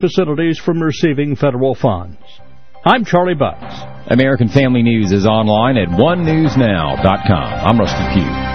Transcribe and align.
facilities 0.00 0.58
from 0.58 0.82
receiving 0.82 1.36
federal 1.36 1.74
funds. 1.74 2.16
I'm 2.84 3.04
Charlie 3.04 3.34
Butts. 3.34 3.74
American 4.08 4.48
Family 4.48 4.82
News 4.82 5.12
is 5.12 5.26
online 5.26 5.76
at 5.76 5.88
onenewsnow.com. 5.88 7.66
I'm 7.66 7.78
Rusty 7.78 8.14
Pugh. 8.14 8.49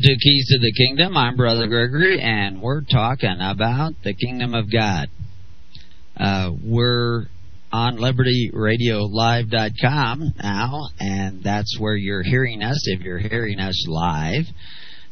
Welcome 0.00 0.18
to 0.18 0.24
Keys 0.24 0.46
to 0.48 0.58
the 0.60 0.72
Kingdom. 0.72 1.14
I'm 1.14 1.36
Brother 1.36 1.66
Gregory, 1.66 2.22
and 2.22 2.62
we're 2.62 2.80
talking 2.80 3.36
about 3.38 3.92
the 4.02 4.14
Kingdom 4.14 4.54
of 4.54 4.72
God. 4.72 5.10
Uh, 6.16 6.52
we're 6.64 7.26
on 7.70 7.98
LibertyRadioLive.com 7.98 10.32
now, 10.42 10.88
and 10.98 11.42
that's 11.42 11.78
where 11.78 11.96
you're 11.96 12.22
hearing 12.22 12.62
us 12.62 12.82
if 12.86 13.02
you're 13.02 13.18
hearing 13.18 13.60
us 13.60 13.84
live. 13.86 14.46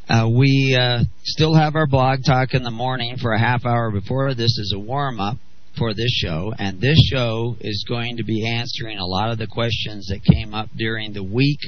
Uh, 0.07 0.27
we 0.27 0.75
uh, 0.79 1.03
still 1.23 1.53
have 1.53 1.75
our 1.75 1.85
blog 1.85 2.23
talk 2.25 2.55
in 2.55 2.63
the 2.63 2.71
morning 2.71 3.17
for 3.21 3.33
a 3.33 3.39
half 3.39 3.67
hour 3.67 3.91
before. 3.91 4.33
This 4.33 4.57
is 4.57 4.73
a 4.75 4.79
warm 4.79 5.19
up 5.19 5.37
for 5.77 5.93
this 5.93 6.13
show, 6.13 6.51
and 6.57 6.81
this 6.81 6.97
show 7.11 7.55
is 7.61 7.85
going 7.87 8.17
to 8.17 8.23
be 8.23 8.47
answering 8.47 8.97
a 8.97 9.05
lot 9.05 9.29
of 9.29 9.37
the 9.37 9.45
questions 9.45 10.07
that 10.07 10.23
came 10.23 10.55
up 10.55 10.69
during 10.75 11.13
the 11.13 11.23
week 11.23 11.59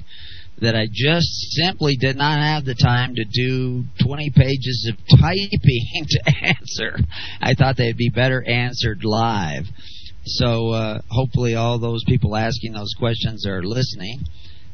that 0.61 0.75
I 0.75 0.85
just 0.91 1.27
simply 1.53 1.97
did 1.97 2.15
not 2.15 2.39
have 2.39 2.65
the 2.65 2.75
time 2.75 3.15
to 3.15 3.25
do 3.25 3.83
20 4.05 4.31
pages 4.35 4.91
of 4.91 5.19
typing 5.19 6.05
to 6.07 6.33
answer. 6.43 6.97
I 7.41 7.55
thought 7.55 7.77
they'd 7.77 7.97
be 7.97 8.09
better 8.09 8.43
answered 8.47 9.03
live. 9.03 9.63
So 10.23 10.69
uh, 10.69 11.01
hopefully, 11.09 11.55
all 11.55 11.79
those 11.79 12.03
people 12.07 12.35
asking 12.35 12.73
those 12.73 12.93
questions 12.97 13.47
are 13.47 13.63
listening. 13.63 14.19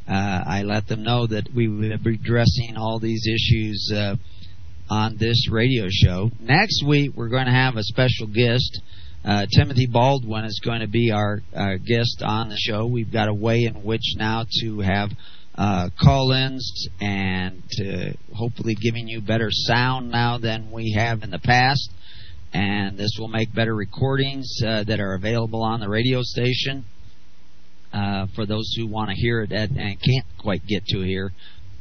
Uh, 0.07 0.43
I 0.45 0.63
let 0.63 0.87
them 0.87 1.03
know 1.03 1.25
that 1.27 1.47
we 1.55 1.69
will 1.69 1.97
be 1.97 2.15
addressing 2.15 2.75
all 2.77 2.99
these 2.99 3.25
issues 3.25 3.91
uh, 3.95 4.15
on 4.89 5.17
this 5.17 5.49
radio 5.49 5.85
show. 5.89 6.31
Next 6.41 6.83
week, 6.85 7.11
we're 7.15 7.29
going 7.29 7.45
to 7.45 7.51
have 7.51 7.77
a 7.77 7.83
special 7.83 8.27
guest. 8.27 8.81
Uh, 9.23 9.45
Timothy 9.57 9.87
Baldwin 9.87 10.45
is 10.45 10.61
going 10.63 10.81
to 10.81 10.87
be 10.87 11.11
our, 11.11 11.41
our 11.55 11.77
guest 11.77 12.21
on 12.23 12.49
the 12.49 12.57
show. 12.57 12.85
We've 12.85 13.11
got 13.11 13.27
a 13.27 13.33
way 13.33 13.63
in 13.63 13.83
which 13.83 14.15
now 14.17 14.45
to 14.61 14.79
have 14.79 15.09
uh, 15.57 15.89
call-ins 15.99 16.87
and 17.01 17.63
uh, 17.81 18.11
hopefully 18.35 18.75
giving 18.75 19.07
you 19.07 19.21
better 19.21 19.49
sound 19.49 20.11
now 20.11 20.37
than 20.37 20.71
we 20.71 20.93
have 20.97 21.23
in 21.23 21.31
the 21.31 21.39
past. 21.39 21.89
And 22.53 22.97
this 22.97 23.11
will 23.19 23.27
make 23.27 23.53
better 23.53 23.75
recordings 23.75 24.61
uh, 24.65 24.83
that 24.83 24.99
are 24.99 25.15
available 25.15 25.63
on 25.63 25.79
the 25.79 25.89
radio 25.89 26.21
station 26.21 26.85
uh, 27.91 28.27
for 28.35 28.45
those 28.45 28.73
who 28.77 28.87
want 28.87 29.09
to 29.09 29.15
hear 29.15 29.41
it 29.41 29.51
at, 29.51 29.69
and 29.69 29.97
can't 30.01 30.25
quite 30.39 30.65
get 30.65 30.85
to 30.87 31.01
hear 31.01 31.31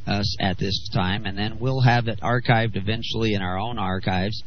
us 0.06 0.36
at 0.40 0.58
this 0.58 0.88
time. 0.92 1.26
And 1.26 1.36
then 1.36 1.58
we'll 1.58 1.82
have 1.82 2.08
it 2.08 2.20
archived 2.20 2.76
eventually 2.76 3.34
in 3.34 3.42
our 3.42 3.58
own 3.58 3.78
archives. 3.78 4.42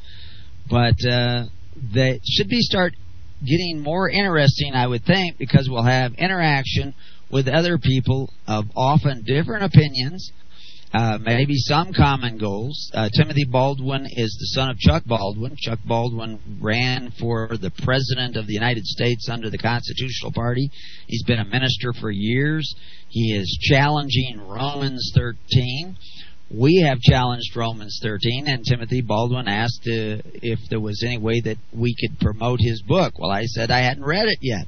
But 0.69 0.95
uh, 1.07 1.45
they 1.93 2.19
should 2.27 2.47
be 2.47 2.59
start 2.61 2.93
getting 3.41 3.79
more 3.79 4.09
interesting, 4.09 4.73
I 4.73 4.87
would 4.87 5.05
think, 5.05 5.37
because 5.37 5.69
we'll 5.69 5.83
have 5.83 6.13
interaction 6.15 6.93
with 7.31 7.47
other 7.47 7.77
people 7.77 8.29
of 8.47 8.65
often 8.75 9.23
different 9.25 9.63
opinions, 9.63 10.31
uh, 10.91 11.19
maybe 11.21 11.53
some 11.55 11.93
common 11.93 12.37
goals. 12.39 12.89
Uh, 12.93 13.09
Timothy 13.15 13.45
Baldwin 13.45 14.07
is 14.09 14.35
the 14.39 14.59
son 14.59 14.71
of 14.71 14.77
Chuck 14.79 15.03
Baldwin. 15.05 15.55
Chuck 15.55 15.79
Baldwin 15.85 16.39
ran 16.59 17.11
for 17.19 17.49
the 17.61 17.71
president 17.83 18.35
of 18.35 18.47
the 18.47 18.53
United 18.53 18.85
States 18.85 19.29
under 19.29 19.51
the 19.51 19.57
Constitutional 19.59 20.31
Party. 20.31 20.71
He's 21.07 21.23
been 21.23 21.39
a 21.39 21.45
minister 21.45 21.93
for 21.93 22.09
years. 22.09 22.73
He 23.09 23.35
is 23.35 23.59
challenging 23.61 24.41
Romans 24.47 25.11
13. 25.15 25.95
We 26.51 26.83
have 26.87 26.99
challenged 26.99 27.55
Romans 27.55 27.99
13, 28.01 28.47
and 28.47 28.65
Timothy 28.65 29.01
Baldwin 29.01 29.47
asked 29.47 29.87
uh, 29.87 30.25
if 30.41 30.57
there 30.71 30.79
was 30.79 31.03
any 31.05 31.19
way 31.19 31.39
that 31.41 31.57
we 31.71 31.95
could 32.01 32.19
promote 32.19 32.59
his 32.59 32.81
book. 32.81 33.13
Well, 33.19 33.29
I 33.29 33.43
said 33.43 33.69
I 33.69 33.81
hadn't 33.81 34.03
read 34.03 34.25
it 34.25 34.39
yet. 34.41 34.65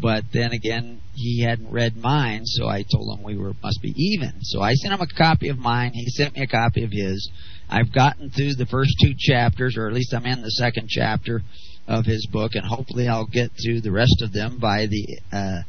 But 0.00 0.24
then 0.32 0.52
again, 0.52 1.00
he 1.14 1.42
hadn't 1.42 1.70
read 1.70 1.96
mine, 1.96 2.44
so 2.44 2.68
I 2.68 2.84
told 2.84 3.18
him 3.18 3.24
we 3.24 3.36
were 3.36 3.54
must 3.62 3.82
be 3.82 3.92
even. 3.96 4.34
So 4.42 4.60
I 4.60 4.74
sent 4.74 4.94
him 4.94 5.00
a 5.00 5.06
copy 5.06 5.48
of 5.48 5.58
mine. 5.58 5.92
He 5.94 6.08
sent 6.10 6.36
me 6.36 6.42
a 6.42 6.46
copy 6.46 6.84
of 6.84 6.90
his. 6.92 7.30
I've 7.68 7.92
gotten 7.92 8.30
through 8.30 8.54
the 8.54 8.66
first 8.66 8.94
two 9.02 9.14
chapters, 9.18 9.76
or 9.76 9.88
at 9.88 9.94
least 9.94 10.14
I'm 10.14 10.26
in 10.26 10.42
the 10.42 10.50
second 10.50 10.88
chapter 10.88 11.42
of 11.88 12.04
his 12.04 12.26
book, 12.30 12.54
and 12.54 12.64
hopefully 12.64 13.08
I'll 13.08 13.26
get 13.26 13.50
through 13.62 13.80
the 13.80 13.90
rest 13.90 14.22
of 14.22 14.32
them 14.32 14.58
by 14.58 14.86
the 14.86 15.18
uh, 15.32 15.62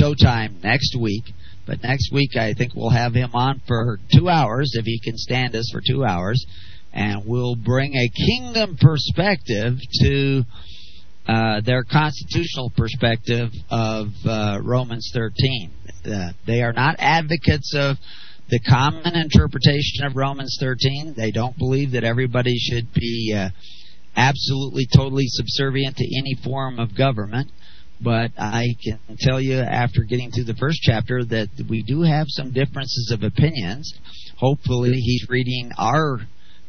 showtime 0.00 0.62
next 0.62 0.96
week. 0.98 1.24
But 1.66 1.82
next 1.82 2.12
week 2.12 2.36
I 2.36 2.54
think 2.54 2.72
we'll 2.74 2.90
have 2.90 3.14
him 3.14 3.30
on 3.34 3.60
for 3.66 3.98
two 4.14 4.28
hours 4.28 4.72
if 4.74 4.84
he 4.84 5.00
can 5.00 5.16
stand 5.16 5.54
us 5.54 5.70
for 5.72 5.82
two 5.86 6.04
hours, 6.04 6.44
and 6.92 7.22
we'll 7.26 7.56
bring 7.56 7.94
a 7.94 8.08
kingdom 8.08 8.76
perspective 8.80 9.78
to 10.02 10.44
uh, 11.26 11.60
their 11.62 11.84
constitutional 11.84 12.70
perspective 12.76 13.50
of 13.70 14.08
uh, 14.26 14.58
Romans 14.62 15.10
13. 15.14 15.70
Uh, 16.04 16.32
they 16.46 16.62
are 16.62 16.72
not 16.72 16.96
advocates 16.98 17.74
of 17.74 17.96
the 18.50 18.60
common 18.60 19.16
interpretation 19.16 20.04
of 20.04 20.16
Romans 20.16 20.58
13. 20.60 21.14
They 21.16 21.30
don't 21.30 21.56
believe 21.56 21.92
that 21.92 22.04
everybody 22.04 22.54
should 22.58 22.92
be 22.92 23.34
uh, 23.34 23.48
absolutely, 24.16 24.86
totally 24.94 25.24
subservient 25.26 25.96
to 25.96 26.18
any 26.18 26.34
form 26.44 26.78
of 26.78 26.96
government. 26.96 27.50
But 28.02 28.32
I 28.36 28.66
can 28.84 28.98
tell 29.18 29.40
you 29.40 29.60
after 29.60 30.02
getting 30.02 30.30
through 30.30 30.44
the 30.44 30.56
first 30.56 30.80
chapter 30.82 31.24
that 31.24 31.48
we 31.70 31.82
do 31.82 32.02
have 32.02 32.26
some 32.28 32.52
differences 32.52 33.12
of 33.14 33.22
opinions. 33.22 33.94
Hopefully, 34.36 34.92
he's 34.92 35.26
reading 35.30 35.70
our 35.78 36.18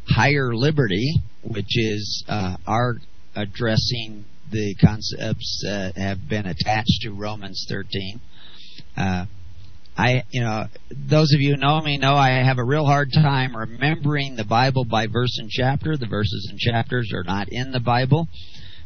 higher 0.07 0.55
liberty, 0.55 1.15
which 1.44 1.75
is 1.75 2.23
uh, 2.29 2.55
our 2.65 2.95
addressing 3.35 4.23
the 4.51 4.75
concepts 4.75 5.63
uh, 5.67 5.91
have 5.95 6.28
been 6.28 6.45
attached 6.45 7.01
to 7.01 7.11
Romans 7.11 7.66
13. 7.69 8.22
Uh, 8.97 9.25
I, 9.97 10.23
you 10.29 10.41
know, 10.41 10.66
those 10.91 11.33
of 11.33 11.39
you 11.39 11.56
who 11.56 11.57
know 11.57 11.81
me 11.81 11.97
know 11.97 12.16
I 12.16 12.44
have 12.44 12.57
a 12.57 12.63
real 12.63 12.85
hard 12.85 13.11
time 13.13 13.56
remembering 13.56 14.35
the 14.35 14.44
Bible 14.44 14.83
by 14.83 15.07
verse 15.07 15.38
and 15.39 15.50
chapter. 15.50 15.95
The 15.95 16.07
verses 16.07 16.47
and 16.50 16.59
chapters 16.59 17.11
are 17.13 17.23
not 17.23 17.47
in 17.50 17.72
the 17.72 17.79
Bible. 17.79 18.28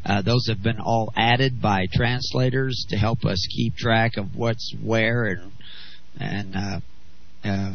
Uh, 0.05 0.21
those 0.21 0.47
have 0.47 0.61
been 0.61 0.79
all 0.79 1.11
added 1.15 1.61
by 1.61 1.87
translators 1.91 2.85
to 2.89 2.97
help 2.97 3.25
us 3.25 3.47
keep 3.53 3.75
track 3.75 4.17
of 4.17 4.35
what's 4.35 4.73
where 4.81 5.25
and 5.25 5.51
and 6.19 6.55
uh, 6.55 6.79
uh, 7.43 7.73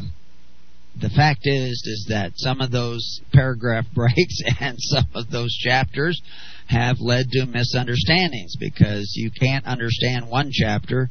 the 0.99 1.09
fact 1.09 1.41
is 1.43 1.83
is 1.85 2.05
that 2.09 2.31
some 2.35 2.61
of 2.61 2.71
those 2.71 3.21
paragraph 3.33 3.85
breaks 3.93 4.39
and 4.59 4.77
some 4.79 5.07
of 5.13 5.29
those 5.29 5.53
chapters 5.53 6.21
have 6.67 6.97
led 6.99 7.29
to 7.31 7.45
misunderstandings 7.45 8.55
because 8.59 9.13
you 9.15 9.29
can't 9.39 9.65
understand 9.65 10.29
one 10.29 10.49
chapter 10.51 11.09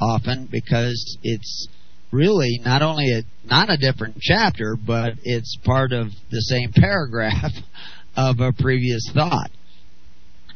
often 0.00 0.48
because 0.50 1.18
it's 1.22 1.68
really 2.10 2.60
not 2.64 2.82
only 2.82 3.12
a 3.12 3.22
not 3.46 3.70
a 3.70 3.76
different 3.76 4.16
chapter 4.20 4.76
but 4.76 5.14
it's 5.22 5.56
part 5.64 5.92
of 5.92 6.08
the 6.30 6.40
same 6.40 6.72
paragraph 6.72 7.52
of 8.16 8.40
a 8.40 8.52
previous 8.52 9.10
thought. 9.12 9.50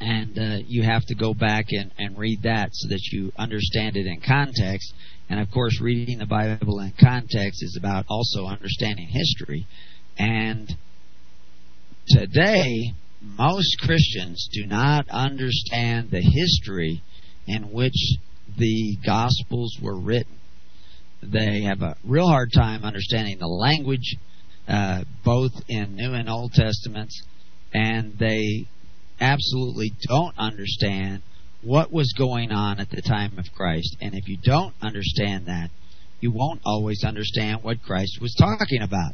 And 0.02 0.38
uh, 0.38 0.56
you 0.66 0.82
have 0.82 1.04
to 1.06 1.14
go 1.14 1.34
back 1.34 1.66
and, 1.72 1.92
and 1.98 2.16
read 2.16 2.44
that 2.44 2.70
so 2.72 2.88
that 2.88 3.02
you 3.12 3.32
understand 3.36 3.98
it 3.98 4.06
in 4.06 4.22
context 4.26 4.94
and 5.30 5.40
of 5.40 5.50
course 5.50 5.80
reading 5.80 6.18
the 6.18 6.26
bible 6.26 6.80
in 6.80 6.92
context 7.00 7.62
is 7.62 7.76
about 7.78 8.04
also 8.10 8.44
understanding 8.44 9.08
history 9.08 9.66
and 10.18 10.68
today 12.08 12.92
most 13.22 13.78
Christians 13.80 14.48
do 14.52 14.66
not 14.66 15.08
understand 15.10 16.10
the 16.10 16.22
history 16.22 17.02
in 17.46 17.70
which 17.70 18.16
the 18.56 18.96
Gospels 19.04 19.76
were 19.80 19.98
written. 19.98 20.38
They 21.22 21.62
have 21.62 21.82
a 21.82 21.96
real 22.04 22.26
hard 22.26 22.50
time 22.54 22.84
understanding 22.84 23.38
the 23.38 23.46
language. 23.46 24.16
uh, 24.68 25.02
both 25.24 25.52
in 25.68 25.96
New 25.96 26.14
and 26.14 26.30
Old 26.30 26.52
Testaments, 26.52 27.22
and 27.74 28.16
they 28.18 28.68
absolutely 29.20 29.92
don't 30.06 30.38
understand 30.38 31.22
what 31.62 31.92
was 31.92 32.14
going 32.16 32.52
on 32.52 32.80
at 32.80 32.90
the 32.90 33.02
time 33.02 33.38
of 33.38 33.44
Christ. 33.54 33.96
And 34.00 34.14
if 34.14 34.28
you 34.28 34.38
don't 34.42 34.74
understand 34.80 35.46
that, 35.46 35.70
you 36.20 36.30
won't 36.32 36.60
always 36.64 37.04
understand 37.04 37.62
what 37.62 37.82
Christ 37.82 38.18
was 38.20 38.34
talking 38.38 38.82
about 38.82 39.12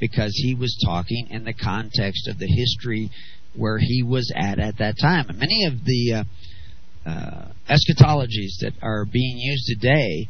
because 0.00 0.32
he 0.34 0.54
was 0.54 0.76
talking 0.84 1.28
in 1.30 1.44
the 1.44 1.54
context 1.54 2.28
of 2.28 2.38
the 2.38 2.46
history 2.46 3.10
where 3.54 3.78
he 3.78 4.02
was 4.02 4.32
at 4.34 4.58
at 4.58 4.78
that 4.78 4.96
time. 5.00 5.28
And 5.28 5.38
many 5.38 5.64
of 5.64 5.84
the 5.84 6.12
uh, 6.14 7.08
uh, 7.08 7.48
eschatologies 7.68 8.58
that 8.60 8.72
are 8.82 9.04
being 9.04 9.38
used 9.38 9.66
today 9.66 10.28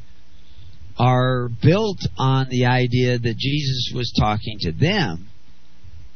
are 0.98 1.48
built 1.62 2.00
on 2.18 2.48
the 2.50 2.66
idea 2.66 3.18
that 3.18 3.36
Jesus 3.36 3.92
was 3.94 4.12
talking 4.18 4.58
to 4.60 4.72
them 4.72 5.28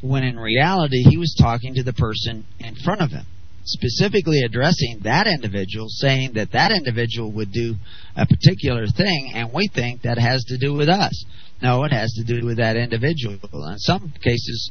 when 0.00 0.22
in 0.22 0.38
reality 0.38 1.02
he 1.02 1.16
was 1.16 1.34
talking 1.40 1.74
to 1.74 1.82
the 1.82 1.92
person 1.92 2.44
in 2.60 2.76
front 2.84 3.00
of 3.00 3.10
him 3.10 3.26
specifically 3.68 4.40
addressing 4.42 5.00
that 5.02 5.26
individual, 5.26 5.86
saying 5.88 6.32
that 6.34 6.52
that 6.52 6.72
individual 6.72 7.32
would 7.32 7.52
do 7.52 7.74
a 8.16 8.26
particular 8.26 8.86
thing, 8.86 9.32
and 9.34 9.52
we 9.52 9.68
think 9.74 10.02
that 10.02 10.18
has 10.18 10.44
to 10.44 10.58
do 10.58 10.74
with 10.74 10.88
us. 10.88 11.24
No, 11.62 11.84
it 11.84 11.92
has 11.92 12.12
to 12.14 12.24
do 12.24 12.46
with 12.46 12.58
that 12.58 12.76
individual. 12.76 13.34
In 13.34 13.78
some 13.78 14.12
cases, 14.22 14.70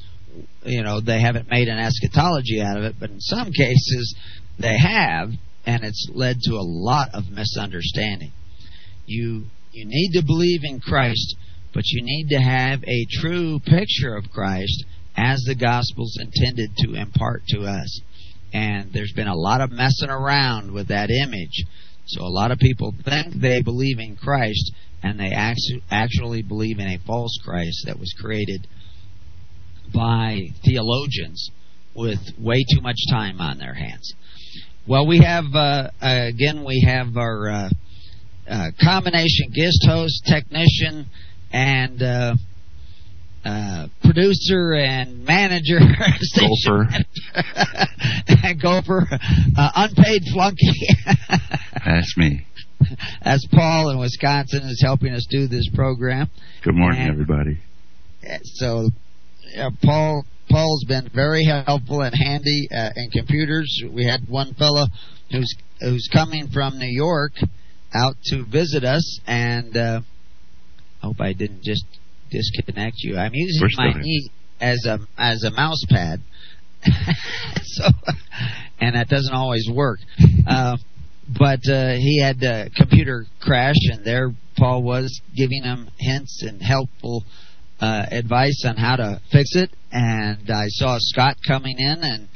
you 0.63 0.83
know, 0.83 1.01
they 1.01 1.21
haven't 1.21 1.49
made 1.49 1.67
an 1.67 1.79
eschatology 1.79 2.61
out 2.61 2.77
of 2.77 2.83
it, 2.83 2.95
but 2.99 3.09
in 3.09 3.19
some 3.19 3.51
cases, 3.51 4.15
they 4.59 4.77
have, 4.77 5.29
and 5.65 5.83
it's 5.83 6.09
led 6.13 6.37
to 6.43 6.53
a 6.53 6.63
lot 6.63 7.09
of 7.13 7.29
misunderstanding. 7.29 8.31
You 9.05 9.45
you 9.71 9.85
need 9.85 10.19
to 10.19 10.25
believe 10.25 10.61
in 10.63 10.79
Christ, 10.79 11.35
but 11.73 11.83
you 11.85 12.01
need 12.03 12.29
to 12.29 12.39
have 12.39 12.83
a 12.83 13.05
true 13.21 13.59
picture 13.59 14.15
of 14.15 14.31
Christ 14.31 14.85
as 15.15 15.43
the 15.45 15.55
gospel's 15.55 16.17
intended 16.19 16.71
to 16.77 16.95
impart 16.95 17.43
to 17.49 17.61
us. 17.61 18.01
And 18.53 18.91
there's 18.93 19.13
been 19.13 19.27
a 19.27 19.35
lot 19.35 19.61
of 19.61 19.71
messing 19.71 20.09
around 20.09 20.71
with 20.71 20.87
that 20.87 21.09
image. 21.09 21.65
So 22.05 22.23
a 22.23 22.29
lot 22.29 22.51
of 22.51 22.59
people 22.59 22.93
think 23.03 23.33
they 23.35 23.61
believe 23.61 23.99
in 23.99 24.15
Christ, 24.15 24.71
and 25.03 25.19
they 25.19 25.31
actually 25.31 26.41
believe 26.41 26.79
in 26.79 26.87
a 26.87 26.99
false 27.05 27.37
Christ 27.43 27.83
that 27.85 27.99
was 27.99 28.13
created 28.19 28.67
by 29.93 30.49
theologians 30.63 31.51
with 31.93 32.19
way 32.39 32.63
too 32.73 32.81
much 32.81 32.97
time 33.09 33.41
on 33.41 33.57
their 33.57 33.73
hands. 33.73 34.13
Well, 34.87 35.05
we 35.05 35.19
have 35.19 35.45
uh, 35.53 35.89
again 35.99 36.63
we 36.63 36.85
have 36.87 37.17
our 37.17 37.49
uh, 37.49 37.69
uh, 38.49 38.67
combination 38.81 39.51
guest 39.53 39.85
host, 39.85 40.25
technician, 40.25 41.07
and 41.51 42.01
uh, 43.47 43.87
producer 44.03 44.73
and 44.73 45.23
manager, 45.23 45.79
Gopher, 46.35 46.87
and 48.43 48.61
Gopher, 48.61 49.07
uh, 49.57 49.71
unpaid 49.75 50.23
flunky. 50.33 50.73
That's 51.85 52.17
me. 52.17 52.45
That's 53.23 53.47
Paul 53.51 53.89
in 53.91 53.99
Wisconsin 53.99 54.63
is 54.63 54.81
helping 54.83 55.13
us 55.13 55.25
do 55.29 55.47
this 55.47 55.69
program. 55.73 56.29
Good 56.63 56.75
morning, 56.75 57.01
and, 57.01 57.11
everybody. 57.11 57.59
So, 58.43 58.89
Paul 59.81 60.25
Paul's 60.49 60.83
been 60.85 61.09
very 61.13 61.45
helpful 61.45 62.01
and 62.01 62.13
handy 62.15 62.67
uh, 62.71 62.89
in 62.95 63.09
computers. 63.11 63.81
We 63.89 64.05
had 64.05 64.27
one 64.27 64.53
fellow 64.55 64.87
who's 65.31 65.55
who's 65.79 66.09
coming 66.11 66.49
from 66.49 66.77
New 66.77 66.91
York 66.91 67.31
out 67.93 68.15
to 68.25 68.45
visit 68.45 68.83
us, 68.83 69.19
and 69.25 69.75
uh, 69.75 70.01
I 71.01 71.05
hope 71.05 71.21
I 71.21 71.33
didn't 71.33 71.63
just 71.63 71.85
disconnect 72.29 72.97
you. 72.99 73.17
I'm 73.17 73.33
using 73.33 73.69
my 73.77 73.93
knee 73.93 74.29
as 74.59 74.85
a 74.85 74.99
as 75.17 75.43
a 75.43 75.51
mouse 75.51 75.83
pad, 75.89 76.21
so 77.63 77.85
and 78.79 78.95
that 78.95 79.07
doesn't 79.09 79.33
always 79.33 79.67
work. 79.71 79.99
Uh, 80.47 80.77
but 81.37 81.59
uh, 81.69 81.95
he 81.95 82.21
had 82.21 82.41
a 82.41 82.69
computer 82.69 83.25
crash, 83.41 83.75
and 83.91 84.05
there 84.05 84.33
Paul 84.57 84.81
was 84.81 85.21
giving 85.35 85.61
him 85.63 85.89
hints 85.99 86.41
and 86.41 86.61
helpful 86.61 87.25
uh, 87.81 88.05
advice 88.09 88.63
on 88.65 88.77
how 88.77 88.95
to 88.95 89.21
fix 89.29 89.55
it. 89.55 89.69
And 89.91 90.49
I 90.49 90.67
saw 90.67 90.95
Scott 90.99 91.35
coming 91.45 91.79
in 91.79 91.97
and 92.01 92.29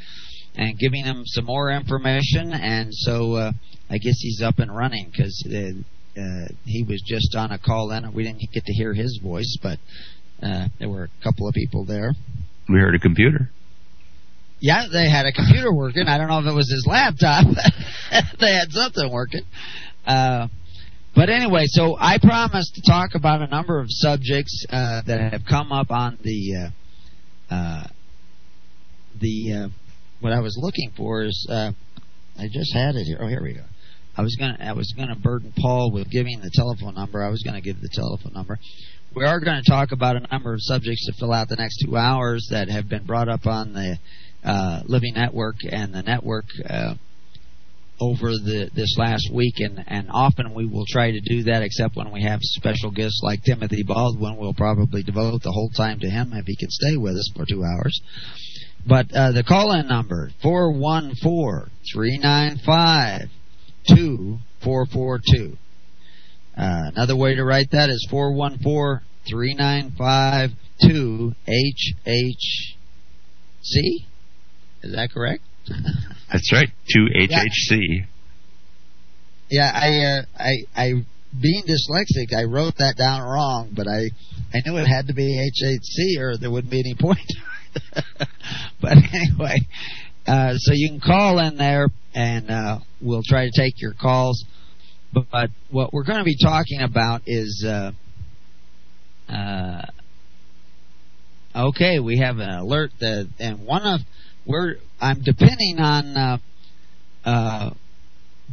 and 0.55 0.77
giving 0.77 1.05
him 1.05 1.23
some 1.25 1.45
more 1.45 1.71
information, 1.71 2.51
and 2.51 2.89
so 2.91 3.35
uh, 3.35 3.51
I 3.89 3.97
guess 3.97 4.17
he's 4.19 4.41
up 4.41 4.59
and 4.59 4.75
running 4.75 5.09
because 5.09 5.41
uh, 6.17 6.47
he 6.65 6.83
was 6.83 7.01
just 7.05 7.35
on 7.35 7.51
a 7.51 7.59
call 7.59 7.91
in. 7.91 8.11
We 8.13 8.23
didn't 8.23 8.41
get 8.53 8.65
to 8.65 8.73
hear 8.73 8.93
his 8.93 9.19
voice, 9.23 9.57
but 9.61 9.79
uh, 10.41 10.67
there 10.79 10.89
were 10.89 11.03
a 11.03 11.23
couple 11.23 11.47
of 11.47 11.53
people 11.53 11.85
there. 11.85 12.13
We 12.67 12.79
heard 12.79 12.95
a 12.95 12.99
computer. 12.99 13.49
Yeah, 14.59 14.85
they 14.91 15.09
had 15.09 15.25
a 15.25 15.31
computer 15.31 15.73
working. 15.73 16.07
I 16.07 16.17
don't 16.17 16.27
know 16.27 16.39
if 16.39 16.45
it 16.45 16.53
was 16.53 16.69
his 16.69 16.85
laptop. 16.87 17.45
they 18.39 18.53
had 18.53 18.71
something 18.71 19.11
working. 19.11 19.41
Uh, 20.05 20.47
but 21.15 21.29
anyway, 21.29 21.63
so 21.65 21.97
I 21.99 22.19
promised 22.21 22.75
to 22.75 22.81
talk 22.89 23.15
about 23.15 23.41
a 23.41 23.47
number 23.47 23.79
of 23.79 23.87
subjects 23.89 24.65
uh, 24.69 25.01
that 25.07 25.31
have 25.31 25.41
come 25.49 25.71
up 25.71 25.91
on 25.91 26.17
the 26.21 26.71
uh, 27.49 27.53
uh, 27.53 27.87
the 29.19 29.53
uh, 29.53 29.67
what 30.21 30.31
I 30.31 30.39
was 30.39 30.57
looking 30.61 30.91
for 30.95 31.23
is 31.23 31.47
uh, 31.49 31.71
I 32.39 32.47
just 32.51 32.73
had 32.73 32.95
it 32.95 33.03
here. 33.03 33.17
Oh, 33.19 33.27
here 33.27 33.43
we 33.43 33.53
go. 33.53 33.63
I 34.17 34.21
was 34.21 34.35
gonna 34.39 34.57
I 34.59 34.73
was 34.73 34.93
gonna 34.95 35.15
burden 35.15 35.53
Paul 35.57 35.91
with 35.91 36.09
giving 36.09 36.39
the 36.41 36.51
telephone 36.53 36.95
number. 36.95 37.23
I 37.23 37.29
was 37.29 37.43
gonna 37.43 37.61
give 37.61 37.81
the 37.81 37.89
telephone 37.93 38.33
number. 38.33 38.59
We 39.13 39.25
are 39.25 39.41
going 39.41 39.61
to 39.61 39.69
talk 39.69 39.91
about 39.91 40.15
a 40.15 40.25
number 40.31 40.53
of 40.53 40.61
subjects 40.61 41.05
to 41.05 41.13
fill 41.19 41.33
out 41.33 41.49
the 41.49 41.57
next 41.57 41.83
two 41.85 41.97
hours 41.97 42.47
that 42.51 42.69
have 42.69 42.87
been 42.87 43.05
brought 43.05 43.27
up 43.27 43.45
on 43.45 43.73
the 43.73 43.97
uh, 44.41 44.83
Living 44.85 45.15
Network 45.15 45.57
and 45.69 45.93
the 45.93 46.01
network 46.01 46.45
uh, 46.65 46.93
over 47.99 48.29
the 48.29 48.69
this 48.73 48.95
last 48.97 49.29
week, 49.33 49.55
and 49.59 49.83
and 49.87 50.07
often 50.09 50.53
we 50.53 50.65
will 50.65 50.85
try 50.87 51.11
to 51.11 51.19
do 51.19 51.43
that, 51.43 51.61
except 51.61 51.97
when 51.97 52.11
we 52.11 52.23
have 52.23 52.39
special 52.41 52.89
guests 52.89 53.19
like 53.21 53.43
Timothy 53.43 53.83
Baldwin. 53.83 54.37
We'll 54.37 54.53
probably 54.53 55.03
devote 55.03 55.43
the 55.43 55.51
whole 55.51 55.69
time 55.75 55.99
to 55.99 56.09
him 56.09 56.31
if 56.33 56.45
he 56.45 56.55
can 56.55 56.69
stay 56.69 56.95
with 56.95 57.15
us 57.15 57.31
for 57.35 57.45
two 57.45 57.63
hours. 57.63 58.01
But 58.87 59.13
uh, 59.13 59.33
the 59.33 59.43
call-in 59.43 59.87
number 59.87 60.31
four 60.41 60.71
one 60.71 61.13
four 61.21 61.67
three 61.93 62.17
nine 62.17 62.57
five. 62.65 63.29
2442. 63.87 65.57
Uh, 66.57 66.91
another 66.93 67.15
way 67.15 67.35
to 67.35 67.43
write 67.43 67.71
that 67.71 67.89
is 67.89 68.05
414 68.09 69.05
395 69.29 70.51
2HHC. 70.83 71.35
Is 74.83 74.95
that 74.95 75.09
correct? 75.13 75.43
That's 76.31 76.51
right, 76.51 76.69
2HHC. 76.95 78.05
Yeah, 79.49 79.71
I, 79.73 79.99
uh, 79.99 80.21
I, 80.37 80.53
I, 80.75 80.91
being 81.39 81.63
dyslexic, 81.63 82.33
I 82.35 82.45
wrote 82.45 82.75
that 82.77 82.95
down 82.97 83.21
wrong, 83.21 83.69
but 83.75 83.87
I, 83.87 84.09
I 84.53 84.61
knew 84.65 84.77
it 84.77 84.85
had 84.85 85.07
to 85.07 85.13
be 85.13 85.37
HHC 85.37 86.19
or 86.19 86.37
there 86.37 86.49
wouldn't 86.49 86.71
be 86.71 86.79
any 86.79 86.95
point. 86.95 87.19
but 88.81 88.97
anyway, 89.13 89.59
uh, 90.27 90.53
so 90.55 90.73
you 90.73 90.89
can 90.89 90.99
call 90.99 91.39
in 91.39 91.57
there, 91.57 91.87
and 92.13 92.49
uh, 92.49 92.79
we'll 93.01 93.23
try 93.25 93.45
to 93.45 93.51
take 93.55 93.81
your 93.81 93.93
calls. 93.93 94.45
But, 95.13 95.25
but 95.31 95.49
what 95.69 95.93
we're 95.93 96.03
going 96.03 96.19
to 96.19 96.23
be 96.23 96.37
talking 96.41 96.81
about 96.81 97.21
is, 97.25 97.65
uh, 97.67 97.91
uh, 99.31 99.85
okay, 101.55 101.99
we 101.99 102.19
have 102.19 102.37
an 102.37 102.49
alert 102.49 102.91
that, 102.99 103.27
and 103.39 103.65
one 103.65 103.83
of 103.83 104.01
we're 104.45 104.75
I'm 104.99 105.21
depending 105.21 105.79
on 105.79 106.17
uh, 106.17 106.37
uh, 107.25 107.71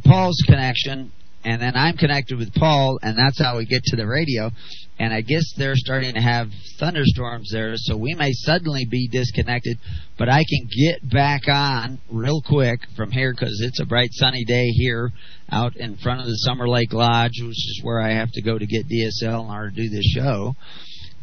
Paul's 0.03 0.41
connection 0.45 1.11
and 1.43 1.61
then 1.61 1.75
I'm 1.75 1.95
connected 1.95 2.37
with 2.37 2.53
Paul, 2.53 2.99
and 3.01 3.17
that's 3.17 3.41
how 3.41 3.57
we 3.57 3.65
get 3.65 3.83
to 3.85 3.95
the 3.95 4.05
radio. 4.05 4.51
And 4.99 5.13
I 5.13 5.21
guess 5.21 5.53
they're 5.57 5.75
starting 5.75 6.15
to 6.15 6.21
have 6.21 6.49
thunderstorms 6.77 7.49
there, 7.53 7.73
so 7.75 7.95
we 7.95 8.13
may 8.15 8.31
suddenly 8.33 8.85
be 8.85 9.07
disconnected. 9.07 9.77
But 10.17 10.27
I 10.27 10.43
can 10.43 10.67
get 10.67 11.09
back 11.09 11.43
on 11.47 11.99
real 12.11 12.41
quick 12.41 12.81
from 12.97 13.11
here 13.11 13.31
because 13.31 13.61
it's 13.65 13.79
a 13.79 13.85
bright 13.85 14.09
sunny 14.11 14.43
day 14.43 14.67
here 14.67 15.11
out 15.49 15.77
in 15.77 15.95
front 15.97 16.19
of 16.19 16.25
the 16.25 16.35
Summer 16.39 16.67
Lake 16.67 16.91
Lodge, 16.91 17.41
which 17.41 17.51
is 17.51 17.79
where 17.83 18.01
I 18.01 18.15
have 18.15 18.31
to 18.33 18.41
go 18.41 18.57
to 18.57 18.65
get 18.65 18.89
DSL 18.89 19.45
in 19.45 19.49
order 19.49 19.69
to 19.69 19.75
do 19.75 19.89
this 19.89 20.05
show. 20.13 20.53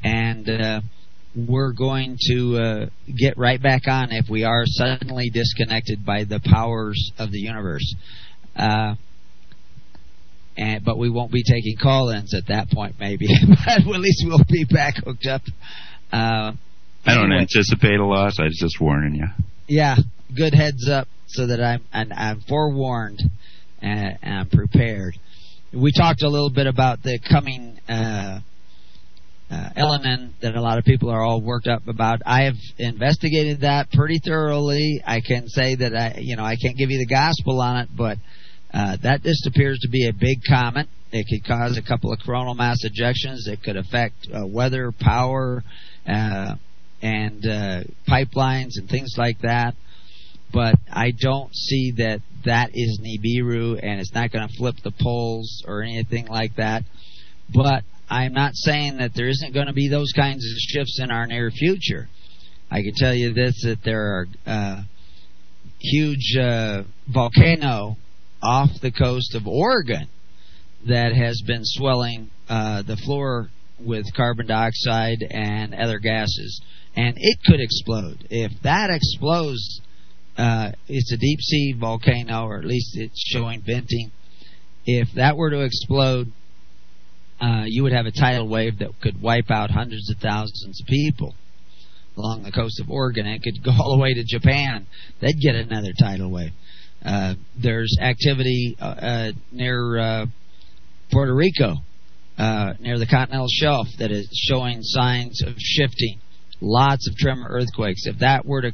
And 0.02 0.48
uh, 0.48 0.80
we're 1.36 1.72
going 1.72 2.16
to 2.30 2.56
uh, 2.56 2.86
get 3.14 3.36
right 3.36 3.62
back 3.62 3.82
on 3.86 4.10
if 4.10 4.30
we 4.30 4.44
are 4.44 4.64
suddenly 4.64 5.28
disconnected 5.28 6.06
by 6.06 6.24
the 6.24 6.40
powers 6.40 7.12
of 7.18 7.30
the 7.30 7.38
universe. 7.38 7.94
Uh, 8.56 8.94
and 10.56 10.84
but 10.84 10.98
we 10.98 11.10
won't 11.10 11.32
be 11.32 11.42
taking 11.42 11.76
call-ins 11.80 12.34
at 12.34 12.46
that 12.48 12.70
point, 12.70 12.96
maybe. 12.98 13.26
but 13.48 13.68
at 13.68 13.86
least 13.86 14.24
we'll 14.26 14.44
be 14.48 14.64
back 14.64 14.96
hooked 15.04 15.26
up. 15.26 15.42
Uh, 16.12 16.52
I 17.04 17.14
don't 17.14 17.32
anyway. 17.32 17.42
anticipate 17.42 18.00
a 18.00 18.04
loss. 18.04 18.38
I 18.40 18.44
was 18.44 18.58
just 18.58 18.80
warning 18.80 19.14
you. 19.14 19.26
Yeah, 19.68 19.96
good 20.34 20.54
heads 20.54 20.88
up, 20.88 21.08
so 21.26 21.46
that 21.48 21.62
I'm 21.62 21.84
and 21.92 22.12
I'm 22.12 22.40
forewarned 22.40 23.22
and, 23.80 24.18
and, 24.22 24.34
I'm 24.34 24.48
prepared. 24.48 25.14
We 25.72 25.92
talked 25.92 26.22
a 26.22 26.28
little 26.28 26.50
bit 26.50 26.66
about 26.66 27.02
the 27.02 27.18
coming 27.30 27.78
uh, 27.88 28.40
uh, 29.50 29.70
Elenin 29.76 30.30
that 30.40 30.54
a 30.54 30.60
lot 30.60 30.78
of 30.78 30.84
people 30.84 31.10
are 31.10 31.22
all 31.22 31.40
worked 31.40 31.66
up 31.66 31.86
about. 31.86 32.22
I 32.24 32.44
have 32.44 32.56
investigated 32.78 33.60
that 33.60 33.90
pretty 33.92 34.20
thoroughly. 34.24 35.02
I 35.06 35.20
can 35.20 35.48
say 35.48 35.76
that 35.76 35.94
I, 35.94 36.18
you 36.18 36.36
know, 36.36 36.44
I 36.44 36.56
can't 36.56 36.76
give 36.76 36.90
you 36.90 36.98
the 36.98 37.06
gospel 37.06 37.60
on 37.60 37.78
it, 37.78 37.88
but 37.94 38.18
uh, 38.72 38.96
that 39.02 39.22
just 39.22 39.46
appears 39.46 39.78
to 39.80 39.88
be 39.88 40.06
a 40.08 40.12
big 40.12 40.40
comet. 40.48 40.88
It 41.12 41.26
could 41.30 41.48
cause 41.48 41.78
a 41.78 41.82
couple 41.82 42.12
of 42.12 42.18
coronal 42.24 42.54
mass 42.54 42.84
ejections. 42.84 43.46
It 43.46 43.62
could 43.62 43.76
affect 43.76 44.28
uh, 44.34 44.46
weather, 44.46 44.92
power, 44.92 45.62
uh, 46.06 46.56
and 47.00 47.46
uh, 47.46 47.80
pipelines 48.08 48.72
and 48.76 48.88
things 48.88 49.14
like 49.16 49.38
that. 49.40 49.74
But 50.52 50.76
I 50.92 51.12
don't 51.18 51.54
see 51.54 51.92
that 51.98 52.20
that 52.44 52.70
is 52.74 53.00
Nibiru, 53.02 53.78
and 53.82 54.00
it's 54.00 54.14
not 54.14 54.30
going 54.30 54.46
to 54.46 54.54
flip 54.56 54.76
the 54.82 54.92
poles 55.00 55.64
or 55.66 55.82
anything 55.82 56.26
like 56.26 56.56
that. 56.56 56.82
But 57.52 57.84
I'm 58.08 58.32
not 58.32 58.52
saying 58.54 58.98
that 58.98 59.12
there 59.14 59.28
isn't 59.28 59.54
going 59.54 59.66
to 59.66 59.72
be 59.72 59.88
those 59.88 60.12
kinds 60.12 60.44
of 60.44 60.58
shifts 60.58 61.00
in 61.00 61.10
our 61.10 61.26
near 61.26 61.50
future. 61.50 62.08
I 62.70 62.82
can 62.82 62.92
tell 62.96 63.14
you 63.14 63.32
this: 63.32 63.62
that 63.64 63.78
there 63.84 64.02
are 64.02 64.26
uh, 64.46 64.82
huge 65.78 66.36
volcano 67.12 67.96
off 68.42 68.70
the 68.80 68.92
coast 68.92 69.34
of 69.34 69.46
Oregon 69.46 70.08
that 70.86 71.12
has 71.12 71.42
been 71.46 71.62
swelling 71.64 72.30
uh, 72.48 72.82
the 72.82 72.96
floor 72.96 73.48
with 73.78 74.06
carbon 74.14 74.46
dioxide 74.46 75.22
and 75.30 75.74
other 75.74 75.98
gases, 75.98 76.60
and 76.94 77.14
it 77.18 77.38
could 77.46 77.60
explode. 77.60 78.26
If 78.30 78.52
that 78.62 78.90
explodes, 78.90 79.80
uh, 80.36 80.72
it's 80.88 81.12
a 81.12 81.16
deep 81.16 81.40
sea 81.40 81.74
volcano, 81.78 82.46
or 82.46 82.58
at 82.58 82.64
least 82.64 82.96
it's 82.96 83.22
showing 83.26 83.62
venting. 83.62 84.12
If 84.84 85.08
that 85.16 85.36
were 85.36 85.50
to 85.50 85.60
explode, 85.60 86.32
uh, 87.40 87.64
you 87.66 87.82
would 87.82 87.92
have 87.92 88.06
a 88.06 88.12
tidal 88.12 88.48
wave 88.48 88.78
that 88.78 88.90
could 89.02 89.20
wipe 89.20 89.50
out 89.50 89.70
hundreds 89.70 90.10
of 90.10 90.18
thousands 90.18 90.80
of 90.80 90.86
people 90.86 91.34
along 92.16 92.44
the 92.44 92.52
coast 92.52 92.80
of 92.80 92.90
Oregon. 92.90 93.26
It 93.26 93.42
could 93.42 93.62
go 93.62 93.70
all 93.78 93.96
the 93.96 94.02
way 94.02 94.14
to 94.14 94.24
Japan. 94.24 94.86
They'd 95.20 95.40
get 95.40 95.54
another 95.54 95.92
tidal 95.98 96.30
wave. 96.30 96.52
Uh, 97.06 97.34
there's 97.56 97.96
activity 98.00 98.76
uh, 98.80 98.84
uh 98.84 99.32
near 99.52 99.98
uh, 99.98 100.26
Puerto 101.12 101.32
Rico, 101.32 101.76
near 102.80 102.98
the 102.98 103.06
continental 103.08 103.46
shelf, 103.48 103.86
that 104.00 104.10
is 104.10 104.28
showing 104.50 104.82
signs 104.82 105.40
of 105.42 105.54
shifting. 105.56 106.18
Lots 106.60 107.08
of 107.08 107.14
tremor 107.16 107.46
earthquakes. 107.48 108.06
If 108.06 108.18
that 108.20 108.44
were 108.44 108.62
to 108.62 108.72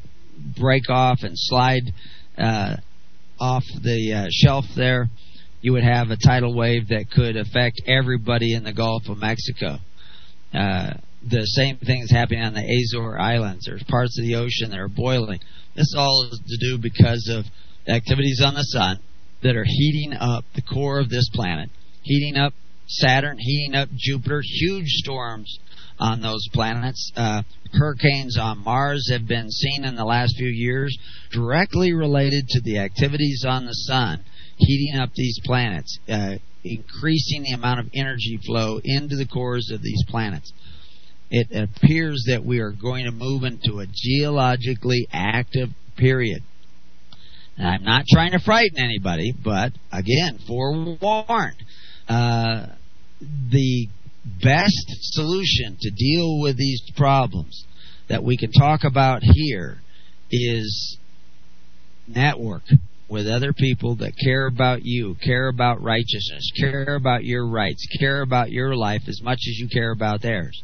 break 0.59 0.89
off 0.89 1.19
and 1.23 1.33
slide 1.35 1.93
off 3.39 3.65
the 3.83 4.31
shelf 4.33 4.65
there, 4.77 5.09
you 5.61 5.75
would 5.75 5.85
have 5.85 6.11
a 6.11 6.17
tidal 6.17 6.55
wave 6.55 6.89
that 6.89 7.11
could 7.11 7.37
affect 7.37 7.83
everybody 7.87 8.55
in 8.55 8.65
the 8.65 8.73
Gulf 8.73 9.03
of 9.09 9.19
Mexico. 9.19 9.77
The 10.53 11.45
same 11.45 11.77
thing 11.77 12.03
is 12.03 12.11
happening 12.11 12.43
on 12.43 12.55
the 12.55 12.63
Azore 12.63 13.21
Islands. 13.21 13.67
There's 13.67 13.83
parts 13.85 14.19
of 14.19 14.25
the 14.25 14.37
ocean 14.37 14.71
that 14.71 14.79
are 14.79 14.89
boiling. 14.89 15.41
This 15.77 15.95
all 15.97 16.29
is 16.33 16.39
to 16.39 16.57
do 16.71 16.79
because 16.79 17.31
of 17.31 17.45
activities 17.89 18.43
on 18.45 18.55
the 18.55 18.63
sun 18.63 18.99
that 19.43 19.57
are 19.57 19.67
heating 19.67 20.17
up 20.19 20.45
the 20.55 20.63
core 20.63 21.01
of 21.01 21.09
this 21.09 21.29
planet, 21.35 21.71
heating 22.03 22.37
up 22.37 22.55
Saturn, 22.87 23.39
heating 23.39 23.75
up 23.75 23.89
Jupiter. 23.97 24.43
Huge 24.45 24.89
storms 24.89 25.59
on 25.99 26.21
those 26.21 26.47
planets. 26.53 27.11
Uh, 27.17 27.43
hurricanes 27.73 28.37
on 28.39 28.63
Mars 28.63 29.09
have 29.11 29.27
been 29.27 29.51
seen 29.51 29.85
in 29.85 29.97
the 29.97 30.05
last 30.05 30.37
few 30.37 30.49
years 30.49 30.97
directly 31.31 31.93
related 31.93 32.49
to 32.49 32.61
the 32.61 32.79
activities 32.79 33.45
on 33.49 33.65
the 33.67 33.73
sun 33.73 34.25
heating 34.57 35.01
up 35.01 35.11
these 35.15 35.41
planets, 35.45 35.99
uh, 36.09 36.37
increasing 36.65 37.43
the 37.43 37.53
amount 37.53 37.81
of 37.81 37.87
energy 37.95 38.39
flow 38.45 38.81
into 38.85 39.17
the 39.17 39.27
cores 39.27 39.71
of 39.73 39.83
these 39.83 40.05
planets. 40.09 40.53
It 41.31 41.49
appears 41.51 42.25
that 42.29 42.45
we 42.45 42.61
are 42.61 42.73
going 42.73 43.07
to 43.07 43.11
move 43.11 43.45
into 43.45 43.81
a 43.81 43.87
geologically 43.91 45.09
active 45.13 45.71
period. 45.97 46.43
And 47.57 47.67
I'm 47.67 47.85
not 47.85 48.05
trying 48.11 48.33
to 48.33 48.39
frighten 48.39 48.79
anybody, 48.79 49.33
but 49.33 49.73
again, 49.93 50.39
forewarned. 50.47 51.63
Uh, 52.09 52.67
the 53.21 53.89
best 54.43 54.87
solution 55.15 55.77
to 55.81 55.91
deal 55.91 56.41
with 56.41 56.57
these 56.57 56.83
problems 56.97 57.65
that 58.09 58.23
we 58.23 58.37
can 58.37 58.53
talk 58.53 58.85
about 58.85 59.21
here 59.23 59.79
is 60.31 60.99
network 62.07 62.63
with 63.09 63.27
other 63.27 63.53
people 63.53 63.97
that 63.97 64.13
care 64.23 64.47
about 64.47 64.81
you, 64.85 65.15
care 65.23 65.49
about 65.49 65.83
righteousness, 65.83 66.51
care 66.59 66.95
about 66.95 67.25
your 67.25 67.47
rights, 67.47 67.87
care 67.99 68.23
about 68.23 68.51
your 68.51 68.75
life 68.75 69.03
as 69.07 69.21
much 69.23 69.37
as 69.37 69.59
you 69.59 69.69
care 69.69 69.93
about 69.93 70.23
theirs. 70.23 70.63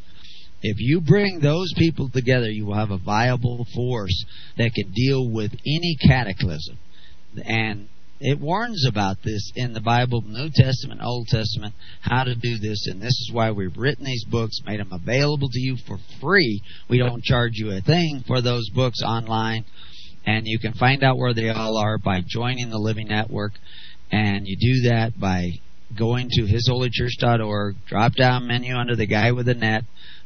If 0.61 0.77
you 0.79 1.01
bring 1.01 1.39
those 1.39 1.71
people 1.77 2.09
together, 2.09 2.49
you 2.49 2.65
will 2.65 2.75
have 2.75 2.91
a 2.91 2.97
viable 2.97 3.65
force 3.73 4.25
that 4.57 4.73
can 4.73 4.91
deal 4.91 5.29
with 5.29 5.53
any 5.53 5.95
cataclysm. 6.05 6.77
And 7.45 7.87
it 8.19 8.39
warns 8.39 8.85
about 8.85 9.17
this 9.23 9.51
in 9.55 9.73
the 9.73 9.79
Bible, 9.79 10.21
New 10.21 10.49
Testament, 10.53 11.01
Old 11.01 11.27
Testament, 11.27 11.73
how 12.01 12.25
to 12.25 12.35
do 12.35 12.57
this. 12.57 12.87
And 12.87 13.01
this 13.01 13.07
is 13.07 13.31
why 13.31 13.51
we've 13.51 13.77
written 13.77 14.03
these 14.03 14.25
books, 14.25 14.59
made 14.65 14.81
them 14.81 14.91
available 14.91 15.49
to 15.49 15.59
you 15.59 15.77
for 15.87 15.97
free. 16.19 16.61
We 16.89 16.97
don't 16.97 17.23
charge 17.23 17.53
you 17.53 17.71
a 17.71 17.81
thing 17.81 18.23
for 18.27 18.41
those 18.41 18.69
books 18.69 19.01
online 19.01 19.63
and 20.25 20.45
you 20.45 20.59
can 20.59 20.73
find 20.73 21.03
out 21.03 21.17
where 21.17 21.33
they 21.33 21.49
all 21.49 21.77
are 21.77 21.97
by 21.97 22.21
joining 22.25 22.69
the 22.69 22.77
Living 22.77 23.07
Network. 23.07 23.53
And 24.11 24.47
you 24.47 24.57
do 24.57 24.89
that 24.89 25.19
by 25.19 25.51
going 25.97 26.29
to 26.31 26.41
hisholychurch.org, 26.41 27.75
drop 27.87 28.13
down 28.13 28.47
menu 28.47 28.75
under 28.75 28.95
the 28.95 29.07
guy 29.07 29.31
with 29.31 29.47
the 29.47 29.55
net, 29.55 29.83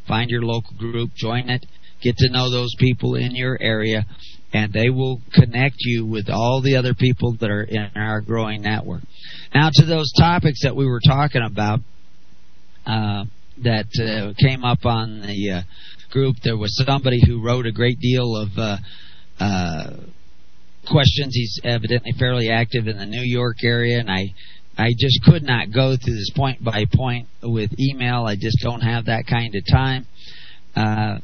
find 0.07 0.29
your 0.29 0.43
local 0.43 0.75
group, 0.77 1.11
join 1.15 1.49
it, 1.49 1.65
get 2.01 2.17
to 2.17 2.29
know 2.29 2.49
those 2.49 2.73
people 2.77 3.15
in 3.15 3.35
your 3.35 3.57
area, 3.61 4.05
and 4.53 4.71
they 4.71 4.89
will 4.89 5.21
connect 5.33 5.75
you 5.79 6.05
with 6.05 6.29
all 6.29 6.61
the 6.61 6.75
other 6.75 6.93
people 6.93 7.35
that 7.39 7.49
are 7.49 7.63
in 7.63 7.89
our 7.95 8.21
growing 8.21 8.61
network. 8.61 9.01
Now, 9.53 9.69
to 9.73 9.85
those 9.85 10.11
topics 10.17 10.59
that 10.63 10.75
we 10.75 10.85
were 10.85 11.01
talking 11.05 11.41
about 11.41 11.79
uh, 12.85 13.25
that 13.63 13.87
uh, 13.99 14.33
came 14.39 14.63
up 14.63 14.85
on 14.85 15.21
the 15.21 15.51
uh, 15.51 15.61
group, 16.11 16.35
there 16.43 16.57
was 16.57 16.75
somebody 16.85 17.21
who 17.25 17.43
wrote 17.43 17.65
a 17.65 17.71
great 17.71 17.99
deal 17.99 18.35
of 18.35 18.49
uh, 18.57 18.77
uh, 19.39 19.93
questions. 20.89 21.33
He's 21.33 21.59
evidently 21.63 22.11
fairly 22.19 22.49
active 22.49 22.87
in 22.87 22.97
the 22.97 23.05
New 23.05 23.23
York 23.23 23.57
area, 23.63 23.99
and 23.99 24.11
I 24.11 24.33
I 24.77 24.89
just 24.97 25.23
could 25.23 25.43
not 25.43 25.71
go 25.71 25.95
through 25.95 26.15
this 26.15 26.31
point 26.35 26.63
by 26.63 26.85
point 26.93 27.27
with 27.43 27.71
email. 27.79 28.25
I 28.25 28.35
just 28.35 28.57
don't 28.61 28.81
have 28.81 29.05
that 29.05 29.27
kind 29.27 29.53
of 29.55 29.63
time. 29.71 30.07
Uh, 30.75 31.19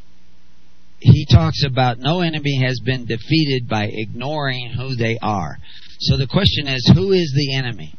he 1.00 1.26
talks 1.32 1.64
about 1.66 1.98
no 1.98 2.22
enemy 2.22 2.62
has 2.66 2.80
been 2.84 3.06
defeated 3.06 3.68
by 3.68 3.90
ignoring 3.92 4.72
who 4.78 4.96
they 4.96 5.18
are. 5.22 5.58
So 6.00 6.18
the 6.18 6.28
question 6.28 6.68
is, 6.68 6.92
who 6.94 7.12
is 7.12 7.34
the 7.36 7.56
enemy? 7.56 7.96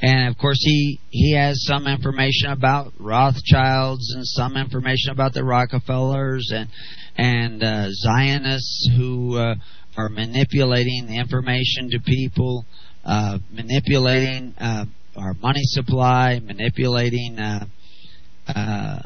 And 0.00 0.28
of 0.28 0.38
course, 0.38 0.58
he 0.60 1.00
he 1.10 1.34
has 1.34 1.64
some 1.66 1.88
information 1.88 2.50
about 2.50 2.92
Rothschilds 3.00 4.14
and 4.14 4.24
some 4.24 4.56
information 4.56 5.10
about 5.10 5.34
the 5.34 5.42
Rockefellers 5.42 6.52
and 6.54 6.68
and 7.16 7.62
uh, 7.64 7.88
Zionists 7.90 8.90
who 8.96 9.36
uh, 9.36 9.56
are 9.96 10.08
manipulating 10.08 11.12
information 11.12 11.90
to 11.90 11.98
people, 11.98 12.64
uh, 13.08 13.38
manipulating 13.50 14.54
uh, 14.60 14.84
our 15.16 15.32
money 15.40 15.62
supply, 15.62 16.40
manipulating, 16.44 17.38
uh, 17.38 17.64
uh, 18.46 18.98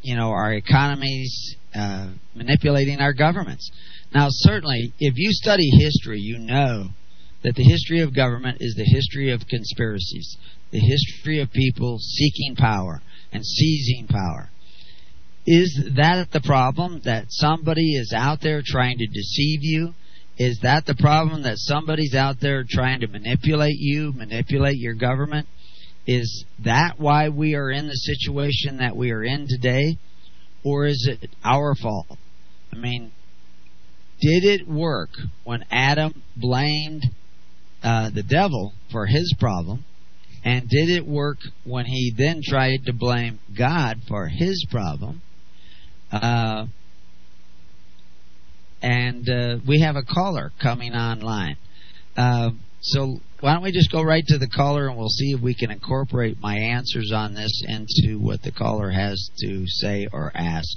you 0.00 0.16
know, 0.16 0.30
our 0.30 0.54
economies, 0.54 1.54
manipulating 2.34 2.98
our 3.00 3.12
governments. 3.12 3.70
Now, 4.14 4.28
certainly, 4.30 4.94
if 4.98 5.14
you 5.16 5.32
study 5.32 5.68
history, 5.78 6.18
you 6.18 6.38
know 6.38 6.86
that 7.44 7.54
the 7.56 7.62
history 7.62 8.00
of 8.00 8.16
government 8.16 8.56
is 8.60 8.74
the 8.74 8.84
history 8.84 9.30
of 9.30 9.46
conspiracies, 9.46 10.38
the 10.70 10.80
history 10.80 11.40
of 11.40 11.52
people 11.52 11.98
seeking 11.98 12.56
power 12.56 13.02
and 13.32 13.44
seizing 13.44 14.06
power. 14.06 14.48
Is 15.46 15.90
that 15.96 16.32
the 16.32 16.40
problem 16.40 17.02
that 17.04 17.26
somebody 17.28 17.96
is 17.96 18.14
out 18.16 18.40
there 18.40 18.62
trying 18.64 18.96
to 18.96 19.06
deceive 19.06 19.60
you? 19.62 19.92
Is 20.40 20.60
that 20.62 20.86
the 20.86 20.94
problem 20.94 21.42
that 21.42 21.58
somebody's 21.58 22.14
out 22.14 22.36
there 22.40 22.64
trying 22.66 23.00
to 23.00 23.08
manipulate 23.08 23.76
you, 23.76 24.10
manipulate 24.14 24.78
your 24.78 24.94
government? 24.94 25.46
Is 26.06 26.46
that 26.64 26.94
why 26.96 27.28
we 27.28 27.54
are 27.56 27.70
in 27.70 27.86
the 27.86 27.92
situation 27.92 28.78
that 28.78 28.96
we 28.96 29.10
are 29.10 29.22
in 29.22 29.46
today? 29.46 29.98
Or 30.64 30.86
is 30.86 31.06
it 31.12 31.28
our 31.44 31.74
fault? 31.74 32.16
I 32.72 32.76
mean, 32.76 33.12
did 34.22 34.44
it 34.44 34.66
work 34.66 35.10
when 35.44 35.66
Adam 35.70 36.22
blamed 36.34 37.04
uh, 37.82 38.08
the 38.08 38.22
devil 38.22 38.72
for 38.90 39.04
his 39.04 39.34
problem? 39.38 39.84
And 40.42 40.66
did 40.70 40.88
it 40.88 41.06
work 41.06 41.36
when 41.64 41.84
he 41.84 42.14
then 42.16 42.40
tried 42.42 42.86
to 42.86 42.94
blame 42.94 43.40
God 43.58 44.00
for 44.08 44.28
his 44.28 44.66
problem? 44.70 45.20
Uh, 46.10 46.64
and 48.82 49.28
uh, 49.28 49.56
we 49.66 49.80
have 49.80 49.96
a 49.96 50.02
caller 50.02 50.52
coming 50.60 50.94
online. 50.94 51.56
Uh, 52.16 52.50
so 52.80 53.18
why 53.40 53.54
don't 53.54 53.62
we 53.62 53.72
just 53.72 53.92
go 53.92 54.02
right 54.02 54.24
to 54.26 54.38
the 54.38 54.48
caller 54.48 54.88
and 54.88 54.96
we'll 54.96 55.08
see 55.08 55.32
if 55.32 55.40
we 55.40 55.54
can 55.54 55.70
incorporate 55.70 56.38
my 56.40 56.56
answers 56.56 57.12
on 57.14 57.34
this 57.34 57.62
into 57.66 58.18
what 58.18 58.42
the 58.42 58.52
caller 58.52 58.90
has 58.90 59.30
to 59.38 59.64
say 59.66 60.08
or 60.12 60.32
ask. 60.34 60.68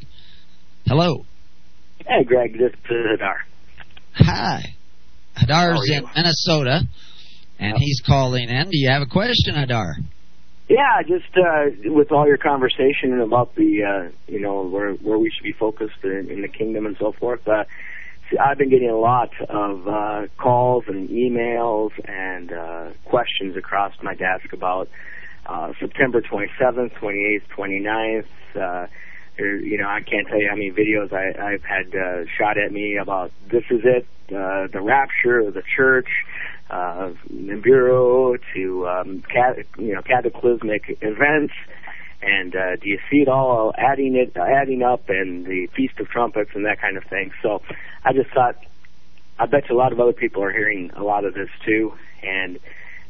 Hello. 0.86 1.26
Hey, 2.06 2.24
Greg. 2.26 2.54
This 2.54 2.74
is 2.74 3.20
Hadar. 3.20 3.36
Hi. 4.16 4.76
Hadar's 5.38 5.90
in 5.90 6.06
Minnesota, 6.16 6.82
and 7.58 7.78
he's 7.78 8.02
calling 8.06 8.50
in. 8.50 8.66
Do 8.66 8.78
you 8.78 8.90
have 8.90 9.02
a 9.02 9.08
question, 9.08 9.56
Hadar? 9.56 9.94
Yeah, 10.74 11.04
just 11.04 11.38
uh, 11.38 11.66
with 11.94 12.12
all 12.12 12.26
your 12.26 12.38
conversation 12.38 13.22
about 13.22 13.54
the, 13.54 13.84
uh, 13.84 14.12
you 14.28 14.40
know, 14.40 14.64
where 14.64 14.94
where 14.94 15.20
we 15.20 15.30
should 15.30 15.44
be 15.44 15.52
focused 15.52 16.04
in, 16.04 16.32
in 16.32 16.42
the 16.42 16.48
kingdom 16.48 16.88
and 16.88 16.98
so 16.98 17.12
forth. 17.12 17.48
Uh, 17.48 17.66
see, 18.28 18.40
I've 18.40 18.58
been 18.58 18.72
getting 18.72 18.90
a 18.90 18.98
lot 18.98 19.30
of 19.48 19.88
uh, 19.88 20.26
calls 20.40 20.86
and 20.88 21.10
emails 21.10 21.92
and 22.06 22.52
uh, 22.52 22.90
questions 23.06 23.56
across 23.56 23.94
my 24.02 24.16
desk 24.16 24.52
about 24.52 24.90
uh, 25.46 25.74
September 25.80 26.22
27th, 26.22 26.94
28th, 26.94 27.44
29th. 27.56 28.26
Uh, 28.56 28.88
there, 29.38 29.56
you 29.58 29.78
know, 29.78 29.88
I 29.88 30.02
can't 30.02 30.28
tell 30.28 30.42
you 30.42 30.50
how 30.50 30.56
many 30.56 30.72
videos 30.72 31.14
I, 31.14 31.54
I've 31.54 31.64
had 31.64 31.94
uh, 31.96 32.26
shot 32.36 32.58
at 32.58 32.72
me 32.72 32.98
about 32.98 33.32
this 33.52 33.64
is 33.70 33.82
it, 33.84 34.08
uh, 34.30 34.66
the 34.74 34.82
rapture 34.82 35.38
of 35.38 35.54
the 35.54 35.62
church, 35.76 36.08
uh, 36.70 37.12
Nibiru 37.32 38.38
to 38.54 38.88
um, 38.88 39.22
cat, 39.22 39.66
you 39.78 39.94
know 39.94 40.02
cataclysmic 40.02 40.98
events, 41.02 41.54
and 42.22 42.56
uh, 42.56 42.76
do 42.78 42.90
you 42.90 43.00
see 43.12 43.18
it 43.18 43.28
all 43.28 43.74
adding 43.78 44.16
it 44.16 44.36
adding 44.38 44.82
up 44.82 45.10
and 45.10 45.46
the 45.46 45.68
Feast 45.76 46.00
of 46.00 46.08
Trumpets 46.08 46.52
and 46.54 46.66
that 46.66 46.80
kind 46.82 46.98
of 46.98 47.04
thing. 47.06 47.32
So 47.42 47.62
I 48.04 48.14
just 48.14 48.30
thought 48.32 48.56
I 49.40 49.46
bet 49.46 49.70
you 49.70 49.76
a 49.76 49.78
lot 49.78 49.92
of 49.92 50.00
other 50.00 50.14
people 50.14 50.44
are 50.44 50.52
hearing 50.52 50.92
a 50.96 51.04
lot 51.04 51.26
of 51.26 51.34
this 51.34 51.50
too, 51.66 51.94
and, 52.22 52.60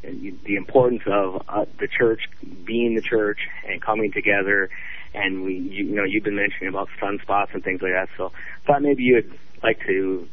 the 0.05 0.57
importance 0.57 1.03
of 1.05 1.43
uh, 1.48 1.63
the 1.79 1.88
church 1.88 2.24
being 2.65 2.93
the 2.93 3.01
church 3.01 3.39
and 3.65 3.81
coming 3.81 4.12
together. 4.12 4.69
And 5.13 5.43
we, 5.43 5.53
you, 5.53 5.86
you 5.86 5.95
know, 5.95 6.03
you've 6.03 6.25
been 6.25 6.36
mentioning 6.36 6.67
about 6.67 6.89
sunspots 7.01 7.53
and 7.53 7.63
things 7.63 7.81
like 7.81 7.93
that. 7.93 8.10
So 8.17 8.33
I 8.36 8.67
thought 8.67 8.81
maybe 8.81 9.03
you'd 9.03 9.31
like 9.63 9.79
to 9.88 10.27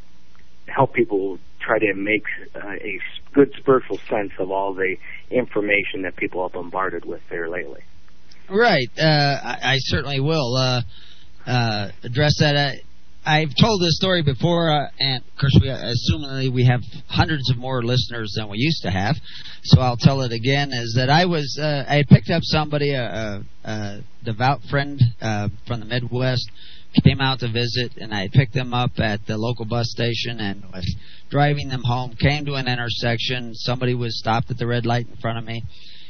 help 0.75 0.95
people 0.95 1.39
try 1.61 1.79
to 1.79 1.95
make 1.95 2.25
uh, 2.55 2.69
a 2.69 3.01
good 3.33 3.53
spiritual 3.59 3.99
sense 4.09 4.33
of 4.39 4.51
all 4.51 4.75
the 4.75 4.97
information 5.31 6.03
that 6.03 6.17
people 6.17 6.41
are 6.41 6.49
bombarded 6.49 7.05
with 7.05 7.21
there 7.29 7.49
lately. 7.49 7.81
Right. 8.49 8.89
Uh, 8.99 9.03
I, 9.05 9.59
I, 9.63 9.75
certainly 9.79 10.21
will 10.21 10.57
uh, 10.57 10.83
uh 11.47 11.91
address 12.03 12.37
that. 12.41 12.57
Uh, 12.57 12.73
I've 13.25 13.55
told 13.61 13.83
this 13.83 13.97
story 13.97 14.23
before, 14.23 14.73
uh, 14.73 14.89
and 14.99 15.23
of 15.23 15.39
course, 15.39 15.57
we 15.61 15.69
assumingly 15.69 16.53
we 16.53 16.65
have 16.65 16.81
hundreds 17.07 17.51
of 17.51 17.59
more 17.59 17.83
listeners 17.83 18.33
than 18.35 18.49
we 18.49 18.57
used 18.57 18.83
to 18.83 18.91
have. 18.91 19.15
So 19.63 19.81
I'll 19.81 19.99
tell 19.99 20.23
it 20.23 20.33
again: 20.33 20.71
is 20.73 20.95
that 20.97 21.11
I 21.11 21.27
was 21.27 21.59
I 21.63 22.03
picked 22.09 22.31
up 22.31 22.41
somebody, 22.43 22.95
a, 22.95 23.05
a, 23.05 23.71
a 23.71 24.01
devout 24.25 24.63
friend 24.71 24.99
from 25.21 25.81
the 25.81 25.87
Midwest, 25.87 26.51
came 27.05 27.21
out 27.21 27.41
to 27.41 27.49
visit, 27.49 27.97
and 27.97 28.15
I 28.15 28.29
picked 28.33 28.55
them 28.55 28.75
up 28.75 28.93
at 28.99 29.27
the 29.27 29.37
local 29.37 29.65
bus 29.65 29.91
station 29.91 30.41
and 30.41 30.65
was 30.73 30.97
driving 31.31 31.69
them 31.69 31.83
home. 31.85 32.15
Came 32.19 32.45
to 32.47 32.55
an 32.55 32.69
intersection. 32.69 33.55
Somebody 33.55 33.95
was 33.95 34.19
stopped 34.19 34.51
at 34.51 34.59
the 34.59 34.67
red 34.67 34.87
light 34.87 35.07
in 35.09 35.17
front 35.17 35.39
of 35.39 35.45
me. 35.45 35.63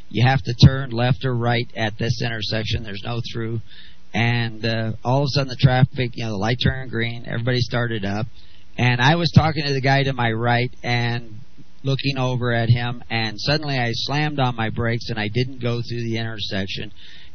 You 0.09 0.27
have 0.27 0.43
to 0.43 0.55
turn 0.55 0.91
left 0.91 1.25
or 1.25 1.35
right 1.35 1.71
at 1.77 1.99
this 1.99 2.23
intersection. 2.23 2.83
There's 2.83 3.03
no 3.05 3.21
through. 3.33 3.61
And 4.13 4.65
uh, 4.65 4.93
all 5.05 5.23
of 5.23 5.25
a 5.25 5.29
sudden, 5.29 5.49
the 5.49 5.57
traffic, 5.57 6.13
you 6.15 6.25
know, 6.25 6.31
the 6.31 6.37
light 6.37 6.57
turned 6.63 6.91
green. 6.91 7.27
Everybody 7.27 7.61
started 7.61 8.05
up. 8.05 8.27
And 8.77 9.01
I 9.01 9.17
was 9.17 9.31
talking 9.35 9.65
to 9.67 9.73
the 9.73 9.81
guy 9.81 10.03
to 10.03 10.13
my 10.13 10.33
right 10.33 10.75
and 10.83 11.41
looking 11.85 12.19
over 12.19 12.53
at 12.53 12.69
him. 12.69 13.05
And 13.11 13.39
suddenly 13.39 13.79
I 13.79 13.91
slammed 13.93 14.41
on 14.41 14.57
my 14.57 14.71
brakes 14.71 15.11
and 15.11 15.19
I 15.19 15.29
didn't 15.33 15.63
go 15.63 15.81
through 15.81 16.03
the 16.03 16.17
intersection 16.17 16.93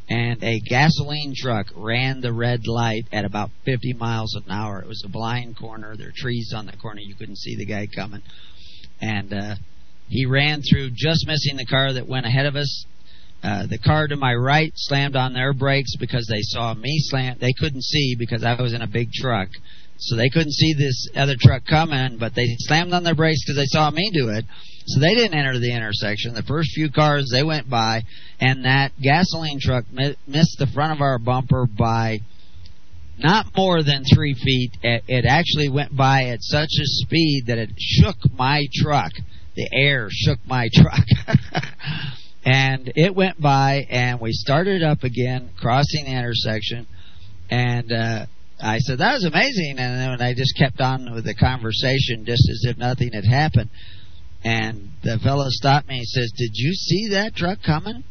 and 0.07 0.43
a 0.43 0.59
gasoline 0.59 1.33
truck 1.35 1.67
ran 1.75 2.21
the 2.21 2.31
red 2.31 2.67
light 2.67 3.05
at 3.12 3.25
about 3.25 3.50
50 3.65 3.93
miles 3.93 4.35
an 4.35 4.51
hour. 4.51 4.79
It 4.79 4.88
was 4.88 5.03
a 5.03 5.09
blind 5.09 5.57
corner. 5.57 5.95
There 5.95 6.07
were 6.07 6.13
trees 6.15 6.53
on 6.55 6.67
the 6.67 6.77
corner. 6.77 7.01
You 7.01 7.15
couldn't 7.15 7.38
see 7.38 7.55
the 7.55 7.65
guy 7.65 7.88
coming. 7.88 8.21
And 9.01 9.33
uh, 9.33 9.55
he 10.07 10.25
ran 10.25 10.62
through, 10.62 10.91
just 10.93 11.25
missing 11.25 11.58
the 11.58 11.65
car 11.65 11.93
that 11.93 12.08
went 12.08 12.27
ahead 12.27 12.45
of 12.45 12.56
us. 12.56 12.86
Uh, 13.43 13.67
the 13.67 13.80
car 13.80 14.08
to 14.08 14.15
my 14.15 14.34
right 14.34 14.71
slammed 14.75 15.15
on 15.15 15.34
their 15.34 15.53
brakes 15.53 15.95
because 15.99 16.27
they 16.27 16.41
saw 16.41 16.73
me 16.73 16.97
slam. 16.99 17.38
They 17.39 17.53
couldn't 17.53 17.84
see 17.84 18.15
because 18.17 18.43
I 18.43 18.60
was 18.62 18.73
in 18.73 18.82
a 18.82 18.88
big 18.88 19.12
truck. 19.12 19.49
So 19.97 20.15
they 20.15 20.30
couldn't 20.30 20.53
see 20.53 20.73
this 20.73 21.08
other 21.15 21.36
truck 21.39 21.63
coming, 21.65 22.17
but 22.19 22.36
they 22.36 22.47
slammed 22.60 22.93
on 22.93 23.03
their 23.03 23.15
brakes 23.15 23.43
because 23.43 23.58
they 23.58 23.77
saw 23.77 23.89
me 23.89 24.12
do 24.13 24.30
it. 24.30 24.45
So 24.86 25.00
they 25.00 25.15
didn't 25.15 25.38
enter 25.38 25.60
the 25.60 25.74
intersection. 25.74 26.34
The 26.34 26.43
first 26.43 26.71
few 26.74 26.91
cars 26.91 27.30
they 27.32 27.43
went 27.43 27.69
by, 27.69 28.04
and 28.39 28.65
that 28.65 28.91
gasoline 29.02 29.60
truck 29.60 29.86
mi- 29.91 30.15
missed 30.28 30.58
the 30.60 30.67
front 30.67 30.93
of 30.93 31.02
our 31.02 31.17
bumper 31.17 31.65
by 31.65 32.19
not 33.17 33.48
more 33.56 33.82
than 33.82 34.04
three 34.13 34.34
feet. 34.34 34.71
It, 34.84 35.04
it 35.08 35.26
actually 35.26 35.69
went 35.69 35.95
by 35.95 36.26
at 36.26 36.41
such 36.41 36.69
a 36.80 36.86
speed 36.86 37.45
that 37.48 37.58
it 37.58 37.69
shook 37.78 38.17
my 38.38 38.65
truck. 38.76 39.12
The 39.56 39.69
air 39.74 40.08
shook 40.12 40.39
my 40.45 40.69
truck. 40.74 41.06
and 42.45 42.91
it 42.95 43.15
went 43.15 43.41
by, 43.41 43.88
and 43.89 44.19
we 44.19 44.34
started 44.34 44.84
up 44.84 45.04
again, 45.04 45.50
crossing 45.60 46.06
the 46.06 46.12
intersection, 46.12 46.86
and 47.50 47.91
uh, 47.91 48.26
I 48.62 48.78
said, 48.80 49.00
that 49.00 49.13
was 49.13 49.26
amazing. 49.26 49.76
And 49.78 50.19
then 50.19 50.21
I 50.21 50.34
just 50.34 50.58
kept 50.58 50.80
on 50.80 51.13
with 51.13 51.26
the 51.26 51.36
conversation 51.36 52.26
just 52.26 52.48
as 52.50 52.65
if 52.69 52.78
nothing 52.78 53.12
had 53.13 53.26
happened. 53.26 53.69
And 54.45 54.91
the 55.03 55.17
fellow 55.23 55.47
stopped 55.49 55.88
me 55.88 55.97
and 55.97 56.08
says, 56.08 56.31
Did 56.38 56.51
you 56.53 56.73
see 56.73 57.08
that 57.13 57.36
truck 57.36 57.63
coming? 57.65 58.03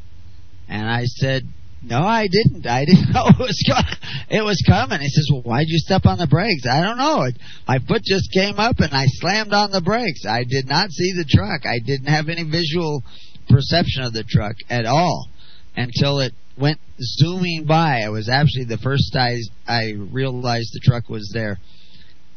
And 0.68 0.90
I 0.90 1.04
said, 1.04 1.44
No, 1.80 2.00
I 2.00 2.26
didn't. 2.26 2.66
I 2.66 2.84
didn't 2.84 3.10
know 3.14 3.28
it 3.28 3.38
was 3.38 3.62
coming. 3.64 3.94
It 4.28 4.42
was 4.42 4.60
coming. 4.66 5.00
He 5.00 5.08
says, 5.08 5.28
Well, 5.30 5.42
why'd 5.42 5.68
you 5.68 5.78
step 5.78 6.06
on 6.06 6.18
the 6.18 6.26
brakes? 6.26 6.66
I 6.66 6.82
don't 6.82 6.98
know. 6.98 7.24
My 7.68 7.78
foot 7.78 8.02
just 8.02 8.32
came 8.32 8.58
up 8.58 8.80
and 8.80 8.92
I 8.92 9.04
slammed 9.06 9.52
on 9.52 9.70
the 9.70 9.80
brakes. 9.80 10.26
I 10.26 10.42
did 10.42 10.66
not 10.66 10.90
see 10.90 11.12
the 11.12 11.24
truck. 11.24 11.66
I 11.66 11.78
didn't 11.78 12.08
have 12.08 12.28
any 12.28 12.42
visual 12.42 13.04
perception 13.48 14.02
of 14.02 14.12
the 14.12 14.24
truck 14.24 14.56
at 14.68 14.86
all 14.86 15.28
until 15.76 16.18
it 16.18 16.32
went 16.58 16.80
zooming 17.00 17.64
by. 17.64 18.00
It 18.04 18.10
was 18.10 18.28
actually 18.28 18.64
the 18.64 18.78
first 18.78 19.14
I 19.14 19.36
I 19.68 19.92
realized 19.92 20.70
the 20.72 20.80
truck 20.82 21.08
was 21.08 21.30
there, 21.32 21.60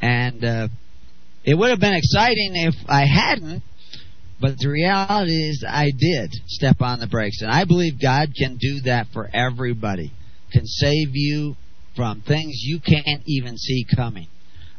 and 0.01 0.43
uh, 0.45 0.67
it 1.43 1.55
would 1.55 1.71
have 1.71 1.79
been 1.79 1.95
exciting 1.95 2.51
if 2.55 2.75
I 2.88 3.05
hadn't. 3.05 3.63
But 4.39 4.58
the 4.60 4.69
reality 4.69 5.50
is, 5.50 5.65
I 5.67 5.91
did 5.97 6.32
step 6.45 6.82
on 6.82 7.00
the 7.00 7.08
brakes, 7.08 7.41
and 7.41 7.52
I 7.52 7.65
believe 7.65 8.00
God 8.02 8.30
can 8.38 8.58
do 8.58 8.82
that 8.82 9.08
for 9.12 9.30
everybody. 9.34 10.12
Can 10.52 10.65
save 10.65 11.10
you 11.13 11.56
from 11.95 12.21
things 12.21 12.62
you 12.62 12.80
can't 12.80 13.23
even 13.26 13.58
see 13.58 13.86
coming. 13.95 14.28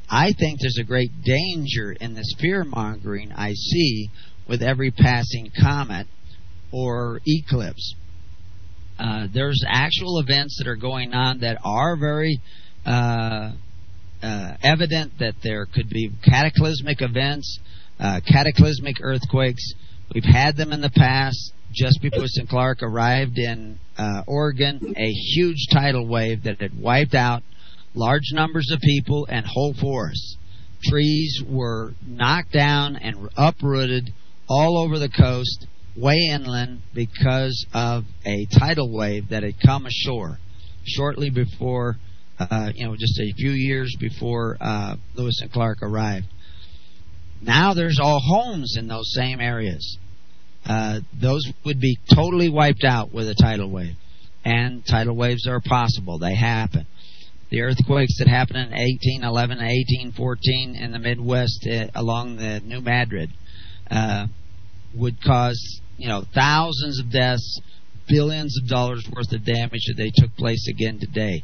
I 0.09 0.33
think 0.33 0.61
there's 0.61 0.79
a 0.81 0.85
great 0.85 1.11
danger 1.23 1.93
in 1.93 2.15
this 2.15 2.33
fear 2.41 2.65
mongering 2.65 3.33
I 3.33 3.53
see 3.53 4.11
with 4.49 4.63
every 4.63 4.91
passing 4.91 5.51
comet 5.61 6.07
or 6.73 7.21
eclipse. 7.27 7.95
Uh, 8.99 9.27
there's 9.33 9.63
actual 9.69 10.19
events 10.19 10.59
that 10.59 10.69
are 10.69 10.77
going 10.77 11.13
on 11.13 11.41
that 11.41 11.59
are 11.65 11.97
very 11.97 12.41
uh, 12.87 13.53
uh, 14.23 14.57
evident 14.63 15.13
that 15.19 15.35
there 15.43 15.67
could 15.67 15.89
be 15.89 16.11
cataclysmic 16.25 17.03
events, 17.03 17.61
uh, 18.01 18.21
cataclysmic 18.27 18.97
earthquakes. 19.01 19.75
We've 20.15 20.25
had 20.25 20.57
them 20.57 20.73
in 20.73 20.81
the 20.81 20.91
past. 20.91 21.53
Just 21.71 22.01
before 22.01 22.27
St. 22.27 22.49
Clark 22.49 22.83
arrived 22.83 23.37
in 23.37 23.79
uh, 23.99 24.23
Oregon, 24.27 24.95
a 24.97 25.11
huge 25.11 25.67
tidal 25.71 26.09
wave 26.09 26.45
that 26.45 26.63
had 26.63 26.81
wiped 26.81 27.15
out 27.15 27.43
large 27.95 28.33
numbers 28.33 28.71
of 28.73 28.81
people 28.81 29.27
and 29.29 29.45
whole 29.47 29.75
forests. 29.75 30.37
Trees 30.85 31.43
were 31.47 31.93
knocked 32.07 32.53
down 32.53 32.97
and 32.97 33.29
uprooted 33.37 34.11
all 34.49 34.79
over 34.79 34.99
the 34.99 35.09
coast 35.09 35.67
way 35.97 36.29
inland 36.33 36.81
because 36.95 37.67
of 37.75 38.05
a 38.25 38.47
tidal 38.59 38.91
wave 38.91 39.29
that 39.31 39.43
had 39.43 39.55
come 39.65 39.87
ashore 39.87 40.39
shortly 40.85 41.31
before, 41.31 41.97
uh, 42.39 42.71
you 42.75 42.87
know, 42.87 42.95
just 42.97 43.19
a 43.19 43.33
few 43.37 43.51
years 43.51 43.95
before 43.99 44.57
uh, 44.61 44.95
Lewis 45.15 45.41
and 45.43 45.53
Clark 45.53 45.79
arrived. 45.83 46.27
Now 47.41 47.75
there's 47.75 47.99
all 48.01 48.21
homes 48.21 48.77
in 48.79 48.89
those 48.89 49.13
same 49.15 49.41
areas. 49.41 49.99
Uh, 50.67 51.01
those 51.21 51.47
would 51.65 51.81
be 51.81 51.99
totally 52.15 52.49
wiped 52.49 52.85
out 52.85 53.13
with 53.13 53.29
a 53.29 53.35
tidal 53.35 53.71
wave. 53.71 53.95
And 54.45 54.85
tidal 54.87 55.17
waves 55.17 55.47
are 55.47 55.61
possible. 55.61 56.19
They 56.19 56.35
happen. 56.35 56.87
The 57.51 57.63
earthquakes 57.63 58.19
that 58.19 58.29
happened 58.29 58.59
in 58.59 58.71
1811 58.71 59.59
and 59.59 59.67
1814 59.67 60.77
in 60.77 60.93
the 60.93 60.99
Midwest 60.99 61.67
uh, 61.67 61.87
along 61.95 62.37
the 62.37 62.61
New 62.61 62.81
Madrid 62.81 63.31
uh, 63.91 64.27
would 64.95 65.23
cause 65.23 65.81
you 65.99 66.09
know, 66.09 66.23
thousands 66.35 67.01
of 67.01 67.11
deaths, 67.11 67.61
billions 68.09 68.57
of 68.63 68.69
dollars 68.69 69.07
worth 69.15 69.33
of 69.33 69.45
damage 69.45 69.83
that 69.89 69.97
they 69.97 70.13
took 70.15 70.35
place 70.37 70.67
again 70.69 70.99
today. 70.99 71.43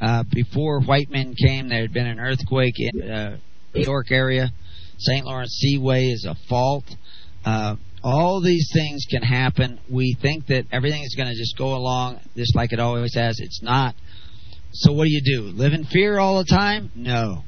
Uh, 0.00 0.24
before 0.32 0.80
white 0.80 1.10
men 1.10 1.34
came, 1.34 1.68
there 1.68 1.82
had 1.82 1.92
been 1.92 2.06
an 2.06 2.18
earthquake 2.18 2.74
in 2.76 3.10
uh, 3.10 3.36
New 3.74 3.82
York 3.82 4.10
area. 4.10 4.50
St. 4.98 5.24
Lawrence 5.24 5.56
Seaway 5.60 6.06
is 6.06 6.26
a 6.28 6.36
fault. 6.48 6.84
Uh, 7.44 7.76
all 8.04 8.40
these 8.42 8.70
things 8.72 9.04
can 9.08 9.22
happen. 9.22 9.78
We 9.90 10.16
think 10.20 10.46
that 10.46 10.64
everything 10.72 11.02
is 11.02 11.14
going 11.16 11.28
to 11.28 11.36
just 11.36 11.56
go 11.56 11.74
along 11.74 12.20
just 12.36 12.56
like 12.56 12.72
it 12.72 12.80
always 12.80 13.14
has. 13.14 13.38
It's 13.38 13.62
not. 13.62 13.94
So 14.72 14.92
what 14.92 15.04
do 15.04 15.10
you 15.12 15.22
do? 15.22 15.42
Live 15.56 15.72
in 15.72 15.84
fear 15.84 16.18
all 16.18 16.38
the 16.38 16.44
time? 16.44 16.90
No. 16.94 17.44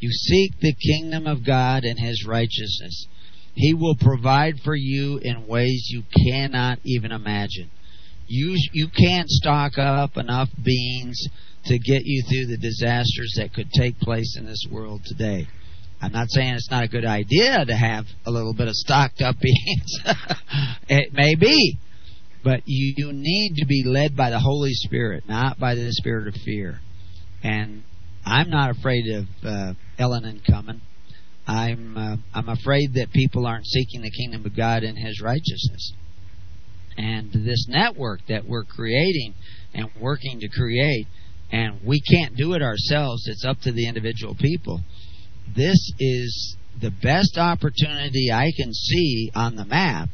You 0.00 0.10
seek 0.10 0.52
the 0.60 0.74
kingdom 0.74 1.26
of 1.26 1.46
God 1.46 1.84
and 1.84 1.98
His 1.98 2.26
righteousness. 2.26 3.06
He 3.54 3.72
will 3.72 3.96
provide 3.96 4.60
for 4.64 4.74
you 4.74 5.18
in 5.22 5.46
ways 5.46 5.88
you 5.90 6.02
cannot 6.26 6.78
even 6.84 7.12
imagine. 7.12 7.70
You 8.26 8.56
you 8.72 8.88
can't 8.88 9.28
stock 9.28 9.78
up 9.78 10.16
enough 10.16 10.48
beans 10.62 11.28
to 11.66 11.78
get 11.78 12.02
you 12.04 12.22
through 12.22 12.46
the 12.46 12.58
disasters 12.58 13.34
that 13.36 13.52
could 13.54 13.70
take 13.70 13.98
place 14.00 14.36
in 14.36 14.46
this 14.46 14.66
world 14.70 15.02
today. 15.04 15.46
I'm 16.04 16.12
not 16.12 16.30
saying 16.30 16.52
it's 16.52 16.70
not 16.70 16.84
a 16.84 16.88
good 16.88 17.06
idea 17.06 17.64
to 17.64 17.74
have 17.74 18.04
a 18.26 18.30
little 18.30 18.52
bit 18.52 18.68
of 18.68 18.74
stocked 18.74 19.22
up 19.22 19.36
beans. 19.40 20.00
it 20.88 21.14
may 21.14 21.34
be. 21.34 21.78
But 22.44 22.60
you, 22.66 22.92
you 22.98 23.12
need 23.14 23.54
to 23.56 23.66
be 23.66 23.84
led 23.86 24.14
by 24.14 24.28
the 24.28 24.38
Holy 24.38 24.72
Spirit, 24.74 25.24
not 25.26 25.58
by 25.58 25.74
the 25.74 25.90
spirit 25.92 26.28
of 26.28 26.34
fear. 26.44 26.80
And 27.42 27.84
I'm 28.26 28.50
not 28.50 28.76
afraid 28.76 29.04
of 29.14 29.24
uh, 29.42 29.72
Elenin 29.98 30.42
coming. 30.46 30.82
I'm 31.46 31.96
uh, 31.96 32.16
I'm 32.34 32.50
afraid 32.50 32.94
that 32.94 33.10
people 33.10 33.46
aren't 33.46 33.66
seeking 33.66 34.02
the 34.02 34.10
kingdom 34.10 34.44
of 34.44 34.54
God 34.54 34.82
and 34.82 34.98
His 34.98 35.22
righteousness. 35.22 35.94
And 36.98 37.32
this 37.32 37.66
network 37.66 38.20
that 38.28 38.46
we're 38.46 38.64
creating 38.64 39.34
and 39.72 39.88
working 39.98 40.40
to 40.40 40.48
create, 40.48 41.06
and 41.50 41.80
we 41.82 42.00
can't 42.00 42.36
do 42.36 42.52
it 42.52 42.62
ourselves. 42.62 43.26
It's 43.26 43.44
up 43.44 43.58
to 43.62 43.72
the 43.72 43.88
individual 43.88 44.34
people. 44.34 44.80
This 45.56 45.92
is 46.00 46.56
the 46.80 46.90
best 46.90 47.38
opportunity 47.38 48.32
I 48.32 48.50
can 48.56 48.72
see 48.72 49.30
on 49.34 49.56
the 49.56 49.64
map 49.64 50.08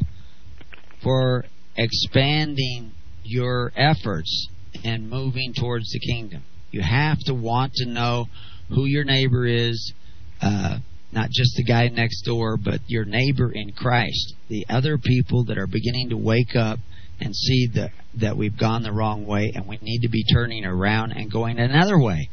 for 1.02 1.44
expanding 1.76 2.92
your 3.24 3.72
efforts 3.74 4.48
and 4.84 5.08
moving 5.08 5.54
towards 5.54 5.90
the 5.92 6.00
kingdom. 6.00 6.44
You 6.70 6.82
have 6.82 7.18
to 7.26 7.34
want 7.34 7.72
to 7.76 7.86
know 7.86 8.26
who 8.68 8.84
your 8.84 9.04
neighbor 9.04 9.46
is, 9.46 9.94
uh, 10.42 10.78
not 11.12 11.30
just 11.30 11.56
the 11.56 11.64
guy 11.64 11.88
next 11.88 12.22
door, 12.22 12.56
but 12.56 12.80
your 12.86 13.04
neighbor 13.04 13.50
in 13.50 13.72
Christ, 13.72 14.34
the 14.48 14.66
other 14.68 14.98
people 14.98 15.44
that 15.46 15.58
are 15.58 15.66
beginning 15.66 16.10
to 16.10 16.16
wake 16.16 16.54
up 16.54 16.78
and 17.20 17.34
see 17.34 17.68
that 17.74 17.90
that 18.14 18.36
we've 18.36 18.56
gone 18.58 18.82
the 18.82 18.92
wrong 18.92 19.26
way 19.26 19.52
and 19.54 19.66
we 19.66 19.78
need 19.82 20.00
to 20.00 20.08
be 20.08 20.24
turning 20.24 20.64
around 20.64 21.12
and 21.12 21.30
going 21.30 21.58
another 21.58 21.98
way. 21.98 22.28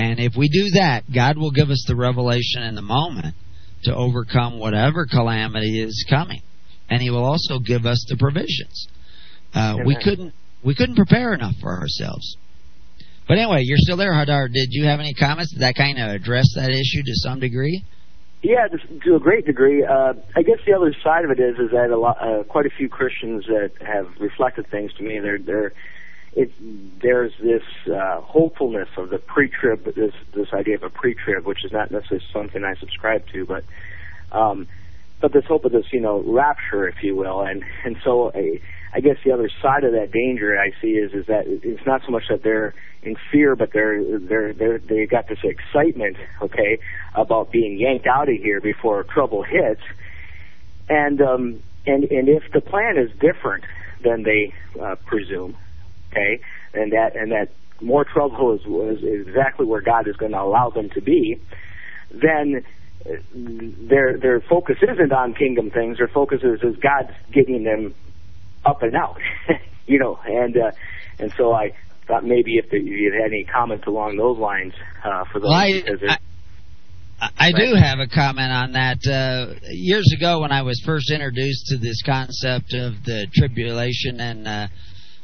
And 0.00 0.18
if 0.18 0.32
we 0.34 0.48
do 0.48 0.78
that, 0.80 1.04
God 1.14 1.36
will 1.36 1.50
give 1.50 1.68
us 1.68 1.84
the 1.86 1.94
revelation 1.94 2.62
in 2.62 2.74
the 2.74 2.82
moment 2.82 3.34
to 3.84 3.94
overcome 3.94 4.58
whatever 4.58 5.04
calamity 5.04 5.82
is 5.82 6.06
coming, 6.08 6.40
and 6.88 7.02
He 7.02 7.10
will 7.10 7.24
also 7.24 7.58
give 7.58 7.84
us 7.84 8.06
the 8.08 8.16
provisions. 8.16 8.88
Uh, 9.52 9.76
we 9.84 9.94
couldn't 10.02 10.32
we 10.64 10.74
couldn't 10.74 10.96
prepare 10.96 11.34
enough 11.34 11.54
for 11.60 11.78
ourselves. 11.78 12.38
But 13.28 13.36
anyway, 13.38 13.60
you're 13.62 13.78
still 13.78 13.98
there, 13.98 14.12
Hadar. 14.12 14.48
Did 14.50 14.68
you 14.70 14.86
have 14.86 15.00
any 15.00 15.12
comments? 15.12 15.52
Did 15.52 15.60
that 15.60 15.74
kind 15.76 15.98
of 15.98 16.10
address 16.10 16.46
that 16.56 16.70
issue 16.70 17.02
to 17.04 17.14
some 17.16 17.38
degree? 17.38 17.84
Yeah, 18.42 18.68
to 19.04 19.16
a 19.16 19.20
great 19.20 19.44
degree. 19.44 19.84
Uh, 19.84 20.14
I 20.34 20.42
guess 20.42 20.58
the 20.66 20.72
other 20.72 20.94
side 21.04 21.26
of 21.26 21.30
it 21.30 21.40
is 21.40 21.58
is 21.58 21.72
that 21.72 21.90
a 21.90 21.98
lot, 21.98 22.16
uh, 22.22 22.42
quite 22.44 22.64
a 22.64 22.70
few 22.70 22.88
Christians 22.88 23.44
that 23.48 23.72
have 23.86 24.06
reflected 24.18 24.70
things 24.70 24.92
to 24.94 25.02
me. 25.02 25.20
They're 25.20 25.38
they're 25.38 25.72
it 26.34 26.52
there's 27.00 27.32
this 27.42 27.62
uh, 27.92 28.20
hopefulness 28.20 28.88
of 28.96 29.10
the 29.10 29.18
pre-trib, 29.18 29.84
this 29.94 30.14
this 30.32 30.52
idea 30.52 30.76
of 30.76 30.82
a 30.82 30.90
pre-trib, 30.90 31.44
which 31.44 31.64
is 31.64 31.72
not 31.72 31.90
necessarily 31.90 32.24
something 32.32 32.64
I 32.64 32.74
subscribe 32.76 33.26
to, 33.28 33.46
but 33.46 33.64
um, 34.30 34.68
but 35.20 35.32
this 35.32 35.44
hope 35.44 35.64
of 35.64 35.72
this 35.72 35.92
you 35.92 36.00
know 36.00 36.20
rapture, 36.20 36.88
if 36.88 37.02
you 37.02 37.16
will, 37.16 37.42
and 37.42 37.64
and 37.84 37.96
so 38.04 38.32
I, 38.92 39.00
guess 39.00 39.16
the 39.24 39.32
other 39.32 39.50
side 39.60 39.84
of 39.84 39.92
that 39.92 40.12
danger 40.12 40.58
I 40.58 40.70
see 40.80 40.92
is 40.92 41.12
is 41.12 41.26
that 41.26 41.46
it's 41.46 41.84
not 41.84 42.02
so 42.06 42.12
much 42.12 42.24
that 42.28 42.42
they're 42.42 42.74
in 43.02 43.16
fear, 43.32 43.56
but 43.56 43.72
they're 43.72 44.18
they're 44.20 44.52
they're 44.52 44.78
they 44.78 45.06
got 45.06 45.26
this 45.26 45.42
excitement, 45.42 46.16
okay, 46.42 46.78
about 47.14 47.50
being 47.50 47.78
yanked 47.78 48.06
out 48.06 48.28
of 48.28 48.36
here 48.36 48.60
before 48.60 49.02
trouble 49.02 49.42
hits, 49.42 49.82
and 50.88 51.20
um, 51.20 51.62
and 51.86 52.04
and 52.04 52.28
if 52.28 52.44
the 52.52 52.60
plan 52.60 52.98
is 52.98 53.10
different 53.18 53.64
than 54.02 54.22
they 54.22 54.54
uh, 54.80 54.94
presume, 55.06 55.56
okay, 56.10 56.40
and 56.74 56.92
that 56.92 57.16
and 57.16 57.32
that 57.32 57.48
more 57.80 58.04
trouble 58.04 58.54
is, 58.54 58.60
is 58.98 59.26
exactly 59.26 59.66
where 59.66 59.80
God 59.80 60.06
is 60.08 60.16
going 60.16 60.32
to 60.32 60.40
allow 60.40 60.70
them 60.70 60.90
to 60.90 61.00
be, 61.00 61.40
then 62.10 62.64
their 63.88 64.18
their 64.18 64.40
focus 64.40 64.76
isn't 64.82 65.12
on 65.12 65.34
kingdom 65.34 65.70
things. 65.70 65.98
Their 65.98 66.08
focus 66.08 66.40
is, 66.42 66.60
is 66.62 66.76
God's 66.76 67.16
getting 67.32 67.64
them 67.64 67.94
up 68.64 68.82
and 68.82 68.94
out, 68.94 69.18
you 69.86 69.98
know, 69.98 70.18
and 70.24 70.56
uh, 70.56 70.70
and 71.18 71.32
so 71.36 71.52
I 71.52 71.72
thought 72.06 72.24
maybe 72.24 72.56
if 72.56 72.72
you 72.72 73.12
had 73.12 73.32
any 73.32 73.44
comments 73.44 73.86
along 73.86 74.16
those 74.16 74.38
lines 74.38 74.74
uh, 75.04 75.24
for 75.32 75.40
those. 75.40 75.48
Well, 75.48 75.58
I, 75.58 76.18
I, 77.20 77.30
I 77.38 77.52
do 77.52 77.74
have 77.74 77.98
a 78.00 78.06
comment 78.06 78.52
on 78.52 78.72
that. 78.72 78.98
Uh, 79.06 79.54
years 79.70 80.12
ago, 80.16 80.40
when 80.40 80.52
I 80.52 80.62
was 80.62 80.82
first 80.84 81.10
introduced 81.10 81.66
to 81.66 81.78
this 81.78 82.02
concept 82.02 82.74
of 82.74 83.04
the 83.04 83.26
tribulation 83.34 84.20
and, 84.20 84.48
uh, 84.48 84.68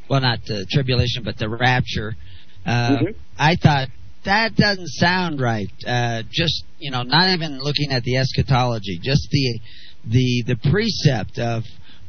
well, 0.09 0.21
not 0.21 0.41
the 0.47 0.67
tribulation, 0.71 1.23
but 1.25 1.39
the 1.39 1.49
rapture, 1.49 2.17
uh, 2.65 2.71
mm-hmm. 2.71 3.19
I 3.39 3.57
thought 3.57 3.89
that 4.25 4.57
doesn't 4.57 4.89
sound 4.89 5.41
right. 5.41 5.71
Uh, 5.87 6.23
just 6.31 6.65
you 6.79 6.91
know, 6.91 7.03
not 7.03 7.35
even 7.35 7.59
looking 7.59 7.93
at 7.93 8.03
the 8.03 8.17
eschatology, 8.17 8.99
just 9.03 9.29
the 9.31 9.61
the 10.05 10.45
the 10.47 10.71
precept 10.71 11.39
of 11.39 11.63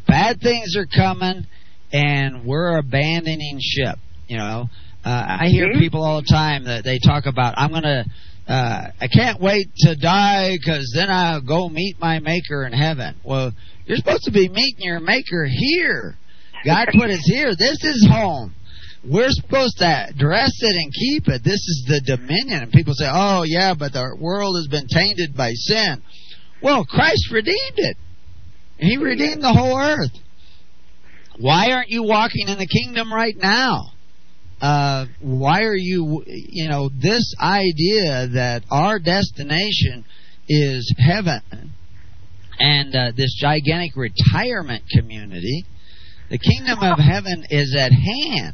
bad 0.07 0.39
things 0.41 0.75
are 0.75 0.87
coming 0.87 1.45
and 1.91 2.45
we're 2.45 2.77
abandoning 2.77 3.59
ship. 3.61 3.97
You 4.27 4.37
know, 4.37 4.69
uh, 5.05 5.37
I 5.39 5.47
hear 5.47 5.69
mm-hmm. 5.69 5.79
people 5.79 6.03
all 6.03 6.21
the 6.21 6.27
time 6.29 6.65
that 6.65 6.83
they 6.83 6.99
talk 6.99 7.25
about, 7.27 7.53
I'm 7.57 7.69
going 7.71 7.83
to, 7.83 8.05
uh, 8.47 8.91
I 8.99 9.07
can't 9.07 9.39
wait 9.39 9.67
to 9.77 9.95
die 9.95 10.57
because 10.57 10.91
then 10.95 11.09
I'll 11.09 11.41
go 11.41 11.69
meet 11.69 11.99
my 11.99 12.19
Maker 12.19 12.65
in 12.65 12.73
heaven. 12.73 13.15
Well, 13.23 13.53
you're 13.85 13.97
supposed 13.97 14.23
to 14.25 14.31
be 14.31 14.49
meeting 14.49 14.85
your 14.85 14.99
Maker 14.99 15.47
here. 15.49 16.17
God 16.65 16.87
put 16.93 17.09
us 17.09 17.23
here. 17.25 17.55
This 17.57 17.83
is 17.83 18.07
home. 18.09 18.53
We're 19.05 19.29
supposed 19.29 19.77
to 19.77 20.13
dress 20.17 20.51
it 20.59 20.75
and 20.75 20.91
keep 20.91 21.27
it. 21.27 21.43
This 21.43 21.53
is 21.53 21.85
the 21.87 22.01
dominion. 22.05 22.63
And 22.63 22.71
people 22.71 22.93
say, 22.93 23.07
oh, 23.07 23.43
yeah, 23.45 23.73
but 23.77 23.93
the 23.93 24.17
world 24.19 24.57
has 24.57 24.67
been 24.67 24.87
tainted 24.87 25.35
by 25.35 25.51
sin. 25.53 26.01
Well, 26.61 26.85
Christ 26.85 27.31
redeemed 27.31 27.77
it. 27.77 27.97
He 28.77 28.97
redeemed 28.97 29.43
the 29.43 29.53
whole 29.53 29.79
earth. 29.79 30.11
Why 31.39 31.71
aren't 31.71 31.89
you 31.89 32.03
walking 32.03 32.47
in 32.47 32.57
the 32.57 32.67
kingdom 32.67 33.13
right 33.13 33.35
now? 33.37 33.91
uh, 34.61 35.05
why 35.21 35.63
are 35.63 35.75
you, 35.75 36.23
you 36.25 36.67
know, 36.69 36.89
this 36.89 37.35
idea 37.39 38.27
that 38.33 38.63
our 38.71 38.99
destination 38.99 40.03
is 40.47 40.93
heaven 40.97 41.73
and 42.59 42.95
uh, 42.95 43.11
this 43.15 43.37
gigantic 43.39 43.91
retirement 43.95 44.83
community, 44.89 45.65
the 46.29 46.37
kingdom 46.37 46.79
of 46.81 46.99
heaven 46.99 47.45
is 47.49 47.75
at 47.77 47.91
hand. 47.91 48.53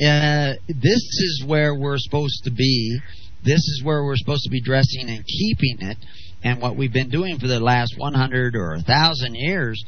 Uh, 0.00 0.54
this 0.68 0.96
is 0.96 1.44
where 1.46 1.74
we're 1.74 1.98
supposed 1.98 2.44
to 2.44 2.50
be. 2.50 3.00
This 3.44 3.58
is 3.58 3.82
where 3.84 4.04
we're 4.04 4.16
supposed 4.16 4.44
to 4.44 4.50
be 4.50 4.62
dressing 4.62 5.08
and 5.08 5.24
keeping 5.24 5.88
it. 5.88 5.96
And 6.42 6.60
what 6.60 6.76
we've 6.76 6.92
been 6.92 7.10
doing 7.10 7.38
for 7.38 7.48
the 7.48 7.60
last 7.60 7.94
100 7.96 8.54
or 8.54 8.70
1,000 8.76 9.34
years 9.34 9.82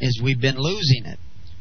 is 0.00 0.20
we've 0.22 0.40
been 0.40 0.58
losing 0.58 1.06
it. 1.06 1.18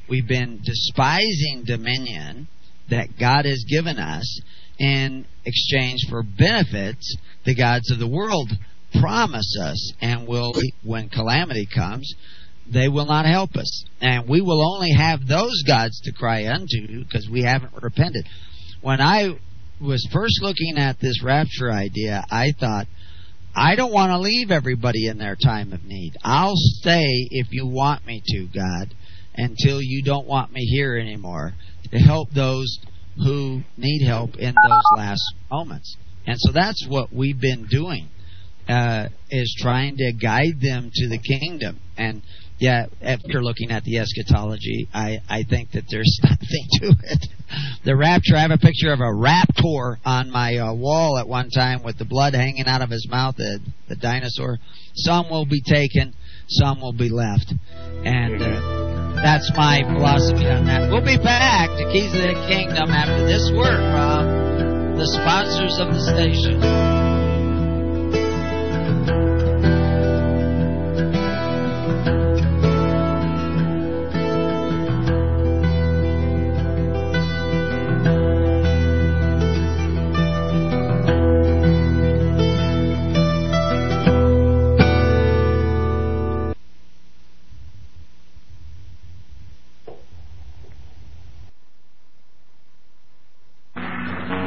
We've 0.10 0.28
been 0.28 0.62
despising 0.64 1.64
dominion 1.66 2.48
that 2.90 3.18
God 3.20 3.46
has 3.46 3.66
given 3.70 3.98
us 3.98 4.42
in 4.78 5.26
exchange 5.46 6.02
for 6.10 6.22
benefits 6.22 7.16
the 7.46 7.56
gods 7.56 7.92
of 7.92 8.00
the 8.00 8.08
world 8.08 8.52
promise 9.00 9.58
us 9.62 9.94
and 10.02 10.28
will 10.28 10.54
when 10.84 11.10
calamity 11.10 11.68
comes 11.74 12.14
they 12.72 12.88
will 12.88 13.06
not 13.06 13.26
help 13.26 13.56
us 13.56 13.86
and 14.02 14.28
we 14.28 14.42
will 14.42 14.62
only 14.76 14.92
have 14.92 15.26
those 15.28 15.64
gods 15.68 16.00
to 16.02 16.12
cry 16.12 16.48
unto 16.48 17.04
because 17.04 17.28
we 17.32 17.44
haven't 17.44 17.74
repented 17.82 18.26
when 18.82 19.02
i 19.02 19.30
was 19.82 20.08
first 20.12 20.42
looking 20.42 20.78
at 20.78 21.00
this 21.00 21.24
rapture 21.24 21.72
idea 21.72 22.24
i 22.32 22.48
thought 22.60 22.88
i 23.56 23.76
don't 23.76 23.94
want 23.94 24.10
to 24.10 24.18
leave 24.18 24.52
everybody 24.52 25.08
in 25.08 25.18
their 25.18 25.36
time 25.36 25.74
of 25.74 25.84
need 25.84 26.14
i'll 26.24 26.56
stay 26.56 27.28
if 27.32 27.48
you 27.52 27.68
want 27.68 28.06
me 28.06 28.22
to 28.26 28.48
god 28.48 28.94
until 29.38 29.80
you 29.82 30.04
don't 30.04 30.28
want 30.28 30.52
me 30.52 30.62
here 30.62 30.98
anymore 30.98 31.54
to 31.92 31.98
help 31.98 32.30
those 32.32 32.80
who 33.18 33.62
need 33.78 34.06
help 34.06 34.36
in 34.36 34.54
those 34.54 34.84
last 34.98 35.24
moments. 35.50 35.96
And 36.28 36.36
so 36.40 36.52
that's 36.52 36.86
what 36.88 37.14
we've 37.14 37.40
been 37.40 37.68
doing, 37.70 38.10
uh, 38.68 39.10
is 39.30 39.56
trying 39.60 39.98
to 39.98 40.12
guide 40.14 40.60
them 40.62 40.92
to 40.94 41.10
the 41.10 41.20
kingdom. 41.20 41.80
And 41.98 42.24
yeah, 42.58 42.86
after 43.02 43.44
looking 43.44 43.72
at 43.72 43.84
the 43.84 43.98
eschatology, 43.98 44.88
I, 44.94 45.20
I 45.30 45.44
think 45.44 45.72
that 45.72 45.84
there's 45.90 46.20
nothing 46.24 46.68
to 46.80 46.96
it. 47.12 47.28
The 47.84 47.96
rapture, 47.96 48.36
I 48.36 48.42
have 48.42 48.52
a 48.52 48.58
picture 48.58 48.92
of 48.92 49.00
a 49.00 49.12
raptor 49.12 49.98
on 50.06 50.32
my 50.32 50.58
uh, 50.58 50.74
wall 50.74 51.18
at 51.20 51.28
one 51.28 51.50
time 51.50 51.84
with 51.84 51.98
the 51.98 52.06
blood 52.06 52.34
hanging 52.34 52.66
out 52.66 52.82
of 52.82 52.90
his 52.90 53.08
mouth, 53.10 53.36
the, 53.38 53.60
the 53.90 53.96
dinosaur. 53.96 54.58
Some 54.96 55.30
will 55.30 55.46
be 55.46 55.62
taken, 55.62 56.14
some 56.48 56.82
will 56.82 56.94
be 56.94 57.10
left. 57.10 57.54
And 58.06 58.42
uh, 58.42 59.16
that's 59.16 59.52
my 59.56 59.84
philosophy 59.84 60.48
on 60.48 60.66
that. 60.66 60.90
We'll 60.90 61.06
be 61.06 61.18
back 61.18 61.70
to 61.78 61.84
Keys 61.92 62.14
of 62.16 62.22
the 62.22 62.46
Kingdom 62.48 62.90
after 62.90 63.26
this 63.28 63.52
word 63.54 63.84
from 63.92 64.98
the 64.98 65.08
sponsors 65.08 65.78
of 65.78 65.94
the 65.94 66.02
station. 66.02 66.95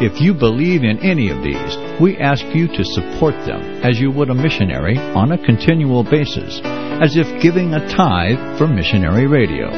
If 0.00 0.20
you 0.20 0.34
believe 0.34 0.84
in 0.84 0.98
any 1.00 1.30
of 1.30 1.42
these, 1.42 2.00
we 2.00 2.18
ask 2.18 2.44
you 2.54 2.68
to 2.68 2.84
support 2.84 3.34
them 3.46 3.62
as 3.82 3.98
you 3.98 4.10
would 4.10 4.30
a 4.30 4.34
missionary 4.34 4.98
on 4.98 5.32
a 5.32 5.44
continual 5.44 6.04
basis, 6.04 6.60
as 6.64 7.16
if 7.16 7.42
giving 7.42 7.74
a 7.74 7.88
tithe 7.88 8.58
for 8.58 8.66
missionary 8.66 9.26
radio. 9.26 9.70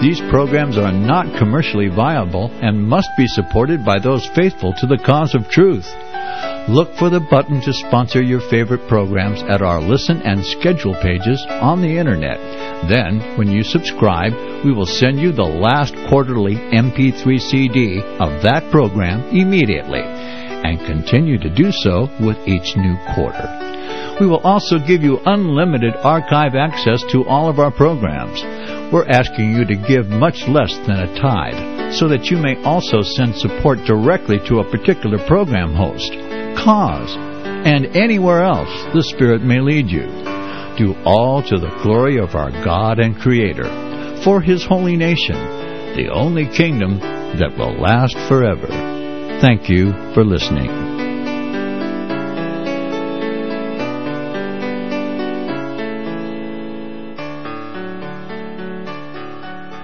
These 0.00 0.20
programs 0.30 0.78
are 0.78 0.92
not 0.92 1.38
commercially 1.38 1.88
viable 1.88 2.50
and 2.62 2.88
must 2.88 3.10
be 3.18 3.26
supported 3.26 3.84
by 3.84 3.98
those 3.98 4.26
faithful 4.34 4.72
to 4.80 4.86
the 4.86 4.96
cause 4.96 5.34
of 5.34 5.48
truth. 5.50 5.86
Look 6.68 6.94
for 6.94 7.10
the 7.10 7.20
button 7.20 7.60
to 7.62 7.72
sponsor 7.72 8.22
your 8.22 8.40
favorite 8.40 8.86
programs 8.86 9.42
at 9.42 9.62
our 9.62 9.80
listen 9.80 10.22
and 10.22 10.44
schedule 10.44 10.94
pages 11.02 11.44
on 11.48 11.82
the 11.82 11.98
internet. 11.98 12.38
Then, 12.88 13.36
when 13.36 13.50
you 13.50 13.64
subscribe, 13.64 14.32
we 14.64 14.72
will 14.72 14.86
send 14.86 15.18
you 15.18 15.32
the 15.32 15.42
last 15.42 15.94
quarterly 16.08 16.54
MP3 16.54 17.40
CD 17.40 18.00
of 18.20 18.42
that 18.42 18.70
program 18.70 19.22
immediately 19.30 20.02
and 20.02 20.86
continue 20.86 21.38
to 21.38 21.54
do 21.54 21.72
so 21.72 22.08
with 22.20 22.36
each 22.46 22.76
new 22.76 22.96
quarter. 23.14 23.48
We 24.20 24.26
will 24.26 24.40
also 24.40 24.78
give 24.78 25.02
you 25.02 25.18
unlimited 25.24 25.96
archive 25.96 26.54
access 26.54 27.02
to 27.10 27.24
all 27.26 27.48
of 27.48 27.58
our 27.58 27.70
programs. 27.70 28.42
We're 28.92 29.08
asking 29.08 29.54
you 29.54 29.64
to 29.64 29.74
give 29.88 30.08
much 30.08 30.46
less 30.46 30.76
than 30.86 31.00
a 31.00 31.20
tithe 31.20 31.79
so 31.92 32.08
that 32.08 32.26
you 32.30 32.36
may 32.36 32.62
also 32.62 33.02
send 33.02 33.34
support 33.36 33.78
directly 33.84 34.38
to 34.46 34.60
a 34.60 34.70
particular 34.70 35.18
program 35.26 35.74
host, 35.74 36.12
cause, 36.56 37.16
and 37.66 37.86
anywhere 37.96 38.42
else 38.42 38.70
the 38.94 39.02
Spirit 39.02 39.42
may 39.42 39.60
lead 39.60 39.88
you. 39.88 40.06
Do 40.78 40.94
all 41.04 41.42
to 41.42 41.58
the 41.58 41.76
glory 41.82 42.18
of 42.18 42.34
our 42.34 42.50
God 42.50 42.98
and 42.98 43.18
Creator, 43.18 44.22
for 44.24 44.40
His 44.40 44.64
holy 44.64 44.96
nation, 44.96 45.36
the 45.96 46.10
only 46.12 46.46
kingdom 46.46 46.98
that 47.00 47.56
will 47.58 47.74
last 47.80 48.16
forever. 48.28 48.66
Thank 49.40 49.68
you 49.68 49.92
for 50.14 50.24
listening. 50.24 50.99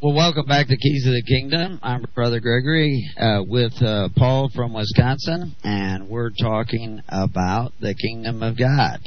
Well, 0.00 0.14
welcome 0.14 0.46
back 0.46 0.68
to 0.68 0.76
Keys 0.76 1.06
of 1.06 1.12
the 1.12 1.22
Kingdom. 1.26 1.80
I'm 1.82 2.04
Brother 2.14 2.40
Gregory 2.40 3.04
uh, 3.18 3.42
with 3.46 3.82
uh, 3.82 4.08
Paul 4.16 4.48
from 4.54 4.72
Wisconsin, 4.72 5.54
and 5.64 6.08
we're 6.08 6.30
talking 6.30 7.02
about 7.08 7.72
the 7.80 7.94
Kingdom 7.94 8.42
of 8.42 8.56
God. 8.56 9.00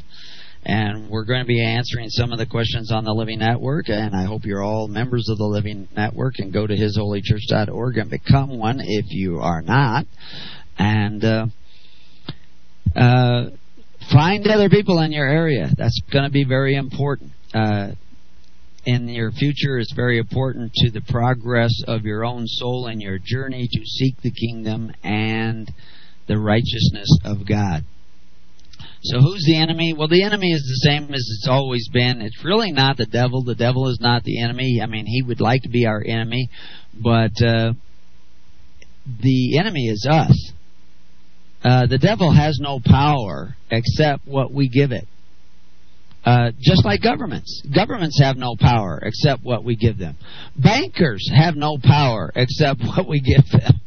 And 0.63 1.10
we're 1.10 1.26
going 1.26 1.41
to 1.41 1.47
be 1.47 1.63
answering 1.63 2.10
some 2.10 2.32
of 2.32 2.38
the 2.38 2.45
questions 2.45 2.91
on 2.91 3.04
the 3.04 3.13
Living 3.13 3.39
Network, 3.39 3.89
and 3.89 4.15
I 4.15 4.26
hope 4.26 4.45
you're 4.45 4.63
all 4.63 4.88
members 4.88 5.28
of 5.30 5.39
the 5.39 5.45
Living 5.45 5.88
Network 5.95 6.36
and 6.38 6.54
go 6.54 6.67
to 6.67 6.76
hisholychurch.org 6.76 7.97
and 7.97 8.10
become 8.10 8.60
one 8.60 8.80
if 8.80 9.06
you 9.10 9.39
are 9.39 9.63
not. 9.63 10.06
And 10.78 11.24
uh, 11.24 11.45
uh, 12.95 13.50
find 14.12 14.47
other 14.47 14.69
people 14.69 15.00
in 15.00 15.12
your 15.12 15.28
area. 15.28 15.69
That's 15.76 16.00
going 16.12 16.26
to 16.26 16.32
be 16.32 16.43
very 16.43 16.76
important. 16.76 17.32
Uh, 17.54 17.91
in 18.86 19.08
your 19.08 19.32
future 19.32 19.78
is 19.78 19.93
very 19.95 20.17
important 20.17 20.71
to 20.74 20.91
the 20.91 21.02
progress 21.02 21.71
of 21.88 22.04
your 22.04 22.26
own 22.26 22.47
soul 22.47 22.88
and 22.88 23.02
your 23.02 23.19
journey 23.24 23.67
to 23.71 23.86
seek 23.86 24.19
the 24.21 24.32
kingdom 24.32 24.91
and 25.04 25.71
the 26.28 26.38
righteousness 26.38 27.08
of 27.24 27.47
God. 27.47 27.84
So 29.04 29.20
who's 29.20 29.44
the 29.46 29.58
enemy? 29.58 29.94
Well, 29.98 30.08
the 30.08 30.24
enemy 30.24 30.52
is 30.52 30.62
the 30.62 30.90
same 30.90 31.06
as 31.06 31.28
it's 31.38 31.48
always 31.50 31.90
been. 31.90 32.22
It's 32.22 32.46
really 32.46 32.72
not 32.72 32.98
the 32.98 33.08
devil. 33.08 33.44
The 33.44 33.56
devil 33.56 33.88
is 33.90 34.00
not 34.00 34.24
the 34.24 34.42
enemy. 34.44 34.80
I 34.82 34.86
mean, 34.86 35.06
he 35.08 35.24
would 35.24 35.42
like 35.42 35.64
to 35.64 35.70
be 35.70 35.88
our 35.88 36.04
enemy, 36.06 36.50
but 36.94 37.32
uh, 37.42 37.74
the 39.24 39.58
enemy 39.58 39.88
is 39.88 40.08
us. 40.10 40.54
Uh, 41.64 41.88
the 41.88 41.98
devil 41.98 42.32
has 42.32 42.60
no 42.60 42.80
power 42.84 43.56
except 43.72 44.28
what 44.28 44.52
we 44.52 44.70
give 44.70 44.92
it. 44.92 45.08
Uh, 46.24 46.52
just 46.60 46.86
like 46.86 47.02
governments. 47.02 47.64
Governments 47.74 48.20
have 48.22 48.38
no 48.38 48.56
power 48.56 49.00
except 49.02 49.44
what 49.44 49.64
we 49.64 49.76
give 49.76 49.98
them. 49.98 50.16
Bankers 50.56 51.28
have 51.36 51.56
no 51.56 51.80
power 51.84 52.32
except 52.36 52.82
what 52.86 53.08
we 53.08 53.20
give 53.20 53.50
them. 53.50 53.82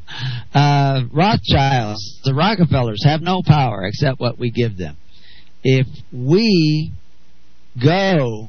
Uh, 0.52 1.02
Rothschilds, 1.12 2.20
the 2.24 2.34
Rockefellers 2.34 3.04
have 3.04 3.22
no 3.22 3.42
power 3.46 3.84
except 3.84 4.18
what 4.18 4.38
we 4.38 4.50
give 4.50 4.76
them. 4.76 4.96
If 5.64 5.86
we 6.12 6.92
go 7.82 8.48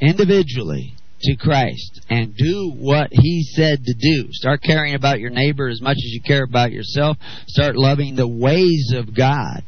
individually 0.00 0.94
to 1.22 1.36
Christ 1.36 2.00
and 2.08 2.34
do 2.34 2.72
what 2.76 3.08
He 3.12 3.44
said 3.54 3.84
to 3.84 3.94
do, 3.94 4.28
start 4.32 4.62
caring 4.62 4.94
about 4.94 5.20
your 5.20 5.30
neighbor 5.30 5.68
as 5.68 5.82
much 5.82 5.96
as 5.98 6.12
you 6.12 6.22
care 6.22 6.42
about 6.42 6.72
yourself, 6.72 7.18
start 7.46 7.76
loving 7.76 8.16
the 8.16 8.26
ways 8.26 8.94
of 8.96 9.14
God. 9.14 9.64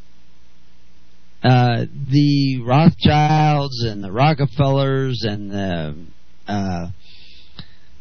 Uh, 1.44 1.84
the 2.10 2.62
Rothschilds 2.64 3.84
and 3.84 4.02
the 4.02 4.12
Rockefellers 4.12 5.24
and 5.24 5.50
the 5.50 5.96
uh, 6.48 6.86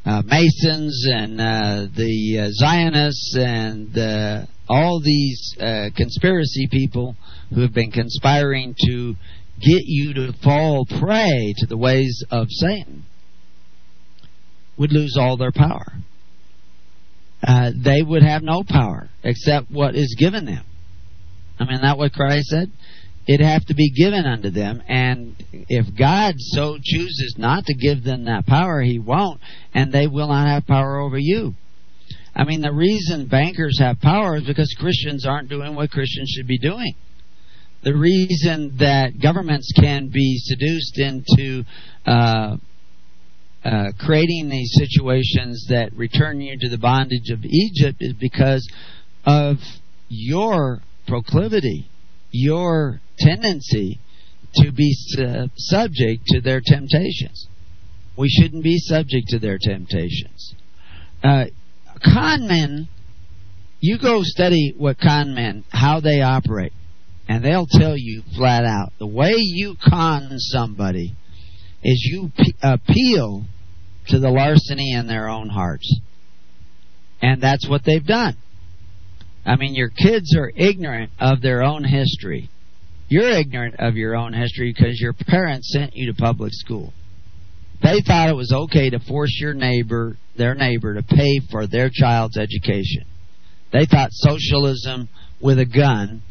uh, 0.06 0.22
Masons 0.26 1.06
and 1.12 1.42
uh, 1.42 1.88
the 1.96 2.40
uh, 2.40 2.48
Zionists 2.52 3.36
and 3.38 3.98
uh, 3.98 4.46
all 4.70 5.02
these 5.04 5.56
conspiracy 5.96 6.68
people 6.72 7.16
who 7.54 7.62
have 7.62 7.74
been 7.74 7.92
conspiring 7.92 8.76
to 8.88 9.16
get 9.60 9.82
you 9.86 10.14
to 10.14 10.34
fall 10.44 10.86
prey 10.86 11.54
to 11.58 11.66
the 11.66 11.78
ways 11.78 12.24
of 12.32 12.48
Satan 12.50 13.04
would 14.78 14.92
lose 14.92 15.18
all 15.20 15.38
their 15.38 15.52
power. 15.52 15.94
Uh, 17.46 17.72
they 17.76 18.02
would 18.02 18.24
have 18.24 18.44
no 18.44 18.64
power 18.68 19.10
except 19.24 19.70
what 19.70 19.96
is 19.96 20.16
given 20.18 20.46
them. 20.46 20.66
I 21.60 21.66
mean, 21.66 21.82
that 21.82 21.98
what 21.98 22.14
Christ 22.14 22.48
said? 22.48 22.72
it 23.28 23.40
have 23.40 23.66
to 23.66 23.76
be 23.76 23.92
given 23.92 24.26
unto 24.26 24.50
them. 24.50 24.82
And 24.88 25.36
if 25.52 25.86
God 25.98 26.36
so 26.38 26.78
chooses 26.82 27.36
not 27.38 27.66
to 27.66 27.74
give 27.76 28.04
them 28.04 28.26
that 28.26 28.46
power, 28.46 28.82
He 28.82 29.00
won't, 29.00 29.40
and 29.74 29.92
they 29.92 30.08
will 30.08 30.28
not 30.28 30.48
have 30.48 30.66
power 30.66 31.00
over 31.00 31.18
you. 31.18 31.56
I 32.34 32.46
mean, 32.46 32.62
the 32.62 32.74
reason 32.74 33.28
bankers 33.28 33.78
have 33.80 34.00
power 34.00 34.38
is 34.38 34.44
because 34.44 34.74
Christians 34.80 35.26
aren't 35.26 35.50
doing 35.50 35.76
what 35.76 35.92
Christians 35.92 36.30
should 36.30 36.48
be 36.48 36.58
doing. 36.58 36.94
The 37.84 37.96
reason 37.96 38.78
that 38.78 39.20
governments 39.22 39.72
can 39.76 40.10
be 40.14 40.38
seduced 40.38 41.00
into 41.00 41.64
uh, 42.06 42.58
uh, 43.64 43.92
creating 44.00 44.50
these 44.50 44.72
situations 44.74 45.66
that 45.70 45.92
return 45.94 46.42
you 46.42 46.58
to 46.60 46.70
the 46.70 46.78
bondage 46.78 47.30
of 47.32 47.44
Egypt 47.44 47.98
is 48.00 48.14
because 48.14 48.68
of 49.26 49.58
your 50.10 50.82
proclivity, 51.08 51.90
your 52.32 53.02
tendency 53.18 54.00
to 54.56 54.72
be 54.72 54.96
uh, 55.20 55.48
subject 55.56 56.26
to 56.28 56.42
their 56.42 56.62
temptations. 56.64 57.48
We 58.18 58.30
shouldn't 58.30 58.64
be 58.64 58.78
subject 58.78 59.28
to 59.30 59.40
their 59.40 59.58
temptations. 59.62 60.54
Uh, 61.24 61.46
con 62.04 62.48
men, 62.48 62.90
you 63.80 63.98
go 63.98 64.22
study 64.22 64.74
what 64.78 65.00
con 65.00 65.34
men, 65.34 65.64
how 65.72 66.00
they 66.00 66.22
operate, 66.22 66.74
and 67.32 67.46
they'll 67.46 67.66
tell 67.66 67.96
you 67.96 68.24
flat 68.36 68.66
out 68.66 68.92
the 69.00 69.08
way 69.08 69.32
you 69.38 69.78
con 69.82 70.38
somebody 70.38 71.16
is 71.82 72.10
you 72.12 72.30
p- 72.38 72.54
appeal 72.62 73.46
to 74.08 74.20
the 74.20 74.30
larceny 74.30 74.92
in 74.92 75.08
their 75.08 75.30
own 75.30 75.48
hearts. 75.48 76.02
And 77.22 77.42
that's 77.42 77.70
what 77.70 77.86
they've 77.86 78.06
done. 78.06 78.36
I 79.46 79.56
mean, 79.56 79.76
your 79.76 79.88
kids 79.88 80.36
are 80.36 80.52
ignorant 80.54 81.12
of 81.22 81.42
their 81.42 81.64
own 81.64 81.86
history. 81.86 82.50
You're 83.08 83.32
ignorant 83.32 83.76
of 83.80 83.96
your 83.96 84.14
own 84.14 84.34
history 84.34 84.74
because 84.76 85.00
your 85.00 85.14
parents 85.14 85.72
sent 85.72 85.96
you 85.96 86.12
to 86.12 86.22
public 86.22 86.52
school. 86.52 86.92
They 87.82 88.02
thought 88.06 88.28
it 88.28 88.36
was 88.36 88.52
okay 88.52 88.90
to 88.90 89.00
force 89.00 89.38
your 89.40 89.54
neighbor, 89.54 90.18
their 90.36 90.54
neighbor, 90.54 90.96
to 90.96 91.02
pay 91.02 91.40
for 91.50 91.66
their 91.66 91.90
child's 91.90 92.38
education. 92.38 93.06
They 93.72 93.86
thought 93.86 94.10
socialism 94.12 95.08
with 95.40 95.60
a 95.60 95.66
gun, 95.66 96.24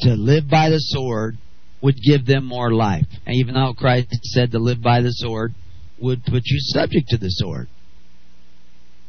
to 0.00 0.14
live 0.14 0.48
by 0.48 0.70
the 0.70 0.78
sword, 0.78 1.38
would 1.82 1.96
give 2.02 2.26
them 2.26 2.44
more 2.44 2.72
life. 2.72 3.06
And 3.26 3.36
even 3.36 3.54
though 3.54 3.74
Christ 3.74 4.08
said 4.22 4.50
to 4.52 4.58
live 4.58 4.82
by 4.82 5.02
the 5.02 5.12
sword 5.12 5.54
would 6.00 6.24
put 6.24 6.42
you 6.44 6.58
subject 6.60 7.08
to 7.08 7.16
the 7.16 7.28
sword. 7.28 7.68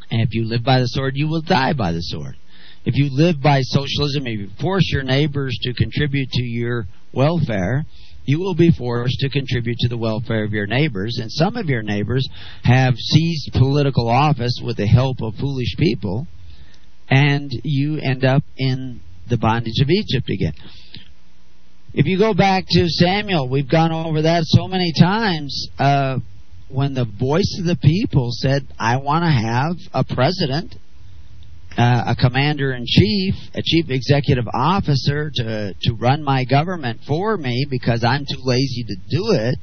And 0.09 0.21
if 0.21 0.29
you 0.31 0.45
live 0.45 0.63
by 0.63 0.79
the 0.79 0.87
sword, 0.87 1.13
you 1.15 1.27
will 1.27 1.41
die 1.41 1.73
by 1.73 1.91
the 1.91 2.01
sword. 2.01 2.35
If 2.85 2.95
you 2.95 3.09
live 3.11 3.41
by 3.41 3.61
socialism, 3.61 4.27
if 4.27 4.39
you 4.39 4.49
force 4.61 4.89
your 4.91 5.03
neighbors 5.03 5.57
to 5.63 5.73
contribute 5.73 6.29
to 6.31 6.43
your 6.43 6.87
welfare, 7.13 7.85
you 8.23 8.39
will 8.39 8.55
be 8.55 8.71
forced 8.71 9.19
to 9.19 9.29
contribute 9.29 9.77
to 9.79 9.89
the 9.89 9.97
welfare 9.97 10.43
of 10.43 10.51
your 10.51 10.67
neighbors. 10.67 11.17
And 11.21 11.31
some 11.31 11.57
of 11.57 11.67
your 11.67 11.81
neighbors 11.81 12.27
have 12.63 12.95
seized 12.95 13.51
political 13.53 14.09
office 14.09 14.61
with 14.63 14.77
the 14.77 14.87
help 14.87 15.17
of 15.21 15.35
foolish 15.35 15.75
people, 15.77 16.27
and 17.09 17.49
you 17.63 17.99
end 17.99 18.23
up 18.23 18.43
in 18.57 19.01
the 19.29 19.37
bondage 19.37 19.79
of 19.81 19.89
Egypt 19.89 20.29
again. 20.29 20.53
If 21.93 22.05
you 22.05 22.17
go 22.17 22.33
back 22.33 22.65
to 22.69 22.87
Samuel, 22.87 23.49
we've 23.49 23.69
gone 23.69 23.91
over 23.91 24.23
that 24.23 24.43
so 24.45 24.67
many 24.67 24.93
times. 24.99 25.69
Uh, 25.79 26.19
when 26.69 26.93
the 26.93 27.05
voice 27.05 27.57
of 27.59 27.65
the 27.65 27.77
people 27.77 28.29
said, 28.31 28.67
I 28.77 28.97
want 28.97 29.23
to 29.23 29.31
have 29.31 29.77
a 29.93 30.03
president 30.03 30.75
uh, 31.77 32.05
a 32.07 32.15
commander 32.15 32.73
in 32.73 32.85
chief, 32.87 33.35
a 33.53 33.61
chief 33.63 33.85
executive 33.89 34.47
officer 34.51 35.31
to 35.35 35.73
to 35.81 35.93
run 35.93 36.23
my 36.23 36.43
government 36.43 37.01
for 37.07 37.37
me 37.37 37.67
because 37.69 38.03
I'm 38.03 38.21
too 38.21 38.41
lazy 38.43 38.83
to 38.83 38.95
do 39.09 39.31
it. 39.33 39.59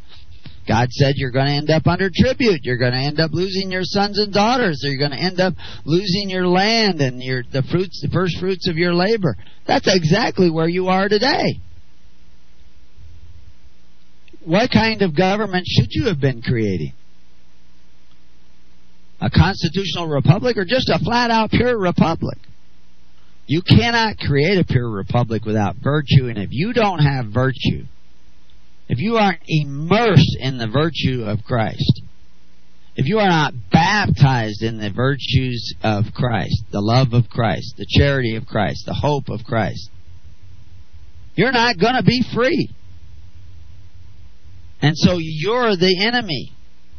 God 0.66 0.90
said 0.90 1.14
you're 1.16 1.31
going 1.31 1.46
to 1.46 1.53
end 1.53 1.70
up 1.70 1.87
under 1.87 2.11
tribute. 2.14 2.61
You're 2.62 2.79
going 2.79 2.92
to 2.92 2.98
end 2.98 3.20
up 3.20 3.31
losing 3.33 3.70
your 3.70 3.85
sons 3.85 4.18
and 4.18 4.33
daughters. 4.33 4.81
You're 4.83 4.98
going 4.98 5.18
to 5.18 5.24
end 5.24 5.40
up 5.40 5.55
losing 5.85 6.31
your 6.31 6.46
land 6.46 7.00
and 7.00 7.22
your 7.22 7.42
the 7.53 7.62
fruits, 7.70 8.00
the 8.03 8.12
first 8.12 8.38
fruits 8.38 8.68
of 8.68 8.77
your 8.77 8.94
labor. 8.94 9.37
That's 9.66 9.92
exactly 9.94 10.50
where 10.50 10.68
you 10.68 10.88
are 10.88 11.09
today. 11.09 11.61
What 14.44 14.70
kind 14.70 15.03
of 15.03 15.16
government 15.16 15.66
should 15.66 15.88
you 15.90 16.07
have 16.07 16.20
been 16.20 16.42
creating? 16.42 16.92
a 19.24 19.31
constitutional 19.31 20.07
republic 20.07 20.57
or 20.57 20.64
just 20.64 20.90
a 20.90 20.98
flat 20.98 21.31
out 21.31 21.50
pure 21.50 21.79
republic. 21.79 22.38
You 23.46 23.62
cannot 23.62 24.18
create 24.18 24.59
a 24.59 24.64
pure 24.64 24.88
republic 24.88 25.44
without 25.44 25.77
virtue, 25.83 26.29
and 26.29 26.38
if 26.38 26.48
you 26.50 26.72
don't 26.72 26.98
have 26.98 27.27
virtue, 27.33 27.85
if 28.88 28.99
you 28.99 29.16
aren't 29.16 29.40
immersed 29.47 30.37
in 30.38 30.59
the 30.59 30.66
virtue 30.66 31.25
of 31.25 31.44
Christ, 31.44 32.03
if 32.97 33.07
you 33.07 33.18
are 33.18 33.29
not 33.29 33.55
baptized 33.73 34.62
in 34.62 34.79
the 34.79 34.90
virtues 34.90 35.75
of 35.83 36.05
Christ, 36.14 36.64
the 36.70 36.81
love 36.81 37.12
of 37.12 37.29
Christ, 37.29 37.75
the 37.77 37.87
charity 37.88 38.37
of 38.37 38.47
Christ, 38.47 38.85
the 38.87 38.94
hope 38.94 39.29
of 39.29 39.44
Christ, 39.44 39.90
you're 41.35 41.53
not 41.53 41.79
going 41.79 41.97
to 41.97 42.05
be 42.05 42.23
free. 42.35 42.70
And 44.81 44.97
so 44.97 45.16
you're 45.18 45.77
the 45.77 46.05
enemy 46.07 46.55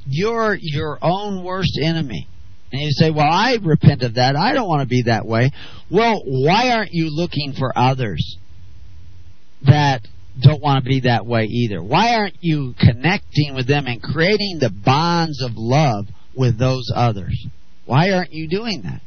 you're 0.05 0.57
your 0.59 0.99
own 1.01 1.43
worst 1.43 1.79
enemy. 1.81 2.27
And 2.71 2.81
you 2.81 2.91
say, 2.91 3.09
Well, 3.09 3.29
I 3.29 3.57
repent 3.61 4.03
of 4.03 4.15
that. 4.15 4.35
I 4.35 4.53
don't 4.53 4.67
want 4.67 4.81
to 4.81 4.87
be 4.87 5.03
that 5.03 5.25
way. 5.25 5.51
Well, 5.89 6.21
why 6.25 6.71
aren't 6.71 6.93
you 6.93 7.09
looking 7.09 7.53
for 7.53 7.71
others 7.75 8.37
that 9.63 10.07
don't 10.41 10.61
want 10.61 10.83
to 10.83 10.89
be 10.89 11.01
that 11.01 11.25
way 11.25 11.45
either? 11.45 11.81
Why 11.81 12.15
aren't 12.15 12.37
you 12.41 12.73
connecting 12.79 13.55
with 13.55 13.67
them 13.67 13.87
and 13.87 14.01
creating 14.01 14.57
the 14.59 14.69
bonds 14.69 15.41
of 15.41 15.51
love 15.55 16.07
with 16.35 16.57
those 16.57 16.91
others? 16.93 17.45
Why 17.85 18.11
aren't 18.11 18.33
you 18.33 18.47
doing 18.47 18.81
that? 18.83 19.01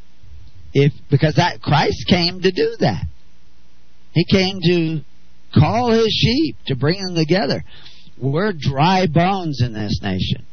If 0.72 0.92
because 1.10 1.36
that 1.36 1.60
Christ 1.60 2.06
came 2.08 2.40
to 2.40 2.50
do 2.50 2.76
that. 2.80 3.04
He 4.12 4.24
came 4.24 4.60
to 4.62 5.00
call 5.54 5.90
his 5.90 6.08
sheep 6.08 6.56
to 6.66 6.76
bring 6.76 7.02
them 7.02 7.14
together. 7.14 7.64
We're 8.20 8.52
dry 8.52 9.06
bones 9.06 9.60
in 9.62 9.72
this 9.72 10.00
nation. 10.02 10.46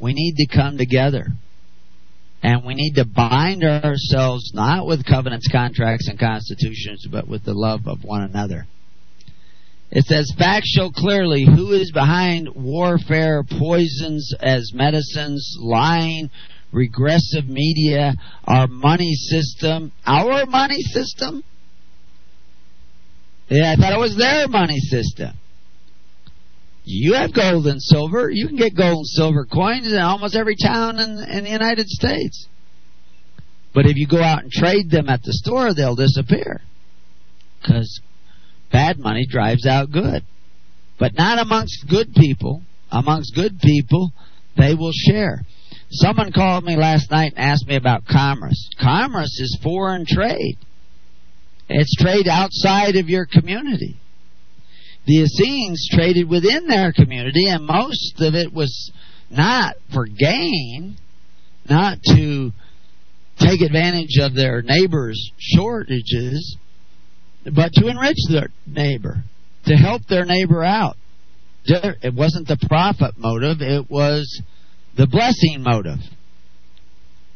We 0.00 0.12
need 0.14 0.34
to 0.36 0.46
come 0.46 0.76
together. 0.76 1.26
And 2.42 2.64
we 2.64 2.74
need 2.74 2.94
to 2.94 3.04
bind 3.04 3.64
ourselves 3.64 4.52
not 4.54 4.86
with 4.86 5.06
covenants, 5.06 5.48
contracts, 5.50 6.08
and 6.08 6.18
constitutions, 6.18 7.06
but 7.10 7.26
with 7.26 7.44
the 7.44 7.54
love 7.54 7.86
of 7.86 8.04
one 8.04 8.22
another. 8.22 8.66
It 9.90 10.04
says, 10.04 10.32
Facts 10.36 10.68
show 10.68 10.90
clearly 10.90 11.44
who 11.44 11.72
is 11.72 11.92
behind 11.92 12.48
warfare, 12.54 13.44
poisons 13.44 14.34
as 14.40 14.72
medicines, 14.74 15.56
lying, 15.60 16.30
regressive 16.72 17.46
media, 17.46 18.14
our 18.44 18.66
money 18.66 19.14
system. 19.14 19.92
Our 20.04 20.46
money 20.46 20.82
system? 20.82 21.44
Yeah, 23.48 23.72
I 23.72 23.76
thought 23.76 23.92
it 23.92 24.00
was 24.00 24.16
their 24.16 24.48
money 24.48 24.78
system. 24.78 25.36
You 26.84 27.14
have 27.14 27.32
gold 27.32 27.66
and 27.66 27.80
silver. 27.82 28.30
You 28.30 28.46
can 28.48 28.56
get 28.56 28.76
gold 28.76 28.98
and 28.98 29.06
silver 29.06 29.44
coins 29.44 29.92
in 29.92 29.98
almost 29.98 30.36
every 30.36 30.56
town 30.56 30.98
in, 30.98 31.18
in 31.18 31.44
the 31.44 31.50
United 31.50 31.88
States. 31.88 32.46
But 33.74 33.86
if 33.86 33.96
you 33.96 34.06
go 34.06 34.22
out 34.22 34.42
and 34.42 34.50
trade 34.50 34.90
them 34.90 35.08
at 35.08 35.22
the 35.22 35.32
store, 35.32 35.74
they'll 35.74 35.96
disappear. 35.96 36.60
Because 37.60 38.00
bad 38.72 38.98
money 38.98 39.26
drives 39.28 39.66
out 39.66 39.90
good. 39.90 40.22
But 40.98 41.14
not 41.14 41.38
amongst 41.38 41.88
good 41.88 42.14
people. 42.14 42.62
Amongst 42.90 43.34
good 43.34 43.58
people, 43.60 44.12
they 44.56 44.74
will 44.74 44.92
share. 44.92 45.44
Someone 45.90 46.32
called 46.32 46.64
me 46.64 46.76
last 46.76 47.10
night 47.10 47.32
and 47.36 47.44
asked 47.44 47.66
me 47.66 47.76
about 47.76 48.06
commerce. 48.06 48.68
Commerce 48.80 49.38
is 49.40 49.58
foreign 49.62 50.04
trade. 50.06 50.56
It's 51.68 51.94
trade 51.96 52.28
outside 52.28 52.96
of 52.96 53.08
your 53.08 53.26
community. 53.26 53.96
The 55.06 55.22
Essenes 55.22 55.88
traded 55.92 56.28
within 56.28 56.66
their 56.66 56.92
community, 56.92 57.48
and 57.48 57.66
most 57.66 58.20
of 58.20 58.34
it 58.34 58.52
was 58.52 58.92
not 59.30 59.76
for 59.92 60.06
gain, 60.06 60.96
not 61.68 61.98
to 62.14 62.52
take 63.38 63.60
advantage 63.60 64.18
of 64.20 64.34
their 64.34 64.62
neighbors' 64.62 65.30
shortages, 65.38 66.56
but 67.54 67.72
to 67.74 67.88
enrich 67.88 68.18
their 68.30 68.48
neighbor, 68.66 69.22
to 69.66 69.74
help 69.74 70.02
their 70.08 70.24
neighbor 70.24 70.62
out. 70.62 70.96
It 71.64 72.14
wasn't 72.14 72.48
the 72.48 72.58
profit 72.68 73.18
motive, 73.18 73.60
it 73.60 73.90
was 73.90 74.42
the 74.96 75.06
blessing 75.06 75.62
motive. 75.62 75.98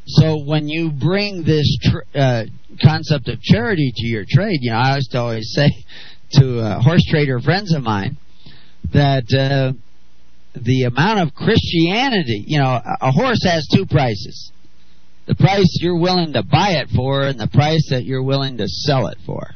So 0.07 0.43
when 0.45 0.69
you 0.69 0.91
bring 0.91 1.45
this 1.45 1.79
tr- 1.83 2.19
uh, 2.19 2.45
concept 2.83 3.29
of 3.29 3.41
charity 3.41 3.93
to 3.95 4.07
your 4.07 4.25
trade, 4.29 4.59
you 4.61 4.73
know, 4.73 4.79
I 4.79 4.97
used 4.97 5.13
to 5.13 5.19
always 5.19 5.53
say 5.55 5.71
to 6.33 6.61
uh, 6.61 6.81
horse 6.81 7.05
trader 7.09 7.41
friends 7.41 7.75
of 7.75 7.83
mine 7.83 8.17
that 8.93 9.25
uh, 9.33 9.73
the 10.55 10.85
amount 10.85 11.21
of 11.21 11.35
Christianity, 11.35 12.45
you 12.47 12.59
know, 12.59 12.81
a 13.01 13.13
horse 13.13 13.45
has 13.45 13.69
two 13.73 13.87
prices. 13.87 14.53
The 15.27 15.35
price 15.35 15.79
you're 15.81 15.99
willing 15.99 16.33
to 16.33 16.43
buy 16.43 16.71
it 16.83 16.89
for 16.95 17.23
and 17.23 17.39
the 17.39 17.47
price 17.47 17.89
that 17.91 18.05
you're 18.05 18.23
willing 18.23 18.57
to 18.57 18.67
sell 18.67 19.07
it 19.07 19.19
for. 19.25 19.51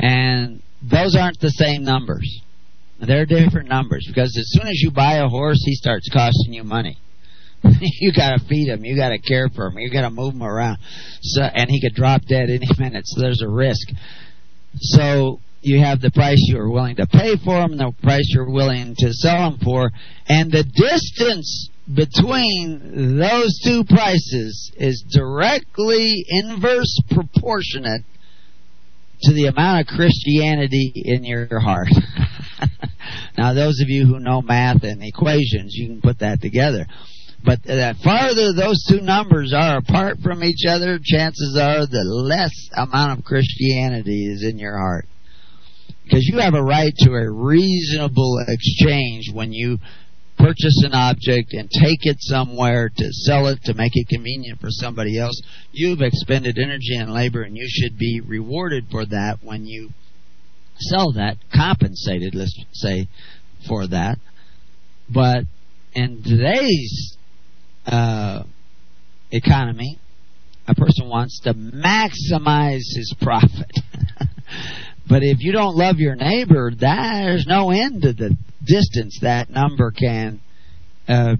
And 0.00 0.62
those 0.82 1.14
aren't 1.14 1.40
the 1.40 1.50
same 1.50 1.84
numbers. 1.84 2.42
They're 3.00 3.26
different 3.26 3.68
numbers 3.68 4.06
because 4.08 4.36
as 4.36 4.46
soon 4.48 4.66
as 4.66 4.80
you 4.80 4.90
buy 4.90 5.16
a 5.16 5.28
horse, 5.28 5.62
he 5.64 5.74
starts 5.74 6.08
costing 6.10 6.52
you 6.52 6.64
money. 6.64 6.98
you 7.62 8.12
got 8.12 8.38
to 8.38 8.44
feed 8.46 8.68
him, 8.68 8.84
you 8.84 8.96
got 8.96 9.10
to 9.10 9.18
care 9.18 9.48
for 9.54 9.66
him, 9.66 9.78
you 9.78 9.90
got 9.90 10.02
to 10.02 10.10
move 10.10 10.34
him 10.34 10.42
around. 10.42 10.78
So 11.20 11.42
and 11.42 11.70
he 11.70 11.80
could 11.80 11.94
drop 11.94 12.22
dead 12.22 12.48
any 12.48 12.66
minute, 12.78 13.06
so 13.06 13.20
there's 13.20 13.42
a 13.42 13.48
risk. 13.48 13.88
So 14.76 15.40
you 15.60 15.80
have 15.80 16.00
the 16.00 16.10
price 16.10 16.38
you 16.48 16.58
are 16.58 16.70
willing 16.70 16.96
to 16.96 17.06
pay 17.06 17.36
for 17.44 17.60
him, 17.60 17.76
the 17.76 17.92
price 18.02 18.28
you're 18.28 18.50
willing 18.50 18.94
to 18.98 19.12
sell 19.12 19.50
him 19.50 19.58
for, 19.62 19.90
and 20.26 20.50
the 20.50 20.64
distance 20.64 21.68
between 21.92 23.18
those 23.18 23.58
two 23.64 23.84
prices 23.84 24.72
is 24.76 25.04
directly 25.10 26.24
inverse 26.28 26.98
proportionate 27.10 28.02
to 29.22 29.32
the 29.32 29.46
amount 29.46 29.80
of 29.82 29.86
Christianity 29.86 30.92
in 30.94 31.24
your 31.24 31.60
heart. 31.60 31.88
now, 33.38 33.54
those 33.54 33.80
of 33.80 33.88
you 33.88 34.06
who 34.06 34.18
know 34.18 34.42
math 34.42 34.82
and 34.82 35.02
equations, 35.02 35.74
you 35.74 35.88
can 35.88 36.00
put 36.00 36.20
that 36.20 36.40
together. 36.40 36.86
But 37.42 37.62
the 37.62 37.94
farther 38.04 38.52
those 38.52 38.84
two 38.88 39.00
numbers 39.00 39.54
are 39.56 39.78
apart 39.78 40.18
from 40.22 40.44
each 40.44 40.66
other, 40.68 40.98
chances 41.02 41.56
are 41.60 41.86
the 41.86 42.04
less 42.04 42.52
amount 42.76 43.18
of 43.18 43.24
Christianity 43.24 44.26
is 44.26 44.44
in 44.44 44.58
your 44.58 44.76
heart. 44.76 45.06
Because 46.04 46.28
you 46.30 46.40
have 46.40 46.54
a 46.54 46.62
right 46.62 46.92
to 46.98 47.12
a 47.12 47.30
reasonable 47.30 48.44
exchange 48.46 49.30
when 49.32 49.52
you 49.52 49.78
purchase 50.42 50.82
an 50.84 50.94
object 50.94 51.52
and 51.52 51.70
take 51.70 52.06
it 52.06 52.16
somewhere 52.20 52.90
to 52.94 53.12
sell 53.12 53.46
it 53.48 53.58
to 53.64 53.74
make 53.74 53.92
it 53.94 54.08
convenient 54.08 54.60
for 54.60 54.68
somebody 54.70 55.18
else. 55.18 55.40
You've 55.72 56.00
expended 56.00 56.58
energy 56.58 56.96
and 56.96 57.12
labor 57.12 57.42
and 57.42 57.56
you 57.56 57.66
should 57.68 57.98
be 57.98 58.20
rewarded 58.20 58.86
for 58.90 59.04
that 59.06 59.38
when 59.42 59.66
you 59.66 59.90
sell 60.78 61.12
that, 61.12 61.36
compensated, 61.54 62.34
let's 62.34 62.58
say, 62.72 63.08
for 63.68 63.86
that. 63.86 64.18
But 65.08 65.44
in 65.92 66.22
today's 66.22 67.16
uh, 67.86 68.44
economy, 69.30 69.98
a 70.66 70.74
person 70.74 71.08
wants 71.08 71.40
to 71.40 71.54
maximize 71.54 72.86
his 72.94 73.14
profit. 73.20 73.78
but 75.10 75.24
if 75.24 75.40
you 75.40 75.50
don't 75.50 75.74
love 75.74 75.96
your 75.98 76.14
neighbor, 76.14 76.70
there's 76.70 77.44
no 77.44 77.70
end 77.72 78.02
to 78.02 78.12
the 78.12 78.36
distance 78.64 79.18
that 79.22 79.50
number 79.50 79.90
can 79.90 80.40
uh, 81.08 81.34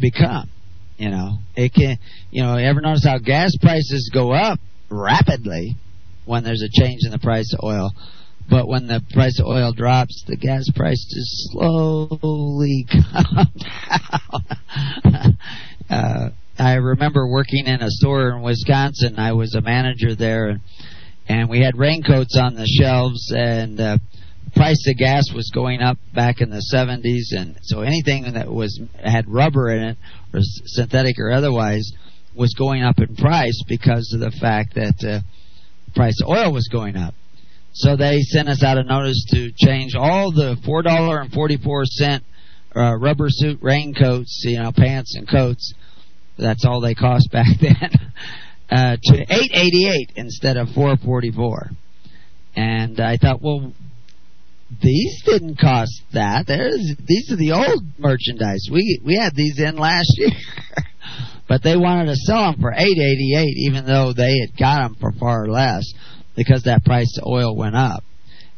become. 0.00 0.48
You 0.96 1.10
know, 1.10 1.38
it 1.54 1.74
can. 1.74 1.98
You 2.30 2.44
know, 2.44 2.56
ever 2.56 2.80
notice 2.80 3.04
how 3.04 3.18
gas 3.18 3.50
prices 3.60 4.10
go 4.12 4.32
up 4.32 4.58
rapidly 4.88 5.76
when 6.24 6.44
there's 6.44 6.62
a 6.62 6.80
change 6.80 7.00
in 7.04 7.10
the 7.10 7.18
price 7.18 7.52
of 7.52 7.62
oil? 7.62 7.92
But 8.48 8.66
when 8.66 8.86
the 8.86 9.02
price 9.12 9.38
of 9.38 9.46
oil 9.46 9.72
drops, 9.72 10.24
the 10.26 10.36
gas 10.36 10.64
price 10.74 11.04
just 11.12 11.52
slowly 11.52 12.86
comes 12.90 13.64
down. 15.04 15.38
uh, 15.90 16.30
I 16.58 16.74
remember 16.74 17.26
working 17.26 17.66
in 17.66 17.82
a 17.82 17.90
store 17.90 18.30
in 18.30 18.42
Wisconsin. 18.42 19.18
I 19.18 19.32
was 19.32 19.54
a 19.54 19.60
manager 19.60 20.14
there, 20.14 20.48
and 20.48 20.60
we 21.52 21.60
had 21.60 21.76
raincoats 21.76 22.38
on 22.38 22.54
the 22.54 22.66
shelves, 22.66 23.32
and 23.34 23.78
uh, 23.78 23.98
price 24.54 24.82
of 24.88 24.96
gas 24.96 25.24
was 25.34 25.50
going 25.54 25.80
up 25.80 25.98
back 26.14 26.40
in 26.40 26.50
the 26.50 26.62
70s, 26.74 27.38
and 27.38 27.58
so 27.62 27.80
anything 27.80 28.32
that 28.32 28.50
was 28.50 28.80
had 29.02 29.28
rubber 29.28 29.70
in 29.70 29.82
it, 29.82 29.98
or 30.32 30.40
synthetic 30.40 31.18
or 31.18 31.30
otherwise, 31.30 31.92
was 32.34 32.54
going 32.54 32.82
up 32.82 32.98
in 32.98 33.16
price 33.16 33.62
because 33.68 34.12
of 34.14 34.20
the 34.20 34.36
fact 34.40 34.74
that 34.74 35.04
uh, 35.06 35.20
price 35.94 36.18
of 36.22 36.28
oil 36.28 36.52
was 36.52 36.68
going 36.68 36.96
up. 36.96 37.14
So 37.74 37.96
they 37.96 38.20
sent 38.20 38.48
us 38.48 38.62
out 38.62 38.78
a 38.78 38.82
notice 38.82 39.24
to 39.30 39.50
change 39.56 39.94
all 39.94 40.32
the 40.32 40.56
four 40.64 40.82
dollar 40.82 41.20
and 41.20 41.32
forty 41.32 41.56
four 41.56 41.84
cent 41.84 42.24
uh, 42.74 42.96
rubber 42.96 43.28
suit 43.28 43.58
raincoats, 43.62 44.42
you 44.44 44.58
know, 44.58 44.72
pants 44.74 45.14
and 45.16 45.28
coats. 45.28 45.74
That's 46.38 46.64
all 46.64 46.80
they 46.80 46.94
cost 46.94 47.30
back 47.32 47.46
then. 47.60 48.12
Uh, 48.72 48.96
to 49.02 49.20
eight 49.28 49.50
eighty 49.52 49.86
eight 49.86 50.12
instead 50.16 50.56
of 50.56 50.68
four 50.70 50.96
forty 50.96 51.30
four. 51.30 51.70
And 52.56 52.98
I 53.00 53.18
thought, 53.18 53.42
well, 53.42 53.72
these 54.82 55.22
didn't 55.26 55.58
cost 55.58 56.02
that. 56.14 56.46
There's, 56.46 56.94
these 57.06 57.30
are 57.30 57.36
the 57.36 57.52
old 57.52 57.84
merchandise. 57.98 58.68
We 58.72 59.00
we 59.04 59.16
had 59.16 59.34
these 59.34 59.60
in 59.60 59.76
last 59.76 60.14
year, 60.16 60.30
but 61.48 61.62
they 61.62 61.76
wanted 61.76 62.06
to 62.06 62.16
sell 62.16 62.50
them 62.50 62.60
for 62.60 62.72
eight 62.72 62.98
eighty 62.98 63.34
eight, 63.36 63.56
even 63.68 63.84
though 63.84 64.14
they 64.14 64.38
had 64.38 64.56
got 64.58 64.82
them 64.82 64.96
for 64.98 65.12
far 65.12 65.46
less 65.48 65.84
because 66.34 66.62
that 66.62 66.84
price 66.84 67.18
of 67.18 67.26
oil 67.26 67.54
went 67.54 67.76
up. 67.76 68.04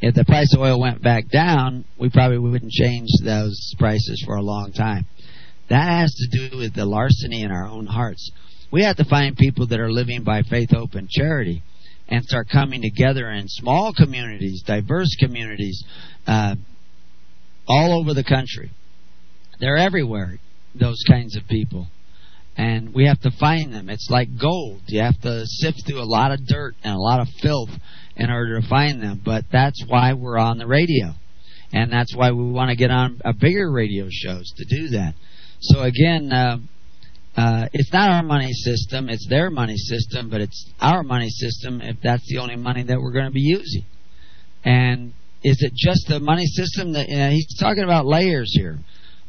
If 0.01 0.15
the 0.15 0.25
price 0.25 0.55
of 0.55 0.61
oil 0.61 0.81
went 0.81 1.03
back 1.03 1.29
down, 1.29 1.85
we 1.99 2.11
probably 2.11 2.39
wouldn't 2.39 2.71
change 2.71 3.09
those 3.25 3.75
prices 3.79 4.23
for 4.25 4.37
a 4.37 4.43
long 4.43 4.73
time. 4.73 5.07
That 5.71 5.89
has 5.89 6.15
to 6.15 6.49
do 6.49 6.59
with 6.59 6.75
the 6.75 6.85
larceny 6.85 7.43
in 7.43 7.51
our 7.51 7.67
own 7.67 7.87
hearts. 7.87 8.31
We 8.75 8.83
have 8.83 8.97
to 8.97 9.05
find 9.05 9.37
people 9.37 9.69
that 9.69 9.79
are 9.79 9.91
living 9.91 10.25
by 10.25 10.43
faith, 10.43 10.71
hope, 10.73 10.95
and 10.95 11.09
charity 11.09 11.63
and 12.09 12.25
start 12.25 12.49
coming 12.53 12.83
together 12.83 13.31
in 13.31 13.49
small 13.49 13.95
communities, 13.95 14.63
diverse 14.67 15.15
communities, 15.19 15.83
uh, 16.27 16.57
all 17.67 17.99
over 17.99 18.13
the 18.13 18.25
country. 18.25 18.73
They're 19.61 19.77
everywhere, 19.77 20.39
those 20.75 21.03
kinds 21.09 21.37
of 21.37 21.47
people 21.49 21.87
and 22.57 22.95
we 22.95 23.07
have 23.07 23.21
to 23.21 23.31
find 23.39 23.73
them. 23.73 23.89
It's 23.89 24.09
like 24.11 24.29
gold. 24.41 24.83
You 24.87 25.01
have 25.03 25.21
to 25.23 25.43
sift 25.45 25.87
through 25.87 26.01
a 26.01 26.05
lot 26.05 26.31
of 26.31 26.47
dirt 26.47 26.75
and 26.85 26.95
a 26.95 26.99
lot 26.99 27.21
of 27.21 27.29
filth 27.43 27.71
in 28.17 28.31
order 28.31 28.61
to 28.61 28.69
find 28.69 29.03
them. 29.03 29.21
But 29.25 29.45
that's 29.51 29.83
why 29.87 30.13
we're 30.13 30.39
on 30.39 30.59
the 30.59 30.67
radio. 30.67 31.15
And 31.73 31.93
that's 31.93 32.15
why 32.15 32.31
we 32.31 32.45
want 32.51 32.71
to 32.71 32.77
get 32.77 32.93
on 32.93 33.21
a 33.25 33.33
bigger 33.33 33.71
radio 33.71 34.07
shows 34.11 34.53
to 34.57 34.65
do 34.65 34.89
that. 34.91 35.15
So 35.61 35.81
again, 35.81 36.31
uh, 36.33 36.59
uh, 37.37 37.69
it's 37.73 37.93
not 37.93 38.11
our 38.11 38.23
money 38.23 38.53
system, 38.53 39.09
it's 39.09 39.27
their 39.29 39.51
money 39.51 39.77
system, 39.77 40.31
but 40.31 40.41
it's 40.41 40.71
our 40.81 41.03
money 41.03 41.29
system 41.29 41.81
if 41.81 41.97
that's 42.03 42.27
the 42.29 42.39
only 42.39 42.57
money 42.57 42.83
that 42.85 43.01
we're 43.01 43.13
going 43.13 43.27
to 43.27 43.33
be 43.33 43.41
using. 43.41 43.85
And 44.65 45.13
is 45.43 45.59
it 45.61 45.73
just 45.75 46.07
the 46.09 46.21
money 46.21 46.47
system 46.47 46.93
that 46.93 47.09
you 47.09 47.17
know, 47.17 47.31
he's 47.31 47.59
talking 47.59 47.85
about 47.85 48.07
layers 48.07 48.53
here? 48.55 48.79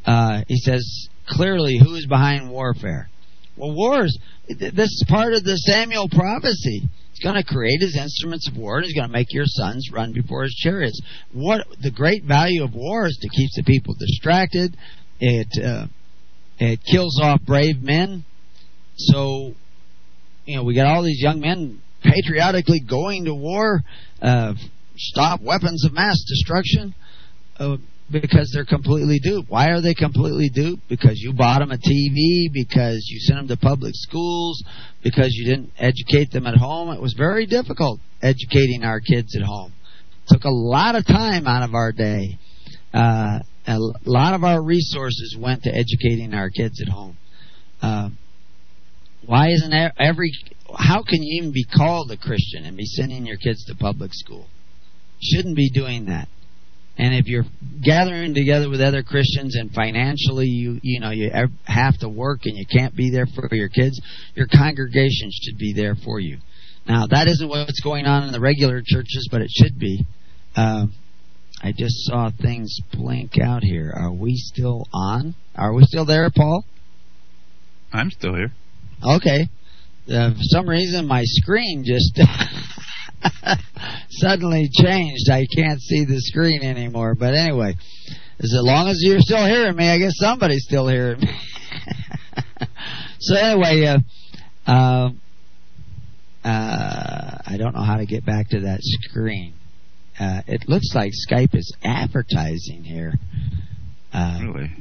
Uh, 0.05 0.43
he 0.47 0.57
says 0.57 1.09
clearly 1.27 1.79
who 1.83 1.95
is 1.95 2.05
behind 2.05 2.49
warfare 2.49 3.09
well, 3.57 3.73
wars. 3.73 4.17
This 4.47 4.89
is 4.91 5.05
part 5.07 5.33
of 5.33 5.43
the 5.43 5.55
Samuel 5.55 6.09
prophecy. 6.09 6.83
He's 7.11 7.23
going 7.23 7.41
to 7.41 7.43
create 7.43 7.79
his 7.79 7.97
instruments 7.97 8.49
of 8.49 8.57
war, 8.57 8.77
and 8.77 8.85
he's 8.85 8.93
going 8.93 9.07
to 9.07 9.13
make 9.13 9.33
your 9.33 9.45
sons 9.45 9.89
run 9.91 10.11
before 10.11 10.43
his 10.43 10.53
chariots. 10.55 10.99
What 11.31 11.65
the 11.81 11.91
great 11.91 12.23
value 12.23 12.63
of 12.63 12.73
war 12.73 13.07
is 13.07 13.17
to 13.21 13.29
keep 13.29 13.49
the 13.55 13.63
people 13.63 13.95
distracted. 13.97 14.75
It 15.19 15.47
uh, 15.63 15.87
it 16.59 16.79
kills 16.89 17.19
off 17.21 17.41
brave 17.45 17.81
men. 17.81 18.25
So, 18.97 19.53
you 20.45 20.57
know, 20.57 20.63
we 20.63 20.75
got 20.75 20.87
all 20.87 21.03
these 21.03 21.21
young 21.21 21.39
men 21.39 21.81
patriotically 22.03 22.79
going 22.79 23.25
to 23.25 23.33
war, 23.33 23.81
uh, 24.21 24.53
stop 24.95 25.41
weapons 25.41 25.85
of 25.85 25.93
mass 25.93 26.23
destruction. 26.27 26.93
Uh, 27.59 27.77
because 28.11 28.51
they're 28.53 28.65
completely 28.65 29.19
duped. 29.19 29.49
Why 29.49 29.69
are 29.69 29.81
they 29.81 29.93
completely 29.93 30.49
duped? 30.49 30.87
Because 30.87 31.19
you 31.19 31.33
bought 31.33 31.59
them 31.59 31.71
a 31.71 31.77
TV, 31.77 32.51
because 32.53 33.05
you 33.09 33.19
sent 33.19 33.39
them 33.39 33.47
to 33.47 33.57
public 33.57 33.93
schools, 33.95 34.63
because 35.03 35.29
you 35.31 35.49
didn't 35.49 35.71
educate 35.79 36.31
them 36.31 36.45
at 36.45 36.55
home. 36.55 36.89
It 36.89 37.01
was 37.01 37.15
very 37.17 37.45
difficult 37.45 37.99
educating 38.21 38.83
our 38.83 38.99
kids 38.99 39.35
at 39.35 39.41
home. 39.41 39.73
It 40.23 40.33
took 40.33 40.43
a 40.43 40.51
lot 40.51 40.95
of 40.95 41.05
time 41.05 41.47
out 41.47 41.63
of 41.63 41.73
our 41.73 41.91
day. 41.91 42.37
Uh, 42.93 43.39
a 43.67 43.79
lot 44.05 44.33
of 44.33 44.43
our 44.43 44.61
resources 44.61 45.35
went 45.39 45.63
to 45.63 45.69
educating 45.69 46.33
our 46.33 46.49
kids 46.49 46.81
at 46.81 46.87
home. 46.87 47.17
Uh, 47.81 48.09
why 49.25 49.49
isn't 49.49 49.73
every? 49.97 50.31
How 50.77 51.03
can 51.03 51.23
you 51.23 51.41
even 51.41 51.51
be 51.51 51.65
called 51.65 52.11
a 52.11 52.17
Christian 52.17 52.65
and 52.65 52.77
be 52.77 52.85
sending 52.85 53.25
your 53.25 53.37
kids 53.37 53.65
to 53.65 53.75
public 53.75 54.11
school? 54.13 54.47
Shouldn't 55.21 55.55
be 55.55 55.69
doing 55.69 56.05
that. 56.05 56.27
And 56.97 57.13
if 57.13 57.27
you're 57.27 57.45
gathering 57.83 58.33
together 58.33 58.69
with 58.69 58.81
other 58.81 59.03
Christians 59.03 59.55
and 59.57 59.71
financially 59.71 60.45
you 60.45 60.79
you 60.81 60.99
know 60.99 61.09
you 61.09 61.29
have 61.65 61.97
to 61.99 62.09
work 62.09 62.41
and 62.45 62.55
you 62.55 62.65
can't 62.65 62.95
be 62.95 63.11
there 63.11 63.25
for 63.25 63.53
your 63.53 63.69
kids, 63.69 63.99
your 64.35 64.47
congregation 64.47 65.29
should 65.31 65.57
be 65.57 65.73
there 65.73 65.95
for 65.95 66.19
you. 66.19 66.37
Now 66.87 67.07
that 67.07 67.27
isn't 67.27 67.47
what's 67.47 67.81
going 67.81 68.05
on 68.05 68.23
in 68.23 68.31
the 68.31 68.39
regular 68.39 68.81
churches, 68.85 69.27
but 69.31 69.41
it 69.41 69.49
should 69.49 69.77
be. 69.79 70.05
Uh, 70.55 70.85
I 71.65 71.71
just 71.71 72.05
saw 72.05 72.29
things 72.29 72.77
blink 72.93 73.39
out 73.39 73.63
here. 73.63 73.91
Are 73.91 74.13
we 74.13 74.35
still 74.35 74.85
on? 74.93 75.33
Are 75.55 75.73
we 75.73 75.83
still 75.85 76.05
there, 76.05 76.29
Paul? 76.29 76.63
I'm 77.91 78.11
still 78.11 78.35
here. 78.35 78.51
Okay. 79.03 79.49
Uh, 80.07 80.29
for 80.29 80.41
some 80.41 80.69
reason, 80.69 81.07
my 81.07 81.23
screen 81.23 81.83
just 81.83 82.21
suddenly 84.09 84.69
changed. 84.71 85.27
I 85.31 85.47
can't 85.57 85.81
see 85.81 86.05
the 86.05 86.21
screen 86.21 86.61
anymore. 86.61 87.15
But 87.15 87.33
anyway, 87.33 87.73
as 88.39 88.51
long 88.53 88.87
as 88.87 88.99
you're 89.01 89.19
still 89.21 89.47
hearing 89.47 89.75
me, 89.75 89.89
I 89.89 89.97
guess 89.97 90.13
somebody's 90.17 90.65
still 90.65 90.87
hearing 90.87 91.21
me. 91.21 91.35
so 93.19 93.37
anyway, 93.37 93.85
uh, 93.87 94.71
uh, 94.71 95.09
uh, 96.47 97.37
I 97.47 97.57
don't 97.57 97.73
know 97.73 97.81
how 97.81 97.97
to 97.97 98.05
get 98.05 98.23
back 98.23 98.49
to 98.49 98.59
that 98.61 98.81
screen. 98.83 99.55
Uh, 100.19 100.41
it 100.47 100.67
looks 100.69 100.93
like 100.95 101.11
Skype 101.29 101.55
is 101.55 101.75
advertising 101.83 102.83
here. 102.83 103.13
Uh, 104.13 104.39
really? 104.43 104.71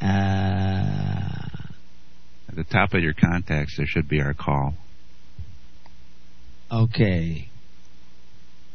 Uh, 0.00 1.48
At 2.48 2.56
the 2.56 2.64
top 2.64 2.94
of 2.94 3.02
your 3.02 3.14
contacts, 3.14 3.76
there 3.76 3.86
should 3.86 4.08
be 4.08 4.20
our 4.20 4.34
call. 4.34 4.74
Okay. 6.70 7.48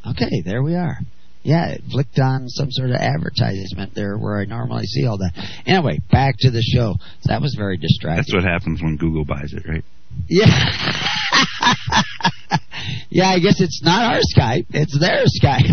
Okay, 0.05 0.41
there 0.45 0.61
we 0.61 0.75
are. 0.75 0.97
Yeah, 1.43 1.69
it 1.69 1.81
flicked 1.91 2.19
on 2.19 2.47
some 2.49 2.71
sort 2.71 2.89
of 2.89 2.97
advertisement 2.97 3.95
there 3.95 4.17
where 4.17 4.39
I 4.39 4.45
normally 4.45 4.85
see 4.85 5.05
all 5.07 5.17
that. 5.17 5.33
Anyway, 5.65 5.99
back 6.11 6.35
to 6.39 6.51
the 6.51 6.61
show. 6.61 6.95
That 7.25 7.41
was 7.41 7.55
very 7.57 7.77
distracting. 7.77 8.17
That's 8.17 8.33
what 8.33 8.43
happens 8.43 8.81
when 8.81 8.97
Google 8.97 9.25
buys 9.25 9.53
it, 9.53 9.67
right? 9.67 9.83
Yeah. 10.27 10.47
yeah, 13.09 13.29
I 13.29 13.39
guess 13.39 13.61
it's 13.61 13.81
not 13.83 14.13
our 14.13 14.19
Skype, 14.35 14.65
it's 14.69 14.99
their 14.99 15.23
Skype. 15.41 15.69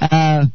uh, 0.00 0.46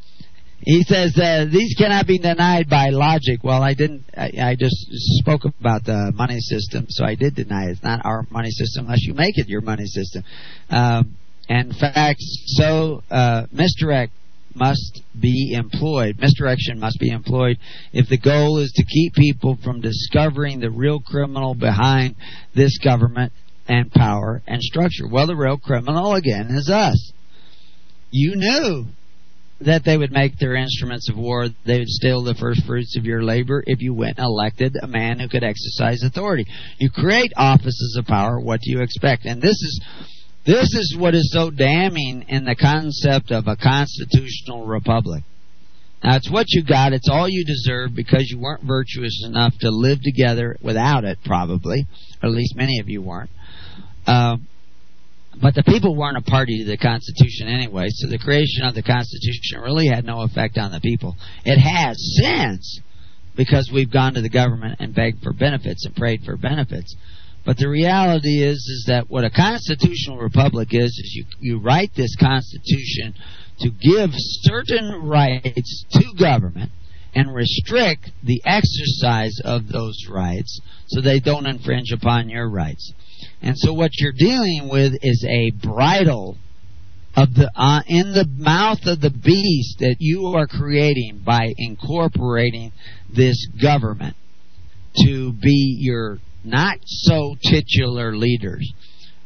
he 0.59 0.81
says 0.81 1.15
uh, 1.17 1.45
these 1.51 1.75
cannot 1.77 2.07
be 2.07 2.17
denied 2.17 2.69
by 2.69 2.89
logic. 2.89 3.43
Well, 3.43 3.61
I 3.61 3.75
didn't. 3.75 4.05
I, 4.17 4.31
I, 4.41 4.55
just 4.55 4.75
spoke 5.21 5.45
about 5.45 5.85
the 5.85 6.11
money 6.15 6.39
system, 6.39 6.87
so 6.89 7.05
I 7.05 7.13
did 7.13 7.35
deny 7.35 7.65
it. 7.65 7.71
It's 7.71 7.83
not 7.83 8.03
our 8.03 8.25
money 8.31 8.49
system 8.49 8.85
unless 8.85 9.03
you 9.03 9.13
make 9.13 9.37
it 9.37 9.47
your 9.47 9.61
money 9.61 9.85
system. 9.85 10.23
Um, 10.71 11.17
in 11.47 11.71
fact, 11.71 12.19
so 12.19 13.03
uh, 13.11 13.45
misdirect 13.51 14.11
must 14.55 15.01
be 15.19 15.53
employed. 15.53 16.17
Misdirection 16.19 16.79
must 16.79 16.99
be 16.99 17.09
employed 17.09 17.57
if 17.93 18.07
the 18.09 18.17
goal 18.17 18.59
is 18.59 18.71
to 18.73 18.83
keep 18.83 19.13
people 19.13 19.57
from 19.63 19.81
discovering 19.81 20.59
the 20.59 20.71
real 20.71 20.99
criminal 20.99 21.53
behind 21.53 22.15
this 22.55 22.77
government 22.77 23.33
and 23.67 23.91
power 23.91 24.41
and 24.47 24.61
structure. 24.61 25.07
Well, 25.07 25.27
the 25.27 25.35
real 25.35 25.57
criminal 25.57 26.13
again 26.13 26.47
is 26.51 26.69
us. 26.69 27.11
You 28.11 28.35
knew 28.35 28.85
that 29.61 29.83
they 29.85 29.97
would 29.97 30.11
make 30.11 30.37
their 30.37 30.55
instruments 30.55 31.09
of 31.09 31.17
war, 31.17 31.47
they 31.65 31.79
would 31.79 31.87
steal 31.87 32.23
the 32.23 32.35
first 32.35 32.65
fruits 32.65 32.97
of 32.97 33.05
your 33.05 33.23
labor 33.23 33.63
if 33.65 33.81
you 33.81 33.93
went 33.93 34.17
and 34.17 34.25
elected 34.25 34.75
a 34.81 34.87
man 34.87 35.19
who 35.19 35.29
could 35.29 35.43
exercise 35.43 36.03
authority. 36.03 36.45
You 36.77 36.89
create 36.89 37.31
offices 37.37 37.95
of 37.97 38.05
power, 38.05 38.39
what 38.39 38.59
do 38.61 38.71
you 38.71 38.81
expect? 38.81 39.25
And 39.25 39.41
this 39.41 39.55
is 39.55 39.81
this 40.45 40.73
is 40.73 40.95
what 40.97 41.15
is 41.15 41.31
so 41.33 41.49
damning 41.49 42.25
in 42.27 42.45
the 42.45 42.55
concept 42.55 43.31
of 43.31 43.47
a 43.47 43.55
constitutional 43.55 44.65
republic. 44.65 45.23
Now 46.03 46.17
it's 46.17 46.29
what 46.29 46.45
you 46.49 46.63
got, 46.63 46.93
it's 46.93 47.09
all 47.09 47.27
you 47.27 47.43
deserve 47.45 47.95
because 47.95 48.29
you 48.29 48.39
weren't 48.39 48.63
virtuous 48.63 49.23
enough 49.25 49.53
to 49.61 49.71
live 49.71 49.99
together 50.01 50.55
without 50.61 51.03
it, 51.03 51.17
probably. 51.25 51.87
Or 52.21 52.29
at 52.29 52.35
least 52.35 52.55
many 52.55 52.79
of 52.79 52.89
you 52.89 53.01
weren't. 53.01 53.31
Uh, 54.05 54.37
but 55.41 55.55
the 55.55 55.63
people 55.63 55.95
weren't 55.95 56.17
a 56.17 56.21
party 56.21 56.63
to 56.63 56.69
the 56.69 56.77
Constitution 56.77 57.47
anyway, 57.47 57.87
so 57.89 58.07
the 58.07 58.19
creation 58.19 58.65
of 58.65 58.75
the 58.75 58.83
Constitution 58.83 59.61
really 59.61 59.87
had 59.87 60.05
no 60.05 60.21
effect 60.21 60.57
on 60.57 60.71
the 60.71 60.79
people. 60.79 61.15
It 61.43 61.57
has 61.57 61.97
since, 62.21 62.79
because 63.35 63.69
we've 63.73 63.91
gone 63.91 64.13
to 64.13 64.21
the 64.21 64.29
government 64.29 64.79
and 64.79 64.93
begged 64.93 65.23
for 65.23 65.33
benefits 65.33 65.85
and 65.85 65.95
prayed 65.95 66.21
for 66.23 66.37
benefits. 66.37 66.95
But 67.45 67.57
the 67.57 67.69
reality 67.69 68.41
is, 68.41 68.57
is 68.57 68.85
that 68.87 69.09
what 69.09 69.23
a 69.23 69.29
constitutional 69.29 70.17
republic 70.17 70.69
is, 70.71 70.89
is 70.89 71.13
you, 71.15 71.25
you 71.39 71.59
write 71.59 71.91
this 71.95 72.15
constitution 72.15 73.13
to 73.59 73.69
give 73.69 74.09
certain 74.13 75.07
rights 75.07 75.85
to 75.91 76.13
government 76.19 76.71
and 77.13 77.33
restrict 77.33 78.11
the 78.23 78.41
exercise 78.45 79.39
of 79.45 79.67
those 79.69 80.07
rights 80.09 80.59
so 80.87 80.99
they 80.99 81.19
don't 81.19 81.45
infringe 81.45 81.91
upon 81.91 82.29
your 82.29 82.49
rights. 82.49 82.93
And 83.41 83.55
so 83.57 83.73
what 83.73 83.91
you're 83.99 84.11
dealing 84.11 84.67
with 84.69 84.93
is 85.01 85.25
a 85.27 85.51
bridle 85.51 86.37
of 87.15 87.33
the 87.33 87.49
uh, 87.55 87.81
in 87.87 88.11
the 88.11 88.27
mouth 88.37 88.85
of 88.85 88.99
the 88.99 89.09
beast 89.09 89.79
that 89.79 89.97
you 89.99 90.33
are 90.35 90.47
creating 90.47 91.21
by 91.25 91.53
incorporating 91.57 92.73
this 93.09 93.47
government 93.61 94.15
to 95.05 95.31
be 95.31 95.77
your 95.79 96.19
not 96.45 96.77
so 96.85 97.35
titular 97.43 98.15
leaders. 98.15 98.71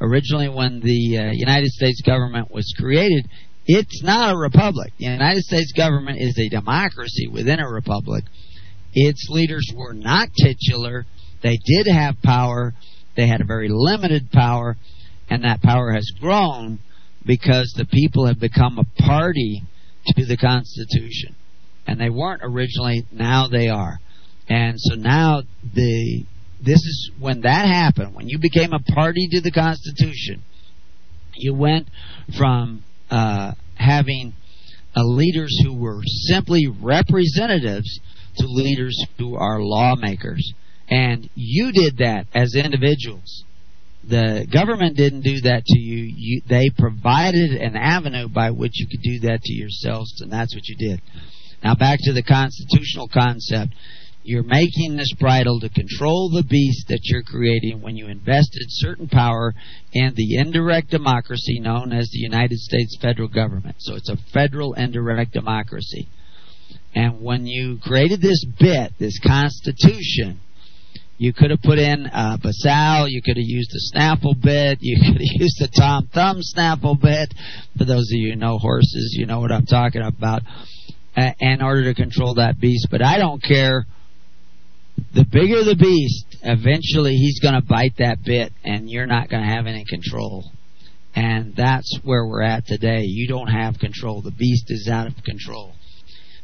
Originally, 0.01 0.49
when 0.49 0.79
the 0.79 1.17
uh, 1.17 1.31
United 1.33 1.69
States 1.69 2.01
government 2.01 2.51
was 2.51 2.73
created, 2.79 3.27
it's 3.65 4.01
not 4.03 4.33
a 4.33 4.37
republic. 4.37 4.93
The 4.97 5.05
United 5.05 5.43
States 5.43 5.73
government 5.73 6.17
is 6.19 6.37
a 6.39 6.49
democracy 6.49 7.27
within 7.27 7.59
a 7.59 7.69
republic. 7.69 8.23
Its 8.93 9.27
leaders 9.29 9.69
were 9.75 9.93
not 9.93 10.29
titular. 10.41 11.05
They 11.43 11.57
did 11.65 11.87
have 11.87 12.21
power 12.23 12.73
they 13.19 13.27
had 13.27 13.41
a 13.41 13.45
very 13.45 13.67
limited 13.69 14.31
power, 14.31 14.77
and 15.29 15.43
that 15.43 15.61
power 15.61 15.91
has 15.91 16.09
grown 16.21 16.79
because 17.25 17.73
the 17.75 17.85
people 17.85 18.27
have 18.27 18.39
become 18.39 18.79
a 18.79 19.01
party 19.01 19.61
to 20.15 20.25
the 20.25 20.37
Constitution. 20.37 21.35
And 21.85 21.99
they 21.99 22.09
weren't 22.09 22.41
originally, 22.45 23.05
now 23.11 23.47
they 23.49 23.67
are. 23.67 23.99
And 24.47 24.79
so 24.79 24.95
now 24.95 25.41
the 25.75 26.23
this 26.61 26.79
is 26.79 27.11
when 27.19 27.41
that 27.41 27.65
happened, 27.65 28.15
when 28.15 28.27
you 28.27 28.39
became 28.39 28.73
a 28.73 28.79
party 28.79 29.27
to 29.31 29.41
the 29.41 29.51
Constitution, 29.51 30.43
you 31.35 31.53
went 31.53 31.87
from 32.37 32.83
uh, 33.09 33.53
having 33.75 34.33
uh, 34.95 35.03
leaders 35.03 35.57
who 35.63 35.73
were 35.73 36.01
simply 36.03 36.67
representatives 36.67 37.99
to 38.37 38.45
leaders 38.47 39.05
who 39.17 39.35
are 39.35 39.61
lawmakers. 39.61 40.53
And 40.89 41.29
you 41.35 41.71
did 41.71 41.97
that 41.97 42.27
as 42.33 42.55
individuals. 42.55 43.43
The 44.03 44.47
government 44.51 44.97
didn't 44.97 45.21
do 45.21 45.41
that 45.41 45.63
to 45.65 45.79
you. 45.79 46.11
you. 46.15 46.41
They 46.47 46.69
provided 46.77 47.51
an 47.51 47.75
avenue 47.75 48.27
by 48.27 48.51
which 48.51 48.79
you 48.79 48.87
could 48.87 49.01
do 49.01 49.27
that 49.27 49.41
to 49.41 49.53
yourselves, 49.53 50.21
and 50.21 50.31
that's 50.31 50.55
what 50.55 50.67
you 50.67 50.75
did. 50.75 51.01
Now 51.63 51.75
back 51.75 51.99
to 52.03 52.13
the 52.13 52.23
constitutional 52.23 53.07
concept. 53.07 53.73
You're 54.21 54.43
making 54.43 54.97
this 54.97 55.13
bridle 55.13 55.59
to 55.61 55.69
control 55.69 56.29
the 56.29 56.43
beast 56.43 56.89
that 56.89 56.99
you're 57.03 57.23
creating 57.23 57.81
when 57.81 57.95
you 57.95 58.07
invested 58.07 58.63
certain 58.67 59.07
power 59.07 59.53
in 59.93 60.13
the 60.15 60.37
indirect 60.37 60.89
democracy 60.91 61.59
known 61.59 61.93
as 61.93 62.09
the 62.09 62.19
United 62.19 62.57
States 62.59 62.97
federal 63.01 63.29
government. 63.29 63.77
So 63.79 63.95
it's 63.95 64.09
a 64.09 64.17
federal 64.33 64.73
indirect 64.73 65.31
democracy. 65.31 66.07
And 66.93 67.21
when 67.21 67.45
you 67.45 67.79
created 67.81 68.21
this 68.21 68.43
bit, 68.59 68.93
this 68.99 69.19
constitution, 69.19 70.41
you 71.17 71.33
could 71.33 71.51
have 71.51 71.61
put 71.61 71.79
in 71.79 72.07
uh, 72.07 72.37
bosal. 72.37 73.07
You 73.09 73.21
could 73.21 73.37
have 73.37 73.45
used 73.45 73.71
the 73.71 73.79
snaffle 73.79 74.33
bit. 74.33 74.79
You 74.81 74.97
could 75.05 75.21
have 75.21 75.41
used 75.41 75.59
the 75.59 75.67
Tom 75.67 76.09
Thumb 76.13 76.37
snaffle 76.41 76.95
bit. 76.95 77.33
For 77.77 77.85
those 77.85 78.09
of 78.11 78.17
you 78.17 78.31
who 78.31 78.35
know 78.37 78.57
horses, 78.57 79.15
you 79.17 79.25
know 79.25 79.39
what 79.39 79.51
I'm 79.51 79.65
talking 79.65 80.01
about. 80.01 80.43
Uh, 81.15 81.31
in 81.39 81.61
order 81.61 81.83
to 81.85 81.93
control 81.93 82.35
that 82.35 82.59
beast, 82.59 82.87
but 82.89 83.01
I 83.01 83.17
don't 83.17 83.43
care. 83.43 83.85
The 85.13 85.25
bigger 85.25 85.63
the 85.63 85.75
beast, 85.75 86.37
eventually 86.41 87.15
he's 87.15 87.39
going 87.39 87.55
to 87.55 87.61
bite 87.61 87.97
that 87.97 88.23
bit, 88.23 88.51
and 88.63 88.89
you're 88.89 89.07
not 89.07 89.29
going 89.29 89.43
to 89.43 89.49
have 89.49 89.67
any 89.67 89.85
control. 89.85 90.51
And 91.15 91.55
that's 91.55 91.99
where 92.03 92.25
we're 92.25 92.43
at 92.43 92.65
today. 92.65 93.01
You 93.01 93.27
don't 93.27 93.47
have 93.47 93.79
control. 93.79 94.21
The 94.21 94.31
beast 94.31 94.65
is 94.67 94.87
out 94.91 95.07
of 95.07 95.15
control. 95.23 95.73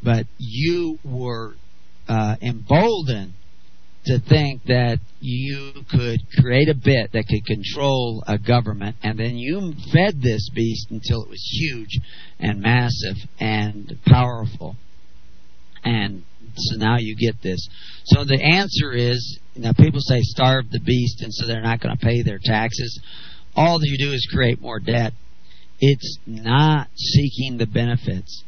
But 0.03 0.25
you 0.37 0.99
were 1.03 1.55
uh, 2.07 2.35
emboldened 2.41 3.33
to 4.05 4.19
think 4.19 4.63
that 4.65 4.99
you 5.19 5.71
could 5.89 6.19
create 6.39 6.69
a 6.69 6.75
bit 6.75 7.11
that 7.13 7.25
could 7.27 7.45
control 7.45 8.23
a 8.27 8.37
government, 8.37 8.95
and 9.01 9.17
then 9.17 9.35
you 9.35 9.73
fed 9.91 10.21
this 10.21 10.49
beast 10.53 10.87
until 10.91 11.23
it 11.23 11.29
was 11.29 11.41
huge 11.41 11.99
and 12.39 12.61
massive 12.61 13.17
and 13.39 13.97
powerful. 14.05 14.75
And 15.83 16.23
so 16.57 16.77
now 16.77 16.97
you 16.99 17.15
get 17.15 17.41
this. 17.41 17.67
So 18.05 18.23
the 18.23 18.41
answer 18.41 18.91
is 18.93 19.39
now 19.55 19.73
people 19.73 19.99
say 20.01 20.19
starve 20.21 20.69
the 20.69 20.79
beast, 20.79 21.21
and 21.21 21.33
so 21.33 21.47
they're 21.47 21.61
not 21.61 21.79
going 21.79 21.95
to 21.97 22.05
pay 22.05 22.21
their 22.21 22.39
taxes. 22.43 22.99
All 23.55 23.79
you 23.81 23.97
do 23.97 24.13
is 24.13 24.27
create 24.31 24.61
more 24.61 24.79
debt. 24.79 25.13
It's 25.79 26.17
not 26.25 26.87
seeking 26.95 27.57
the 27.57 27.65
benefits. 27.65 28.43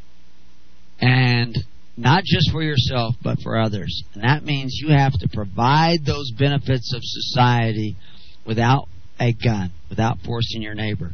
And 0.99 1.55
not 1.95 2.24
just 2.24 2.51
for 2.51 2.62
yourself, 2.62 3.16
but 3.24 3.39
for 3.41 3.58
others. 3.58 4.03
And 4.14 4.24
that 4.24 4.43
means 4.43 4.80
you 4.82 4.93
have 4.93 5.14
to 5.14 5.28
provide 5.28 6.05
those 6.05 6.32
benefits 6.38 6.93
of 6.93 7.01
society 7.03 7.95
without 8.45 8.88
a 9.20 9.34
gun, 9.34 9.72
without 9.89 10.20
forcing 10.26 10.62
your 10.62 10.76
neighbor. 10.76 11.14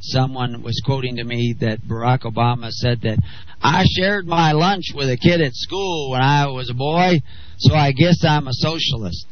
Someone 0.00 0.62
was 0.62 0.80
quoting 0.84 1.16
to 1.16 1.24
me 1.24 1.54
that 1.60 1.82
Barack 1.82 2.22
Obama 2.22 2.70
said 2.70 3.02
that 3.02 3.18
I 3.62 3.84
shared 3.98 4.26
my 4.26 4.52
lunch 4.52 4.92
with 4.94 5.10
a 5.10 5.16
kid 5.16 5.40
at 5.40 5.54
school 5.54 6.10
when 6.10 6.22
I 6.22 6.46
was 6.46 6.70
a 6.70 6.74
boy, 6.74 7.20
so 7.58 7.74
I 7.74 7.92
guess 7.92 8.24
I'm 8.24 8.48
a 8.48 8.52
socialist. 8.52 9.26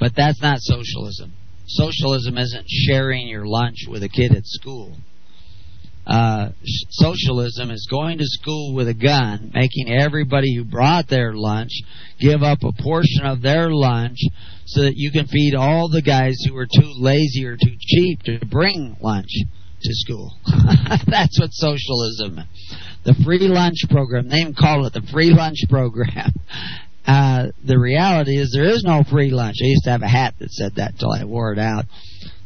But 0.00 0.12
that's 0.16 0.40
not 0.40 0.58
socialism. 0.60 1.32
Socialism 1.66 2.38
isn't 2.38 2.66
sharing 2.68 3.28
your 3.28 3.46
lunch 3.46 3.86
with 3.88 4.02
a 4.02 4.08
kid 4.08 4.34
at 4.34 4.46
school 4.46 4.96
uh, 6.06 6.48
socialism 6.90 7.70
is 7.70 7.86
going 7.90 8.18
to 8.18 8.24
school 8.26 8.74
with 8.74 8.88
a 8.88 8.94
gun, 8.94 9.52
making 9.54 9.88
everybody 9.88 10.54
who 10.54 10.64
brought 10.64 11.08
their 11.08 11.32
lunch 11.34 11.70
give 12.18 12.42
up 12.42 12.58
a 12.62 12.82
portion 12.82 13.24
of 13.24 13.40
their 13.40 13.70
lunch 13.70 14.18
so 14.66 14.82
that 14.82 14.94
you 14.96 15.12
can 15.12 15.26
feed 15.26 15.54
all 15.54 15.88
the 15.88 16.02
guys 16.02 16.36
who 16.46 16.56
are 16.56 16.66
too 16.66 16.92
lazy 16.98 17.46
or 17.46 17.56
too 17.56 17.76
cheap 17.78 18.22
to 18.22 18.44
bring 18.46 18.96
lunch 19.00 19.30
to 19.82 19.94
school. 19.94 20.34
That's 21.06 21.38
what 21.40 21.50
socialism. 21.52 22.40
The 23.04 23.14
free 23.24 23.48
lunch 23.48 23.84
program, 23.90 24.28
they 24.28 24.38
even 24.38 24.54
call 24.54 24.86
it 24.86 24.92
the 24.92 25.02
free 25.12 25.30
lunch 25.30 25.58
program. 25.68 26.32
Uh, 27.04 27.48
the 27.66 27.76
reality 27.76 28.36
is 28.36 28.52
there 28.54 28.68
is 28.68 28.84
no 28.84 29.02
free 29.02 29.30
lunch. 29.30 29.56
I 29.60 29.66
used 29.66 29.82
to 29.82 29.90
have 29.90 30.02
a 30.02 30.08
hat 30.08 30.34
that 30.38 30.52
said 30.52 30.76
that 30.76 30.92
until 30.92 31.10
I 31.10 31.24
wore 31.24 31.52
it 31.52 31.58
out 31.58 31.86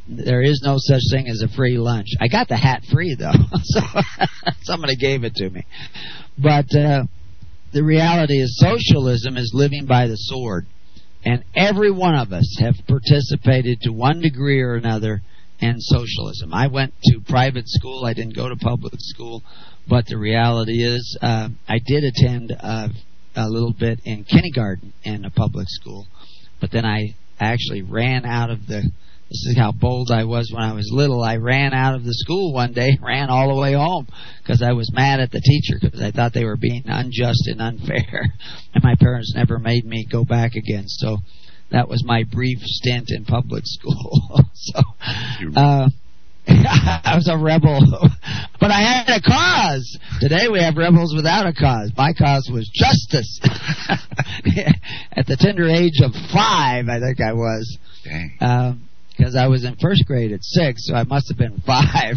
there 0.08 0.42
is 0.42 0.62
no 0.64 0.76
such 0.78 1.02
thing 1.10 1.28
as 1.28 1.42
a 1.42 1.48
free 1.48 1.78
lunch. 1.78 2.08
I 2.20 2.28
got 2.28 2.48
the 2.48 2.56
hat 2.56 2.82
free 2.92 3.16
though, 3.18 3.32
so 3.62 3.80
somebody 4.62 4.96
gave 4.96 5.24
it 5.24 5.34
to 5.36 5.50
me. 5.50 5.66
But 6.38 6.74
uh, 6.74 7.04
the 7.72 7.82
reality 7.82 8.34
is, 8.34 8.58
socialism 8.58 9.36
is 9.36 9.52
living 9.54 9.86
by 9.86 10.06
the 10.06 10.16
sword, 10.16 10.66
and 11.24 11.44
every 11.54 11.90
one 11.90 12.14
of 12.14 12.32
us 12.32 12.56
have 12.60 12.74
participated 12.86 13.80
to 13.82 13.90
one 13.90 14.20
degree 14.20 14.60
or 14.60 14.74
another 14.74 15.22
in 15.60 15.80
socialism. 15.80 16.52
I 16.52 16.66
went 16.68 16.94
to 17.04 17.20
private 17.20 17.64
school. 17.66 18.04
I 18.04 18.14
didn't 18.14 18.36
go 18.36 18.48
to 18.48 18.56
public 18.56 18.94
school, 18.98 19.42
but 19.88 20.06
the 20.06 20.18
reality 20.18 20.82
is, 20.82 21.18
uh, 21.22 21.48
I 21.68 21.78
did 21.84 22.04
attend 22.04 22.52
uh, 22.58 22.88
a 23.34 23.48
little 23.48 23.72
bit 23.72 24.00
in 24.04 24.24
kindergarten 24.24 24.92
in 25.02 25.24
a 25.24 25.30
public 25.30 25.66
school, 25.68 26.06
but 26.60 26.70
then 26.70 26.84
I 26.84 27.14
actually 27.38 27.82
ran 27.82 28.24
out 28.24 28.50
of 28.50 28.66
the 28.66 28.90
this 29.28 29.44
is 29.46 29.56
how 29.58 29.72
bold 29.72 30.12
I 30.12 30.22
was 30.22 30.52
when 30.52 30.62
I 30.62 30.72
was 30.72 30.88
little. 30.92 31.20
I 31.20 31.38
ran 31.38 31.74
out 31.74 31.96
of 31.96 32.04
the 32.04 32.14
school 32.14 32.52
one 32.52 32.72
day, 32.72 32.96
ran 33.02 33.28
all 33.28 33.52
the 33.52 33.60
way 33.60 33.72
home 33.72 34.06
because 34.40 34.62
I 34.62 34.72
was 34.72 34.92
mad 34.92 35.18
at 35.18 35.32
the 35.32 35.40
teacher 35.40 35.78
because 35.80 36.00
I 36.00 36.12
thought 36.12 36.32
they 36.32 36.44
were 36.44 36.56
being 36.56 36.84
unjust 36.86 37.48
and 37.48 37.60
unfair. 37.60 38.32
And 38.74 38.84
my 38.84 38.94
parents 38.94 39.32
never 39.34 39.58
made 39.58 39.86
me 39.86 40.06
go 40.10 40.24
back 40.24 40.54
again. 40.54 40.84
So 40.86 41.16
that 41.70 41.88
was 41.88 42.04
my 42.04 42.24
brief 42.30 42.58
stint 42.62 43.10
in 43.10 43.24
public 43.24 43.62
school. 43.64 44.40
so 44.54 44.80
uh, 45.56 45.88
I 46.48 47.12
was 47.16 47.28
a 47.28 47.36
rebel, 47.36 47.80
but 48.60 48.70
I 48.70 48.80
had 48.80 49.08
a 49.08 49.20
cause. 49.20 49.98
Today 50.20 50.48
we 50.50 50.60
have 50.60 50.76
rebels 50.76 51.12
without 51.14 51.46
a 51.46 51.52
cause. 51.52 51.90
My 51.96 52.12
cause 52.12 52.48
was 52.52 52.70
justice. 52.72 53.40
At 55.12 55.26
the 55.26 55.36
tender 55.36 55.68
age 55.68 56.00
of 56.02 56.12
five, 56.32 56.88
I 56.88 57.00
think 57.00 57.20
I 57.20 57.32
was. 57.32 57.78
Dang. 58.04 58.36
Um, 58.40 58.85
because 59.16 59.34
I 59.36 59.46
was 59.46 59.64
in 59.64 59.76
first 59.76 60.04
grade 60.06 60.32
at 60.32 60.42
six, 60.42 60.86
so 60.86 60.94
I 60.94 61.04
must 61.04 61.28
have 61.28 61.38
been 61.38 61.60
five, 61.66 62.16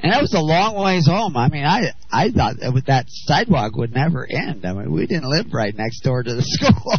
and 0.00 0.12
that 0.12 0.20
was 0.20 0.34
a 0.34 0.40
long 0.40 0.82
ways 0.82 1.06
home. 1.06 1.36
I 1.36 1.48
mean, 1.48 1.64
I 1.64 1.92
I 2.10 2.30
thought 2.30 2.56
that 2.60 2.82
that 2.86 3.04
sidewalk 3.08 3.76
would 3.76 3.92
never 3.92 4.26
end. 4.28 4.64
I 4.64 4.72
mean, 4.72 4.92
we 4.92 5.06
didn't 5.06 5.28
live 5.28 5.46
right 5.52 5.74
next 5.74 6.00
door 6.00 6.22
to 6.22 6.34
the 6.34 6.42
school. 6.44 6.94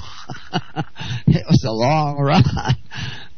it 1.28 1.46
was 1.48 1.64
a 1.66 1.72
long 1.72 2.18
run, 2.20 2.44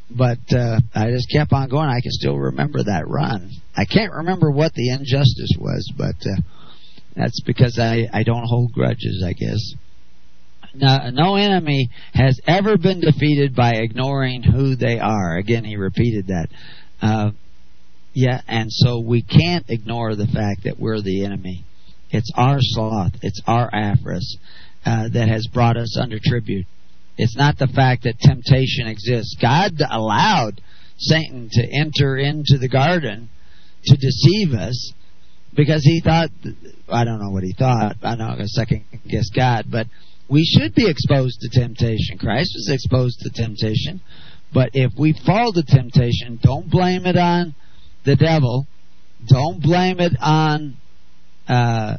but 0.10 0.40
uh, 0.56 0.80
I 0.94 1.12
just 1.12 1.32
kept 1.32 1.54
on 1.54 1.70
going. 1.70 1.90
I 1.90 2.02
can 2.02 2.12
still 2.12 2.38
remember 2.38 2.84
that 2.84 3.08
run. 3.08 3.52
I 3.76 3.86
can't 3.86 4.12
remember 4.12 4.52
what 4.52 4.74
the 4.74 4.90
injustice 4.90 5.56
was, 5.58 5.92
but 5.98 6.16
uh, 6.26 6.42
that's 7.16 7.42
because 7.46 7.80
I 7.80 8.08
I 8.12 8.24
don't 8.24 8.46
hold 8.46 8.74
grudges, 8.74 9.24
I 9.26 9.34
guess 9.34 9.76
no, 10.74 11.10
no 11.12 11.36
enemy 11.36 11.90
has 12.14 12.40
ever 12.48 12.78
been 12.78 13.02
defeated 13.02 13.56
by 13.56 13.74
ignoring 13.76 14.44
who 14.44 14.76
they 14.76 15.00
are. 15.00 15.38
Again, 15.38 15.64
he 15.64 15.76
repeated 15.76 16.28
that. 16.28 16.48
Uh, 17.02 17.32
yeah, 18.14 18.42
and 18.48 18.68
so 18.72 19.00
we 19.00 19.22
can't 19.22 19.66
ignore 19.70 20.16
the 20.16 20.28
fact 20.28 20.64
that 20.66 20.80
we're 20.80 21.02
the 21.02 21.26
enemy. 21.26 21.66
It's 22.10 22.32
our 22.36 22.58
sloth, 22.60 23.14
it's 23.22 23.42
our 23.48 23.70
avarice 23.74 24.38
uh, 24.86 25.10
that 25.14 25.30
has 25.30 25.48
brought 25.48 25.78
us 25.78 25.98
under 25.98 26.20
tribute. 26.24 26.66
It's 27.18 27.38
not 27.38 27.58
the 27.58 27.68
fact 27.68 28.04
that 28.04 28.20
temptation 28.20 28.88
exists. 28.88 29.38
God 29.42 29.74
allowed 29.90 30.62
Satan 30.98 31.50
to 31.52 31.68
enter 31.72 32.18
into 32.18 32.58
the 32.58 32.70
garden 32.70 33.30
to 33.86 33.96
deceive 33.96 34.54
us 34.54 34.94
because 35.56 35.84
he 35.84 36.02
thought, 36.02 36.30
I 36.90 37.04
don't 37.04 37.22
know 37.22 37.32
what 37.32 37.44
he 37.44 37.54
thought, 37.54 37.98
I 38.02 38.16
don't 38.16 38.40
know, 38.40 38.46
second 38.46 38.86
guess 39.08 39.30
God, 39.36 39.66
but 39.70 39.88
we 40.32 40.46
should 40.46 40.74
be 40.74 40.90
exposed 40.90 41.42
to 41.42 41.50
temptation. 41.50 42.18
Christ 42.18 42.52
was 42.56 42.70
exposed 42.72 43.20
to 43.20 43.30
temptation. 43.30 44.00
But 44.54 44.70
if 44.74 44.94
we 44.98 45.14
fall 45.26 45.52
to 45.52 45.64
temptation, 45.64 46.40
don't 46.42 46.72
blame 46.72 47.06
it 47.06 47.18
on 47.18 47.54
the 48.06 48.16
devil. 48.16 48.66
Don't 49.28 49.62
blame 49.62 50.00
it 50.00 50.14
on 50.22 50.78
uh, 51.48 51.98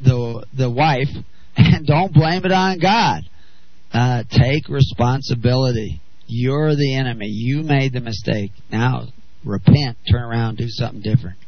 the 0.00 0.46
the 0.56 0.70
wife, 0.70 1.08
and 1.56 1.86
don't 1.86 2.12
blame 2.12 2.44
it 2.44 2.52
on 2.52 2.78
God. 2.78 3.22
Uh, 3.92 4.24
take 4.30 4.68
responsibility. 4.68 6.00
You're 6.26 6.74
the 6.74 6.96
enemy. 6.96 7.28
You 7.28 7.62
made 7.62 7.92
the 7.92 8.00
mistake. 8.00 8.52
Now 8.70 9.08
repent, 9.44 9.98
turn 10.10 10.22
around, 10.22 10.56
do 10.56 10.66
something 10.68 11.02
different. 11.02 11.38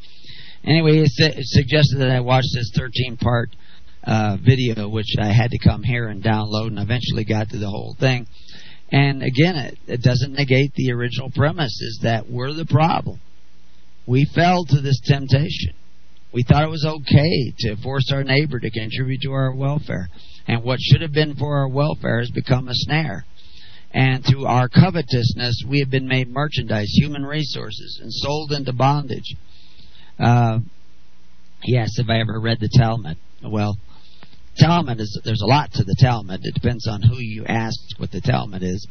Anyway, 0.64 0.98
it 0.98 1.10
suggested 1.46 1.98
that 1.98 2.10
I 2.10 2.20
watch 2.20 2.44
this 2.54 2.70
13 2.76 3.16
part 3.16 3.50
uh, 4.08 4.38
video, 4.42 4.88
which 4.88 5.16
I 5.20 5.26
had 5.26 5.50
to 5.50 5.58
come 5.58 5.82
here 5.82 6.08
and 6.08 6.22
download, 6.22 6.68
and 6.68 6.78
eventually 6.78 7.24
got 7.24 7.50
to 7.50 7.58
the 7.58 7.68
whole 7.68 7.94
thing. 8.00 8.26
And 8.90 9.22
again, 9.22 9.56
it, 9.56 9.78
it 9.86 10.02
doesn't 10.02 10.32
negate 10.32 10.72
the 10.74 10.92
original 10.92 11.30
premise: 11.30 11.78
is 11.82 12.00
that 12.04 12.28
we're 12.28 12.54
the 12.54 12.64
problem. 12.64 13.20
We 14.06 14.24
fell 14.34 14.64
to 14.64 14.80
this 14.80 15.00
temptation. 15.04 15.74
We 16.32 16.42
thought 16.42 16.64
it 16.64 16.70
was 16.70 16.86
okay 16.86 17.52
to 17.58 17.76
force 17.82 18.10
our 18.10 18.24
neighbor 18.24 18.58
to 18.58 18.70
contribute 18.70 19.20
to 19.22 19.32
our 19.32 19.54
welfare, 19.54 20.08
and 20.46 20.64
what 20.64 20.80
should 20.80 21.02
have 21.02 21.12
been 21.12 21.34
for 21.34 21.58
our 21.58 21.68
welfare 21.68 22.20
has 22.20 22.30
become 22.30 22.68
a 22.68 22.74
snare. 22.74 23.26
And 23.90 24.24
through 24.24 24.46
our 24.46 24.68
covetousness, 24.68 25.64
we 25.68 25.80
have 25.80 25.90
been 25.90 26.08
made 26.08 26.28
merchandise, 26.28 26.88
human 26.92 27.24
resources, 27.24 27.98
and 28.02 28.12
sold 28.12 28.52
into 28.52 28.72
bondage. 28.72 29.34
Uh, 30.18 30.60
yes, 31.64 31.96
have 31.98 32.08
I 32.08 32.20
ever 32.20 32.38
read 32.40 32.60
the 32.60 32.70
Talmud? 32.74 33.16
Well, 33.42 33.78
Talmud 34.58 35.00
is 35.00 35.20
there's 35.24 35.42
a 35.42 35.46
lot 35.46 35.72
to 35.72 35.84
the 35.84 35.96
Talmud. 35.98 36.40
It 36.42 36.54
depends 36.54 36.86
on 36.86 37.02
who 37.02 37.18
you 37.18 37.44
ask 37.46 37.78
what 37.98 38.10
the 38.10 38.20
Talmud 38.20 38.62
is. 38.62 38.86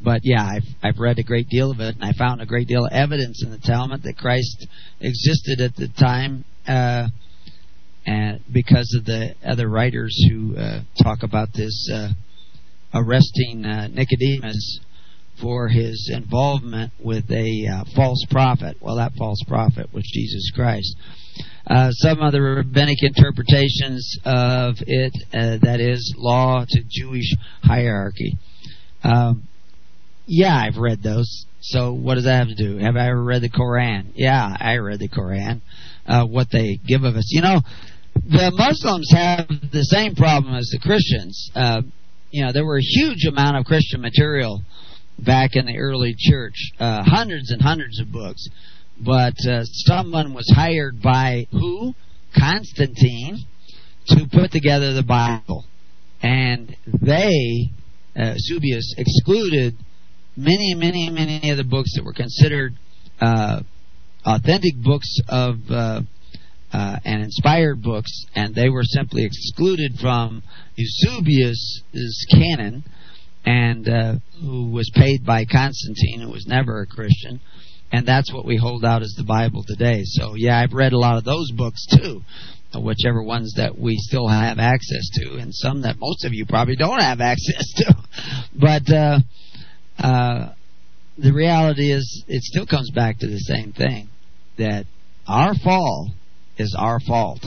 But 0.00 0.20
yeah, 0.24 0.42
I've 0.44 0.66
I've 0.82 0.98
read 0.98 1.18
a 1.18 1.22
great 1.22 1.48
deal 1.48 1.70
of 1.70 1.80
it, 1.80 1.94
and 1.94 2.04
I 2.04 2.12
found 2.12 2.40
a 2.40 2.46
great 2.46 2.66
deal 2.66 2.86
of 2.86 2.92
evidence 2.92 3.42
in 3.44 3.50
the 3.50 3.58
Talmud 3.58 4.02
that 4.02 4.16
Christ 4.16 4.66
existed 5.00 5.60
at 5.60 5.76
the 5.76 5.88
time, 5.88 6.44
uh, 6.66 7.08
and 8.04 8.40
because 8.52 8.96
of 8.98 9.04
the 9.04 9.34
other 9.44 9.68
writers 9.68 10.16
who 10.28 10.56
uh, 10.56 10.80
talk 11.02 11.22
about 11.22 11.48
this 11.54 11.88
uh, 11.92 12.08
arresting 12.94 13.64
uh, 13.64 13.88
Nicodemus 13.88 14.80
for 15.40 15.68
his 15.68 16.10
involvement 16.12 16.92
with 17.02 17.30
a 17.30 17.66
uh, 17.66 17.84
false 17.96 18.24
prophet. 18.30 18.76
Well, 18.80 18.96
that 18.96 19.12
false 19.16 19.42
prophet 19.46 19.92
was 19.92 20.04
Jesus 20.12 20.50
Christ. 20.54 20.96
Uh, 21.66 21.90
some 21.92 22.20
other 22.20 22.42
rabbinic 22.42 22.98
interpretations 23.02 24.18
of 24.24 24.76
it, 24.86 25.12
uh, 25.32 25.58
that 25.62 25.80
is, 25.80 26.14
law 26.18 26.64
to 26.68 26.82
Jewish 26.88 27.34
hierarchy. 27.62 28.36
Um, 29.04 29.48
yeah, 30.26 30.56
I've 30.56 30.76
read 30.76 31.02
those. 31.02 31.46
So 31.60 31.92
what 31.92 32.16
does 32.16 32.24
that 32.24 32.38
have 32.38 32.48
to 32.48 32.54
do? 32.54 32.78
Have 32.78 32.96
I 32.96 33.08
ever 33.08 33.22
read 33.22 33.42
the 33.42 33.48
Koran? 33.48 34.12
Yeah, 34.14 34.56
I 34.58 34.76
read 34.76 34.98
the 34.98 35.08
Koran. 35.08 35.62
Uh, 36.06 36.26
what 36.26 36.48
they 36.50 36.78
give 36.84 37.04
of 37.04 37.14
us. 37.14 37.28
You 37.28 37.42
know, 37.42 37.60
the 38.14 38.50
Muslims 38.52 39.08
have 39.12 39.46
the 39.72 39.84
same 39.84 40.14
problem 40.14 40.54
as 40.54 40.68
the 40.72 40.80
Christians. 40.80 41.50
Uh, 41.54 41.82
you 42.30 42.44
know, 42.44 42.52
there 42.52 42.64
were 42.64 42.78
a 42.78 42.82
huge 42.82 43.24
amount 43.26 43.56
of 43.56 43.64
Christian 43.64 44.00
material 44.00 44.62
back 45.18 45.50
in 45.54 45.66
the 45.66 45.78
early 45.78 46.14
church, 46.18 46.54
uh, 46.80 47.02
hundreds 47.04 47.50
and 47.50 47.62
hundreds 47.62 48.00
of 48.00 48.10
books. 48.10 48.48
But 49.00 49.34
uh, 49.48 49.64
someone 49.64 50.34
was 50.34 50.50
hired 50.54 51.02
by 51.02 51.46
who? 51.50 51.94
Constantine 52.38 53.44
to 54.06 54.26
put 54.32 54.50
together 54.52 54.92
the 54.94 55.02
Bible. 55.02 55.64
And 56.22 56.76
they, 56.86 57.70
uh, 58.16 58.34
Eusebius, 58.36 58.94
excluded 58.96 59.76
many, 60.36 60.74
many, 60.74 61.10
many 61.10 61.50
of 61.50 61.56
the 61.56 61.64
books 61.64 61.94
that 61.96 62.04
were 62.04 62.12
considered 62.12 62.74
uh, 63.20 63.60
authentic 64.24 64.76
books 64.82 65.18
of 65.28 65.56
uh, 65.70 66.00
uh, 66.72 66.96
and 67.04 67.22
inspired 67.22 67.82
books, 67.82 68.10
and 68.34 68.54
they 68.54 68.68
were 68.68 68.84
simply 68.84 69.24
excluded 69.24 69.98
from 70.00 70.42
Eusebius's 70.74 72.26
canon, 72.30 72.84
and 73.44 73.88
uh, 73.88 74.14
who 74.40 74.70
was 74.70 74.90
paid 74.94 75.24
by 75.24 75.44
Constantine, 75.44 76.20
who 76.22 76.30
was 76.30 76.46
never 76.46 76.80
a 76.80 76.86
Christian, 76.86 77.40
and 77.92 78.08
that's 78.08 78.32
what 78.32 78.46
we 78.46 78.56
hold 78.56 78.84
out 78.84 79.02
as 79.02 79.14
the 79.16 79.24
Bible 79.24 79.62
today. 79.66 80.00
So 80.04 80.34
yeah, 80.34 80.58
I've 80.58 80.72
read 80.72 80.94
a 80.94 80.98
lot 80.98 81.18
of 81.18 81.24
those 81.24 81.52
books 81.52 81.86
too, 81.86 82.22
whichever 82.74 83.22
ones 83.22 83.54
that 83.58 83.78
we 83.78 83.96
still 83.98 84.26
have 84.26 84.58
access 84.58 85.08
to, 85.20 85.36
and 85.36 85.54
some 85.54 85.82
that 85.82 85.96
most 85.98 86.24
of 86.24 86.32
you 86.32 86.46
probably 86.46 86.76
don't 86.76 87.00
have 87.00 87.20
access 87.20 87.72
to. 87.76 87.94
But 88.54 88.92
uh, 88.92 89.18
uh, 89.98 90.52
the 91.16 91.32
reality 91.32 91.90
is, 91.90 92.24
it 92.28 92.42
still 92.42 92.66
comes 92.66 92.90
back 92.90 93.18
to 93.18 93.26
the 93.26 93.38
same 93.38 93.72
thing 93.72 94.08
that 94.58 94.84
our 95.26 95.54
fall 95.54 96.10
is 96.58 96.76
our 96.78 97.00
fault. 97.00 97.44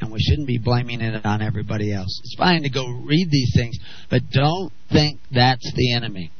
And 0.00 0.12
we 0.12 0.18
shouldn't 0.20 0.48
be 0.48 0.58
blaming 0.58 1.00
it 1.00 1.24
on 1.24 1.40
everybody 1.40 1.92
else. 1.92 2.20
It's 2.24 2.34
fine 2.36 2.64
to 2.64 2.68
go 2.68 2.86
read 2.88 3.28
these 3.30 3.52
things, 3.54 3.78
but 4.10 4.22
don't 4.30 4.72
think 4.90 5.20
that's 5.30 5.72
the 5.72 5.94
enemy. 5.94 6.30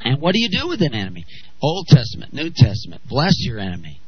And 0.00 0.20
what 0.20 0.32
do 0.32 0.40
you 0.40 0.48
do 0.48 0.68
with 0.68 0.80
an 0.82 0.94
enemy? 0.94 1.24
Old 1.62 1.86
Testament, 1.88 2.32
New 2.32 2.50
Testament. 2.54 3.02
Bless 3.08 3.34
your 3.38 3.58
enemy. 3.58 4.00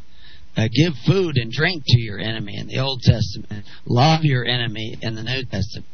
Uh, 0.56 0.68
give 0.74 0.92
food 1.06 1.36
and 1.36 1.50
drink 1.50 1.82
to 1.86 2.00
your 2.00 2.18
enemy 2.18 2.56
in 2.58 2.66
the 2.66 2.78
Old 2.78 3.00
Testament. 3.02 3.64
Love 3.86 4.20
your 4.22 4.44
enemy 4.44 4.96
in 5.00 5.14
the 5.14 5.22
New 5.22 5.44
Testament. 5.44 5.86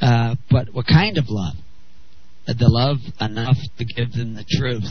Uh, 0.00 0.34
but 0.50 0.72
what 0.72 0.86
kind 0.86 1.18
of 1.18 1.24
love? 1.28 1.54
Uh, 2.46 2.54
the 2.58 2.68
love 2.68 2.98
enough 3.20 3.56
to 3.78 3.84
give 3.84 4.12
them 4.12 4.34
the 4.34 4.44
truth, 4.48 4.84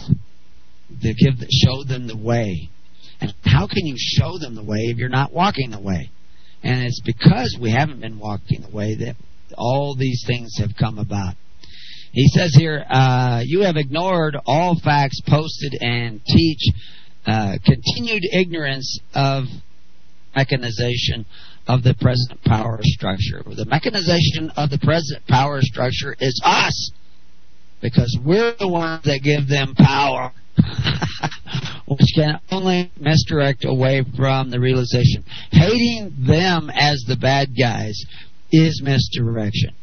to 1.02 1.14
give, 1.14 1.36
show 1.52 1.84
them 1.84 2.08
the 2.08 2.18
way. 2.18 2.70
And 3.20 3.34
how 3.44 3.68
can 3.68 3.86
you 3.86 3.96
show 3.98 4.38
them 4.40 4.56
the 4.56 4.64
way 4.64 4.80
if 4.80 4.98
you're 4.98 5.10
not 5.10 5.34
walking 5.34 5.72
the 5.72 5.82
way? 5.82 6.12
And 6.64 6.84
it's 6.84 7.02
because 7.06 7.58
we 7.60 7.72
haven't 7.72 8.02
been 8.02 8.20
walking 8.20 8.62
the 8.62 8.76
way 8.76 8.96
that 8.96 9.16
all 9.58 9.96
these 9.96 10.24
things 10.28 10.58
have 10.60 10.72
come 10.78 10.98
about. 10.98 11.36
He 12.12 12.28
says 12.30 12.56
here, 12.56 12.86
uh, 12.90 13.42
you 13.46 13.62
have 13.62 13.78
ignored 13.78 14.38
all 14.46 14.80
facts 14.80 15.22
posted 15.28 15.78
and 15.82 16.22
teach 16.26 16.62
uh, 17.26 17.58
continued 17.64 18.24
ignorance 18.34 19.00
of 19.14 19.46
mechanization 20.36 21.26
of 21.68 21.84
the 21.84 21.94
present 21.96 22.42
power 22.44 22.80
structure. 22.82 23.44
The 23.46 23.66
mechanization 23.66 24.52
of 24.56 24.70
the 24.70 24.80
present 24.80 25.28
power 25.28 25.62
structure 25.62 26.16
is 26.20 26.42
us 26.46 26.92
because 27.82 28.18
we're 28.24 28.56
the 28.58 28.68
ones 28.68 29.04
that 29.04 29.20
give 29.24 29.48
them 29.48 29.76
power. 29.76 30.32
which 31.88 32.12
can 32.16 32.40
only 32.52 32.92
misdirect 33.00 33.64
away 33.64 34.04
from 34.16 34.50
the 34.50 34.60
realization. 34.60 35.24
Hating 35.52 36.14
them 36.28 36.70
as 36.70 37.04
the 37.08 37.16
bad 37.16 37.50
guys 37.58 37.98
is 38.52 38.82
misdirection. 38.84 39.74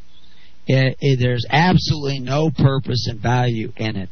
It, 0.66 0.96
it, 1.00 1.18
there's 1.20 1.46
absolutely 1.50 2.20
no 2.20 2.50
purpose 2.50 3.06
and 3.08 3.20
value 3.20 3.72
in 3.76 3.96
it. 3.96 4.08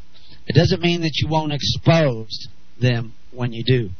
It 0.46 0.54
doesn't 0.54 0.82
mean 0.82 1.02
that 1.02 1.12
you 1.16 1.28
won't 1.28 1.52
expose 1.52 2.48
them 2.80 3.14
when 3.32 3.52
you 3.52 3.64
do. 3.64 3.90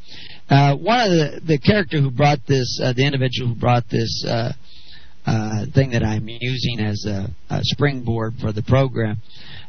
Uh, 0.51 0.77
one 0.77 1.01
of 1.01 1.11
the 1.11 1.41
the 1.47 1.59
character 1.59 2.01
who 2.01 2.11
brought 2.11 2.41
this, 2.47 2.79
uh, 2.83 2.93
the 2.93 3.07
individual 3.07 3.49
who 3.51 3.55
brought 3.55 3.89
this 3.89 4.25
uh, 4.27 4.53
uh 5.25 5.65
thing 5.73 5.93
that 5.93 6.03
I'm 6.03 6.29
using 6.29 6.81
as 6.81 7.07
a, 7.07 7.31
a 7.49 7.61
springboard 7.63 8.35
for 8.41 8.53
the 8.53 8.63
program, 8.63 9.19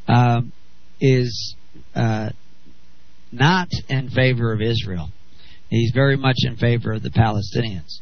um, 0.08 0.52
is 1.00 1.56
uh, 1.96 2.32
not 3.32 3.70
in 3.88 4.10
favor 4.10 4.52
of 4.52 4.62
Israel. 4.62 5.10
He's 5.70 5.92
very 5.94 6.18
much 6.18 6.38
in 6.44 6.58
favor 6.58 6.94
of 6.94 7.04
the 7.04 7.10
Palestinians. 7.10 8.00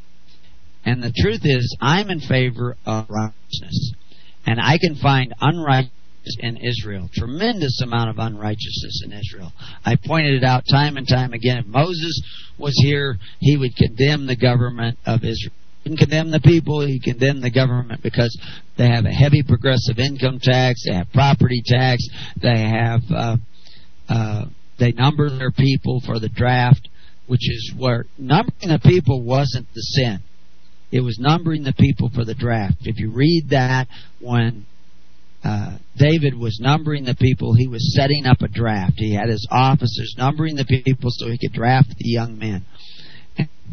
And 0.83 1.03
the 1.03 1.13
truth 1.15 1.41
is, 1.43 1.77
I'm 1.79 2.09
in 2.09 2.19
favor 2.19 2.75
of 2.85 3.05
righteousness. 3.09 3.93
And 4.45 4.59
I 4.59 4.77
can 4.79 4.95
find 4.95 5.33
unrighteousness 5.39 5.91
in 6.39 6.57
Israel. 6.57 7.09
Tremendous 7.13 7.81
amount 7.81 8.09
of 8.09 8.19
unrighteousness 8.19 9.03
in 9.05 9.13
Israel. 9.13 9.51
I 9.85 9.95
pointed 9.95 10.35
it 10.35 10.43
out 10.43 10.63
time 10.69 10.97
and 10.97 11.07
time 11.07 11.33
again. 11.33 11.59
If 11.59 11.65
Moses 11.65 12.21
was 12.57 12.73
here, 12.83 13.17
he 13.39 13.57
would 13.57 13.75
condemn 13.75 14.27
the 14.27 14.35
government 14.35 14.97
of 15.05 15.23
Israel. 15.23 15.53
He 15.83 15.89
didn't 15.89 15.99
condemn 15.99 16.29
the 16.29 16.39
people, 16.39 16.85
he 16.85 16.99
condemned 16.99 17.43
the 17.43 17.49
government 17.49 18.03
because 18.03 18.37
they 18.77 18.87
have 18.87 19.05
a 19.05 19.11
heavy 19.11 19.41
progressive 19.41 19.97
income 19.97 20.39
tax, 20.39 20.83
they 20.85 20.93
have 20.93 21.11
property 21.11 21.63
tax, 21.65 22.07
they 22.39 22.59
have 22.59 23.01
uh, 23.09 23.37
uh, 24.07 24.45
they 24.77 24.91
number 24.91 25.29
their 25.29 25.51
people 25.51 26.01
for 26.05 26.19
the 26.19 26.29
draft, 26.29 26.87
which 27.27 27.49
is 27.49 27.73
where 27.77 28.05
numbering 28.17 28.69
the 28.69 28.79
people 28.83 29.23
wasn't 29.23 29.67
the 29.73 29.81
sin. 29.81 30.19
It 30.91 31.01
was 31.01 31.17
numbering 31.19 31.63
the 31.63 31.73
people 31.73 32.09
for 32.13 32.25
the 32.25 32.35
draft. 32.35 32.77
If 32.81 32.99
you 32.99 33.11
read 33.11 33.49
that, 33.49 33.87
when 34.19 34.65
uh, 35.43 35.77
David 35.97 36.37
was 36.37 36.59
numbering 36.61 37.05
the 37.05 37.15
people, 37.15 37.53
he 37.55 37.67
was 37.67 37.95
setting 37.95 38.25
up 38.25 38.41
a 38.41 38.47
draft. 38.47 38.93
He 38.97 39.15
had 39.15 39.29
his 39.29 39.47
officers 39.49 40.15
numbering 40.17 40.55
the 40.55 40.65
people 40.65 41.09
so 41.11 41.29
he 41.29 41.37
could 41.37 41.53
draft 41.53 41.89
the 41.97 42.09
young 42.09 42.37
men. 42.37 42.65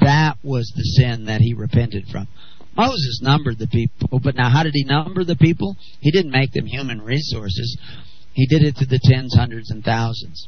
That 0.00 0.36
was 0.44 0.72
the 0.76 0.82
sin 0.82 1.24
that 1.24 1.40
he 1.40 1.54
repented 1.54 2.06
from. 2.10 2.28
Moses 2.76 3.20
numbered 3.20 3.58
the 3.58 3.66
people, 3.66 4.20
but 4.22 4.36
now 4.36 4.48
how 4.48 4.62
did 4.62 4.74
he 4.74 4.84
number 4.84 5.24
the 5.24 5.34
people? 5.34 5.76
He 6.00 6.12
didn't 6.12 6.30
make 6.30 6.52
them 6.52 6.66
human 6.66 7.02
resources. 7.02 7.76
He 8.32 8.46
did 8.46 8.62
it 8.62 8.76
to 8.76 8.86
the 8.86 9.00
tens, 9.02 9.34
hundreds, 9.34 9.70
and 9.70 9.82
thousands. 9.82 10.46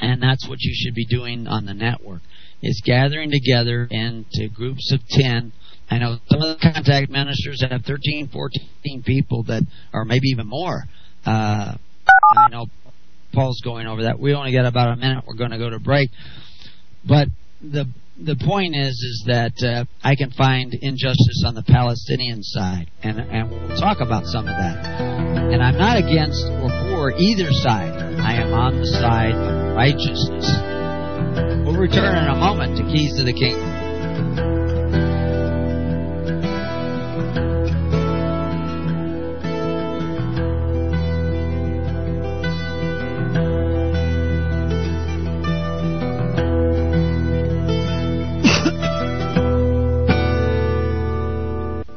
And 0.00 0.22
that's 0.22 0.48
what 0.48 0.60
you 0.60 0.72
should 0.72 0.94
be 0.94 1.04
doing 1.04 1.48
on 1.48 1.66
the 1.66 1.74
network 1.74 2.22
is 2.62 2.80
gathering 2.84 3.30
together 3.30 3.88
into 3.90 4.48
groups 4.48 4.92
of 4.92 5.00
10. 5.08 5.52
I 5.92 5.98
know 5.98 6.16
some 6.26 6.40
of 6.40 6.58
the 6.58 6.72
contact 6.72 7.10
ministers 7.10 7.62
have 7.68 7.82
13, 7.82 8.30
14 8.32 9.02
people 9.02 9.42
that, 9.44 9.60
or 9.92 10.06
maybe 10.06 10.28
even 10.28 10.46
more. 10.46 10.84
Uh, 11.26 11.76
I 12.34 12.48
know 12.50 12.64
Paul's 13.34 13.60
going 13.62 13.86
over 13.86 14.04
that. 14.04 14.18
We 14.18 14.32
only 14.32 14.54
got 14.54 14.64
about 14.64 14.88
a 14.88 14.96
minute. 14.96 15.24
We're 15.26 15.36
going 15.36 15.50
to 15.50 15.58
go 15.58 15.68
to 15.68 15.78
break. 15.78 16.08
But 17.06 17.28
the 17.60 17.84
the 18.18 18.36
point 18.36 18.74
is 18.74 18.92
is 18.92 19.24
that 19.26 19.52
uh, 19.62 19.84
I 20.02 20.16
can 20.16 20.30
find 20.30 20.72
injustice 20.72 21.44
on 21.46 21.54
the 21.54 21.62
Palestinian 21.62 22.42
side, 22.42 22.90
and 23.02 23.20
and 23.20 23.50
we'll 23.50 23.76
talk 23.78 24.00
about 24.00 24.24
some 24.24 24.48
of 24.48 24.56
that. 24.56 24.86
And 24.96 25.62
I'm 25.62 25.76
not 25.76 25.98
against 25.98 26.42
or 26.46 26.70
for 26.88 27.12
either 27.18 27.52
side. 27.52 27.92
I 28.18 28.40
am 28.40 28.54
on 28.54 28.78
the 28.78 28.86
side 28.86 29.34
of 29.34 29.76
righteousness. 29.76 30.48
We'll 31.66 31.76
return 31.76 32.16
in 32.16 32.28
a 32.28 32.36
moment 32.36 32.78
to 32.78 32.82
Keys 32.84 33.18
to 33.18 33.24
the 33.24 33.34
Kingdom. 33.34 34.71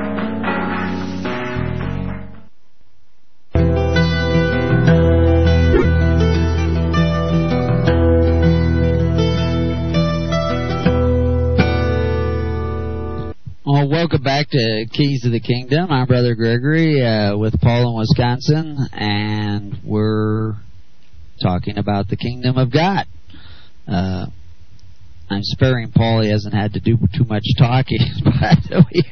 welcome 14.20 14.24
back 14.24 14.50
to 14.50 14.86
Keys 14.92 15.24
of 15.24 15.32
the 15.32 15.40
Kingdom. 15.40 15.92
I'm 15.92 16.06
Brother 16.06 16.36
Gregory 16.36 17.02
uh, 17.02 17.38
with 17.38 17.58
Paul 17.62 17.92
in 17.92 17.98
Wisconsin, 18.00 18.78
and 18.92 19.78
we're 19.82 20.56
talking 21.42 21.78
about 21.78 22.10
the 22.10 22.18
Kingdom 22.18 22.58
of 22.58 22.70
God. 22.70 23.06
Uh, 23.88 24.26
I'm 25.30 25.44
sparing 25.44 25.92
Paul; 25.92 26.22
he 26.22 26.32
hasn't 26.32 26.54
had 26.54 26.74
to 26.74 26.82
do 26.82 26.98
too 27.16 27.24
much 27.24 27.44
talking, 27.58 28.00
but 28.26 28.86
we, 28.92 29.04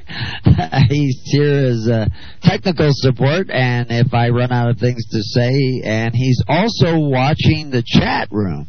he's 0.89 1.21
here 1.23 1.67
as 1.67 1.87
uh, 1.89 2.07
technical 2.41 2.89
support. 2.91 3.49
And 3.49 3.87
if 3.89 4.13
I 4.13 4.29
run 4.29 4.51
out 4.51 4.71
of 4.71 4.77
things 4.77 5.05
to 5.11 5.21
say, 5.21 5.83
and 5.85 6.13
he's 6.13 6.43
also 6.49 6.99
watching 6.99 7.69
the 7.69 7.83
chat 7.85 8.27
room. 8.29 8.67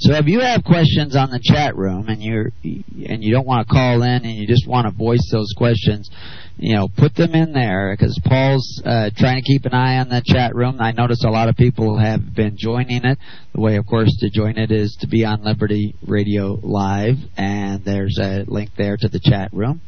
So 0.00 0.14
if 0.14 0.26
you 0.28 0.40
have 0.40 0.64
questions 0.64 1.14
on 1.14 1.28
the 1.28 1.38
chat 1.42 1.76
room 1.76 2.08
and 2.08 2.22
you're 2.22 2.50
and 2.64 3.22
you 3.22 3.32
don't 3.34 3.46
want 3.46 3.68
to 3.68 3.70
call 3.70 4.02
in 4.02 4.24
and 4.24 4.34
you 4.34 4.46
just 4.46 4.66
want 4.66 4.86
to 4.86 4.92
voice 4.96 5.28
those 5.30 5.52
questions, 5.54 6.08
you 6.56 6.74
know, 6.74 6.88
put 6.88 7.14
them 7.14 7.34
in 7.34 7.52
there 7.52 7.94
because 7.94 8.18
Paul's 8.24 8.82
uh, 8.86 9.10
trying 9.14 9.36
to 9.36 9.42
keep 9.42 9.66
an 9.66 9.74
eye 9.74 9.98
on 9.98 10.08
the 10.08 10.22
chat 10.24 10.54
room. 10.54 10.80
I 10.80 10.92
notice 10.92 11.22
a 11.22 11.28
lot 11.28 11.50
of 11.50 11.56
people 11.56 11.98
have 11.98 12.34
been 12.34 12.56
joining 12.58 13.04
it. 13.04 13.18
The 13.54 13.60
way, 13.60 13.76
of 13.76 13.84
course, 13.86 14.08
to 14.20 14.30
join 14.30 14.56
it 14.56 14.70
is 14.70 14.96
to 15.02 15.06
be 15.06 15.26
on 15.26 15.44
Liberty 15.44 15.94
Radio 16.06 16.58
Live, 16.62 17.16
and 17.36 17.84
there's 17.84 18.16
a 18.18 18.44
link 18.46 18.70
there 18.78 18.96
to 18.96 19.08
the 19.08 19.20
chat 19.22 19.52
room. 19.52 19.82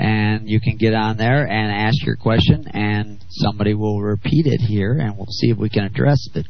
And 0.00 0.48
you 0.48 0.60
can 0.60 0.78
get 0.78 0.94
on 0.94 1.16
there 1.16 1.44
and 1.44 1.72
ask 1.72 2.04
your 2.04 2.16
question, 2.16 2.66
and 2.72 3.24
somebody 3.28 3.74
will 3.74 4.00
repeat 4.00 4.46
it 4.46 4.60
here, 4.60 4.98
and 4.98 5.16
we'll 5.16 5.26
see 5.26 5.50
if 5.50 5.58
we 5.58 5.68
can 5.68 5.84
address 5.84 6.28
it. 6.34 6.46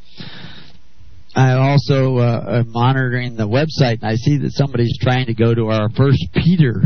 I 1.39 1.53
also 1.53 2.17
uh, 2.17 2.65
am 2.65 2.73
monitoring 2.73 3.37
the 3.37 3.47
website, 3.47 4.03
and 4.03 4.11
I 4.11 4.17
see 4.17 4.39
that 4.39 4.51
somebody's 4.55 4.99
trying 5.01 5.27
to 5.27 5.35
go 5.35 5.55
to 5.55 5.69
our 5.69 5.89
First 5.91 6.27
Peter 6.35 6.83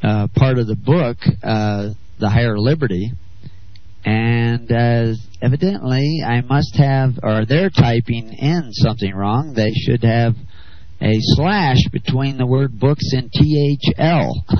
uh, 0.00 0.28
part 0.32 0.58
of 0.58 0.68
the 0.68 0.76
book, 0.76 1.16
uh, 1.42 1.88
the 2.20 2.30
Higher 2.30 2.56
Liberty, 2.56 3.10
and 4.04 4.70
uh, 4.70 5.14
evidently 5.42 6.22
I 6.24 6.40
must 6.42 6.76
have, 6.76 7.18
or 7.20 7.44
they're 7.44 7.70
typing 7.70 8.32
in 8.32 8.72
something 8.74 9.12
wrong. 9.12 9.54
They 9.54 9.72
should 9.72 10.04
have 10.04 10.36
a 11.00 11.16
slash 11.18 11.78
between 11.90 12.36
the 12.36 12.46
word 12.46 12.78
books 12.78 13.10
and 13.10 13.28
THL. 13.32 14.44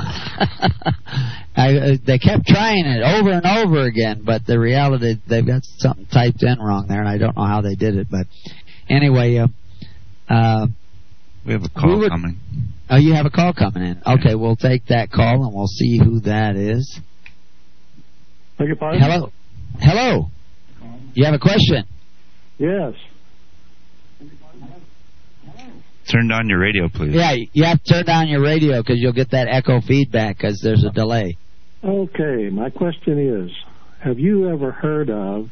I, 1.55 1.76
uh, 1.76 1.97
they 2.05 2.18
kept 2.18 2.49
trying 2.49 2.85
it 2.85 3.03
over 3.05 3.31
and 3.31 3.47
over 3.47 3.83
again, 3.83 4.22
but 4.24 4.45
the 4.45 4.59
reality 4.59 5.14
they've 5.28 5.47
got 5.47 5.62
something 5.62 6.07
typed 6.07 6.43
in 6.43 6.59
wrong 6.59 6.87
there, 6.89 6.99
and 6.99 7.09
I 7.09 7.18
don't 7.18 7.37
know 7.37 7.47
how 7.47 7.61
they 7.61 7.76
did 7.76 7.97
it, 7.97 8.09
but 8.11 8.26
anyway, 8.91 9.36
uh, 9.38 9.49
uh, 10.28 10.66
we 11.47 11.53
have 11.53 11.64
a 11.64 11.68
call 11.68 11.91
we 11.91 11.97
were- 11.97 12.09
coming. 12.09 12.36
oh, 12.91 12.97
you 12.97 13.14
have 13.14 13.26
a 13.26 13.30
call 13.30 13.53
coming 13.53 13.82
in. 13.82 14.03
Okay, 14.07 14.34
we'll 14.34 14.57
take 14.57 14.86
that 14.86 15.11
call 15.11 15.45
and 15.45 15.55
we'll 15.55 15.66
see 15.66 15.99
who 15.99 16.20
that 16.20 16.57
is. 16.57 17.01
Beg 18.59 18.68
your 18.68 18.76
pardon? 18.76 19.01
Hello, 19.01 19.32
hello. 19.80 20.30
You 21.14 21.24
have 21.24 21.34
a 21.34 21.38
question? 21.38 21.84
Yes. 22.59 22.95
Turn 26.11 26.28
down 26.28 26.49
your 26.49 26.59
radio, 26.59 26.88
please. 26.88 27.14
Yeah, 27.14 27.34
you 27.53 27.64
have 27.64 27.82
to 27.84 27.93
turn 27.95 28.05
down 28.05 28.28
your 28.28 28.43
radio 28.43 28.82
because 28.82 28.99
you'll 28.99 29.12
get 29.12 29.30
that 29.30 29.47
echo 29.49 29.80
feedback 29.80 30.36
because 30.36 30.61
there's 30.62 30.84
a 30.84 30.91
delay. 30.91 31.36
Okay, 31.84 32.49
my 32.51 32.68
question 32.70 33.18
is 33.47 33.51
Have 34.01 34.18
you 34.18 34.49
ever 34.51 34.72
heard 34.72 35.09
of 35.09 35.51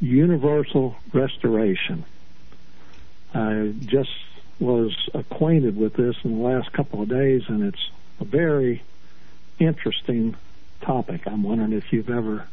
universal 0.00 0.96
restoration? 1.14 2.04
I 3.34 3.72
just 3.80 4.10
was 4.60 4.94
acquainted 5.14 5.76
with 5.76 5.94
this 5.94 6.14
in 6.24 6.38
the 6.38 6.42
last 6.42 6.72
couple 6.72 7.02
of 7.02 7.08
days, 7.08 7.42
and 7.48 7.62
it's 7.62 7.90
a 8.20 8.24
very 8.24 8.82
interesting 9.58 10.36
topic. 10.84 11.22
I'm 11.26 11.42
wondering 11.42 11.72
if 11.72 11.84
you've 11.92 12.10
ever 12.10 12.46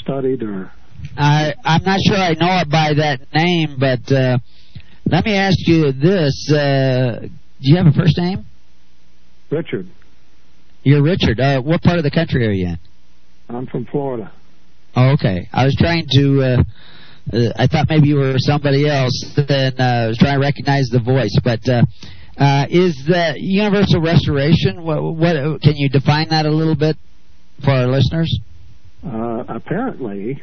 studied 0.00 0.42
or. 0.42 0.70
I 1.16 1.54
I'm 1.64 1.84
not 1.84 2.00
sure 2.06 2.16
I 2.16 2.32
know 2.34 2.58
it 2.60 2.70
by 2.70 2.94
that 2.94 3.20
name, 3.34 3.76
but 3.78 4.10
uh, 4.12 4.38
let 5.04 5.24
me 5.24 5.34
ask 5.34 5.56
you 5.66 5.92
this: 5.92 6.50
uh, 6.50 7.20
Do 7.20 7.28
you 7.60 7.76
have 7.76 7.86
a 7.86 7.92
first 7.92 8.16
name? 8.18 8.46
Richard, 9.50 9.88
You're 10.82 11.02
Richard. 11.02 11.38
Uh, 11.38 11.60
what 11.60 11.82
part 11.82 11.98
of 11.98 12.04
the 12.04 12.10
country 12.10 12.46
are 12.46 12.52
you 12.52 12.66
in? 12.66 12.78
I'm 13.48 13.66
from 13.66 13.86
Florida. 13.86 14.32
Oh, 14.96 15.10
okay. 15.10 15.48
I 15.52 15.64
was 15.64 15.76
trying 15.76 16.06
to. 16.12 16.42
Uh, 16.42 16.62
uh, 17.32 17.52
I 17.56 17.66
thought 17.66 17.86
maybe 17.88 18.08
you 18.08 18.16
were 18.16 18.34
somebody 18.38 18.88
else. 18.88 19.34
Then 19.36 19.74
uh, 19.78 19.82
I 19.82 20.06
was 20.08 20.18
trying 20.18 20.38
to 20.38 20.44
recognize 20.46 20.86
the 20.90 21.00
voice. 21.00 21.36
But 21.42 21.68
uh, 21.68 21.82
uh, 22.38 22.66
is 22.68 22.94
the 23.06 23.34
universal 23.38 24.00
restoration? 24.00 24.82
What, 24.82 25.02
what 25.02 25.62
can 25.62 25.76
you 25.76 25.88
define 25.88 26.28
that 26.28 26.46
a 26.46 26.50
little 26.50 26.76
bit 26.76 26.96
for 27.64 27.70
our 27.70 27.86
listeners? 27.86 28.38
Uh, 29.04 29.44
apparently, 29.48 30.42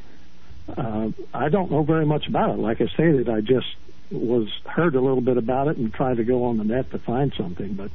uh, 0.68 1.10
I 1.34 1.50
don't 1.50 1.72
know 1.72 1.84
very 1.84 2.06
much 2.06 2.28
about 2.28 2.50
it. 2.52 2.60
Like 2.60 2.82
I 2.82 2.88
stated, 2.94 3.30
I 3.30 3.42
just 3.42 3.68
was 4.12 4.48
heard 4.66 4.96
a 4.96 5.02
little 5.02 5.22
bit 5.22 5.38
about 5.38 5.68
it 5.68 5.78
and 5.78 5.94
tried 5.94 6.18
to 6.18 6.24
go 6.24 6.46
on 6.46 6.58
the 6.58 6.64
net 6.64 6.92
to 6.92 7.00
find 7.00 7.34
something. 7.38 7.76
But 7.76 7.92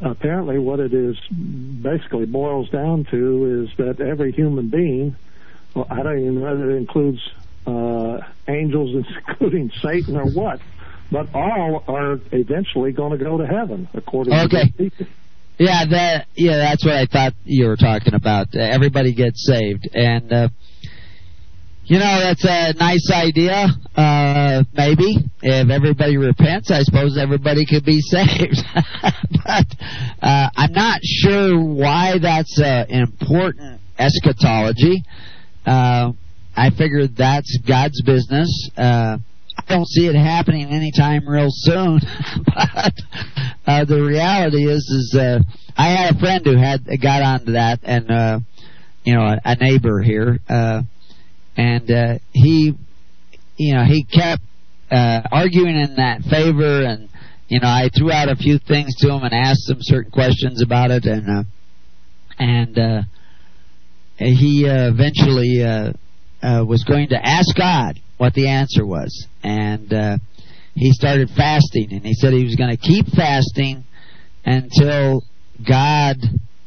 apparently, 0.00 0.58
what 0.58 0.80
it 0.80 0.92
is 0.92 1.16
basically 1.30 2.26
boils 2.26 2.70
down 2.70 3.06
to 3.10 3.64
is 3.64 3.76
that 3.78 4.00
every 4.00 4.32
human 4.32 4.68
being, 4.68 5.16
well, 5.74 5.86
I 5.90 6.02
don't 6.02 6.18
even 6.18 6.34
know 6.36 6.50
whether 6.50 6.70
it 6.70 6.76
includes 6.76 7.20
angels, 8.48 9.04
including 9.28 9.70
Satan 9.82 10.16
or 10.16 10.26
what, 10.30 10.60
but 11.10 11.26
all 11.34 11.84
are 11.88 12.18
eventually 12.32 12.92
going 12.92 13.16
to 13.18 13.24
go 13.24 13.38
to 13.38 13.46
heaven, 13.46 13.88
according 13.94 14.32
Okay. 14.34 14.66
to 14.68 14.72
people. 14.72 15.06
Yeah, 15.58 15.86
that 15.86 16.26
yeah, 16.34 16.56
that's 16.58 16.84
what 16.84 16.94
I 16.94 17.06
thought 17.06 17.32
you 17.44 17.66
were 17.66 17.76
talking 17.76 18.12
about. 18.12 18.48
Uh, 18.54 18.60
everybody 18.60 19.14
gets 19.14 19.46
saved, 19.46 19.88
and 19.94 20.30
uh, 20.30 20.48
you 21.84 21.98
know 21.98 22.20
that's 22.20 22.44
a 22.44 22.74
nice 22.74 23.10
idea. 23.10 23.66
Uh, 23.96 24.64
maybe 24.74 25.16
if 25.40 25.70
everybody 25.70 26.18
repents, 26.18 26.70
I 26.70 26.82
suppose 26.82 27.16
everybody 27.16 27.64
could 27.64 27.86
be 27.86 28.00
saved. 28.02 28.58
but 29.02 29.66
uh, 30.20 30.50
I'm 30.54 30.72
not 30.72 31.00
sure 31.02 31.58
why 31.58 32.18
that's 32.20 32.60
uh, 32.60 32.84
important 32.90 33.80
eschatology. 33.98 35.04
Uh, 35.64 36.12
I 36.56 36.70
figure 36.70 37.06
that's 37.06 37.58
God's 37.66 38.00
business. 38.02 38.70
Uh, 38.76 39.18
I 39.58 39.74
don't 39.74 39.86
see 39.86 40.06
it 40.06 40.14
happening 40.14 40.68
anytime 40.68 41.28
real 41.28 41.48
soon. 41.50 42.00
but 42.46 42.92
uh, 43.66 43.84
the 43.84 44.02
reality 44.02 44.66
is, 44.66 44.82
is 44.88 45.18
uh, 45.18 45.40
I 45.76 45.88
had 45.88 46.16
a 46.16 46.18
friend 46.18 46.44
who 46.44 46.56
had 46.56 46.86
got 47.00 47.22
onto 47.22 47.52
that, 47.52 47.80
and 47.82 48.10
uh, 48.10 48.40
you 49.04 49.14
know, 49.14 49.22
a, 49.22 49.38
a 49.44 49.56
neighbor 49.56 50.00
here, 50.00 50.38
uh, 50.48 50.82
and 51.56 51.90
uh, 51.90 52.18
he, 52.32 52.74
you 53.56 53.74
know, 53.74 53.84
he 53.84 54.04
kept 54.04 54.42
uh, 54.90 55.22
arguing 55.30 55.76
in 55.76 55.96
that 55.96 56.22
favor, 56.22 56.82
and 56.82 57.08
you 57.48 57.60
know, 57.60 57.68
I 57.68 57.90
threw 57.96 58.10
out 58.10 58.28
a 58.28 58.36
few 58.36 58.58
things 58.58 58.94
to 58.96 59.10
him 59.10 59.22
and 59.22 59.34
asked 59.34 59.68
him 59.68 59.78
certain 59.80 60.10
questions 60.10 60.62
about 60.62 60.90
it, 60.90 61.04
and 61.04 61.28
uh, 61.28 61.44
and 62.38 62.78
uh, 62.78 63.02
he 64.16 64.68
uh, 64.68 64.90
eventually 64.90 65.62
uh, 65.62 65.92
uh, 66.42 66.64
was 66.66 66.84
going 66.84 67.08
to 67.08 67.26
ask 67.26 67.56
God 67.56 68.00
what 68.18 68.34
the 68.34 68.48
answer 68.48 68.86
was, 68.86 69.26
and 69.42 69.92
uh, 69.92 70.18
he 70.74 70.92
started 70.92 71.30
fasting, 71.30 71.92
and 71.92 72.04
he 72.04 72.14
said 72.14 72.32
he 72.32 72.44
was 72.44 72.56
going 72.56 72.70
to 72.70 72.76
keep 72.76 73.06
fasting 73.08 73.84
until 74.44 75.22
God 75.66 76.16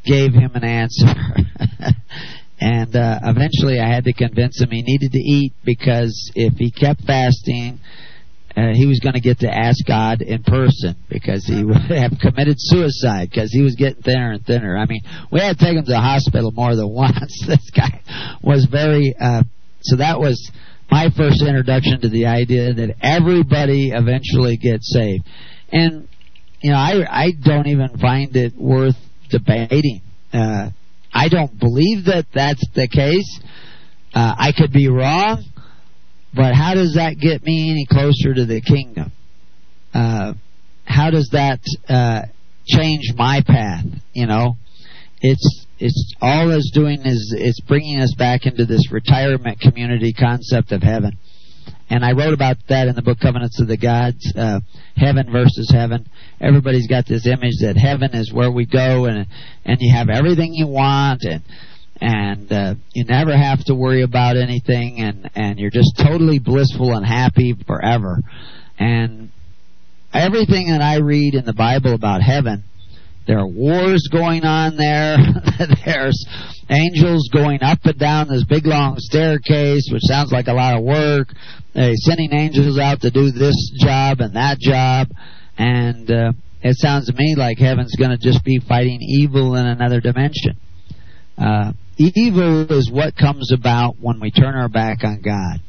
gave 0.03 0.33
him 0.33 0.51
an 0.55 0.63
answer. 0.63 1.07
and 2.59 2.95
uh, 2.95 3.19
eventually, 3.23 3.79
I 3.79 3.87
had 3.87 4.03
to 4.05 4.13
convince 4.13 4.61
him 4.61 4.69
he 4.71 4.81
needed 4.81 5.11
to 5.11 5.19
eat 5.19 5.53
because 5.63 6.31
if 6.35 6.55
he 6.55 6.71
kept 6.71 7.03
fasting, 7.03 7.79
uh, 8.57 8.73
he 8.73 8.87
was 8.87 8.99
going 8.99 9.13
to 9.13 9.21
get 9.21 9.39
to 9.39 9.49
ask 9.49 9.85
God 9.85 10.21
in 10.21 10.43
person 10.43 10.95
because 11.07 11.45
he 11.45 11.63
would 11.63 11.77
have 11.77 12.13
committed 12.19 12.55
suicide 12.57 13.29
because 13.29 13.51
he 13.51 13.61
was 13.61 13.75
getting 13.75 14.01
thinner 14.01 14.31
and 14.31 14.45
thinner. 14.45 14.77
I 14.77 14.85
mean, 14.85 15.01
we 15.31 15.39
had 15.39 15.57
to 15.57 15.65
take 15.65 15.77
him 15.77 15.85
to 15.85 15.91
the 15.91 16.01
hospital 16.01 16.51
more 16.51 16.75
than 16.75 16.89
once. 16.93 17.45
this 17.47 17.69
guy 17.69 18.01
was 18.43 18.65
very. 18.65 19.15
Uh, 19.19 19.43
so 19.81 19.97
that 19.97 20.19
was 20.19 20.51
my 20.91 21.09
first 21.15 21.41
introduction 21.41 22.01
to 22.01 22.09
the 22.09 22.25
idea 22.25 22.73
that 22.73 22.95
everybody 23.01 23.91
eventually 23.91 24.57
gets 24.57 24.91
saved, 24.93 25.25
and 25.71 26.07
you 26.61 26.71
know, 26.71 26.77
I 26.77 27.05
I 27.09 27.31
don't 27.31 27.67
even 27.67 27.97
find 27.99 28.35
it 28.35 28.55
worth 28.55 28.97
debating. 29.29 30.01
Uh, 30.33 30.69
I 31.13 31.29
don't 31.29 31.57
believe 31.59 32.05
that 32.05 32.25
that's 32.33 32.63
the 32.75 32.87
case. 32.87 33.39
Uh, 34.13 34.35
I 34.37 34.51
could 34.51 34.71
be 34.71 34.87
wrong, 34.89 35.43
but 36.33 36.53
how 36.53 36.73
does 36.73 36.95
that 36.95 37.17
get 37.19 37.43
me 37.43 37.71
any 37.71 37.85
closer 37.85 38.33
to 38.33 38.45
the 38.45 38.61
kingdom? 38.61 39.11
Uh, 39.93 40.33
how 40.85 41.09
does 41.11 41.29
that 41.31 41.59
uh, 41.87 42.23
change 42.67 43.13
my 43.15 43.41
path? 43.45 43.85
You 44.13 44.27
know, 44.27 44.57
it's 45.21 45.65
it's 45.79 46.13
all 46.21 46.51
it's 46.51 46.71
doing 46.71 47.01
is 47.05 47.33
it's 47.37 47.61
bringing 47.61 47.99
us 48.01 48.13
back 48.17 48.45
into 48.45 48.65
this 48.65 48.91
retirement 48.91 49.59
community 49.59 50.13
concept 50.13 50.71
of 50.71 50.83
heaven. 50.83 51.17
And 51.89 52.05
I 52.05 52.11
wrote 52.11 52.33
about 52.33 52.57
that 52.67 52.87
in 52.87 52.95
the 52.95 53.01
book 53.01 53.19
Covenants 53.19 53.59
of 53.59 53.67
the 53.67 53.77
Gods, 53.77 54.31
uh, 54.35 54.59
heaven 54.95 55.31
versus 55.31 55.71
heaven. 55.73 56.07
Everybody's 56.39 56.87
got 56.87 57.07
this 57.07 57.25
image 57.25 57.59
that 57.61 57.77
heaven 57.77 58.13
is 58.13 58.31
where 58.31 58.51
we 58.51 58.65
go 58.65 59.05
and 59.05 59.25
and 59.65 59.77
you 59.79 59.93
have 59.95 60.09
everything 60.09 60.53
you 60.53 60.67
want 60.67 61.23
and 61.23 61.43
and 62.01 62.51
uh, 62.51 62.75
you 62.93 63.05
never 63.05 63.35
have 63.35 63.63
to 63.65 63.75
worry 63.75 64.03
about 64.03 64.37
anything 64.37 64.99
and 64.99 65.29
and 65.35 65.59
you're 65.59 65.71
just 65.71 65.97
totally 65.97 66.39
blissful 66.39 66.93
and 66.93 67.05
happy 67.05 67.55
forever. 67.65 68.19
And 68.77 69.31
everything 70.13 70.67
that 70.67 70.81
I 70.81 70.97
read 70.97 71.33
in 71.33 71.45
the 71.45 71.53
Bible 71.53 71.93
about 71.93 72.21
heaven 72.21 72.65
there 73.29 73.37
are 73.37 73.47
wars 73.47 74.09
going 74.11 74.43
on 74.43 74.75
there. 74.75 75.17
There's 75.85 76.25
angels 76.67 77.29
going 77.31 77.61
up 77.61 77.77
and 77.83 77.99
down 77.99 78.27
this 78.27 78.43
big 78.43 78.65
long 78.65 78.95
staircase, 78.97 79.87
which 79.91 80.01
sounds 80.05 80.31
like 80.31 80.47
a 80.47 80.53
lot 80.53 80.75
of 80.75 80.83
work. 80.83 81.27
They're 81.75 81.93
sending 81.93 82.33
angels 82.33 82.79
out 82.79 83.01
to 83.01 83.11
do 83.11 83.29
this 83.29 83.71
job 83.79 84.21
and 84.21 84.35
that 84.35 84.57
job. 84.57 85.09
And 85.59 86.09
uh, 86.09 86.31
it 86.63 86.77
sounds 86.79 87.05
to 87.05 87.13
me 87.13 87.35
like 87.37 87.59
heaven's 87.59 87.95
going 87.95 88.09
to 88.09 88.17
just 88.17 88.43
be 88.43 88.59
fighting 88.67 88.97
evil 88.99 89.55
in 89.57 89.67
another 89.67 90.01
dimension. 90.01 90.57
Uh, 91.37 91.73
evil 91.97 92.65
is 92.71 92.89
what 92.89 93.15
comes 93.15 93.51
about 93.53 93.97
when 93.99 94.19
we 94.19 94.31
turn 94.31 94.55
our 94.55 94.69
back 94.69 95.03
on 95.03 95.21
God. 95.21 95.59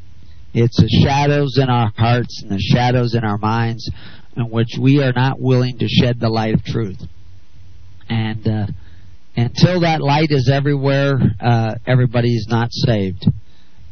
It's 0.54 0.80
the 0.80 0.88
shadows 1.04 1.58
in 1.58 1.68
our 1.68 1.92
hearts 1.94 2.40
and 2.42 2.50
the 2.52 2.58
shadows 2.58 3.14
in 3.14 3.22
our 3.22 3.36
minds 3.36 3.90
in 4.34 4.48
which 4.48 4.78
we 4.80 5.02
are 5.02 5.12
not 5.12 5.38
willing 5.38 5.76
to 5.76 5.88
shed 5.88 6.18
the 6.18 6.30
light 6.30 6.54
of 6.54 6.64
truth 6.64 7.06
and 8.10 8.46
uh, 8.46 8.66
until 9.36 9.80
that 9.80 10.02
light 10.02 10.30
is 10.30 10.50
everywhere, 10.52 11.18
uh, 11.40 11.76
everybody's 11.86 12.46
not 12.48 12.68
saved. 12.72 13.24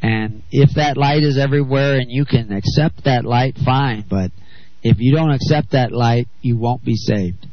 And 0.02 0.42
if 0.50 0.74
that 0.74 0.96
light 0.96 1.22
is 1.22 1.38
everywhere 1.38 1.94
and 1.94 2.10
you 2.10 2.24
can 2.24 2.52
accept 2.52 3.04
that 3.04 3.24
light, 3.24 3.56
fine. 3.64 4.04
But 4.08 4.32
if 4.82 4.98
you 4.98 5.14
don't 5.14 5.30
accept 5.30 5.72
that 5.72 5.92
light, 5.92 6.26
you 6.42 6.56
won't 6.56 6.84
be 6.84 6.96
saved. 6.96 7.46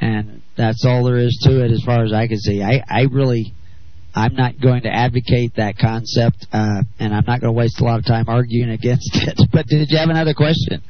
And 0.00 0.42
that's 0.56 0.84
all 0.84 1.04
there 1.04 1.18
is 1.18 1.38
to 1.44 1.64
it, 1.64 1.70
as 1.70 1.82
far 1.84 2.04
as 2.04 2.12
I 2.12 2.26
can 2.26 2.38
see. 2.38 2.62
I, 2.62 2.82
I 2.88 3.02
really, 3.10 3.54
I'm 4.14 4.34
not 4.34 4.60
going 4.60 4.82
to 4.82 4.90
advocate 4.90 5.56
that 5.56 5.78
concept, 5.78 6.46
uh, 6.52 6.82
and 6.98 7.14
I'm 7.14 7.24
not 7.26 7.40
going 7.40 7.52
to 7.52 7.58
waste 7.58 7.80
a 7.80 7.84
lot 7.84 7.98
of 7.98 8.06
time 8.06 8.28
arguing 8.28 8.70
against 8.80 9.10
it. 9.14 9.40
But 9.52 9.66
did 9.66 9.88
you 9.90 9.98
have 9.98 10.08
another 10.08 10.34
question? 10.34 10.82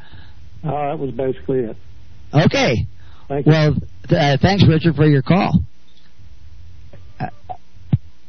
Uh, 0.65 0.71
that 0.71 0.99
was 0.99 1.11
basically 1.11 1.61
it. 1.61 1.77
Okay. 2.33 2.87
Thank 3.29 3.47
well, 3.47 3.75
uh, 4.11 4.37
thanks, 4.41 4.65
Richard, 4.67 4.97
for 4.97 5.07
your 5.07 5.23
call. 5.23 5.61
Uh, 7.21 7.27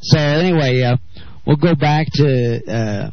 so 0.01 0.17
anyway, 0.17 0.81
uh, 0.81 0.97
we'll 1.45 1.55
go 1.55 1.75
back 1.75 2.07
to 2.13 2.61
uh, 2.67 3.09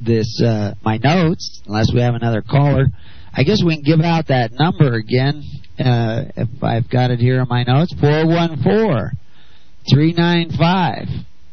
this 0.00 0.40
uh, 0.42 0.74
my 0.82 0.98
notes, 0.98 1.62
unless 1.66 1.92
we 1.92 2.00
have 2.00 2.14
another 2.14 2.42
caller. 2.42 2.86
I 3.32 3.42
guess 3.42 3.62
we 3.64 3.76
can 3.76 3.84
give 3.84 4.00
out 4.00 4.28
that 4.28 4.52
number 4.52 4.94
again 4.94 5.42
uh, 5.78 6.24
if 6.36 6.48
I've 6.62 6.88
got 6.88 7.10
it 7.10 7.18
here 7.18 7.40
in 7.40 7.48
my 7.48 7.64
notes. 7.64 7.94
Four 8.00 8.26
one 8.26 8.62
four 8.62 9.12
three 9.90 10.12
nine 10.12 10.50
five 10.58 11.06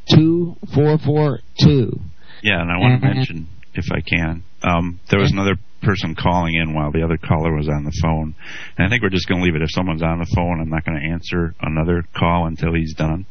two 0.09 0.55
four 0.73 0.97
four 0.97 1.39
two. 1.59 1.99
Yeah, 2.41 2.61
and 2.61 2.71
I 2.71 2.77
want 2.77 3.01
to 3.01 3.07
mention, 3.07 3.47
if 3.73 3.85
I 3.91 4.01
can, 4.01 4.43
um, 4.61 4.99
there 5.09 5.19
was 5.19 5.31
another 5.31 5.55
person 5.83 6.15
calling 6.15 6.55
in 6.55 6.73
while 6.73 6.91
the 6.91 7.03
other 7.03 7.17
caller 7.17 7.53
was 7.55 7.67
on 7.69 7.83
the 7.83 7.93
phone. 8.01 8.35
And 8.77 8.87
I 8.87 8.89
think 8.89 9.03
we're 9.03 9.09
just 9.09 9.27
going 9.27 9.41
to 9.41 9.45
leave 9.45 9.55
it. 9.55 9.61
If 9.61 9.69
someone's 9.71 10.03
on 10.03 10.19
the 10.19 10.31
phone, 10.35 10.59
I'm 10.61 10.69
not 10.69 10.85
going 10.85 10.99
to 10.99 11.05
answer 11.07 11.53
another 11.61 12.03
call 12.17 12.47
until 12.47 12.73
he's 12.73 12.93
done. 12.95 13.25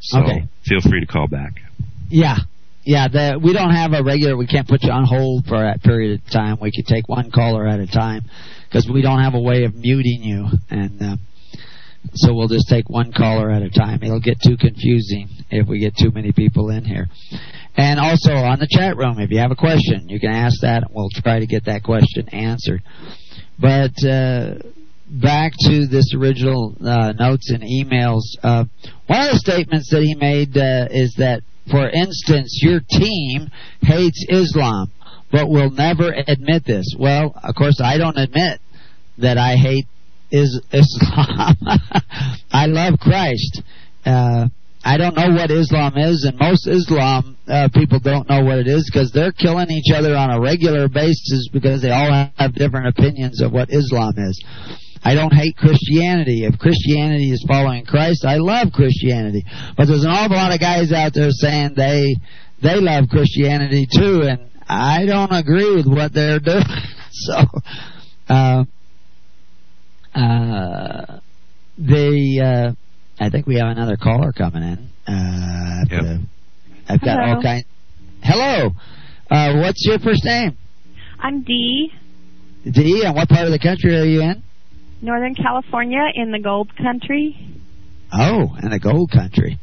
So 0.00 0.20
Okay. 0.20 0.48
feel 0.64 0.80
free 0.80 1.00
to 1.00 1.06
call 1.06 1.28
back. 1.28 1.54
Yeah. 2.08 2.36
Yeah, 2.84 3.08
the, 3.08 3.40
we 3.42 3.52
don't 3.52 3.74
have 3.74 3.92
a 3.92 4.02
regular, 4.02 4.34
we 4.36 4.46
can't 4.46 4.66
put 4.66 4.82
you 4.82 4.90
on 4.90 5.04
hold 5.04 5.44
for 5.46 5.58
that 5.58 5.82
period 5.82 6.20
of 6.20 6.30
time. 6.30 6.56
We 6.60 6.70
can 6.70 6.84
take 6.84 7.06
one 7.08 7.30
caller 7.30 7.66
at 7.68 7.80
a 7.80 7.86
time 7.86 8.22
because 8.68 8.88
we 8.88 9.02
don't 9.02 9.20
have 9.20 9.34
a 9.34 9.40
way 9.40 9.64
of 9.64 9.74
muting 9.74 10.22
you. 10.22 10.46
And 10.70 11.02
uh, 11.02 11.16
so 12.14 12.32
we'll 12.34 12.48
just 12.48 12.68
take 12.68 12.88
one 12.88 13.12
caller 13.12 13.50
at 13.50 13.60
a 13.62 13.68
time. 13.68 14.02
It'll 14.02 14.20
get 14.20 14.40
too 14.40 14.56
confusing 14.56 15.28
if 15.50 15.68
we 15.68 15.80
get 15.80 15.96
too 15.98 16.10
many 16.12 16.32
people 16.32 16.70
in 16.70 16.84
here. 16.84 17.08
And 17.78 18.00
also 18.00 18.32
on 18.34 18.58
the 18.58 18.66
chat 18.68 18.96
room, 18.96 19.20
if 19.20 19.30
you 19.30 19.38
have 19.38 19.52
a 19.52 19.56
question, 19.56 20.08
you 20.08 20.18
can 20.18 20.32
ask 20.32 20.62
that 20.62 20.82
and 20.82 20.90
we'll 20.92 21.10
try 21.14 21.38
to 21.38 21.46
get 21.46 21.66
that 21.66 21.84
question 21.84 22.28
answered. 22.30 22.82
But 23.56 23.94
uh, 24.04 24.54
back 25.06 25.52
to 25.60 25.86
this 25.86 26.12
original 26.12 26.74
uh, 26.84 27.12
notes 27.12 27.52
and 27.52 27.62
emails. 27.62 28.22
Uh, 28.42 28.64
one 29.06 29.20
of 29.22 29.32
the 29.32 29.38
statements 29.38 29.90
that 29.92 30.02
he 30.02 30.16
made 30.16 30.56
uh, 30.56 30.88
is 30.90 31.14
that, 31.18 31.42
for 31.70 31.88
instance, 31.88 32.58
your 32.62 32.80
team 32.80 33.48
hates 33.80 34.26
Islam, 34.28 34.90
but 35.30 35.48
will 35.48 35.70
never 35.70 36.12
admit 36.26 36.64
this. 36.66 36.96
Well, 36.98 37.32
of 37.40 37.54
course, 37.54 37.80
I 37.80 37.96
don't 37.96 38.18
admit 38.18 38.60
that 39.18 39.38
I 39.38 39.54
hate 39.54 39.86
is 40.32 40.60
Islam. 40.72 41.56
I 42.50 42.66
love 42.66 42.94
Christ. 43.00 43.62
Uh, 44.04 44.48
I 44.84 44.96
don't 44.96 45.16
know 45.16 45.34
what 45.34 45.50
Islam 45.50 45.96
is, 45.96 46.24
and 46.24 46.38
most 46.38 46.66
Islam 46.66 47.36
uh, 47.48 47.68
people 47.74 47.98
don't 47.98 48.28
know 48.28 48.44
what 48.44 48.58
it 48.58 48.68
is 48.68 48.88
because 48.90 49.10
they're 49.10 49.32
killing 49.32 49.70
each 49.70 49.92
other 49.92 50.16
on 50.16 50.30
a 50.30 50.40
regular 50.40 50.88
basis 50.88 51.48
because 51.52 51.82
they 51.82 51.90
all 51.90 52.30
have 52.36 52.54
different 52.54 52.86
opinions 52.86 53.42
of 53.42 53.52
what 53.52 53.68
Islam 53.70 54.14
is. 54.16 54.42
I 55.02 55.14
don't 55.14 55.32
hate 55.32 55.56
Christianity. 55.56 56.44
If 56.44 56.58
Christianity 56.58 57.30
is 57.30 57.44
following 57.46 57.84
Christ, 57.84 58.24
I 58.24 58.36
love 58.36 58.68
Christianity. 58.72 59.44
But 59.76 59.86
there's 59.86 60.04
an 60.04 60.10
awful 60.10 60.36
lot 60.36 60.52
of 60.52 60.60
guys 60.60 60.92
out 60.92 61.12
there 61.14 61.30
saying 61.30 61.74
they 61.76 62.16
they 62.62 62.80
love 62.80 63.08
Christianity 63.10 63.86
too, 63.92 64.22
and 64.22 64.50
I 64.68 65.06
don't 65.06 65.32
agree 65.32 65.74
with 65.74 65.86
what 65.86 66.12
they're 66.12 66.40
doing. 66.44 66.64
so, 67.10 67.44
uh, 68.28 68.64
uh, 70.14 71.20
the 71.78 72.40
uh, 72.42 72.87
I 73.20 73.30
think 73.30 73.46
we 73.46 73.56
have 73.56 73.68
another 73.68 73.96
caller 73.96 74.32
coming 74.32 74.62
in. 74.62 74.78
Uh, 75.06 75.12
I 75.12 75.78
have 75.80 75.88
to- 75.88 76.20
I've 76.88 77.00
got 77.00 77.18
Hello. 77.18 77.34
all 77.36 77.42
kind. 77.42 77.64
Hello, 78.22 78.70
uh, 79.30 79.52
what's 79.58 79.84
your 79.86 79.98
first 79.98 80.24
name? 80.24 80.56
I'm 81.20 81.42
Dee, 81.42 81.92
Dee, 82.70 83.02
and 83.04 83.14
what 83.14 83.28
part 83.28 83.44
of 83.44 83.50
the 83.52 83.58
country 83.58 83.96
are 83.96 84.04
you 84.04 84.22
in? 84.22 84.42
Northern 85.00 85.34
California 85.34 86.04
in 86.14 86.30
the 86.32 86.38
gold 86.40 86.74
country. 86.76 87.36
Oh, 88.12 88.56
in 88.62 88.70
the 88.70 88.78
gold 88.78 89.10
country. 89.10 89.58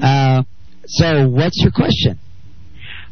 Uh, 0.00 0.42
so, 0.86 1.28
what's 1.28 1.60
your 1.62 1.70
question? 1.72 2.18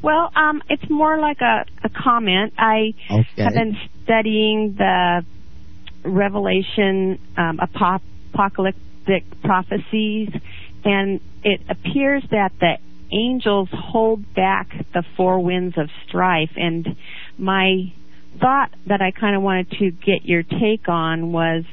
Well, 0.02 0.30
um, 0.34 0.62
it's 0.68 0.88
more 0.90 1.18
like 1.18 1.40
a, 1.40 1.64
a 1.84 1.88
comment. 1.88 2.54
I 2.58 2.94
Okay. 3.10 3.42
have 3.44 3.54
been 3.54 3.76
studying 4.04 4.74
the 4.76 5.24
Revelation 6.04 7.18
um, 7.36 7.60
apo- 7.60 8.02
apocalyptic 9.02 9.42
prophecies, 9.42 10.30
and 10.84 11.20
it 11.44 11.60
appears 11.68 12.22
that 12.30 12.52
the 12.60 12.78
angels 13.12 13.68
hold 13.72 14.34
back 14.34 14.70
the 14.94 15.04
four 15.16 15.40
winds 15.40 15.76
of 15.76 15.88
strife. 16.06 16.50
And 16.56 16.96
my 17.38 17.92
thought 18.40 18.70
that 18.86 19.02
I 19.02 19.10
kind 19.10 19.36
of 19.36 19.42
wanted 19.42 19.70
to 19.72 19.90
get 19.90 20.24
your 20.24 20.42
take 20.42 20.88
on 20.88 21.32
was 21.32 21.64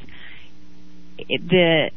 the 1.27 1.91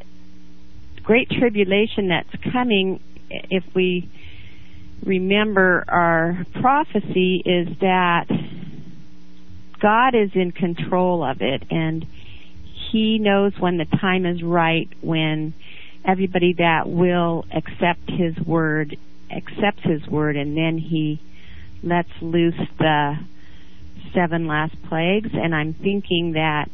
great 1.03 1.29
tribulation 1.29 2.07
that's 2.09 2.33
coming. 2.51 3.01
If 3.29 3.63
we 3.75 4.09
remember 5.03 5.83
our 5.87 6.45
prophecy, 6.61 7.41
is 7.45 7.67
that 7.81 8.27
God 9.81 10.15
is 10.15 10.31
in 10.33 10.53
control 10.53 11.23
of 11.23 11.41
it, 11.41 11.63
and 11.69 12.05
He 12.93 13.17
knows 13.17 13.53
when 13.57 13.77
the 13.77 13.85
time 13.85 14.27
is 14.27 14.43
right 14.43 14.87
when 15.01 15.55
everybody 16.05 16.53
that 16.59 16.87
will 16.87 17.43
accept 17.51 18.07
His 18.07 18.37
word 18.45 18.95
accepts 19.31 19.81
His 19.83 20.07
word, 20.07 20.37
and 20.37 20.55
then 20.55 20.77
He 20.77 21.19
lets 21.81 22.11
loose 22.21 22.53
the 22.77 23.15
seven 24.13 24.45
last 24.45 24.75
plagues. 24.87 25.31
And 25.33 25.55
I'm 25.55 25.73
thinking 25.73 26.33
that 26.33 26.69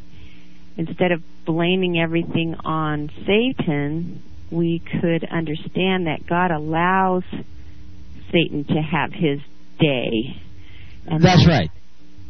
instead 0.76 1.14
of 1.14 1.24
blaming 1.46 1.98
everything 1.98 2.54
on 2.66 3.10
Satan, 3.26 4.22
we 4.52 4.80
could 4.80 5.24
understand 5.24 6.08
that 6.08 6.28
God 6.28 6.52
allows 6.52 7.24
Satan 8.30 8.66
to 8.66 8.82
have 8.82 9.14
his 9.14 9.40
day. 9.80 10.36
And 11.08 11.24
that's 11.24 11.48
right. 11.48 11.72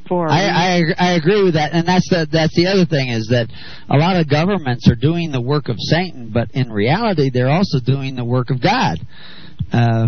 For 0.09 0.27
I, 0.27 0.47
I 0.47 0.81
I 0.97 1.11
agree 1.11 1.43
with 1.43 1.53
that, 1.53 1.71
and 1.71 1.87
that's 1.87 2.09
the 2.09 2.27
that's 2.29 2.55
the 2.55 2.65
other 2.65 2.85
thing 2.85 3.09
is 3.09 3.27
that 3.27 3.47
a 3.89 3.95
lot 3.95 4.17
of 4.17 4.27
governments 4.27 4.89
are 4.89 4.95
doing 4.95 5.31
the 5.31 5.39
work 5.39 5.69
of 5.69 5.75
Satan, 5.77 6.31
but 6.33 6.49
in 6.51 6.71
reality 6.71 7.29
they're 7.29 7.51
also 7.51 7.79
doing 7.79 8.15
the 8.15 8.25
work 8.25 8.49
of 8.49 8.59
God. 8.59 8.97
Uh, 9.71 10.07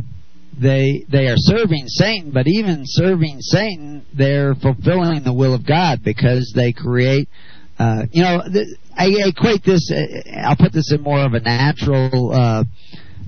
they 0.60 1.06
they 1.08 1.28
are 1.28 1.38
serving 1.38 1.88
Satan, 1.88 2.32
but 2.32 2.48
even 2.48 2.82
serving 2.86 3.42
Satan, 3.42 4.04
they're 4.12 4.56
fulfilling 4.56 5.24
the 5.24 5.34
will 5.34 5.54
of 5.54 5.66
God 5.66 6.04
because 6.04 6.52
they 6.56 6.74
create. 6.74 7.30
Uh, 7.78 8.04
you 8.12 8.24
know, 8.24 8.42
th- 8.52 8.68
I 8.98 9.08
equate 9.28 9.64
this. 9.64 9.92
Uh, 9.92 10.40
I'll 10.44 10.56
put 10.56 10.74
this 10.74 10.92
in 10.92 11.02
more 11.02 11.24
of 11.24 11.34
a 11.34 11.40
natural. 11.40 12.32
Uh, 12.32 12.64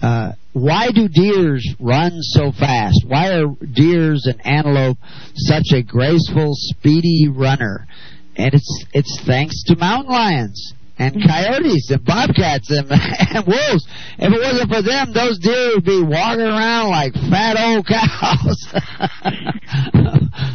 uh, 0.02 0.32
why 0.54 0.92
do 0.92 1.08
deers 1.08 1.68
run 1.80 2.20
so 2.22 2.52
fast? 2.52 3.04
Why 3.08 3.34
are 3.34 3.48
deers 3.74 4.28
and 4.28 4.46
antelope 4.46 4.98
such 5.36 5.74
a 5.74 5.82
graceful, 5.82 6.52
speedy 6.54 7.28
runner? 7.28 7.88
And 8.36 8.54
it's 8.54 8.86
it's 8.94 9.22
thanks 9.26 9.64
to 9.64 9.76
mountain 9.76 10.12
lions 10.12 10.74
and 10.98 11.24
coyotes 11.26 11.90
and 11.90 12.06
bobcats 12.06 12.70
and, 12.70 12.88
and 12.92 13.48
wolves. 13.48 13.88
If 14.20 14.32
it 14.32 14.42
wasn't 14.42 14.70
for 14.70 14.82
them, 14.82 15.14
those 15.14 15.40
deer 15.40 15.76
would 15.76 15.86
be 15.86 16.02
walking 16.04 16.42
around 16.42 16.90
like 16.90 17.14
fat 17.14 17.58
old 17.60 17.88
cows. 17.90 18.60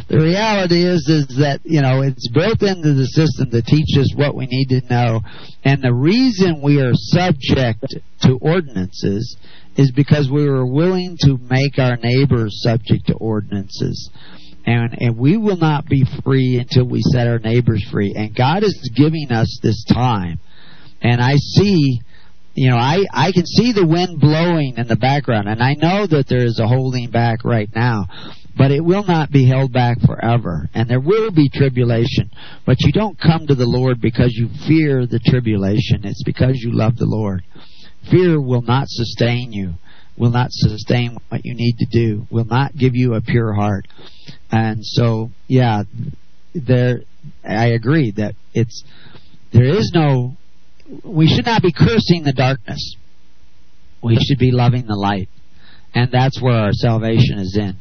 the 0.07 0.19
reality 0.19 0.83
is, 0.83 1.07
is 1.09 1.37
that 1.39 1.59
you 1.63 1.81
know 1.81 2.01
it's 2.01 2.29
built 2.29 2.61
into 2.63 2.93
the 2.93 3.05
system 3.05 3.51
to 3.51 3.61
teach 3.61 3.97
us 3.97 4.13
what 4.15 4.35
we 4.35 4.47
need 4.47 4.69
to 4.69 4.81
know, 4.89 5.21
and 5.63 5.81
the 5.81 5.93
reason 5.93 6.61
we 6.61 6.81
are 6.81 6.93
subject 6.93 7.95
to 8.21 8.37
ordinances 8.41 9.37
is 9.79 9.91
because 9.91 10.29
we 10.29 10.43
were 10.43 10.65
willing 10.65 11.15
to 11.21 11.37
make 11.37 11.79
our 11.79 11.95
neighbors 11.95 12.61
subject 12.61 13.07
to 13.07 13.13
ordinances. 13.13 14.09
And, 14.65 15.01
and 15.01 15.17
we 15.17 15.37
will 15.37 15.55
not 15.55 15.85
be 15.85 16.03
free 16.21 16.57
until 16.57 16.83
we 16.83 16.99
set 17.01 17.29
our 17.29 17.39
neighbors 17.39 17.81
free. 17.89 18.13
And 18.13 18.35
God 18.35 18.63
is 18.63 18.91
giving 18.93 19.31
us 19.31 19.57
this 19.63 19.85
time. 19.85 20.41
And 21.01 21.21
I 21.21 21.35
see, 21.37 22.01
you 22.55 22.69
know, 22.69 22.75
I, 22.75 23.05
I 23.13 23.31
can 23.31 23.45
see 23.45 23.71
the 23.71 23.87
wind 23.87 24.19
blowing 24.19 24.73
in 24.75 24.89
the 24.89 24.97
background. 24.97 25.47
And 25.47 25.63
I 25.63 25.75
know 25.75 26.05
that 26.07 26.27
there 26.27 26.45
is 26.45 26.59
a 26.59 26.67
holding 26.67 27.09
back 27.09 27.45
right 27.45 27.69
now. 27.73 28.03
But 28.57 28.71
it 28.71 28.83
will 28.83 29.05
not 29.05 29.31
be 29.31 29.47
held 29.47 29.71
back 29.71 30.01
forever. 30.01 30.67
And 30.73 30.89
there 30.89 30.99
will 30.99 31.31
be 31.31 31.47
tribulation. 31.47 32.31
But 32.65 32.81
you 32.81 32.91
don't 32.91 33.17
come 33.17 33.47
to 33.47 33.55
the 33.55 33.65
Lord 33.65 34.01
because 34.01 34.33
you 34.33 34.49
fear 34.67 35.07
the 35.07 35.21
tribulation. 35.25 36.01
It's 36.03 36.23
because 36.25 36.55
you 36.57 36.73
love 36.73 36.97
the 36.97 37.05
Lord. 37.05 37.43
Fear 38.09 38.41
will 38.41 38.61
not 38.61 38.85
sustain 38.87 39.51
you, 39.51 39.73
will 40.17 40.31
not 40.31 40.47
sustain 40.51 41.17
what 41.29 41.41
you 41.43 41.53
need 41.55 41.77
to 41.79 41.85
do, 41.85 42.27
will 42.29 42.45
not 42.45 42.75
give 42.75 42.95
you 42.95 43.13
a 43.13 43.21
pure 43.21 43.53
heart. 43.53 43.87
And 44.51 44.79
so, 44.83 45.29
yeah, 45.47 45.83
there, 46.53 47.01
I 47.47 47.67
agree 47.67 48.11
that 48.17 48.35
it's, 48.53 48.83
there 49.51 49.65
is 49.65 49.91
no, 49.93 50.35
we 51.03 51.27
should 51.27 51.45
not 51.45 51.61
be 51.61 51.71
cursing 51.71 52.23
the 52.23 52.33
darkness. 52.33 52.95
We 54.01 54.17
should 54.17 54.39
be 54.39 54.51
loving 54.51 54.87
the 54.87 54.95
light. 54.95 55.29
And 55.93 56.11
that's 56.11 56.41
where 56.41 56.55
our 56.55 56.73
salvation 56.73 57.39
is 57.39 57.57
in. 57.59 57.75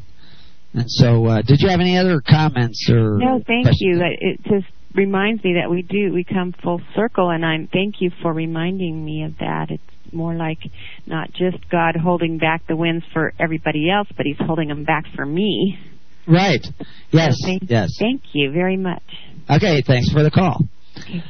And 0.74 0.90
so, 0.90 1.26
uh, 1.26 1.42
did 1.42 1.60
you 1.60 1.68
have 1.68 1.80
any 1.80 1.96
other 1.96 2.20
comments 2.20 2.88
or? 2.90 3.18
No, 3.18 3.40
thank 3.46 3.64
questions? 3.64 3.76
you. 3.80 4.00
It 4.02 4.42
just 4.44 4.66
reminds 4.94 5.42
me 5.44 5.54
that 5.60 5.70
we 5.70 5.82
do 5.82 6.12
we 6.12 6.24
come 6.24 6.54
full 6.62 6.80
circle, 6.94 7.30
and 7.30 7.44
I'm 7.44 7.68
thank 7.72 7.96
you 8.00 8.10
for 8.22 8.32
reminding 8.32 9.04
me 9.04 9.24
of 9.24 9.38
that. 9.38 9.70
It's 9.70 9.82
more 10.12 10.34
like 10.34 10.58
not 11.06 11.30
just 11.32 11.68
God 11.70 11.96
holding 11.96 12.38
back 12.38 12.66
the 12.66 12.76
winds 12.76 13.04
for 13.12 13.32
everybody 13.38 13.90
else, 13.90 14.08
but 14.16 14.26
He's 14.26 14.38
holding 14.38 14.68
them 14.68 14.84
back 14.84 15.04
for 15.14 15.24
me. 15.24 15.78
Right. 16.26 16.66
Yes. 17.10 17.36
So 17.40 17.46
thank, 17.46 17.62
yes. 17.68 17.90
Thank 17.98 18.22
you 18.32 18.52
very 18.52 18.76
much. 18.76 19.02
Okay. 19.50 19.82
Thanks 19.86 20.10
for 20.10 20.22
the 20.22 20.30
call. 20.30 20.60
Okay. 20.98 21.22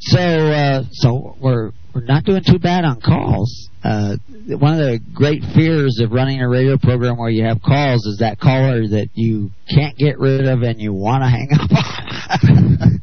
So, 0.00 0.20
uh, 0.20 0.82
so 0.92 1.36
we're 1.40 1.72
we're 1.94 2.04
not 2.04 2.24
doing 2.24 2.42
too 2.46 2.58
bad 2.60 2.84
on 2.84 3.00
calls. 3.00 3.68
Uh, 3.82 4.16
one 4.46 4.74
of 4.74 4.78
the 4.78 5.00
great 5.12 5.42
fears 5.54 6.00
of 6.02 6.12
running 6.12 6.40
a 6.40 6.48
radio 6.48 6.78
program 6.78 7.16
where 7.16 7.30
you 7.30 7.44
have 7.44 7.60
calls 7.60 8.06
is 8.06 8.18
that 8.20 8.38
caller 8.38 8.86
that 8.86 9.08
you 9.14 9.50
can't 9.74 9.96
get 9.96 10.18
rid 10.18 10.46
of 10.46 10.62
and 10.62 10.80
you 10.80 10.92
want 10.92 11.22
to 11.24 11.28
hang 11.28 11.48
up 11.52 11.70
on. 11.72 13.00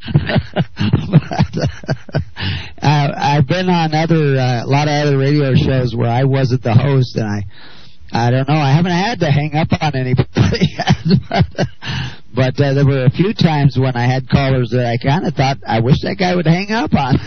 but, 1.12 1.58
uh, 1.62 2.65
I've 2.88 3.48
been 3.48 3.70
on 3.70 3.94
other 3.94 4.38
uh, 4.38 4.66
a 4.66 4.68
lot 4.68 4.88
of 4.88 4.94
other 4.94 5.18
radio 5.18 5.54
shows 5.56 5.96
where 5.96 6.10
I 6.10 6.24
wasn't 6.24 6.64
the 6.64 6.74
host 6.74 7.16
and 7.16 7.28
I 7.28 7.44
I 8.12 8.32
don't 8.32 8.48
know. 8.48 8.56
I 8.56 8.74
haven't 8.74 8.92
had 8.92 9.20
to 9.20 9.32
hang 9.32 9.56
up 9.56 9.68
on 9.82 9.96
anybody 9.96 10.30
but 12.36 12.60
uh, 12.60 12.74
there 12.74 12.86
were 12.86 13.06
a 13.06 13.10
few 13.10 13.34
times 13.34 13.78
when 13.80 13.96
I 13.96 14.06
had 14.06 14.30
callers 14.30 14.70
that 14.72 14.86
I 14.86 14.98
kind 14.98 15.26
of 15.26 15.34
thought, 15.34 15.58
I 15.66 15.80
wish 15.80 16.02
that 16.02 16.18
guy 16.20 16.36
would 16.36 16.46
hang 16.46 16.72
up 16.72 16.94
on. 16.94 17.16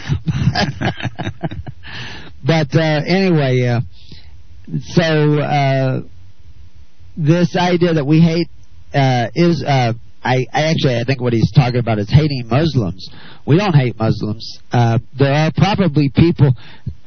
but 2.47 2.75
uh, 2.75 3.01
anyway, 3.07 3.67
uh, 3.67 3.81
so 4.81 5.41
uh, 5.41 6.03
this 7.17 7.57
idea 7.57 7.95
that 7.95 8.07
we 8.07 8.21
hate 8.21 8.49
uh, 8.95 9.29
is. 9.35 9.65
Uh, 9.67 9.95
I, 10.23 10.47
I 10.53 10.65
actually 10.65 10.97
I 10.97 11.05
think 11.05 11.21
what 11.21 11.33
he's 11.33 11.53
talking 11.53 11.79
about 11.79 11.99
is 11.99 12.11
hating 12.11 12.49
Muslims. 12.49 13.09
We 13.47 13.57
don't 13.57 13.75
hate 13.75 13.99
Muslims. 13.99 14.59
Uh, 14.73 14.99
there 15.19 15.33
are 15.33 15.51
probably 15.57 16.11
people. 16.15 16.53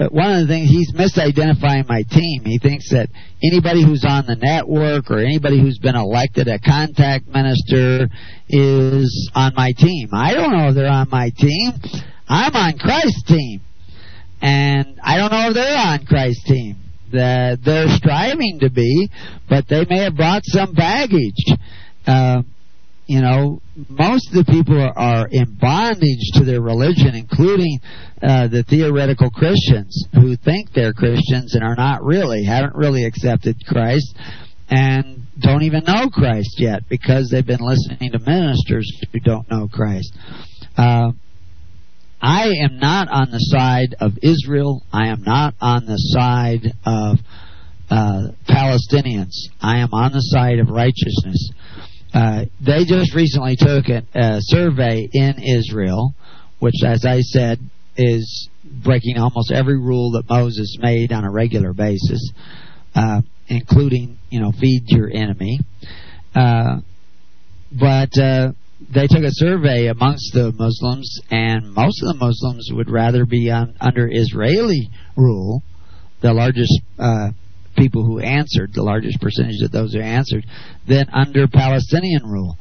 One 0.10 0.32
of 0.34 0.48
the 0.48 0.48
things 0.48 0.70
he's 0.70 0.92
misidentifying 0.94 1.88
my 1.88 2.04
team. 2.10 2.44
He 2.46 2.58
thinks 2.58 2.90
that 2.90 3.10
anybody 3.44 3.84
who's 3.84 4.04
on 4.08 4.26
the 4.26 4.36
network 4.36 5.12
or 5.12 5.20
anybody 5.20 5.62
who's 5.62 5.78
been 5.78 5.96
elected 5.96 6.48
a 6.48 6.58
contact 6.58 7.28
minister 7.28 8.08
is 8.50 9.32
on 9.36 9.54
my 9.56 9.74
team. 9.78 10.10
I 10.14 10.34
don't 10.34 10.52
know 10.52 10.70
if 10.70 10.76
they're 10.76 10.88
on 10.90 11.10
my 11.10 11.30
team. 11.38 11.74
I'm 12.28 12.56
on 12.56 12.78
Christ's 12.80 13.24
team, 13.24 13.62
and 14.42 15.00
I 15.04 15.18
don't 15.18 15.32
know 15.32 15.50
if 15.50 15.54
they're 15.54 15.78
on 15.78 16.06
Christ's 16.06 16.44
team. 16.46 16.78
That 17.12 17.60
they're 17.64 17.90
striving 17.90 18.60
to 18.62 18.70
be, 18.70 19.12
but 19.50 19.68
they 19.68 19.86
may 19.86 20.00
have 20.00 20.16
brought 20.16 20.44
some 20.46 20.74
baggage. 20.74 21.44
Uh, 22.08 22.44
you 23.12 23.20
know, 23.20 23.62
most 23.90 24.30
of 24.30 24.46
the 24.46 24.50
people 24.50 24.80
are, 24.80 24.98
are 24.98 25.28
in 25.30 25.58
bondage 25.60 26.32
to 26.36 26.46
their 26.46 26.62
religion, 26.62 27.14
including 27.14 27.82
uh, 28.24 28.48
the 28.48 28.64
theoretical 28.64 29.30
Christians 29.30 30.06
who 30.14 30.38
think 30.38 30.72
they're 30.72 30.94
Christians 30.94 31.54
and 31.54 31.62
are 31.62 31.76
not 31.76 32.06
really, 32.06 32.46
haven't 32.46 32.74
really 32.74 33.04
accepted 33.04 33.58
Christ, 33.68 34.16
and 34.70 35.24
don't 35.38 35.64
even 35.64 35.84
know 35.84 36.08
Christ 36.08 36.56
yet 36.58 36.88
because 36.88 37.30
they've 37.30 37.46
been 37.46 37.60
listening 37.60 38.14
to 38.14 38.20
ministers 38.20 38.90
who 39.12 39.20
don't 39.20 39.52
know 39.52 39.68
Christ. 39.68 40.16
Uh, 40.78 41.12
I 42.22 42.48
am 42.64 42.80
not 42.80 43.10
on 43.10 43.30
the 43.30 43.40
side 43.40 43.94
of 44.00 44.14
Israel. 44.22 44.86
I 44.94 45.08
am 45.08 45.24
not 45.24 45.56
on 45.60 45.86
the 45.86 45.98
side 45.98 46.72
of 46.86 47.18
uh, 47.90 48.32
Palestinians. 48.48 49.36
I 49.60 49.80
am 49.80 49.90
on 49.92 50.14
the 50.14 50.22
side 50.22 50.60
of 50.60 50.70
righteousness. 50.70 51.52
Uh, 52.14 52.46
they 52.60 52.84
just 52.86 53.16
recently 53.16 53.56
took 53.56 53.86
a, 53.88 54.04
a 54.14 54.38
survey 54.40 55.08
in 55.12 55.36
Israel, 55.42 56.14
which, 56.60 56.76
as 56.86 57.06
I 57.06 57.20
said, 57.20 57.60
is 57.96 58.50
breaking 58.84 59.18
almost 59.18 59.52
every 59.52 59.78
rule 59.78 60.12
that 60.12 60.30
Moses 60.30 60.78
made 60.80 61.12
on 61.12 61.24
a 61.24 61.32
regular 61.32 61.74
basis, 61.74 62.32
uh, 62.96 63.22
including, 63.48 64.18
you 64.30 64.40
know, 64.40 64.52
feed 64.60 64.84
your 64.88 65.10
enemy. 65.10 65.60
Uh, 66.36 66.78
but 67.72 68.18
uh, 68.18 68.52
they 68.94 69.08
took 69.08 69.24
a 69.24 69.32
survey 69.32 69.88
amongst 69.88 70.34
the 70.34 70.52
Muslims, 70.52 71.20
and 71.30 71.74
most 71.74 72.02
of 72.04 72.08
the 72.10 72.26
Muslims 72.26 72.70
would 72.74 72.90
rather 72.90 73.26
be 73.26 73.50
on, 73.50 73.76
under 73.80 74.10
Israeli 74.12 74.90
rule. 75.16 75.64
The 76.22 76.34
largest 76.34 76.82
uh, 77.00 77.30
people 77.76 78.06
who 78.06 78.20
answered, 78.20 78.72
the 78.74 78.84
largest 78.84 79.20
percentage 79.22 79.62
of 79.64 79.72
those 79.72 79.94
who 79.94 80.02
answered, 80.02 80.46
than 80.88 81.08
under 81.12 81.48
Palestinian 81.48 82.24
rule. 82.26 82.58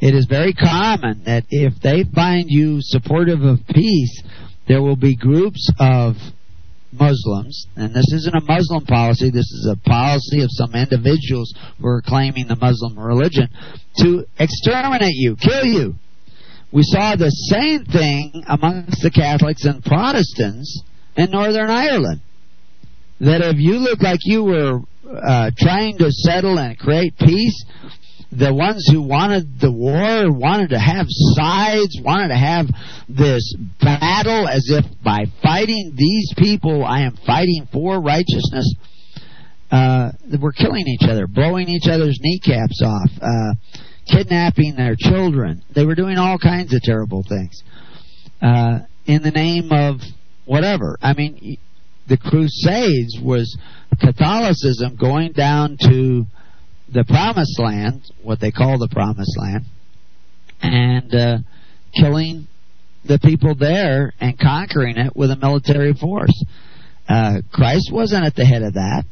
it 0.00 0.14
is 0.14 0.26
very 0.26 0.52
common 0.52 1.22
that 1.24 1.44
if 1.50 1.80
they 1.80 2.04
find 2.14 2.46
you 2.48 2.78
supportive 2.80 3.42
of 3.42 3.60
peace, 3.68 4.22
there 4.68 4.82
will 4.82 4.96
be 4.96 5.16
groups 5.16 5.70
of 5.78 6.16
Muslims, 6.92 7.66
and 7.76 7.94
this 7.94 8.12
isn't 8.12 8.36
a 8.36 8.40
Muslim 8.40 8.84
policy, 8.86 9.30
this 9.30 9.50
is 9.50 9.68
a 9.70 9.88
policy 9.88 10.42
of 10.42 10.48
some 10.50 10.74
individuals 10.74 11.52
who 11.80 11.88
are 11.88 12.02
claiming 12.02 12.46
the 12.46 12.56
Muslim 12.56 12.98
religion, 12.98 13.48
to 13.98 14.24
exterminate 14.38 15.14
you, 15.14 15.36
kill 15.36 15.64
you. 15.64 15.94
We 16.72 16.82
saw 16.82 17.16
the 17.16 17.30
same 17.30 17.84
thing 17.84 18.44
amongst 18.48 19.02
the 19.02 19.10
Catholics 19.10 19.64
and 19.64 19.84
Protestants 19.84 20.82
in 21.16 21.30
Northern 21.30 21.70
Ireland. 21.70 22.20
That 23.20 23.42
if 23.42 23.56
you 23.58 23.74
look 23.78 24.02
like 24.02 24.20
you 24.22 24.44
were 24.44 24.80
uh, 25.08 25.50
trying 25.56 25.98
to 25.98 26.10
settle 26.10 26.58
and 26.58 26.78
create 26.78 27.16
peace, 27.18 27.64
the 28.32 28.52
ones 28.52 28.84
who 28.90 29.02
wanted 29.02 29.60
the 29.60 29.70
war, 29.70 30.32
wanted 30.32 30.70
to 30.70 30.78
have 30.78 31.06
sides, 31.08 31.96
wanted 32.02 32.28
to 32.28 32.36
have 32.36 32.66
this 33.08 33.54
battle 33.80 34.48
as 34.48 34.64
if 34.68 34.84
by 35.04 35.26
fighting 35.42 35.92
these 35.94 36.32
people, 36.36 36.84
I 36.84 37.02
am 37.02 37.16
fighting 37.26 37.68
for 37.72 38.00
righteousness. 38.00 38.74
Uh, 39.70 40.10
we're 40.40 40.52
killing 40.52 40.86
each 40.86 41.08
other, 41.08 41.26
blowing 41.26 41.68
each 41.68 41.86
other's 41.88 42.18
kneecaps 42.20 42.82
off, 42.82 43.10
uh, 43.22 43.54
kidnapping 44.10 44.74
their 44.76 44.96
children. 44.98 45.62
They 45.74 45.84
were 45.84 45.94
doing 45.94 46.18
all 46.18 46.38
kinds 46.38 46.74
of 46.74 46.82
terrible 46.82 47.24
things 47.28 47.62
uh, 48.42 48.80
in 49.06 49.22
the 49.22 49.30
name 49.30 49.70
of 49.72 50.00
whatever. 50.44 50.96
I 51.00 51.14
mean, 51.14 51.58
the 52.06 52.16
Crusades 52.16 53.18
was 53.22 53.56
Catholicism 54.00 54.96
going 54.96 55.32
down 55.32 55.76
to 55.80 56.26
the 56.92 57.04
Promised 57.04 57.58
Land, 57.58 58.02
what 58.22 58.40
they 58.40 58.50
call 58.50 58.78
the 58.78 58.88
Promised 58.88 59.36
Land, 59.38 59.64
and 60.60 61.14
uh, 61.14 61.38
killing 61.98 62.46
the 63.04 63.18
people 63.18 63.54
there 63.54 64.12
and 64.20 64.38
conquering 64.38 64.96
it 64.96 65.14
with 65.16 65.30
a 65.30 65.36
military 65.36 65.94
force. 65.94 66.44
Uh, 67.08 67.40
Christ 67.52 67.90
wasn't 67.92 68.24
at 68.24 68.34
the 68.34 68.44
head 68.44 68.62
of 68.62 68.74
that, 68.74 69.04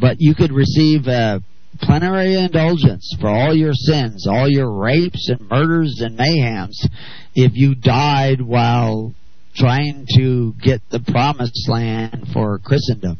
but 0.00 0.16
you 0.20 0.34
could 0.34 0.52
receive 0.52 1.06
a 1.06 1.40
plenary 1.80 2.34
indulgence 2.34 3.14
for 3.20 3.28
all 3.28 3.54
your 3.54 3.74
sins, 3.74 4.26
all 4.26 4.48
your 4.48 4.70
rapes 4.70 5.28
and 5.28 5.48
murders 5.48 6.00
and 6.00 6.18
mayhems, 6.18 6.86
if 7.34 7.52
you 7.54 7.74
died 7.74 8.40
while 8.40 9.14
trying 9.56 10.06
to 10.16 10.52
get 10.62 10.80
the 10.90 11.00
promised 11.00 11.68
land 11.68 12.28
for 12.32 12.58
Christendom. 12.58 13.18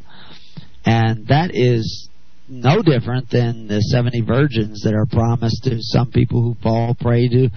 And 0.84 1.26
that 1.28 1.50
is 1.52 2.08
no 2.48 2.82
different 2.82 3.30
than 3.30 3.66
the 3.66 3.80
70 3.80 4.20
virgins 4.22 4.82
that 4.82 4.94
are 4.94 5.06
promised 5.06 5.64
to 5.64 5.78
some 5.80 6.10
people 6.12 6.42
who 6.42 6.54
fall 6.62 6.94
prey 6.94 7.28
to 7.28 7.48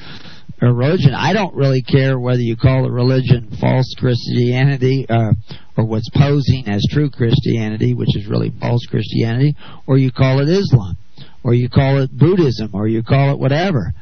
religion. 0.62 1.14
I 1.14 1.34
don't 1.34 1.56
really 1.56 1.82
care 1.82 2.20
whether 2.20 2.42
you 2.42 2.58
call 2.58 2.86
a 2.86 2.92
religion 2.92 3.56
false 3.62 3.94
Christianity 3.98 5.06
uh, 5.08 5.34
or 5.78 5.86
what's 5.86 6.10
posing 6.10 6.68
as 6.68 6.86
true 6.90 7.10
Christianity, 7.10 7.94
which 7.94 8.16
is 8.16 8.28
really 8.28 8.52
false 8.60 8.86
Christianity, 8.88 9.56
or 9.88 9.98
you 9.98 10.12
call 10.12 10.40
it 10.40 10.50
Islam, 10.50 10.98
or 11.44 11.54
you 11.54 11.70
call 11.70 12.00
it 12.02 12.12
Buddhism, 12.12 12.72
or 12.74 12.88
you 12.88 13.04
call 13.04 13.32
it 13.32 13.40
whatever. 13.40 13.94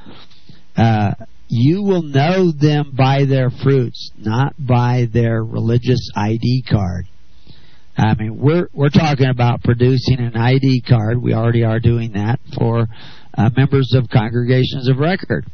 Uh, 0.75 1.13
you 1.47 1.81
will 1.81 2.03
know 2.03 2.51
them 2.51 2.93
by 2.95 3.25
their 3.25 3.49
fruits, 3.49 4.11
not 4.17 4.53
by 4.59 5.07
their 5.11 5.43
religious 5.43 6.09
ID 6.15 6.63
card. 6.69 7.05
I 7.97 8.13
mean, 8.13 8.39
we're 8.39 8.69
we're 8.73 8.89
talking 8.89 9.27
about 9.27 9.63
producing 9.63 10.19
an 10.19 10.35
ID 10.35 10.83
card. 10.87 11.21
We 11.21 11.33
already 11.33 11.63
are 11.63 11.79
doing 11.79 12.13
that 12.13 12.39
for 12.57 12.87
uh, 13.35 13.49
members 13.55 13.93
of 13.95 14.09
congregations 14.09 14.87
of 14.87 14.97
record, 14.97 15.47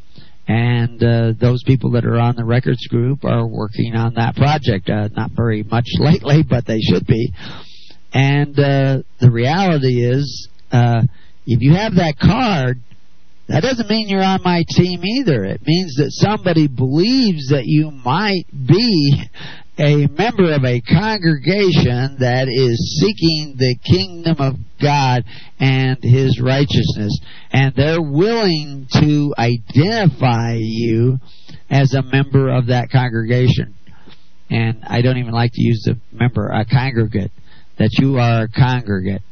and 0.48 1.02
uh, 1.02 1.34
those 1.40 1.64
people 1.66 1.92
that 1.92 2.06
are 2.06 2.20
on 2.20 2.36
the 2.36 2.44
records 2.44 2.86
group 2.88 3.24
are 3.24 3.48
working 3.48 3.96
on 3.96 4.16
that 4.16 4.36
project. 4.36 4.90
Uh, 4.90 5.08
not 5.16 5.32
very 5.32 5.64
much 5.64 5.86
lately, 6.00 6.44
but 6.44 6.66
they 6.66 6.80
should 6.80 7.08
be. 7.08 7.32
And 8.14 8.60
uh, 8.60 9.04
the 9.22 9.32
reality 9.32 10.06
is, 10.06 10.50
uh, 10.72 11.04
if 11.48 11.62
you 11.62 11.74
have 11.76 11.96
that 11.96 12.16
card, 12.20 12.82
that 13.48 13.62
doesn't 13.62 13.90
mean 13.90 14.08
you're 14.08 14.24
on 14.24 14.42
my 14.44 14.64
team 14.70 15.04
either. 15.04 15.44
It 15.44 15.62
means 15.66 15.96
that 15.98 16.12
somebody 16.12 16.68
believes 16.68 17.50
that 17.50 17.66
you 17.66 17.92
might 17.92 18.46
be 18.52 19.22
a 19.78 20.08
member 20.08 20.54
of 20.54 20.64
a 20.64 20.82
congregation 20.82 22.18
that 22.20 22.48
is 22.48 23.02
seeking 23.02 23.56
the 23.58 23.76
kingdom 23.84 24.38
of 24.40 24.56
God 24.82 25.24
and 25.60 25.98
His 26.02 26.40
righteousness, 26.40 27.20
and 27.52 27.74
they're 27.76 28.02
willing 28.02 28.88
to 28.94 29.34
identify 29.38 30.58
you 30.60 31.18
as 31.70 31.94
a 31.94 32.04
member 32.04 32.50
of 32.50 32.68
that 32.68 32.92
congregation. 32.92 33.74
And 34.50 34.84
I 34.88 35.02
don't 35.02 35.18
even 35.18 35.34
like 35.34 35.52
to 35.54 35.62
use 35.62 35.84
the 35.86 36.00
member, 36.12 36.48
a 36.50 36.66
congregate, 36.66 37.32
that 37.80 37.90
you 37.94 38.18
are 38.20 38.44
a 38.44 38.48
congregate, 38.48 39.24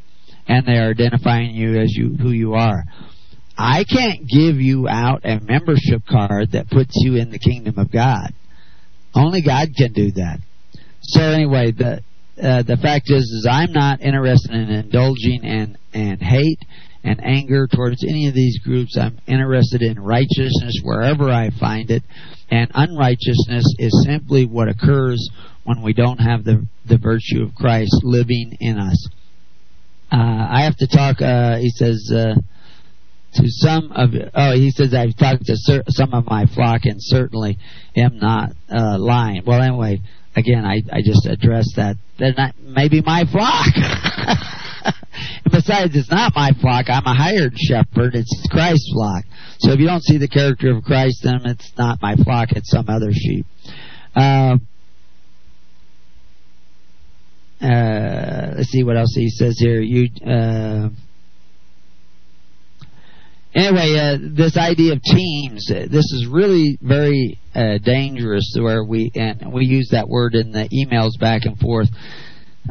and 0.48 0.66
they 0.66 0.78
are 0.78 0.90
identifying 0.90 1.52
you 1.52 1.80
as 1.80 1.94
you 1.96 2.16
who 2.20 2.32
you 2.32 2.56
are. 2.56 2.84
I 3.62 3.84
can't 3.84 4.28
give 4.28 4.60
you 4.60 4.88
out 4.88 5.22
a 5.24 5.40
membership 5.40 6.02
card 6.10 6.54
that 6.54 6.70
puts 6.70 6.94
you 6.96 7.16
in 7.16 7.30
the 7.30 7.40
kingdom 7.40 7.78
of 7.78 7.92
God. 7.92 8.34
Only 9.14 9.42
God 9.42 9.70
can 9.78 9.94
do 9.94 10.12
that. 10.14 10.40
So 11.02 11.22
anyway, 11.22 11.72
the 11.72 12.02
uh, 12.42 12.64
the 12.64 12.78
fact 12.78 13.12
is, 13.12 13.24
is 13.24 13.48
I'm 13.50 13.72
not 13.72 14.02
interested 14.02 14.52
in 14.52 14.70
indulging 14.70 15.44
in 15.44 15.78
and 15.94 16.22
hate 16.22 16.60
and 17.04 17.24
anger 17.24 17.68
towards 17.68 18.04
any 18.04 18.28
of 18.28 18.34
these 18.34 18.60
groups. 18.60 18.98
I'm 18.98 19.20
interested 19.28 19.82
in 19.82 20.00
righteousness 20.00 20.80
wherever 20.82 21.30
I 21.30 21.50
find 21.60 21.92
it, 21.92 22.04
and 22.50 22.72
unrighteousness 22.74 23.66
is 23.78 24.06
simply 24.08 24.46
what 24.46 24.70
occurs 24.70 25.30
when 25.66 25.84
we 25.84 25.94
don't 25.94 26.20
have 26.20 26.44
the 26.44 26.66
the 26.86 26.98
virtue 26.98 27.44
of 27.44 27.54
Christ 27.54 28.00
living 28.04 28.58
in 28.60 28.80
us. 28.80 29.08
Uh, 30.12 30.48
I 30.50 30.64
have 30.64 30.78
to 30.78 30.88
talk. 30.88 31.22
Uh, 31.22 31.58
he 31.58 31.70
says 31.70 32.12
uh, 32.14 32.36
to 33.34 33.44
some 33.48 33.92
of 33.92 34.14
oh 34.34 34.52
he 34.54 34.72
says 34.72 34.94
I've 34.94 35.16
talked 35.16 35.46
to 35.46 35.56
cer- 35.56 35.84
some 35.88 36.14
of 36.14 36.26
my 36.26 36.46
flock 36.46 36.82
and 36.84 36.98
certainly 37.00 37.58
am 37.96 38.18
not 38.18 38.52
uh, 38.70 38.98
lying. 39.00 39.44
Well, 39.46 39.62
anyway, 39.62 40.02
again 40.36 40.66
I 40.66 40.82
I 40.92 41.02
just 41.02 41.26
addressed 41.26 41.76
that. 41.78 41.96
They're 42.20 42.34
not 42.36 42.56
maybe 42.60 43.02
my 43.02 43.26
flock. 43.26 43.68
Besides, 45.52 45.96
it's 45.96 46.10
not 46.10 46.34
my 46.36 46.52
flock. 46.60 46.86
I'm 46.90 47.06
a 47.06 47.14
hired 47.14 47.58
shepherd. 47.58 48.16
It's 48.16 48.48
Christ's 48.50 48.92
flock. 48.94 49.26
So 49.60 49.72
if 49.72 49.80
you 49.80 49.86
don't 49.86 50.04
see 50.04 50.18
the 50.18 50.28
character 50.28 50.76
of 50.76 50.84
Christ, 50.84 51.22
then 51.24 51.42
it's 51.46 51.72
not 51.78 52.02
my 52.02 52.16
flock. 52.16 52.52
It's 52.52 52.70
some 52.70 52.86
other 52.88 53.12
sheep. 53.12 53.46
Uh, 54.16 54.58
uh, 57.62 58.54
let's 58.58 58.70
see 58.70 58.84
what 58.84 58.98
else 58.98 59.14
he 59.16 59.30
says 59.30 59.58
here. 59.60 59.82
You. 59.82 60.10
Uh, 60.26 60.90
anyway, 63.54 63.98
uh, 63.98 64.18
this 64.36 64.58
idea 64.58 64.94
of 64.94 65.02
teams, 65.02 65.70
uh, 65.72 65.88
this 65.90 66.06
is 66.12 66.28
really 66.30 66.78
very 66.82 67.40
uh, 67.56 67.78
dangerous. 67.84 68.56
Where 68.58 68.84
we 68.84 69.12
and 69.16 69.54
we 69.54 69.66
use 69.66 69.90
that 69.92 70.08
word 70.08 70.36
in 70.36 70.52
the 70.52 70.68
emails 70.70 71.20
back 71.20 71.44
and 71.46 71.58
forth. 71.58 71.88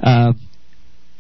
Uh, 0.03 0.33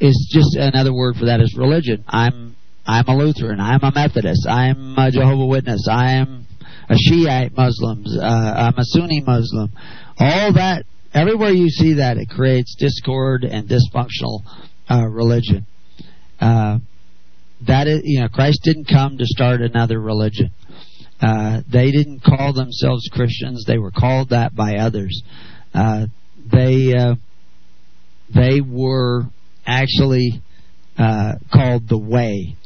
is 0.00 0.30
just 0.32 0.56
another 0.56 0.94
word 0.94 1.16
for 1.16 1.26
that 1.26 1.40
is 1.40 1.54
religion. 1.56 2.04
I'm 2.08 2.56
I'm 2.86 3.06
a 3.06 3.16
Lutheran. 3.16 3.60
I'm 3.60 3.80
a 3.82 3.92
Methodist. 3.94 4.46
I'm 4.48 4.98
a 4.98 5.10
Jehovah 5.10 5.46
Witness. 5.46 5.86
I'm 5.88 6.46
a 6.88 6.96
Shiite 6.96 7.56
Muslim. 7.56 8.04
Uh, 8.06 8.24
I'm 8.24 8.78
a 8.78 8.84
Sunni 8.84 9.20
Muslim. 9.20 9.70
All 10.18 10.52
that, 10.54 10.84
everywhere 11.14 11.50
you 11.50 11.68
see 11.68 11.94
that, 11.94 12.16
it 12.16 12.28
creates 12.30 12.74
discord 12.78 13.44
and 13.44 13.68
dysfunctional 13.68 14.40
uh, 14.90 15.06
religion. 15.06 15.66
Uh, 16.40 16.78
that 17.66 17.86
is, 17.86 18.02
you 18.04 18.20
know, 18.20 18.28
Christ 18.28 18.60
didn't 18.62 18.86
come 18.86 19.18
to 19.18 19.26
start 19.26 19.60
another 19.60 20.00
religion. 20.00 20.52
Uh, 21.20 21.60
they 21.70 21.90
didn't 21.90 22.22
call 22.22 22.52
themselves 22.52 23.08
Christians; 23.12 23.64
they 23.66 23.78
were 23.78 23.90
called 23.90 24.30
that 24.30 24.54
by 24.54 24.76
others. 24.76 25.22
Uh, 25.74 26.06
they 26.50 26.94
uh, 26.94 27.14
they 28.34 28.60
were 28.60 29.24
actually 29.66 30.42
uh, 30.96 31.34
called 31.52 31.88
the 31.88 31.98
Way, 31.98 32.56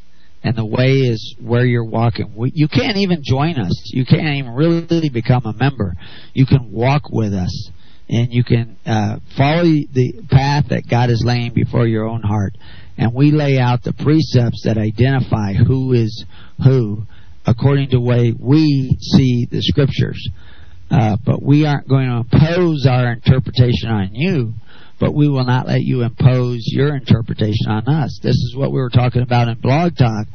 and 0.45 0.57
the 0.57 0.65
Way 0.65 0.93
is 0.93 1.37
where 1.41 1.65
you're 1.65 1.85
walking. 1.85 2.33
You 2.55 2.69
can't 2.69 2.99
even 2.99 3.23
join 3.25 3.59
us. 3.59 3.91
You 3.93 4.07
can't 4.07 4.37
even 4.37 4.53
really 4.53 5.09
become 5.09 5.47
a 5.47 5.53
member. 5.53 5.95
You 6.33 6.47
can 6.47 6.71
walk 6.71 7.11
with 7.11 7.35
us, 7.35 7.71
and 8.09 8.29
you 8.33 8.45
can 8.45 8.77
uh, 8.87 9.19
follow 9.37 9.65
the 9.65 10.23
path 10.31 10.67
that 10.71 10.85
God 10.89 11.11
is 11.11 11.25
laying 11.27 11.53
before 11.55 11.89
your 11.89 12.07
own 12.07 12.23
heart 12.23 12.55
and 12.97 13.13
we 13.15 13.31
lay 13.31 13.59
out 13.59 13.83
the 13.83 13.93
precepts 13.93 14.63
that 14.65 14.79
identify 14.79 15.53
who 15.55 15.93
is 15.93 16.25
who 16.63 17.05
according 17.47 17.91
to 17.91 17.97
the 17.97 18.01
way 18.01 18.33
we 18.39 18.97
see 19.01 19.47
the 19.51 19.61
scriptures. 19.61 20.29
Uh, 20.91 21.17
but 21.25 21.43
we 21.43 21.67
aren't 21.67 21.89
going 21.89 22.09
to 22.09 22.17
impose 22.17 22.87
our 22.89 23.13
interpretation 23.13 23.89
on 23.89 24.11
you, 24.13 24.55
but 25.01 25.15
we 25.15 25.29
will 25.29 25.45
not 25.45 25.67
let 25.67 25.81
you 25.81 26.03
impose 26.03 26.61
your 26.67 26.95
interpretation 26.95 27.69
on 27.69 27.89
us. 27.89 28.21
This 28.23 28.37
is 28.37 28.55
what 28.57 28.71
we 28.71 28.79
were 28.79 28.91
talking 28.91 29.23
about 29.23 29.49
in 29.49 29.59
Blog 29.61 29.97
Talk. 29.97 30.27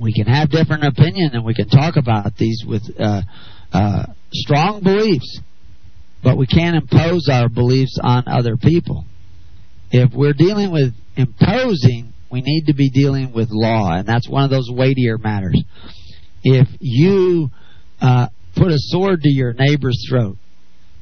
we 0.00 0.12
can 0.12 0.26
have 0.26 0.50
different 0.50 0.84
opinion 0.84 1.30
and 1.34 1.44
we 1.44 1.54
can 1.54 1.68
talk 1.68 1.96
about 1.96 2.36
these 2.36 2.64
with 2.66 2.82
uh, 2.98 3.22
uh, 3.72 4.06
strong 4.32 4.82
beliefs, 4.82 5.40
but 6.22 6.36
we 6.36 6.46
can't 6.46 6.76
impose 6.76 7.28
our 7.30 7.48
beliefs 7.48 7.98
on 8.02 8.24
other 8.26 8.56
people. 8.56 9.04
If 9.90 10.12
we're 10.12 10.32
dealing 10.32 10.72
with 10.72 10.92
imposing, 11.16 12.12
we 12.30 12.40
need 12.40 12.66
to 12.66 12.74
be 12.74 12.90
dealing 12.90 13.32
with 13.32 13.48
law, 13.50 13.92
and 13.92 14.06
that's 14.06 14.28
one 14.28 14.44
of 14.44 14.50
those 14.50 14.68
weightier 14.70 15.18
matters. 15.18 15.62
If 16.42 16.68
you 16.80 17.48
uh, 18.00 18.28
put 18.56 18.68
a 18.68 18.78
sword 18.78 19.22
to 19.22 19.30
your 19.30 19.52
neighbor's 19.52 20.04
throat, 20.08 20.36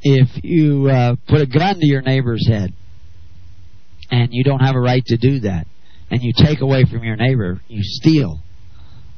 if 0.03 0.29
you 0.45 0.89
uh, 0.89 1.17
put 1.29 1.41
a 1.41 1.47
gun 1.47 1.77
to 1.77 1.87
your 1.87 2.03
neighbor's 2.03 2.47
head, 2.47 2.73
and 4.11 4.29
you 4.33 4.45
don't 4.45 4.61
have 4.61 4.75
a 4.75 4.81
right 4.81 5.05
to 5.07 5.17
do 5.17 5.41
that, 5.41 5.67
and 6.11 6.23
you 6.23 6.33
take 6.37 6.61
away 6.61 6.85
from 6.85 7.03
your 7.03 7.17
neighbor, 7.17 7.61
you 7.69 7.81
steal. 7.83 8.41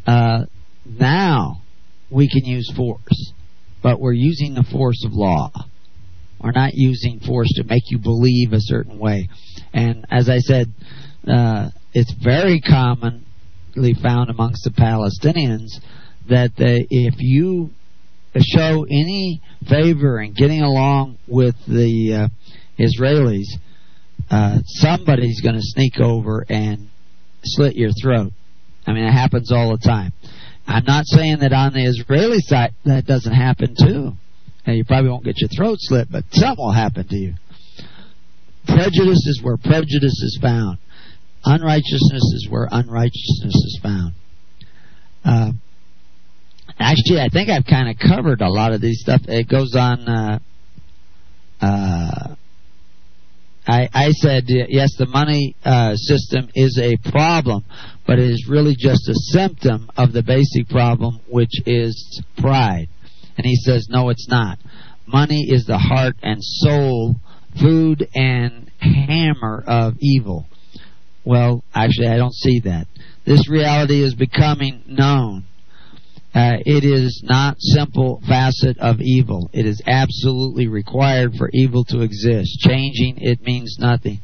Uh, 0.06 0.44
now 0.86 1.62
we 2.10 2.28
can 2.28 2.44
use 2.44 2.72
force, 2.76 3.32
but 3.82 3.98
we're 3.98 4.12
using 4.12 4.54
the 4.54 4.64
force 4.70 5.04
of 5.04 5.12
law. 5.12 5.50
We're 6.40 6.52
not 6.52 6.74
using 6.74 7.20
force 7.20 7.48
to 7.56 7.64
make 7.64 7.90
you 7.90 7.98
believe 7.98 8.52
a 8.52 8.60
certain 8.60 8.98
way. 8.98 9.28
And 9.74 10.06
as 10.10 10.30
I 10.30 10.38
said, 10.38 10.72
uh, 11.26 11.70
it's 11.92 12.14
very 12.22 12.60
commonly 12.60 13.94
found 14.00 14.30
amongst 14.30 14.62
the 14.64 14.70
Palestinians 14.70 15.68
that 16.30 16.52
they, 16.56 16.86
if 16.88 17.14
you 17.18 17.70
show 18.38 18.84
any 18.84 19.42
favor 19.68 20.20
in 20.20 20.32
getting 20.32 20.62
along 20.62 21.18
with 21.26 21.56
the 21.66 22.14
uh, 22.14 22.28
Israelis, 22.78 23.46
uh, 24.30 24.60
somebody's 24.64 25.40
going 25.40 25.56
to 25.56 25.60
sneak 25.62 25.98
over 26.00 26.44
and 26.48 26.88
slit 27.42 27.74
your 27.74 27.90
throat. 28.00 28.32
I 28.86 28.92
mean, 28.92 29.04
it 29.04 29.12
happens 29.12 29.50
all 29.52 29.70
the 29.70 29.78
time. 29.78 30.12
I'm 30.66 30.84
not 30.84 31.04
saying 31.06 31.38
that 31.40 31.52
on 31.52 31.74
the 31.74 31.84
Israeli 31.84 32.38
side 32.40 32.74
that 32.84 33.06
doesn't 33.06 33.34
happen 33.34 33.74
too. 33.78 34.12
And 34.66 34.76
you 34.76 34.84
probably 34.84 35.10
won't 35.10 35.24
get 35.24 35.40
your 35.40 35.48
throat 35.48 35.76
slit, 35.80 36.08
but 36.10 36.24
something 36.30 36.64
will 36.64 36.72
happen 36.72 37.06
to 37.08 37.16
you. 37.16 37.34
Prejudice 38.66 39.26
is 39.26 39.40
where 39.42 39.56
prejudice 39.56 40.20
is 40.22 40.38
found. 40.40 40.78
Unrighteousness 41.44 42.22
is 42.34 42.48
where 42.48 42.68
unrighteousness 42.70 43.54
is 43.54 43.80
found. 43.82 44.14
Uh, 45.24 45.52
actually, 46.78 47.20
I 47.20 47.28
think 47.28 47.50
I've 47.50 47.66
kind 47.66 47.88
of 47.88 47.96
covered 47.98 48.40
a 48.40 48.48
lot 48.48 48.72
of 48.72 48.80
these 48.80 49.00
stuff. 49.00 49.22
It 49.28 49.48
goes 49.48 49.74
on. 49.76 50.08
Uh, 50.08 50.38
uh, 51.60 52.34
I, 53.66 53.88
I 53.94 54.10
said 54.10 54.44
yes, 54.46 54.90
the 54.98 55.06
money 55.06 55.56
uh, 55.64 55.94
system 55.96 56.50
is 56.54 56.78
a 56.82 56.96
problem, 57.10 57.64
but 58.06 58.18
it 58.18 58.30
is 58.30 58.46
really 58.48 58.74
just 58.78 59.08
a 59.08 59.14
symptom 59.14 59.90
of 59.96 60.12
the 60.12 60.22
basic 60.22 60.68
problem, 60.68 61.20
which 61.28 61.62
is 61.64 62.22
pride. 62.36 62.88
And 63.36 63.46
he 63.46 63.56
says, 63.56 63.88
no, 63.90 64.10
it's 64.10 64.28
not. 64.28 64.58
Money 65.06 65.46
is 65.48 65.64
the 65.66 65.78
heart 65.78 66.16
and 66.22 66.38
soul, 66.40 67.16
food 67.60 68.08
and 68.14 68.70
hammer 68.78 69.62
of 69.66 69.94
evil. 70.00 70.46
Well, 71.24 71.64
actually, 71.74 72.08
I 72.08 72.16
don't 72.16 72.34
see 72.34 72.60
that. 72.60 72.86
This 73.24 73.48
reality 73.48 74.02
is 74.02 74.14
becoming 74.14 74.82
known. 74.86 75.44
Uh, 76.34 76.58
it 76.66 76.84
is 76.84 77.22
not 77.24 77.54
simple 77.60 78.20
facet 78.28 78.76
of 78.78 79.00
evil. 79.00 79.48
It 79.52 79.66
is 79.66 79.80
absolutely 79.86 80.66
required 80.66 81.34
for 81.38 81.48
evil 81.52 81.84
to 81.84 82.00
exist. 82.00 82.58
Changing 82.58 83.18
it 83.18 83.40
means 83.42 83.76
nothing. 83.78 84.20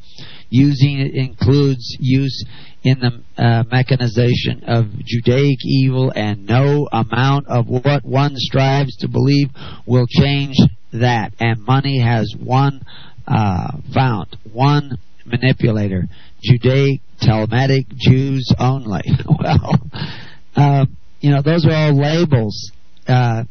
Using 0.49 0.99
it 0.99 1.15
includes 1.15 1.95
use 1.99 2.43
in 2.83 2.99
the 2.99 3.23
uh, 3.41 3.63
mechanization 3.71 4.63
of 4.67 4.87
Judaic 5.05 5.59
evil, 5.63 6.11
and 6.13 6.45
no 6.45 6.89
amount 6.91 7.47
of 7.47 7.67
what 7.67 8.03
one 8.03 8.33
strives 8.35 8.97
to 8.97 9.07
believe 9.07 9.49
will 9.85 10.07
change 10.07 10.57
that. 10.91 11.33
And 11.39 11.63
money 11.63 11.99
has 11.99 12.35
one 12.37 12.81
uh, 13.27 13.77
fount, 13.93 14.35
one 14.51 14.97
manipulator. 15.25 16.03
Judaic, 16.43 17.01
Talmudic, 17.21 17.87
Jews 17.95 18.51
only. 18.59 19.03
well, 19.39 19.79
uh, 20.55 20.85
you 21.19 21.31
know, 21.31 21.41
those 21.41 21.65
are 21.65 21.73
all 21.73 21.93
labels. 21.93 22.71
Uh, 23.07 23.43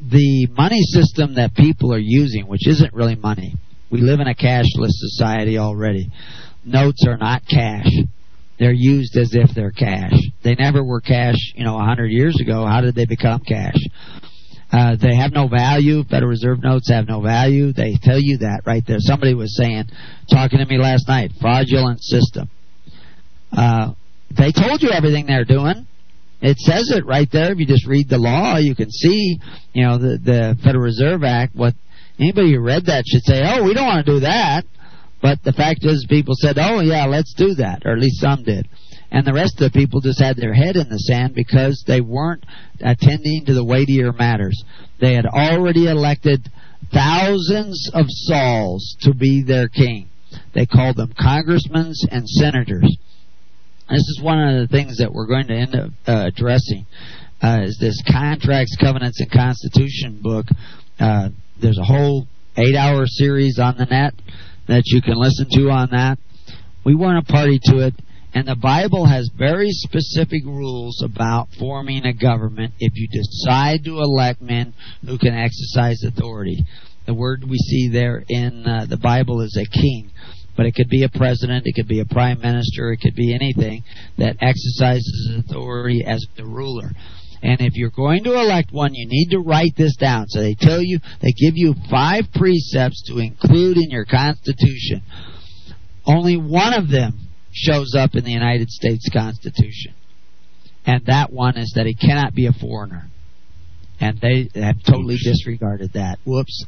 the 0.00 0.46
money 0.56 0.80
system 0.82 1.34
that 1.34 1.54
people 1.54 1.92
are 1.92 1.98
using, 1.98 2.46
which 2.46 2.66
isn't 2.66 2.94
really 2.94 3.16
money, 3.16 3.54
we 3.90 4.00
live 4.00 4.20
in 4.20 4.28
a 4.28 4.34
cashless 4.34 4.92
society 4.92 5.58
already. 5.58 6.10
Notes 6.64 7.04
are 7.06 7.16
not 7.16 7.42
cash. 7.48 7.90
They're 8.58 8.72
used 8.72 9.16
as 9.16 9.34
if 9.34 9.54
they're 9.54 9.72
cash. 9.72 10.12
They 10.44 10.54
never 10.54 10.84
were 10.84 11.00
cash, 11.00 11.38
you 11.54 11.64
know, 11.64 11.78
a 11.78 11.84
hundred 11.84 12.08
years 12.08 12.38
ago. 12.40 12.66
How 12.66 12.80
did 12.80 12.94
they 12.94 13.06
become 13.06 13.40
cash? 13.40 13.78
Uh, 14.72 14.96
they 15.00 15.16
have 15.16 15.32
no 15.32 15.48
value. 15.48 16.04
Federal 16.04 16.30
Reserve 16.30 16.62
notes 16.62 16.88
have 16.90 17.08
no 17.08 17.20
value. 17.20 17.72
They 17.72 17.98
tell 18.00 18.20
you 18.20 18.38
that 18.38 18.62
right 18.66 18.84
there. 18.86 18.98
Somebody 19.00 19.34
was 19.34 19.56
saying, 19.56 19.84
talking 20.30 20.58
to 20.60 20.66
me 20.66 20.78
last 20.78 21.08
night, 21.08 21.32
fraudulent 21.40 22.00
system. 22.02 22.48
Uh, 23.50 23.94
they 24.30 24.52
told 24.52 24.82
you 24.82 24.90
everything 24.90 25.26
they're 25.26 25.44
doing. 25.44 25.86
It 26.40 26.56
says 26.58 26.90
it 26.90 27.04
right 27.04 27.28
there. 27.30 27.52
If 27.52 27.58
you 27.58 27.66
just 27.66 27.86
read 27.86 28.08
the 28.08 28.18
law, 28.18 28.56
you 28.56 28.74
can 28.74 28.90
see, 28.90 29.38
you 29.74 29.84
know, 29.84 29.98
the 29.98 30.18
the 30.18 30.58
Federal 30.62 30.84
Reserve 30.84 31.22
Act. 31.24 31.54
What 31.54 31.74
anybody 32.18 32.54
who 32.54 32.60
read 32.60 32.86
that 32.86 33.04
should 33.06 33.24
say, 33.24 33.42
"Oh, 33.44 33.64
we 33.64 33.74
don't 33.74 33.86
want 33.86 34.06
to 34.06 34.12
do 34.12 34.20
that." 34.20 34.64
But 35.20 35.42
the 35.42 35.52
fact 35.52 35.84
is, 35.84 36.06
people 36.08 36.34
said, 36.38 36.56
"Oh, 36.58 36.80
yeah, 36.80 37.04
let's 37.04 37.34
do 37.34 37.54
that," 37.56 37.82
or 37.84 37.92
at 37.92 37.98
least 37.98 38.20
some 38.20 38.42
did. 38.42 38.68
And 39.10 39.26
the 39.26 39.32
rest 39.32 39.60
of 39.60 39.72
the 39.72 39.78
people 39.78 40.00
just 40.00 40.20
had 40.20 40.36
their 40.36 40.54
head 40.54 40.76
in 40.76 40.88
the 40.88 40.98
sand 40.98 41.34
because 41.34 41.82
they 41.86 42.00
weren't 42.00 42.44
attending 42.80 43.44
to 43.46 43.54
the 43.54 43.64
weightier 43.64 44.12
matters. 44.12 44.62
They 45.00 45.14
had 45.14 45.26
already 45.26 45.86
elected 45.86 46.48
thousands 46.92 47.90
of 47.92 48.06
Sauls 48.08 48.96
to 49.00 49.14
be 49.14 49.42
their 49.42 49.68
king. 49.68 50.08
They 50.54 50.66
called 50.66 50.96
them 50.96 51.12
congressmen 51.18 51.92
and 52.10 52.28
senators. 52.28 52.96
This 53.88 53.98
is 53.98 54.20
one 54.22 54.38
of 54.38 54.60
the 54.60 54.68
things 54.68 54.98
that 54.98 55.12
we're 55.12 55.26
going 55.26 55.48
to 55.48 55.54
end 55.54 55.74
up 55.74 55.90
uh, 56.06 56.26
addressing. 56.26 56.86
Uh, 57.42 57.62
is 57.62 57.78
this 57.80 58.00
contracts, 58.08 58.76
covenants, 58.76 59.20
and 59.20 59.30
constitution 59.30 60.20
book? 60.22 60.46
Uh, 61.00 61.30
there's 61.60 61.78
a 61.78 61.84
whole 61.84 62.28
eight-hour 62.56 63.06
series 63.06 63.58
on 63.58 63.76
the 63.76 63.86
net 63.86 64.14
that 64.68 64.84
you 64.86 65.02
can 65.02 65.14
listen 65.14 65.46
to 65.50 65.70
on 65.70 65.90
that. 65.90 66.18
We 66.84 66.94
weren't 66.94 67.28
a 67.28 67.32
party 67.32 67.58
to 67.64 67.86
it, 67.86 67.94
and 68.32 68.46
the 68.46 68.56
Bible 68.56 69.06
has 69.06 69.30
very 69.36 69.70
specific 69.70 70.44
rules 70.44 71.02
about 71.02 71.48
forming 71.58 72.04
a 72.04 72.12
government 72.12 72.74
if 72.78 72.92
you 72.94 73.08
decide 73.08 73.84
to 73.84 73.98
elect 73.98 74.40
men 74.40 74.74
who 75.04 75.18
can 75.18 75.34
exercise 75.34 76.02
authority. 76.04 76.64
The 77.06 77.14
word 77.14 77.44
we 77.48 77.58
see 77.58 77.88
there 77.88 78.22
in 78.28 78.66
uh, 78.66 78.86
the 78.88 78.98
Bible 78.98 79.40
is 79.40 79.56
a 79.56 79.68
king 79.68 80.10
but 80.56 80.66
it 80.66 80.74
could 80.74 80.90
be 80.90 81.04
a 81.04 81.08
president, 81.08 81.62
it 81.64 81.72
could 81.72 81.88
be 81.88 82.00
a 82.00 82.04
prime 82.04 82.38
minister, 82.38 82.92
it 82.92 82.98
could 82.98 83.14
be 83.14 83.34
anything 83.34 83.82
that 84.18 84.36
exercises 84.42 85.32
authority 85.38 86.04
as 86.06 86.22
the 86.36 86.44
ruler. 86.44 86.90
And 87.42 87.62
if 87.62 87.76
you're 87.76 87.88
going 87.88 88.24
to 88.24 88.34
elect 88.34 88.70
one, 88.70 88.92
you 88.92 89.06
need 89.08 89.30
to 89.30 89.38
write 89.38 89.74
this 89.76 89.96
down. 89.96 90.28
So 90.28 90.42
they 90.42 90.54
tell 90.54 90.82
you, 90.82 90.98
they 91.22 91.32
give 91.32 91.54
you 91.54 91.74
five 91.90 92.24
precepts 92.34 93.04
to 93.08 93.18
include 93.18 93.78
in 93.78 93.90
your 93.90 94.04
Constitution. 94.04 95.02
Only 96.04 96.36
one 96.36 96.74
of 96.74 96.90
them 96.90 97.29
shows 97.52 97.94
up 97.96 98.14
in 98.14 98.24
the 98.24 98.32
United 98.32 98.70
States 98.70 99.08
Constitution. 99.12 99.94
And 100.86 101.04
that 101.06 101.32
one 101.32 101.56
is 101.56 101.72
that 101.76 101.86
he 101.86 101.94
cannot 101.94 102.34
be 102.34 102.46
a 102.46 102.52
foreigner. 102.52 103.06
And 104.00 104.18
they 104.20 104.48
have 104.54 104.82
totally 104.86 105.18
disregarded 105.22 105.92
that. 105.92 106.18
Whoops. 106.24 106.64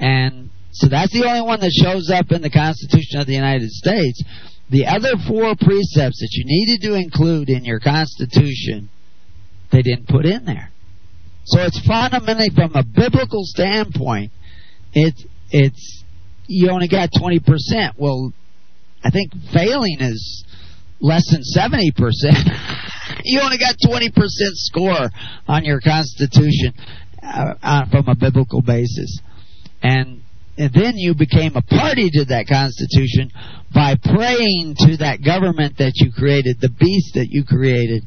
And 0.00 0.50
so 0.72 0.88
that's 0.88 1.12
the 1.12 1.24
only 1.26 1.42
one 1.42 1.60
that 1.60 1.70
shows 1.70 2.10
up 2.10 2.32
in 2.32 2.42
the 2.42 2.50
Constitution 2.50 3.20
of 3.20 3.26
the 3.26 3.34
United 3.34 3.70
States. 3.70 4.22
The 4.70 4.86
other 4.86 5.10
four 5.28 5.54
precepts 5.54 6.18
that 6.18 6.30
you 6.32 6.44
needed 6.46 6.86
to 6.88 6.94
include 6.94 7.50
in 7.50 7.64
your 7.64 7.78
Constitution, 7.78 8.88
they 9.70 9.82
didn't 9.82 10.08
put 10.08 10.24
in 10.24 10.44
there. 10.44 10.70
So 11.44 11.60
it's 11.60 11.80
fundamentally 11.86 12.50
from 12.54 12.74
a 12.74 12.82
biblical 12.82 13.42
standpoint, 13.44 14.32
it's 14.92 15.24
it's 15.50 16.04
you 16.46 16.70
only 16.70 16.88
got 16.88 17.10
twenty 17.16 17.40
percent. 17.40 17.96
Well, 17.98 18.32
I 19.04 19.10
think 19.10 19.32
failing 19.52 19.98
is 20.00 20.44
less 21.00 21.24
than 21.30 21.42
seventy 21.42 21.90
percent. 21.90 22.36
you 23.24 23.40
only 23.40 23.58
got 23.58 23.76
twenty 23.84 24.10
percent 24.10 24.54
score 24.54 25.10
on 25.48 25.64
your 25.64 25.80
Constitution 25.80 26.74
uh, 27.22 27.54
uh, 27.62 27.90
from 27.90 28.08
a 28.08 28.14
biblical 28.14 28.62
basis, 28.62 29.20
and 29.82 30.22
and 30.56 30.72
then 30.72 30.96
you 30.96 31.14
became 31.14 31.56
a 31.56 31.62
party 31.62 32.10
to 32.10 32.24
that 32.26 32.46
Constitution 32.46 33.30
by 33.72 33.96
praying 33.96 34.76
to 34.78 34.96
that 34.98 35.24
government 35.24 35.78
that 35.78 35.92
you 35.96 36.12
created, 36.12 36.60
the 36.60 36.68
beast 36.68 37.14
that 37.14 37.28
you 37.30 37.44
created, 37.44 38.06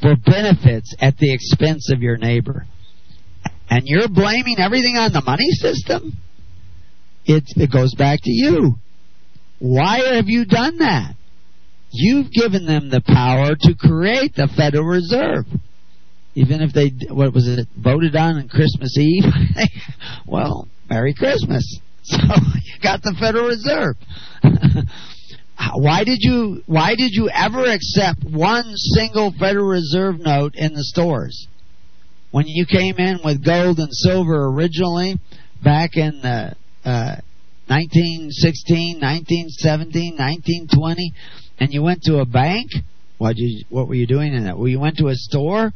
for 0.00 0.16
benefits 0.16 0.94
at 1.00 1.16
the 1.18 1.32
expense 1.32 1.90
of 1.92 2.02
your 2.02 2.16
neighbor. 2.16 2.66
And 3.70 3.82
you're 3.86 4.08
blaming 4.08 4.56
everything 4.58 4.96
on 4.96 5.12
the 5.12 5.22
money 5.22 5.50
system? 5.52 6.18
It, 7.24 7.44
it 7.56 7.70
goes 7.70 7.94
back 7.94 8.20
to 8.22 8.30
you. 8.30 8.74
Why 9.64 10.16
have 10.16 10.26
you 10.26 10.44
done 10.44 10.76
that? 10.80 11.14
You've 11.90 12.30
given 12.30 12.66
them 12.66 12.90
the 12.90 13.00
power 13.00 13.54
to 13.58 13.74
create 13.74 14.34
the 14.34 14.46
Federal 14.54 14.84
Reserve. 14.84 15.46
Even 16.34 16.60
if 16.60 16.74
they, 16.74 16.92
what 17.08 17.32
was 17.32 17.48
it, 17.48 17.66
voted 17.74 18.14
on 18.14 18.36
on 18.36 18.48
Christmas 18.48 18.94
Eve? 18.98 19.24
well, 20.26 20.68
Merry 20.90 21.14
Christmas. 21.14 21.80
So 22.06 22.18
you 22.18 22.74
got 22.82 23.00
the 23.02 23.16
Federal 23.18 23.46
Reserve. 23.46 23.96
why 25.74 26.04
did 26.04 26.18
you 26.20 26.62
why 26.66 26.96
did 26.96 27.12
you 27.12 27.30
ever 27.30 27.64
accept 27.64 28.22
one 28.22 28.66
single 28.76 29.32
Federal 29.40 29.68
Reserve 29.68 30.20
note 30.20 30.54
in 30.54 30.74
the 30.74 30.84
stores? 30.84 31.48
When 32.30 32.46
you 32.46 32.66
came 32.66 32.96
in 32.98 33.20
with 33.24 33.42
gold 33.42 33.78
and 33.78 33.88
silver 33.90 34.48
originally 34.48 35.18
back 35.62 35.96
in 35.96 36.20
the 36.20 36.54
uh, 36.84 37.16
1916, 37.66 39.00
1917, 39.00 40.16
1920, 40.16 41.12
and 41.58 41.72
you 41.72 41.82
went 41.82 42.02
to 42.02 42.18
a 42.18 42.26
bank, 42.26 42.70
what 43.18 43.36
you 43.36 43.64
what 43.70 43.88
were 43.88 43.94
you 43.94 44.06
doing 44.06 44.34
in 44.34 44.44
that? 44.44 44.58
Well, 44.58 44.68
you 44.68 44.80
went 44.80 44.98
to 44.98 45.08
a 45.08 45.14
store 45.14 45.72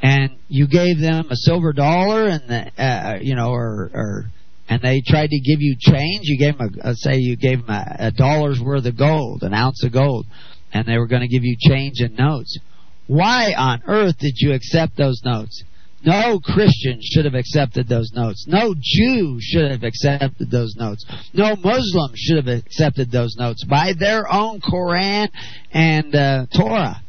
and 0.00 0.38
you 0.48 0.68
gave 0.68 1.00
them 1.00 1.26
a 1.30 1.36
silver 1.36 1.72
dollar 1.72 2.28
and 2.28 2.48
the, 2.48 2.82
uh, 2.82 3.18
you 3.20 3.34
know 3.34 3.50
or 3.50 3.90
or 3.92 4.24
and 4.68 4.82
they 4.82 5.02
tried 5.06 5.30
to 5.30 5.40
give 5.40 5.60
you 5.60 5.76
change. 5.78 6.22
You 6.24 6.38
gave 6.38 6.58
them 6.58 6.70
a, 6.82 6.90
a 6.90 6.94
say 6.94 7.16
you 7.16 7.36
gave 7.36 7.66
them 7.66 7.70
a, 7.70 8.06
a 8.06 8.10
dollar's 8.10 8.60
worth 8.60 8.86
of 8.86 8.96
gold, 8.96 9.42
an 9.42 9.54
ounce 9.54 9.82
of 9.84 9.92
gold, 9.92 10.26
and 10.72 10.86
they 10.86 10.98
were 10.98 11.06
going 11.06 11.22
to 11.22 11.28
give 11.28 11.44
you 11.44 11.56
change 11.58 12.00
in 12.00 12.14
notes. 12.14 12.58
Why 13.06 13.54
on 13.56 13.82
earth 13.86 14.18
did 14.18 14.34
you 14.36 14.52
accept 14.52 14.96
those 14.96 15.22
notes? 15.24 15.64
No 16.04 16.38
Christian 16.38 17.00
should 17.02 17.24
have 17.24 17.34
accepted 17.34 17.88
those 17.88 18.12
notes. 18.14 18.46
No 18.46 18.74
Jew 18.78 19.38
should 19.40 19.70
have 19.70 19.82
accepted 19.82 20.50
those 20.50 20.76
notes. 20.76 21.04
No 21.32 21.56
Muslim 21.56 22.12
should 22.14 22.36
have 22.36 22.46
accepted 22.46 23.10
those 23.10 23.34
notes 23.36 23.64
by 23.64 23.94
their 23.98 24.32
own 24.32 24.60
Koran 24.60 25.28
and 25.72 26.14
uh, 26.14 26.46
Torah 26.56 27.02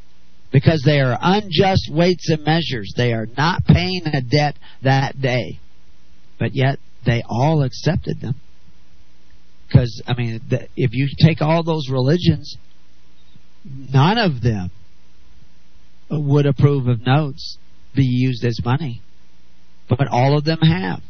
because 0.51 0.81
they 0.83 0.99
are 1.01 1.17
unjust 1.21 1.91
weights 1.91 2.29
and 2.29 2.43
measures. 2.43 2.93
They 2.97 3.13
are 3.13 3.27
not 3.37 3.65
paying 3.65 4.07
a 4.07 4.21
debt 4.21 4.57
that 4.81 5.21
day. 5.21 5.59
But 6.39 6.55
yet 6.55 6.79
they 7.05 7.21
all 7.29 7.63
accepted 7.63 8.21
them. 8.21 8.35
Because, 9.67 10.01
I 10.07 10.15
mean, 10.15 10.41
if 10.75 10.93
you 10.93 11.07
take 11.21 11.43
all 11.43 11.61
those 11.61 11.89
religions, 11.91 12.57
none 13.63 14.17
of 14.17 14.41
them 14.41 14.71
would 16.09 16.47
approve 16.47 16.87
of 16.87 17.05
notes 17.05 17.59
be 17.95 18.05
used 18.05 18.43
as 18.45 18.59
money. 18.63 19.01
But 19.87 20.07
all 20.07 20.37
of 20.37 20.45
them 20.45 20.59
have. 20.59 21.01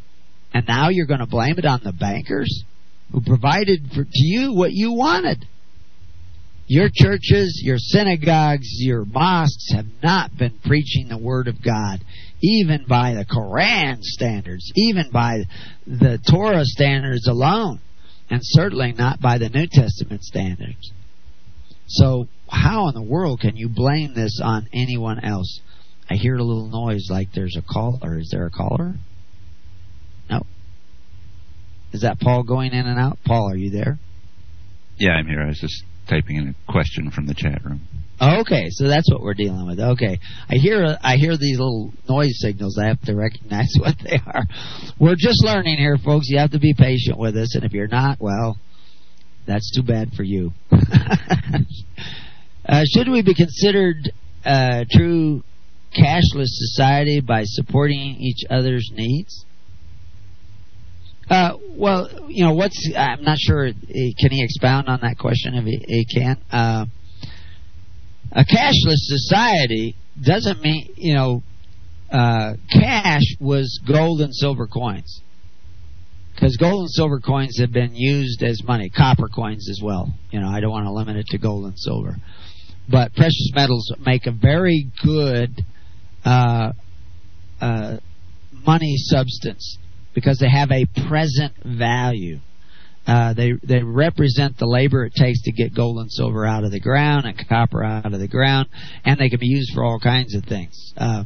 And 0.52 0.66
now 0.66 0.88
you're 0.88 1.06
going 1.06 1.20
to 1.20 1.26
blame 1.26 1.58
it 1.58 1.64
on 1.64 1.80
the 1.84 1.92
bankers 1.92 2.64
who 3.12 3.20
provided 3.20 3.90
for, 3.94 4.04
to 4.04 4.10
you 4.12 4.54
what 4.54 4.72
you 4.72 4.92
wanted. 4.92 5.46
Your 6.66 6.88
churches, 6.92 7.60
your 7.64 7.78
synagogues, 7.78 8.68
your 8.78 9.04
mosques 9.04 9.72
have 9.74 9.86
not 10.02 10.36
been 10.36 10.58
preaching 10.64 11.08
the 11.08 11.18
Word 11.18 11.48
of 11.48 11.62
God, 11.62 12.04
even 12.42 12.84
by 12.88 13.14
the 13.14 13.24
Koran 13.24 13.98
standards, 14.02 14.70
even 14.76 15.10
by 15.10 15.42
the 15.86 16.18
Torah 16.30 16.64
standards 16.64 17.26
alone, 17.26 17.80
and 18.30 18.40
certainly 18.42 18.92
not 18.92 19.20
by 19.20 19.38
the 19.38 19.48
New 19.48 19.66
Testament 19.66 20.22
standards. 20.22 20.92
So, 21.88 22.28
how 22.48 22.86
in 22.86 22.94
the 22.94 23.02
world 23.02 23.40
can 23.40 23.56
you 23.56 23.68
blame 23.68 24.14
this 24.14 24.40
on 24.42 24.68
anyone 24.72 25.24
else? 25.24 25.60
I 26.10 26.14
hear 26.14 26.36
a 26.36 26.42
little 26.42 26.66
noise 26.66 27.06
like 27.08 27.28
there's 27.34 27.56
a 27.56 27.62
caller. 27.62 28.18
Is 28.18 28.30
there 28.32 28.44
a 28.44 28.50
caller? 28.50 28.96
No. 30.28 30.42
Is 31.92 32.02
that 32.02 32.18
Paul 32.18 32.42
going 32.42 32.72
in 32.72 32.84
and 32.84 32.98
out? 32.98 33.18
Paul, 33.24 33.52
are 33.52 33.56
you 33.56 33.70
there? 33.70 34.00
Yeah, 34.98 35.12
I'm 35.12 35.26
here. 35.26 35.40
I 35.40 35.46
was 35.46 35.60
just 35.60 35.84
typing 36.08 36.36
in 36.36 36.48
a 36.48 36.72
question 36.72 37.12
from 37.12 37.26
the 37.26 37.34
chat 37.34 37.64
room. 37.64 37.82
Okay, 38.20 38.66
so 38.70 38.88
that's 38.88 39.08
what 39.10 39.22
we're 39.22 39.34
dealing 39.34 39.66
with. 39.66 39.80
Okay, 39.80 40.18
I 40.48 40.56
hear 40.56 40.98
I 41.00 41.16
hear 41.16 41.36
these 41.38 41.58
little 41.58 41.92
noise 42.08 42.40
signals. 42.40 42.76
I 42.76 42.88
have 42.88 43.00
to 43.02 43.14
recognize 43.14 43.72
what 43.78 43.94
they 44.02 44.18
are. 44.26 44.42
We're 44.98 45.14
just 45.16 45.44
learning 45.44 45.78
here, 45.78 45.96
folks. 46.04 46.26
You 46.28 46.38
have 46.38 46.50
to 46.50 46.58
be 46.58 46.74
patient 46.76 47.18
with 47.18 47.36
us, 47.36 47.54
and 47.54 47.64
if 47.64 47.72
you're 47.72 47.86
not, 47.86 48.20
well, 48.20 48.58
that's 49.46 49.70
too 49.74 49.84
bad 49.84 50.10
for 50.16 50.24
you. 50.24 50.52
uh, 50.72 50.78
should 52.94 53.08
we 53.08 53.22
be 53.22 53.34
considered 53.34 54.12
uh, 54.44 54.84
true 54.90 55.44
cashless 55.96 56.48
society 56.48 57.20
by 57.20 57.42
supporting 57.44 58.16
each 58.18 58.44
other's 58.48 58.90
needs? 58.92 59.44
Uh, 61.28 61.56
well, 61.70 62.08
you 62.28 62.44
know, 62.44 62.54
what's 62.54 62.92
I'm 62.96 63.22
not 63.22 63.38
sure. 63.38 63.66
Eh, 63.66 64.10
can 64.18 64.30
he 64.30 64.42
expound 64.42 64.88
on 64.88 65.00
that 65.02 65.16
question 65.16 65.54
if 65.54 65.64
he, 65.64 65.84
he 65.86 66.04
can? 66.04 66.36
Uh, 66.50 66.86
a 68.32 68.44
cashless 68.44 68.98
society 68.98 69.96
doesn't 70.20 70.60
mean 70.60 70.92
you 70.96 71.14
know, 71.14 71.42
uh, 72.10 72.54
cash 72.72 73.22
was 73.38 73.80
gold 73.86 74.20
and 74.20 74.34
silver 74.34 74.66
coins 74.66 75.22
because 76.34 76.56
gold 76.56 76.80
and 76.80 76.90
silver 76.90 77.20
coins 77.20 77.58
have 77.60 77.70
been 77.70 77.94
used 77.94 78.42
as 78.42 78.62
money, 78.64 78.90
copper 78.90 79.28
coins 79.28 79.68
as 79.70 79.80
well. 79.82 80.12
You 80.30 80.40
know, 80.40 80.48
I 80.48 80.60
don't 80.60 80.70
want 80.70 80.86
to 80.86 80.92
limit 80.92 81.16
it 81.16 81.26
to 81.28 81.38
gold 81.38 81.64
and 81.64 81.78
silver, 81.78 82.16
but 82.88 83.14
precious 83.14 83.52
metals 83.54 83.92
make 84.04 84.26
a 84.26 84.32
very 84.32 84.90
good 85.04 85.64
uh, 86.24 86.72
uh, 87.60 87.96
money 88.66 88.94
substance 88.96 89.78
because 90.14 90.38
they 90.38 90.50
have 90.50 90.70
a 90.70 90.86
present 91.08 91.54
value. 91.64 92.38
Uh, 93.06 93.32
they 93.32 93.52
they 93.62 93.82
represent 93.82 94.58
the 94.58 94.66
labor 94.66 95.04
it 95.04 95.14
takes 95.14 95.42
to 95.42 95.52
get 95.52 95.74
gold 95.74 95.98
and 95.98 96.12
silver 96.12 96.46
out 96.46 96.64
of 96.64 96.70
the 96.70 96.80
ground 96.80 97.24
and 97.26 97.48
copper 97.48 97.82
out 97.82 98.12
of 98.12 98.20
the 98.20 98.28
ground, 98.28 98.68
and 99.04 99.18
they 99.18 99.28
can 99.28 99.40
be 99.40 99.46
used 99.46 99.72
for 99.74 99.82
all 99.82 99.98
kinds 99.98 100.34
of 100.34 100.44
things. 100.44 100.92
Uh, 100.96 101.24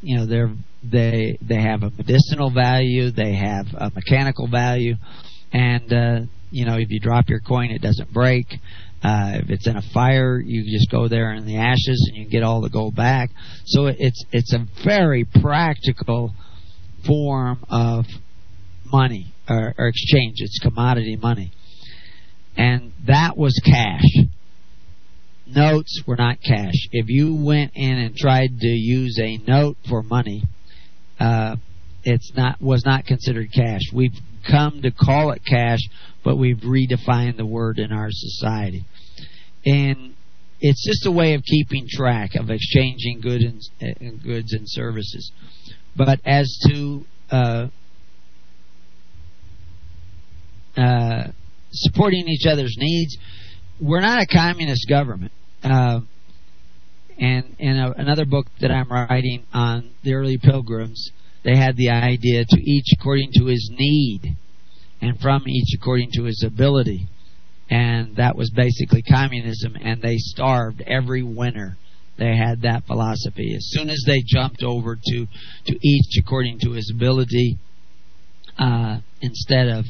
you 0.00 0.16
know, 0.16 0.26
they're 0.26 0.52
they 0.82 1.38
they 1.40 1.60
have 1.60 1.82
a 1.82 1.90
medicinal 1.90 2.50
value, 2.50 3.10
they 3.10 3.34
have 3.34 3.66
a 3.74 3.90
mechanical 3.94 4.48
value, 4.48 4.94
and 5.52 5.92
uh, 5.92 6.20
you 6.50 6.66
know 6.66 6.76
if 6.76 6.90
you 6.90 7.00
drop 7.00 7.28
your 7.28 7.40
coin, 7.40 7.70
it 7.70 7.82
doesn't 7.82 8.12
break. 8.12 8.46
Uh, 9.02 9.38
if 9.42 9.50
it's 9.50 9.66
in 9.66 9.76
a 9.76 9.82
fire, 9.94 10.38
you 10.38 10.64
just 10.64 10.90
go 10.90 11.06
there 11.06 11.32
in 11.34 11.46
the 11.46 11.58
ashes 11.58 12.08
and 12.08 12.16
you 12.16 12.28
get 12.28 12.42
all 12.42 12.60
the 12.60 12.70
gold 12.70 12.96
back. 12.96 13.30
So 13.66 13.86
it's 13.86 14.24
it's 14.32 14.52
a 14.52 14.66
very 14.84 15.24
practical 15.24 16.32
form 17.06 17.64
of 17.68 18.06
money 18.92 19.34
or, 19.48 19.74
or 19.78 19.88
exchange. 19.88 20.36
It's 20.38 20.58
commodity 20.60 21.16
money. 21.16 21.52
And 22.56 22.92
that 23.06 23.36
was 23.36 23.60
cash. 23.64 24.04
Notes 25.46 26.02
were 26.06 26.16
not 26.16 26.38
cash. 26.42 26.74
If 26.90 27.06
you 27.08 27.34
went 27.36 27.72
in 27.74 27.98
and 27.98 28.16
tried 28.16 28.58
to 28.58 28.66
use 28.66 29.18
a 29.20 29.36
note 29.46 29.76
for 29.88 30.02
money, 30.02 30.42
uh, 31.20 31.56
it's 32.02 32.32
not 32.34 32.60
was 32.60 32.84
not 32.84 33.04
considered 33.04 33.52
cash. 33.52 33.82
We've 33.92 34.18
come 34.50 34.82
to 34.82 34.90
call 34.90 35.32
it 35.32 35.42
cash, 35.46 35.80
but 36.26 36.38
we've 36.38 36.56
redefined 36.56 37.36
the 37.36 37.46
word 37.46 37.78
in 37.78 37.92
our 37.92 38.08
society. 38.10 38.84
And 39.64 40.12
it's 40.58 40.84
just 40.84 41.06
a 41.06 41.10
way 41.12 41.34
of 41.34 41.44
keeping 41.44 41.86
track 41.88 42.34
of 42.34 42.50
exchanging 42.50 43.20
goods 43.20 43.70
and, 43.80 43.96
uh, 43.96 44.24
goods 44.24 44.52
and 44.52 44.64
services. 44.64 45.30
But 45.94 46.18
as 46.24 46.58
to 46.66 47.04
uh, 47.30 47.68
uh, 50.76 51.28
supporting 51.70 52.26
each 52.26 52.44
other's 52.44 52.74
needs, 52.76 53.16
we're 53.80 54.00
not 54.00 54.20
a 54.20 54.26
communist 54.26 54.88
government. 54.88 55.30
Uh, 55.62 56.00
and 57.20 57.54
in 57.60 57.78
a, 57.78 57.92
another 57.92 58.24
book 58.24 58.48
that 58.60 58.72
I'm 58.72 58.90
writing 58.90 59.44
on 59.54 59.92
the 60.02 60.14
early 60.14 60.38
pilgrims, 60.38 61.12
they 61.44 61.56
had 61.56 61.76
the 61.76 61.90
idea 61.90 62.44
to 62.44 62.60
each 62.60 62.86
according 62.98 63.30
to 63.34 63.44
his 63.44 63.70
need, 63.72 64.36
and 65.00 65.20
from 65.20 65.46
each 65.46 65.74
according 65.74 66.10
to 66.12 66.24
his 66.24 66.42
ability. 66.46 67.08
And 67.68 68.16
that 68.16 68.36
was 68.36 68.50
basically 68.50 69.02
communism, 69.02 69.76
and 69.80 70.00
they 70.00 70.16
starved 70.18 70.82
every 70.86 71.22
winter 71.22 71.76
they 72.18 72.36
had 72.36 72.62
that 72.62 72.86
philosophy. 72.86 73.54
As 73.54 73.68
soon 73.70 73.90
as 73.90 74.02
they 74.06 74.22
jumped 74.24 74.62
over 74.62 74.96
to, 74.96 75.26
to 75.66 75.78
each 75.82 76.18
according 76.18 76.60
to 76.60 76.72
his 76.72 76.90
ability, 76.94 77.58
uh, 78.58 78.98
instead 79.20 79.68
of 79.68 79.84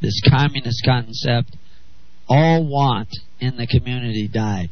this 0.00 0.20
communist 0.28 0.82
concept, 0.84 1.56
all 2.28 2.64
want 2.66 3.08
in 3.40 3.56
the 3.56 3.66
community 3.66 4.28
died. 4.28 4.70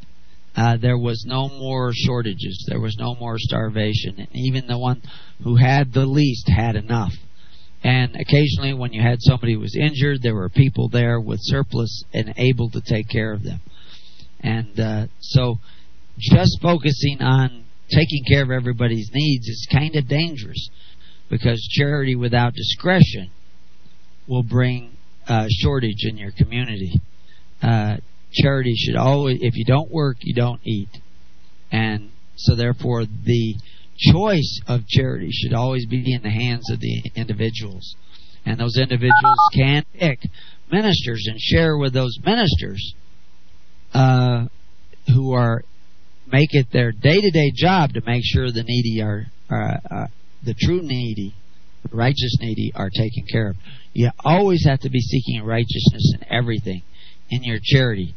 Uh, 0.54 0.76
there 0.76 0.98
was 0.98 1.24
no 1.26 1.48
more 1.48 1.92
shortages. 1.94 2.64
There 2.68 2.80
was 2.80 2.96
no 2.98 3.14
more 3.14 3.36
starvation. 3.38 4.16
And 4.18 4.28
even 4.34 4.66
the 4.66 4.78
one 4.78 5.02
who 5.42 5.56
had 5.56 5.92
the 5.92 6.06
least 6.06 6.48
had 6.48 6.76
enough. 6.76 7.12
And 7.82 8.14
occasionally, 8.14 8.74
when 8.74 8.92
you 8.92 9.00
had 9.00 9.18
somebody 9.20 9.54
who 9.54 9.60
was 9.60 9.76
injured, 9.76 10.22
there 10.22 10.34
were 10.34 10.50
people 10.50 10.88
there 10.88 11.18
with 11.18 11.38
surplus 11.42 12.04
and 12.12 12.34
able 12.36 12.70
to 12.70 12.80
take 12.80 13.08
care 13.08 13.32
of 13.32 13.42
them. 13.42 13.60
And 14.40 14.78
uh, 14.78 15.06
so 15.20 15.56
just 16.18 16.60
focusing 16.60 17.22
on 17.22 17.64
taking 17.90 18.24
care 18.30 18.42
of 18.42 18.50
everybody's 18.50 19.10
needs 19.12 19.48
is 19.48 19.66
kind 19.70 19.96
of 19.96 20.08
dangerous 20.08 20.68
because 21.30 21.60
charity 21.70 22.14
without 22.14 22.52
discretion 22.54 23.30
will 24.28 24.42
bring 24.42 24.96
uh, 25.26 25.46
shortage 25.48 26.04
in 26.04 26.16
your 26.16 26.32
community. 26.32 27.00
Uh, 27.62 27.96
charity 28.32 28.74
should 28.76 28.96
always, 28.96 29.38
if 29.40 29.56
you 29.56 29.64
don't 29.64 29.90
work, 29.90 30.18
you 30.20 30.34
don't 30.34 30.60
eat. 30.64 30.88
And 31.72 32.10
so 32.36 32.54
therefore 32.54 33.04
the 33.04 33.56
choice 34.12 34.60
of 34.66 34.86
charity 34.86 35.30
should 35.30 35.52
always 35.52 35.86
be 35.86 36.12
in 36.12 36.22
the 36.22 36.30
hands 36.30 36.70
of 36.70 36.80
the 36.80 37.02
individuals. 37.14 37.96
And 38.46 38.58
those 38.58 38.76
individuals 38.76 39.38
can 39.54 39.84
pick 39.98 40.20
ministers 40.72 41.26
and 41.28 41.38
share 41.38 41.76
with 41.76 41.92
those 41.92 42.18
ministers 42.24 42.94
uh, 43.92 44.46
who 45.08 45.32
are 45.32 45.62
make 46.30 46.54
it 46.54 46.68
their 46.72 46.92
day-to-day 46.92 47.52
job 47.54 47.92
to 47.92 48.02
make 48.06 48.22
sure 48.24 48.50
the 48.50 48.64
needy 48.66 49.02
are, 49.02 49.26
uh, 49.50 50.06
the 50.44 50.54
true 50.54 50.80
needy, 50.80 51.34
righteous 51.92 52.36
needy 52.40 52.72
are 52.74 52.88
taken 52.88 53.24
care 53.30 53.50
of. 53.50 53.56
You 53.92 54.10
always 54.24 54.64
have 54.66 54.80
to 54.80 54.90
be 54.90 55.00
seeking 55.00 55.42
righteousness 55.44 56.14
in 56.14 56.32
everything 56.32 56.82
in 57.30 57.42
your 57.42 57.58
charity. 57.62 58.14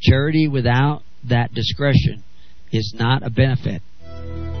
Charity 0.00 0.48
without 0.48 1.02
that 1.28 1.54
discretion 1.54 2.24
is 2.72 2.94
not 2.98 3.22
a 3.22 3.30
benefit. 3.30 3.82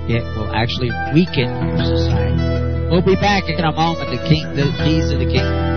It 0.08 0.22
will 0.36 0.52
actually 0.52 0.90
weaken 1.14 1.48
your 1.78 1.96
society. 1.96 2.88
We'll 2.90 3.02
be 3.02 3.16
back 3.16 3.48
in 3.48 3.64
a 3.64 3.72
moment. 3.72 4.10
The 4.10 4.28
king, 4.28 4.54
the 4.54 4.70
keys 4.84 5.10
of 5.10 5.18
the 5.18 5.26
kingdom. 5.26 5.74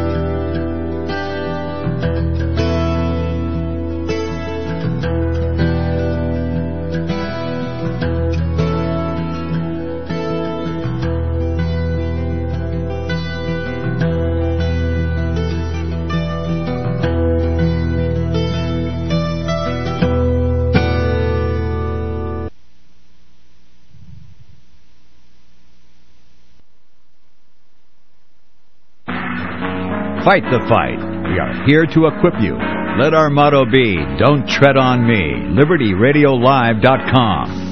Fight 30.28 30.44
the 30.52 30.60
fight. 30.68 31.00
We 31.32 31.40
are 31.40 31.64
here 31.66 31.86
to 31.86 32.08
equip 32.08 32.42
you. 32.42 32.58
Let 33.00 33.14
our 33.14 33.30
motto 33.30 33.64
be, 33.64 33.96
Don't 34.20 34.46
Tread 34.46 34.76
on 34.76 35.08
Me. 35.08 35.40
LibertyRadioLive.com. 35.56 37.72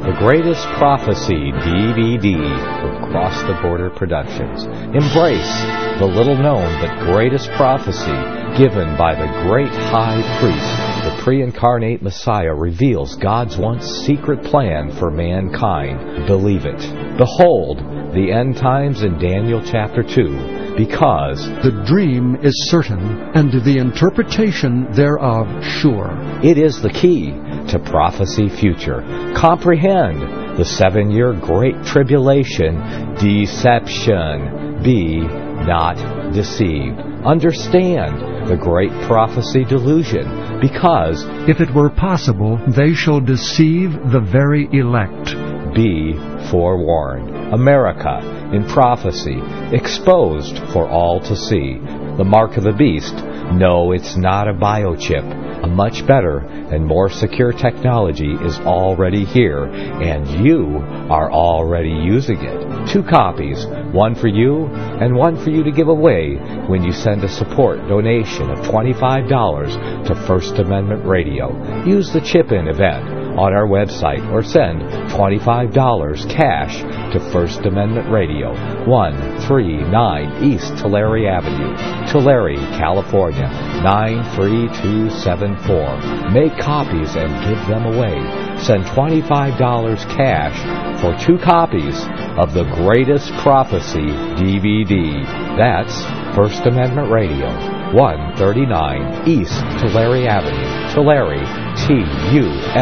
The 0.00 0.16
Greatest 0.18 0.66
Prophecy 0.78 1.52
DVD 1.52 2.40
from 2.80 3.10
Cross 3.12 3.42
the 3.42 3.52
Border 3.60 3.90
Productions. 3.90 4.64
Embrace 4.96 5.60
the 5.98 6.06
little 6.06 6.38
known 6.38 6.80
but 6.80 6.98
greatest 7.00 7.50
prophecy 7.50 8.16
given 8.56 8.96
by 8.96 9.14
the 9.14 9.28
great 9.46 9.68
high 9.68 10.22
priest. 10.40 11.04
The 11.04 11.20
pre-incarnate 11.22 12.00
Messiah 12.00 12.54
reveals 12.54 13.14
God's 13.16 13.58
once 13.58 13.84
secret 14.06 14.42
plan 14.42 14.90
for 14.98 15.10
mankind. 15.10 16.26
Believe 16.26 16.64
it. 16.64 16.80
Behold, 17.18 17.82
the 18.18 18.32
end 18.32 18.56
times 18.56 19.02
in 19.02 19.16
Daniel 19.16 19.62
chapter 19.64 20.02
2 20.02 20.74
because 20.76 21.46
the 21.62 21.84
dream 21.86 22.34
is 22.42 22.52
certain 22.68 23.00
and 23.34 23.52
the 23.52 23.78
interpretation 23.78 24.90
thereof 24.92 25.46
sure. 25.62 26.10
It 26.42 26.58
is 26.58 26.82
the 26.82 26.90
key 26.90 27.30
to 27.70 27.78
prophecy 27.78 28.48
future. 28.48 29.02
Comprehend 29.36 30.58
the 30.58 30.64
seven 30.64 31.12
year 31.12 31.32
great 31.32 31.80
tribulation 31.84 32.74
deception. 33.14 34.82
Be 34.82 35.18
not 35.20 36.32
deceived. 36.32 36.98
Understand 37.24 38.48
the 38.48 38.56
great 38.56 38.90
prophecy 39.06 39.64
delusion 39.64 40.60
because 40.60 41.24
if 41.48 41.60
it 41.60 41.72
were 41.72 41.90
possible, 41.90 42.58
they 42.66 42.94
shall 42.94 43.20
deceive 43.20 43.92
the 44.10 44.20
very 44.20 44.68
elect. 44.72 45.47
Be 45.74 46.14
forewarned. 46.50 47.54
America 47.54 48.20
in 48.52 48.64
prophecy, 48.66 49.40
exposed 49.72 50.58
for 50.72 50.88
all 50.88 51.20
to 51.20 51.36
see. 51.36 51.78
The 52.16 52.24
mark 52.24 52.56
of 52.56 52.64
the 52.64 52.72
beast. 52.72 53.14
No, 53.14 53.92
it's 53.92 54.16
not 54.16 54.48
a 54.48 54.52
biochip. 54.52 55.46
A 55.62 55.66
much 55.66 56.06
better 56.06 56.38
and 56.38 56.86
more 56.86 57.10
secure 57.10 57.52
technology 57.52 58.32
is 58.32 58.58
already 58.58 59.24
here, 59.24 59.64
and 59.64 60.46
you 60.46 60.78
are 61.10 61.30
already 61.32 61.90
using 61.90 62.38
it. 62.40 62.88
Two 62.92 63.02
copies, 63.02 63.66
one 63.92 64.14
for 64.14 64.28
you 64.28 64.66
and 64.66 65.14
one 65.14 65.42
for 65.42 65.50
you 65.50 65.64
to 65.64 65.72
give 65.72 65.88
away 65.88 66.36
when 66.68 66.82
you 66.82 66.92
send 66.92 67.24
a 67.24 67.28
support 67.28 67.78
donation 67.88 68.50
of 68.50 68.58
$25 68.58 70.06
to 70.06 70.26
First 70.26 70.58
Amendment 70.58 71.04
Radio. 71.04 71.84
Use 71.84 72.12
the 72.12 72.20
chip-in 72.20 72.68
event 72.68 73.27
on 73.38 73.54
our 73.54 73.68
website 73.68 74.28
or 74.32 74.42
send 74.42 74.82
$25 75.12 76.28
cash 76.28 76.82
to 77.12 77.20
First 77.30 77.60
Amendment 77.60 78.10
Radio, 78.10 78.52
139 78.84 80.42
East 80.42 80.76
Tulare 80.78 81.28
Avenue, 81.28 81.76
Tulare, 82.10 82.56
California, 82.76 83.48
93274. 83.84 86.32
Make 86.32 86.58
copies 86.58 87.14
and 87.14 87.30
give 87.46 87.64
them 87.68 87.86
away. 87.86 88.18
Send 88.58 88.84
$25 88.86 89.96
cash 90.16 90.58
for 91.00 91.14
two 91.24 91.38
copies 91.38 91.96
of 92.36 92.52
the 92.54 92.64
Greatest 92.74 93.32
Prophecy 93.34 94.10
DVD. 94.34 95.24
That's 95.56 96.04
First 96.34 96.66
Amendment 96.66 97.12
Radio, 97.12 97.77
139 97.92 99.26
East 99.26 99.60
Tulare 99.80 100.28
Avenue, 100.28 100.92
Tulare, 100.92 101.40
T-U-L-A-R-E, 101.86 102.78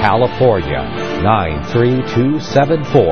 California, 0.00 0.82
93274. 1.22 3.02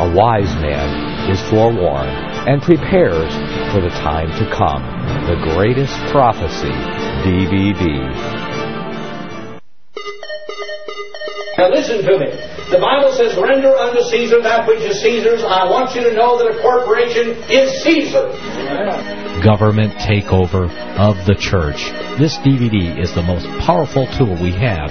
A 0.00 0.14
wise 0.14 0.54
man 0.56 1.30
is 1.30 1.40
forewarned 1.50 2.08
and 2.48 2.62
prepares 2.62 3.34
for 3.70 3.80
the 3.82 3.90
time 3.90 4.30
to 4.38 4.46
come. 4.50 4.82
The 5.26 5.36
Greatest 5.54 5.94
Prophecy 6.10 6.72
DVD. 7.22 8.53
Now 11.56 11.70
listen 11.70 12.02
to 12.02 12.18
me. 12.18 12.30
The 12.70 12.78
Bible 12.80 13.12
says, 13.12 13.36
render 13.36 13.76
unto 13.76 14.02
Caesar 14.02 14.42
that 14.42 14.66
which 14.66 14.80
is 14.80 15.00
Caesar's. 15.02 15.42
I 15.44 15.70
want 15.70 15.94
you 15.94 16.02
to 16.02 16.12
know 16.12 16.38
that 16.38 16.50
a 16.50 16.60
corporation 16.60 17.36
is 17.48 17.82
Caesar. 17.84 18.26
Government 19.42 19.94
takeover 19.94 20.68
of 20.98 21.26
the 21.26 21.36
church. 21.38 21.92
This 22.18 22.38
DVD 22.38 22.98
is 23.00 23.14
the 23.14 23.22
most 23.22 23.46
powerful 23.64 24.06
tool 24.16 24.34
we 24.42 24.52
have 24.52 24.90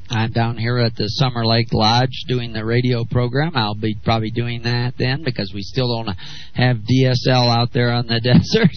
I'm 0.09 0.31
down 0.31 0.57
here 0.57 0.77
at 0.77 0.95
the 0.95 1.07
Summer 1.07 1.45
Lake 1.45 1.73
Lodge 1.73 2.23
doing 2.27 2.53
the 2.53 2.64
radio 2.64 3.03
program. 3.03 3.53
I'll 3.55 3.76
be 3.76 3.95
probably 4.05 4.31
doing 4.31 4.64
that 4.64 4.93
then 4.97 5.23
because 5.23 5.51
we 5.53 5.61
still 5.64 5.97
don't 5.97 6.15
have 6.53 6.77
DSL 6.77 7.49
out 7.49 7.73
there 7.73 7.91
on 7.91 8.07
the 8.07 8.19
desert. 8.23 8.72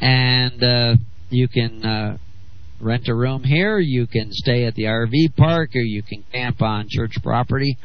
And 0.00 0.62
uh, 0.62 0.94
you 1.28 1.48
can 1.48 1.84
uh, 1.84 2.18
rent 2.80 3.08
a 3.08 3.14
room 3.14 3.44
here. 3.44 3.78
You 3.78 4.06
can 4.06 4.28
stay 4.32 4.64
at 4.64 4.74
the 4.74 4.84
RV 4.84 5.36
park, 5.36 5.70
or 5.74 5.80
you 5.80 6.02
can 6.02 6.24
camp 6.32 6.62
on 6.62 6.86
church 6.88 7.14
property. 7.22 7.76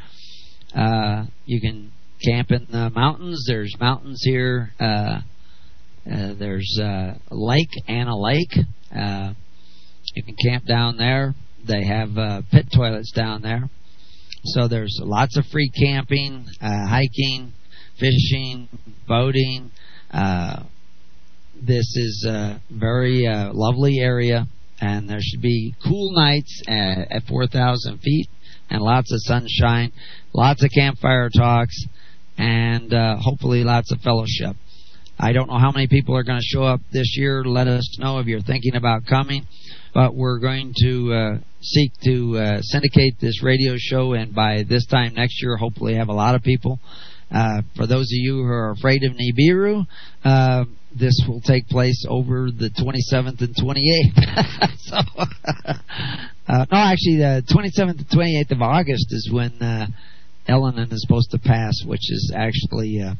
Uh, 0.74 1.26
you 1.44 1.60
can 1.60 1.92
camp 2.24 2.50
in 2.50 2.66
the 2.70 2.90
mountains. 2.90 3.44
There's 3.46 3.74
mountains 3.78 4.20
here. 4.24 4.72
Uh, 4.80 5.20
uh, 6.10 6.34
there's 6.38 6.78
uh, 6.80 7.14
a 7.30 7.34
lake 7.34 7.70
and 7.88 8.08
a 8.08 8.16
lake. 8.16 8.52
Uh, 8.94 9.32
you 10.14 10.22
can 10.22 10.36
camp 10.36 10.64
down 10.66 10.96
there. 10.96 11.34
They 11.66 11.84
have 11.84 12.16
uh, 12.16 12.42
pit 12.50 12.66
toilets 12.74 13.12
down 13.12 13.42
there. 13.42 13.68
So 14.44 14.68
there's 14.68 14.98
lots 15.02 15.36
of 15.36 15.44
free 15.46 15.70
camping, 15.70 16.46
uh, 16.60 16.86
hiking, 16.86 17.52
fishing, 17.98 18.68
boating. 19.08 19.72
Uh, 20.12 20.62
this 21.60 21.96
is 21.96 22.26
a 22.28 22.60
very 22.70 23.26
uh, 23.26 23.50
lovely 23.52 23.98
area, 23.98 24.46
and 24.80 25.08
there 25.08 25.20
should 25.20 25.42
be 25.42 25.74
cool 25.84 26.12
nights 26.14 26.62
at, 26.68 27.10
at 27.10 27.22
4,000 27.24 27.98
feet 27.98 28.28
and 28.70 28.82
lots 28.82 29.12
of 29.12 29.18
sunshine, 29.22 29.92
lots 30.32 30.62
of 30.64 30.70
campfire 30.70 31.30
talks, 31.30 31.76
and 32.36 32.92
uh, 32.92 33.16
hopefully 33.16 33.64
lots 33.64 33.92
of 33.92 34.00
fellowship. 34.00 34.56
I 35.18 35.32
don't 35.32 35.48
know 35.48 35.58
how 35.58 35.70
many 35.70 35.86
people 35.86 36.14
are 36.16 36.24
going 36.24 36.40
to 36.40 36.44
show 36.44 36.62
up 36.62 36.80
this 36.92 37.16
year. 37.16 37.42
Let 37.42 37.68
us 37.68 37.98
know 37.98 38.18
if 38.18 38.26
you're 38.26 38.42
thinking 38.42 38.74
about 38.74 39.06
coming. 39.06 39.46
But 39.94 40.14
we're 40.14 40.40
going 40.40 40.74
to 40.82 41.12
uh, 41.14 41.38
seek 41.62 41.92
to 42.04 42.36
uh, 42.36 42.60
syndicate 42.60 43.14
this 43.18 43.42
radio 43.42 43.76
show, 43.78 44.12
and 44.12 44.34
by 44.34 44.62
this 44.68 44.84
time 44.86 45.14
next 45.14 45.42
year, 45.42 45.56
hopefully 45.56 45.94
have 45.94 46.08
a 46.08 46.12
lot 46.12 46.34
of 46.34 46.42
people. 46.42 46.78
Uh, 47.30 47.62
for 47.76 47.86
those 47.86 48.04
of 48.04 48.10
you 48.10 48.34
who 48.34 48.44
are 48.44 48.72
afraid 48.72 49.04
of 49.04 49.12
Nibiru, 49.12 49.86
uh, 50.22 50.64
this 50.98 51.20
will 51.28 51.40
take 51.40 51.68
place 51.68 52.04
over 52.08 52.50
the 52.50 52.70
27th 52.70 53.40
and 53.40 53.54
28th. 53.54 54.78
so, 54.78 54.96
uh, 56.48 56.66
no, 56.70 56.78
actually, 56.78 57.16
the 57.16 57.42
27th 57.48 57.98
and 57.98 58.08
28th 58.08 58.50
of 58.52 58.62
August 58.62 59.06
is 59.10 59.30
when 59.32 59.52
uh, 59.62 59.86
Elenin 60.48 60.92
is 60.92 61.02
supposed 61.02 61.30
to 61.32 61.38
pass, 61.38 61.74
which 61.84 62.10
is 62.10 62.32
actually 62.34 63.00
uh, 63.00 63.14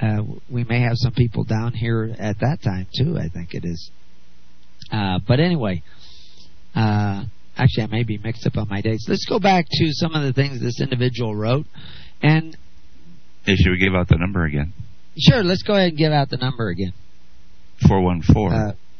uh, 0.00 0.22
we 0.50 0.64
may 0.64 0.80
have 0.80 0.94
some 0.96 1.12
people 1.12 1.44
down 1.44 1.72
here 1.72 2.14
at 2.18 2.38
that 2.40 2.58
time 2.62 2.86
too. 2.96 3.16
I 3.18 3.28
think 3.28 3.54
it 3.54 3.64
is. 3.64 3.90
Uh, 4.92 5.18
but 5.26 5.40
anyway, 5.40 5.82
uh, 6.74 7.24
actually, 7.56 7.84
I 7.84 7.86
may 7.86 8.02
be 8.04 8.18
mixed 8.18 8.46
up 8.46 8.56
on 8.56 8.68
my 8.68 8.80
dates. 8.82 9.06
Let's 9.08 9.26
go 9.26 9.40
back 9.40 9.66
to 9.68 9.88
some 9.92 10.14
of 10.14 10.22
the 10.22 10.32
things 10.32 10.60
this 10.60 10.80
individual 10.80 11.34
wrote, 11.34 11.66
and 12.22 12.56
Hey, 13.46 13.54
should 13.54 13.70
we 13.70 13.78
give 13.78 13.94
out 13.94 14.08
the 14.08 14.16
number 14.18 14.44
again? 14.44 14.72
Sure, 15.18 15.42
let's 15.42 15.62
go 15.62 15.74
ahead 15.74 15.88
and 15.90 15.98
give 15.98 16.12
out 16.12 16.30
the 16.30 16.36
number 16.36 16.68
again. 16.68 16.92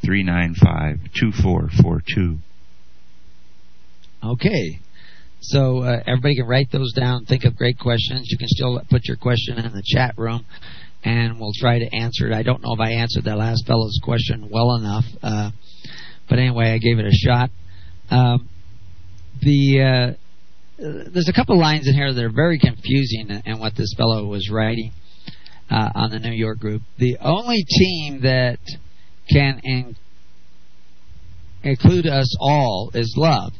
414-395-2442. 0.04 2.38
Okay. 4.24 4.80
So 5.40 5.80
uh, 5.80 6.02
everybody 6.06 6.36
can 6.36 6.46
write 6.46 6.70
those 6.72 6.92
down. 6.92 7.24
Think 7.26 7.44
of 7.44 7.56
great 7.56 7.78
questions. 7.78 8.28
You 8.30 8.38
can 8.38 8.48
still 8.48 8.80
put 8.90 9.06
your 9.06 9.16
question 9.16 9.58
in 9.58 9.72
the 9.72 9.82
chat 9.84 10.14
room, 10.16 10.46
and 11.04 11.38
we'll 11.38 11.52
try 11.54 11.78
to 11.78 11.94
answer 11.94 12.28
it. 12.28 12.34
I 12.34 12.42
don't 12.42 12.62
know 12.62 12.72
if 12.72 12.80
I 12.80 12.92
answered 12.92 13.24
that 13.24 13.36
last 13.36 13.66
fellow's 13.66 14.00
question 14.02 14.48
well 14.50 14.76
enough, 14.76 15.04
uh, 15.22 15.50
but 16.28 16.38
anyway, 16.38 16.72
I 16.72 16.78
gave 16.78 16.98
it 16.98 17.04
a 17.06 17.12
shot. 17.12 17.50
Um, 18.10 18.48
the 19.40 19.82
uh, 19.82 20.14
there's 20.78 21.28
a 21.28 21.32
couple 21.32 21.58
lines 21.58 21.86
in 21.86 21.94
here 21.94 22.12
that 22.12 22.24
are 22.24 22.30
very 22.30 22.58
confusing 22.58 23.30
in 23.44 23.58
what 23.58 23.76
this 23.76 23.94
fellow 23.96 24.26
was 24.26 24.50
writing 24.50 24.92
uh, 25.70 25.90
on 25.94 26.10
the 26.10 26.18
New 26.18 26.32
York 26.32 26.58
group. 26.58 26.82
The 26.98 27.18
only 27.20 27.64
team 27.66 28.22
that 28.22 28.58
can 29.28 29.60
in- 29.64 29.96
include 31.62 32.06
us 32.06 32.34
all 32.40 32.90
is 32.94 33.14
love. 33.16 33.52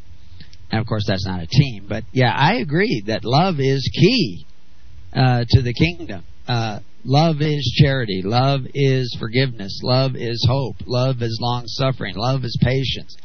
And 0.70 0.80
of 0.80 0.86
course, 0.86 1.04
that's 1.06 1.26
not 1.26 1.42
a 1.42 1.46
team, 1.46 1.86
but 1.88 2.04
yeah, 2.12 2.32
I 2.34 2.56
agree 2.56 3.04
that 3.06 3.24
love 3.24 3.56
is 3.58 3.88
key 3.94 4.46
uh, 5.12 5.44
to 5.48 5.62
the 5.62 5.72
kingdom. 5.72 6.24
Uh, 6.48 6.80
love 7.04 7.36
is 7.40 7.80
charity. 7.80 8.22
Love 8.24 8.62
is 8.74 9.16
forgiveness. 9.18 9.80
Love 9.82 10.16
is 10.16 10.44
hope. 10.48 10.76
Love 10.86 11.22
is 11.22 11.38
long 11.40 11.64
suffering. 11.66 12.14
Love 12.16 12.44
is 12.44 12.58
patience. 12.60 13.16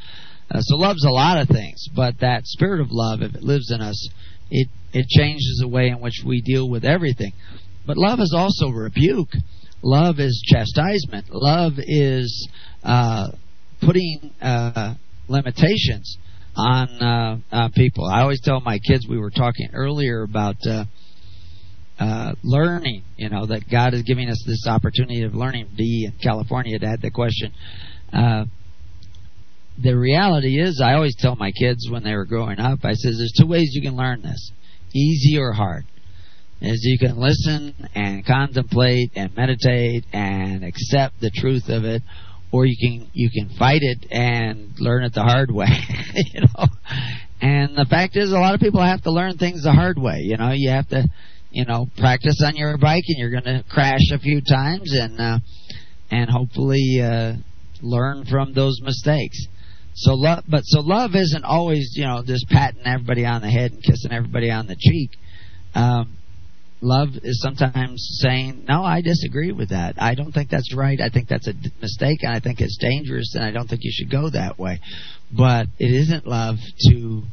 Uh, 0.51 0.59
so 0.61 0.75
love's 0.75 1.05
a 1.05 1.09
lot 1.09 1.37
of 1.37 1.47
things, 1.47 1.87
but 1.95 2.19
that 2.19 2.45
spirit 2.45 2.81
of 2.81 2.87
love, 2.91 3.21
if 3.21 3.33
it 3.35 3.43
lives 3.43 3.71
in 3.71 3.81
us, 3.81 4.09
it 4.49 4.67
it 4.93 5.07
changes 5.07 5.59
the 5.61 5.67
way 5.67 5.87
in 5.87 6.01
which 6.01 6.23
we 6.25 6.41
deal 6.41 6.69
with 6.69 6.83
everything. 6.83 7.31
But 7.85 7.97
love 7.97 8.19
is 8.19 8.33
also 8.35 8.69
rebuke. 8.69 9.29
Love 9.83 10.19
is 10.19 10.43
chastisement. 10.45 11.27
Love 11.31 11.73
is 11.77 12.49
uh, 12.83 13.29
putting 13.81 14.31
uh, 14.41 14.95
limitations 15.27 16.17
on 16.55 16.89
uh, 17.01 17.37
uh, 17.51 17.69
people. 17.75 18.05
I 18.05 18.21
always 18.21 18.41
tell 18.41 18.61
my 18.61 18.77
kids. 18.79 19.07
We 19.07 19.17
were 19.17 19.31
talking 19.31 19.69
earlier 19.73 20.21
about 20.21 20.57
uh, 20.67 20.85
uh, 21.99 22.33
learning. 22.43 23.03
You 23.17 23.29
know 23.29 23.47
that 23.47 23.63
God 23.69 23.93
is 23.93 24.03
giving 24.03 24.29
us 24.29 24.43
this 24.45 24.67
opportunity 24.67 25.23
of 25.23 25.33
learning. 25.33 25.69
D 25.75 26.07
in 26.07 26.19
California 26.21 26.73
had 26.79 26.87
had 26.87 27.01
the 27.01 27.11
question. 27.11 27.51
The 29.81 29.97
reality 29.97 30.59
is, 30.59 30.81
I 30.83 30.93
always 30.93 31.15
tell 31.17 31.35
my 31.35 31.51
kids 31.51 31.89
when 31.89 32.03
they 32.03 32.13
were 32.13 32.25
growing 32.25 32.59
up. 32.59 32.79
I 32.83 32.93
says, 32.93 33.17
"There's 33.17 33.33
two 33.35 33.47
ways 33.47 33.71
you 33.73 33.81
can 33.81 33.95
learn 33.95 34.21
this: 34.21 34.51
easy 34.93 35.39
or 35.39 35.53
hard." 35.53 35.85
Is 36.61 36.81
you 36.83 36.99
can 36.99 37.17
listen 37.17 37.73
and 37.95 38.23
contemplate 38.23 39.13
and 39.15 39.35
meditate 39.35 40.05
and 40.13 40.63
accept 40.63 41.19
the 41.19 41.31
truth 41.33 41.69
of 41.69 41.85
it, 41.85 42.03
or 42.51 42.65
you 42.65 42.75
can 42.79 43.09
you 43.13 43.31
can 43.31 43.49
fight 43.57 43.81
it 43.81 44.05
and 44.11 44.71
learn 44.79 45.03
it 45.03 45.13
the 45.13 45.23
hard 45.23 45.49
way. 45.53 45.65
you 46.13 46.41
know, 46.41 46.65
and 47.41 47.75
the 47.75 47.85
fact 47.89 48.15
is, 48.15 48.31
a 48.31 48.37
lot 48.37 48.53
of 48.53 48.61
people 48.61 48.81
have 48.81 49.01
to 49.03 49.11
learn 49.11 49.37
things 49.37 49.63
the 49.63 49.71
hard 49.71 49.97
way. 49.97 50.19
You 50.19 50.37
know, 50.37 50.51
you 50.53 50.69
have 50.69 50.87
to, 50.89 51.05
you 51.49 51.65
know, 51.65 51.87
practice 51.97 52.43
on 52.45 52.55
your 52.55 52.77
bike, 52.77 53.05
and 53.07 53.17
you're 53.17 53.31
going 53.31 53.43
to 53.43 53.63
crash 53.67 54.11
a 54.13 54.19
few 54.19 54.41
times, 54.41 54.93
and 54.93 55.19
uh, 55.19 55.39
and 56.11 56.29
hopefully 56.29 57.01
uh, 57.01 57.33
learn 57.81 58.25
from 58.25 58.53
those 58.53 58.79
mistakes. 58.83 59.47
So 59.95 60.13
love, 60.13 60.43
but 60.47 60.61
so 60.61 60.81
love 60.81 61.15
isn't 61.15 61.43
always 61.43 61.93
you 61.95 62.05
know 62.05 62.21
just 62.23 62.47
patting 62.49 62.85
everybody 62.85 63.25
on 63.25 63.41
the 63.41 63.49
head 63.49 63.71
and 63.71 63.83
kissing 63.83 64.11
everybody 64.11 64.51
on 64.51 64.67
the 64.67 64.75
cheek. 64.79 65.11
Um, 65.73 66.17
love 66.81 67.09
is 67.23 67.41
sometimes 67.41 68.17
saying, 68.21 68.65
"No, 68.67 68.83
I 68.83 69.01
disagree 69.01 69.51
with 69.51 69.69
that. 69.69 70.01
I 70.01 70.15
don't 70.15 70.31
think 70.31 70.49
that's 70.49 70.73
right. 70.73 70.99
I 70.99 71.09
think 71.09 71.27
that's 71.27 71.47
a 71.47 71.53
mistake, 71.81 72.23
and 72.23 72.33
I 72.33 72.39
think 72.39 72.59
it's 72.59 72.77
dangerous, 72.77 73.35
and 73.35 73.43
I 73.43 73.51
don't 73.51 73.69
think 73.69 73.83
you 73.83 73.91
should 73.91 74.09
go 74.09 74.29
that 74.29 74.59
way." 74.59 74.79
But 75.31 75.67
it 75.79 75.93
isn't 75.93 76.27
love 76.27 76.57
to 76.89 77.23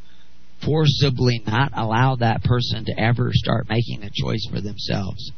forcibly 0.65 1.43
not 1.47 1.73
allow 1.75 2.17
that 2.17 2.43
person 2.45 2.85
to 2.85 3.01
ever 3.01 3.31
start 3.33 3.69
making 3.69 4.03
a 4.03 4.11
choice 4.11 4.47
for 4.51 4.61
themselves, 4.61 5.33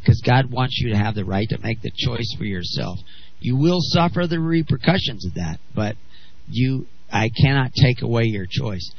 because 0.00 0.20
God 0.20 0.50
wants 0.50 0.78
you 0.78 0.90
to 0.90 0.98
have 0.98 1.14
the 1.14 1.24
right 1.24 1.48
to 1.48 1.58
make 1.58 1.80
the 1.80 1.92
choice 1.94 2.34
for 2.36 2.44
yourself. 2.44 2.98
You 3.40 3.56
will 3.56 3.80
suffer 3.80 4.26
the 4.26 4.40
repercussions 4.40 5.24
of 5.26 5.34
that, 5.34 5.58
but 5.74 5.96
you, 6.48 6.86
I 7.10 7.30
cannot 7.30 7.72
take 7.74 8.02
away 8.02 8.24
your 8.24 8.46
choice 8.46 8.90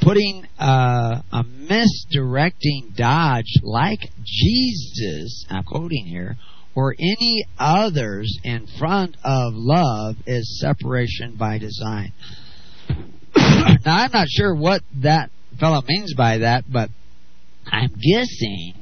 putting 0.00 0.46
uh, 0.58 1.22
a 1.32 1.42
misdirecting 1.42 2.92
Dodge 2.96 3.52
like 3.62 4.00
Jesus, 4.24 5.44
I'm 5.50 5.64
quoting 5.64 6.06
here, 6.06 6.36
or 6.74 6.94
any 6.98 7.44
others 7.58 8.38
in 8.44 8.66
front 8.78 9.16
of 9.24 9.52
love 9.54 10.16
is 10.26 10.60
separation 10.60 11.36
by 11.36 11.58
design. 11.58 12.12
now, 13.36 13.96
I'm 13.96 14.12
not 14.12 14.28
sure 14.28 14.54
what 14.54 14.82
that 15.02 15.30
fellow 15.58 15.82
means 15.86 16.14
by 16.14 16.38
that, 16.38 16.64
but 16.70 16.90
I'm 17.66 17.94
guessing 17.94 18.74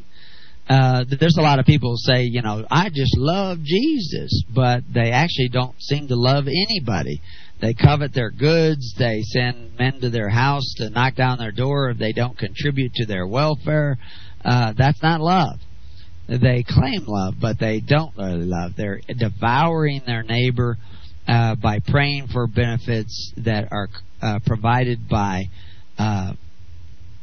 uh, 0.68 1.04
there's 1.18 1.36
a 1.38 1.42
lot 1.42 1.58
of 1.58 1.66
people 1.66 1.94
say, 1.96 2.24
you 2.24 2.42
know, 2.42 2.64
I 2.70 2.90
just 2.90 3.16
love 3.16 3.58
Jesus, 3.62 4.44
but 4.54 4.82
they 4.92 5.10
actually 5.12 5.48
don't 5.48 5.80
seem 5.80 6.08
to 6.08 6.14
love 6.14 6.46
anybody. 6.46 7.22
They 7.60 7.74
covet 7.74 8.14
their 8.14 8.30
goods. 8.30 8.94
They 8.98 9.22
send 9.22 9.76
men 9.78 10.00
to 10.00 10.10
their 10.10 10.28
house 10.28 10.74
to 10.76 10.90
knock 10.90 11.16
down 11.16 11.38
their 11.38 11.52
door 11.52 11.90
if 11.90 11.98
they 11.98 12.12
don't 12.12 12.38
contribute 12.38 12.94
to 12.94 13.06
their 13.06 13.26
welfare. 13.26 13.98
Uh, 14.44 14.72
that's 14.76 15.02
not 15.02 15.20
love. 15.20 15.58
They 16.28 16.62
claim 16.62 17.04
love, 17.06 17.34
but 17.40 17.58
they 17.58 17.80
don't 17.80 18.16
really 18.16 18.44
love. 18.44 18.72
They're 18.76 19.00
devouring 19.08 20.02
their 20.06 20.22
neighbor 20.22 20.76
uh, 21.26 21.54
by 21.56 21.80
praying 21.80 22.28
for 22.28 22.46
benefits 22.46 23.32
that 23.38 23.68
are 23.72 23.88
uh, 24.20 24.38
provided 24.46 25.08
by 25.08 25.44
uh, 25.98 26.34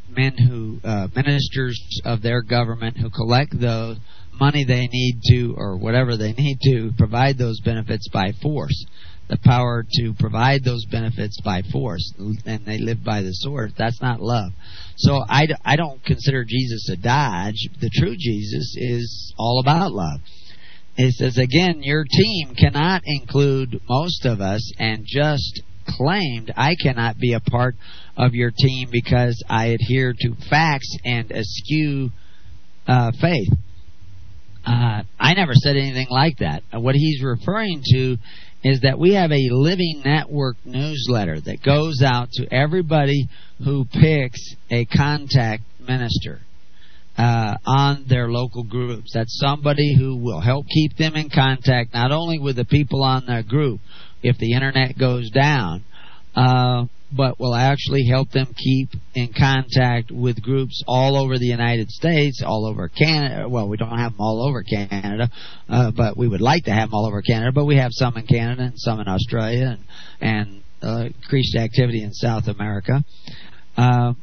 men 0.10 0.38
who 0.38 0.80
uh, 0.84 1.07
ministers 1.16 1.80
of 2.03 2.22
their 2.22 2.41
government 2.41 2.98
who 2.98 3.10
collect 3.10 3.52
the 3.52 3.98
money 4.40 4.66
they 4.66 4.88
need 4.91 5.20
to 5.30 5.53
or 5.57 5.78
whatever 5.78 6.18
they 6.18 6.34
need 6.34 6.57
to 6.62 6.91
provide 6.98 7.38
those 7.38 7.60
benefits 7.62 8.07
by 8.10 8.32
force 8.41 8.86
the 9.27 9.38
power 9.43 9.85
to 9.91 10.14
provide 10.19 10.64
those 10.64 10.85
benefits 10.85 11.39
by 11.41 11.61
force 11.72 12.14
and 12.45 12.65
they 12.65 12.77
live 12.77 13.03
by 13.03 13.22
the 13.22 13.31
sword 13.31 13.73
that's 13.77 14.02
not 14.02 14.22
love 14.22 14.52
so 14.97 15.23
I, 15.27 15.47
I 15.64 15.76
don't 15.76 16.03
consider 16.03 16.45
jesus 16.47 16.89
a 16.89 16.95
dodge 16.95 17.69
the 17.81 17.89
true 17.93 18.15
jesus 18.18 18.76
is 18.77 19.34
all 19.38 19.60
about 19.60 19.91
love 19.91 20.19
it 20.97 21.14
says 21.14 21.38
again 21.38 21.81
your 21.81 22.06
team 22.10 22.56
cannot 22.56 23.02
include 23.06 23.81
most 23.89 24.26
of 24.26 24.41
us 24.41 24.72
and 24.77 25.06
just 25.06 25.61
claimed 25.88 26.52
I 26.56 26.76
cannot 26.81 27.18
be 27.18 27.34
a 27.34 27.39
part 27.39 27.76
of 28.18 28.34
your 28.34 28.52
team 28.52 28.89
because 28.91 29.41
I 29.49 29.68
adhere 29.68 30.14
to 30.19 30.35
facts 30.49 30.97
and 31.03 31.31
eschew 31.31 32.10
uh, 32.88 33.11
faith. 33.19 33.49
Uh, 34.65 35.03
I 35.19 35.34
never 35.35 35.53
said 35.53 35.76
anything 35.76 36.07
like 36.10 36.38
that. 36.39 36.64
What 36.73 36.95
he's 36.95 37.22
referring 37.23 37.84
to 37.91 38.18
is 38.65 38.81
that 38.81 38.97
we 38.97 39.13
have 39.13 39.31
a 39.31 39.49
living 39.51 40.01
network 40.03 40.57
newsletter 40.65 41.39
that 41.39 41.61
goes 41.61 42.01
out 42.03 42.31
to 42.31 42.51
everybody 42.51 43.29
who 43.63 43.85
picks 43.85 44.55
a 44.71 44.85
contact 44.85 45.61
minister 45.79 46.39
uh, 47.15 47.57
on 47.63 48.05
their 48.09 48.27
local 48.27 48.63
groups. 48.63 49.11
That's 49.13 49.37
somebody 49.39 49.95
who 49.95 50.17
will 50.17 50.41
help 50.41 50.65
keep 50.67 50.97
them 50.97 51.15
in 51.15 51.29
contact 51.29 51.93
not 51.93 52.11
only 52.11 52.39
with 52.39 52.55
the 52.55 52.65
people 52.65 53.03
on 53.03 53.27
their 53.27 53.43
group 53.43 53.81
if 54.23 54.35
the 54.39 54.53
internet 54.53 54.97
goes 54.97 55.29
down, 55.29 55.83
uh, 56.35 56.85
but 57.15 57.39
will 57.39 57.55
actually 57.55 58.05
help 58.05 58.29
them 58.31 58.47
keep 58.55 58.89
in 59.13 59.31
contact 59.33 60.11
with 60.11 60.41
groups 60.41 60.83
all 60.87 61.17
over 61.17 61.37
the 61.37 61.45
United 61.45 61.89
States, 61.89 62.41
all 62.45 62.65
over 62.65 62.89
Canada. 62.89 63.47
Well, 63.47 63.69
we 63.69 63.77
don't 63.77 63.97
have 63.97 64.13
them 64.13 64.21
all 64.21 64.47
over 64.47 64.63
Canada, 64.63 65.29
uh, 65.69 65.91
but 65.91 66.17
we 66.17 66.27
would 66.27 66.41
like 66.41 66.65
to 66.65 66.71
have 66.71 66.89
them 66.89 66.95
all 66.95 67.07
over 67.07 67.21
Canada. 67.21 67.51
But 67.53 67.65
we 67.65 67.77
have 67.77 67.91
some 67.91 68.17
in 68.17 68.27
Canada 68.27 68.63
and 68.63 68.73
some 68.75 68.99
in 68.99 69.07
Australia, 69.07 69.77
and, 70.21 70.31
and 70.31 70.63
uh, 70.81 71.05
increased 71.05 71.55
activity 71.55 72.03
in 72.03 72.13
South 72.13 72.47
America. 72.47 73.03
Uh, 73.77 74.13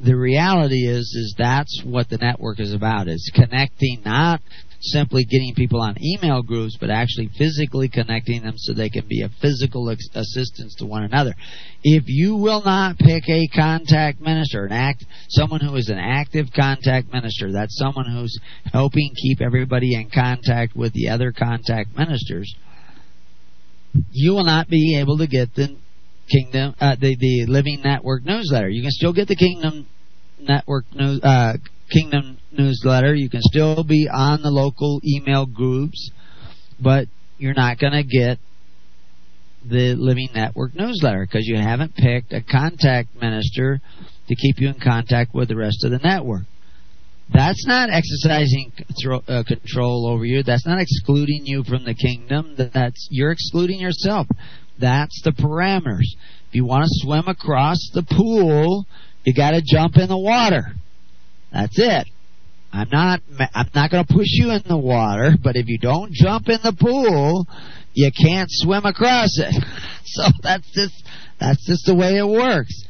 the 0.00 0.16
reality 0.16 0.86
is, 0.86 1.14
is 1.14 1.34
that's 1.36 1.82
what 1.84 2.08
the 2.08 2.16
network 2.16 2.60
is 2.60 2.72
about: 2.72 3.08
is 3.08 3.30
connecting 3.34 4.02
not 4.04 4.40
simply 4.80 5.24
getting 5.24 5.54
people 5.54 5.80
on 5.80 5.96
email 6.02 6.42
groups, 6.42 6.76
but 6.80 6.90
actually 6.90 7.28
physically 7.36 7.88
connecting 7.88 8.42
them 8.42 8.54
so 8.56 8.72
they 8.72 8.88
can 8.88 9.06
be 9.06 9.22
a 9.22 9.28
physical 9.40 9.90
ex- 9.90 10.08
assistance 10.14 10.74
to 10.76 10.86
one 10.86 11.04
another. 11.04 11.34
If 11.82 12.04
you 12.06 12.36
will 12.36 12.62
not 12.62 12.98
pick 12.98 13.28
a 13.28 13.46
contact 13.48 14.20
minister, 14.20 14.64
an 14.64 14.72
act, 14.72 15.04
someone 15.28 15.60
who 15.60 15.76
is 15.76 15.88
an 15.88 15.98
active 15.98 16.46
contact 16.54 17.12
minister, 17.12 17.52
that's 17.52 17.76
someone 17.76 18.10
who's 18.10 18.38
helping 18.72 19.12
keep 19.14 19.40
everybody 19.40 19.94
in 19.94 20.10
contact 20.10 20.74
with 20.74 20.92
the 20.94 21.10
other 21.10 21.32
contact 21.32 21.96
ministers, 21.96 22.54
you 24.12 24.32
will 24.32 24.44
not 24.44 24.68
be 24.68 24.98
able 24.98 25.18
to 25.18 25.26
get 25.26 25.54
the 25.54 25.76
Kingdom, 26.30 26.76
uh, 26.80 26.94
the 26.94 27.16
the 27.16 27.46
Living 27.46 27.80
Network 27.82 28.24
newsletter. 28.24 28.68
You 28.68 28.82
can 28.82 28.92
still 28.92 29.12
get 29.12 29.26
the 29.26 29.34
Kingdom 29.34 29.88
Network 30.38 30.84
news, 30.94 31.20
uh, 31.24 31.54
Kingdom 31.90 32.38
newsletter. 32.60 33.14
You 33.14 33.30
can 33.30 33.42
still 33.42 33.84
be 33.84 34.08
on 34.12 34.42
the 34.42 34.50
local 34.50 35.00
email 35.04 35.46
groups, 35.46 36.10
but 36.80 37.06
you're 37.38 37.54
not 37.54 37.78
going 37.78 37.92
to 37.92 38.04
get 38.04 38.38
the 39.64 39.94
Living 39.94 40.28
Network 40.34 40.74
newsletter 40.74 41.26
because 41.26 41.46
you 41.46 41.56
haven't 41.56 41.94
picked 41.94 42.32
a 42.32 42.42
contact 42.42 43.14
minister 43.20 43.80
to 44.28 44.34
keep 44.34 44.56
you 44.58 44.68
in 44.68 44.80
contact 44.80 45.34
with 45.34 45.48
the 45.48 45.56
rest 45.56 45.84
of 45.84 45.90
the 45.90 45.98
network. 45.98 46.42
That's 47.32 47.64
not 47.66 47.90
exercising 47.90 48.72
uh, 49.28 49.44
control 49.46 50.06
over 50.08 50.24
you. 50.24 50.42
That's 50.42 50.66
not 50.66 50.80
excluding 50.80 51.42
you 51.44 51.62
from 51.62 51.84
the 51.84 51.94
kingdom. 51.94 52.56
That's 52.56 53.08
you're 53.10 53.30
excluding 53.30 53.78
yourself. 53.78 54.26
That's 54.78 55.20
the 55.22 55.30
parameters. 55.30 56.08
If 56.48 56.54
you 56.54 56.64
want 56.64 56.84
to 56.84 56.90
swim 56.90 57.28
across 57.28 57.78
the 57.94 58.02
pool, 58.02 58.86
you 59.24 59.34
got 59.34 59.52
to 59.52 59.62
jump 59.64 59.96
in 59.96 60.08
the 60.08 60.18
water. 60.18 60.72
That's 61.52 61.78
it. 61.78 62.08
I'm 62.72 62.88
not 62.90 63.20
I'm 63.54 63.70
not 63.74 63.90
going 63.90 64.04
to 64.04 64.14
push 64.14 64.28
you 64.30 64.50
in 64.50 64.62
the 64.66 64.76
water, 64.76 65.32
but 65.42 65.56
if 65.56 65.66
you 65.68 65.78
don't 65.78 66.12
jump 66.12 66.48
in 66.48 66.58
the 66.62 66.72
pool, 66.72 67.46
you 67.94 68.10
can't 68.12 68.48
swim 68.50 68.84
across 68.84 69.38
it. 69.38 69.54
So 70.12 70.24
that's 70.42 70.68
just 70.72 71.04
that's 71.38 71.64
just 71.68 71.86
the 71.86 71.94
way 71.94 72.18
it 72.18 72.26
works. 72.26 72.82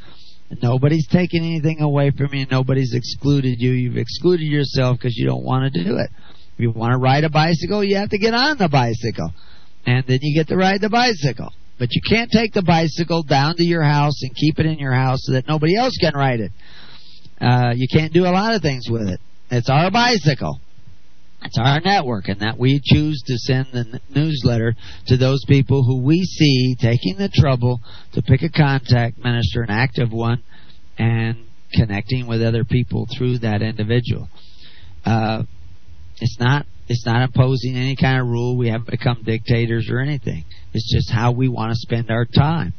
Nobody's 0.62 1.06
taking 1.06 1.44
anything 1.44 1.82
away 1.82 2.12
from 2.12 2.32
you. 2.32 2.46
Nobody's 2.50 2.94
excluded 2.94 3.56
you. 3.58 3.72
You've 3.72 3.98
excluded 3.98 4.46
yourself 4.46 4.96
because 4.96 5.18
you 5.18 5.26
don't 5.26 5.44
want 5.44 5.70
to 5.70 5.84
do 5.84 5.98
it. 5.98 6.08
If 6.54 6.60
you 6.60 6.70
want 6.70 6.92
to 6.92 6.98
ride 6.98 7.24
a 7.24 7.28
bicycle, 7.28 7.84
you 7.84 7.96
have 7.96 8.08
to 8.08 8.16
get 8.16 8.32
on 8.32 8.56
the 8.56 8.70
bicycle, 8.70 9.34
and 9.84 10.02
then 10.06 10.20
you 10.22 10.34
get 10.34 10.48
to 10.48 10.56
ride 10.56 10.80
the 10.80 10.88
bicycle. 10.88 11.52
But 11.78 11.88
you 11.92 12.00
can't 12.08 12.30
take 12.30 12.54
the 12.54 12.62
bicycle 12.62 13.22
down 13.22 13.56
to 13.56 13.64
your 13.64 13.82
house 13.82 14.22
and 14.22 14.34
keep 14.34 14.58
it 14.58 14.64
in 14.64 14.78
your 14.78 14.94
house 14.94 15.18
so 15.24 15.32
that 15.32 15.46
nobody 15.46 15.76
else 15.76 15.96
can 16.00 16.14
ride 16.14 16.40
it. 16.40 16.52
Uh, 17.38 17.74
you 17.76 17.86
can't 17.92 18.14
do 18.14 18.24
a 18.24 18.32
lot 18.32 18.54
of 18.54 18.62
things 18.62 18.88
with 18.88 19.08
it. 19.08 19.20
It's 19.50 19.68
our 19.68 19.90
bicycle. 19.90 20.60
It's 21.42 21.58
our 21.58 21.80
network, 21.80 22.28
and 22.28 22.40
that 22.40 22.58
we 22.58 22.80
choose 22.84 23.22
to 23.26 23.36
send 23.38 23.68
the 23.72 24.00
newsletter 24.14 24.74
to 25.06 25.16
those 25.16 25.42
people 25.48 25.82
who 25.82 26.02
we 26.02 26.22
see 26.22 26.76
taking 26.78 27.16
the 27.16 27.30
trouble 27.32 27.80
to 28.12 28.22
pick 28.22 28.42
a 28.42 28.50
contact 28.50 29.18
minister, 29.18 29.62
an 29.62 29.70
active 29.70 30.12
one, 30.12 30.42
and 30.98 31.46
connecting 31.72 32.26
with 32.26 32.42
other 32.42 32.64
people 32.64 33.06
through 33.16 33.38
that 33.38 33.62
individual. 33.62 34.28
Uh, 35.04 35.44
it's 36.20 36.38
not 36.38 36.66
it's 36.88 37.06
not 37.06 37.22
imposing 37.22 37.76
any 37.76 37.96
kind 37.96 38.20
of 38.20 38.26
rule. 38.26 38.56
We 38.56 38.68
haven't 38.68 38.90
become 38.90 39.22
dictators 39.24 39.88
or 39.90 40.00
anything. 40.00 40.44
It's 40.74 40.92
just 40.92 41.10
how 41.10 41.32
we 41.32 41.48
want 41.48 41.70
to 41.70 41.76
spend 41.76 42.10
our 42.10 42.26
time. 42.26 42.74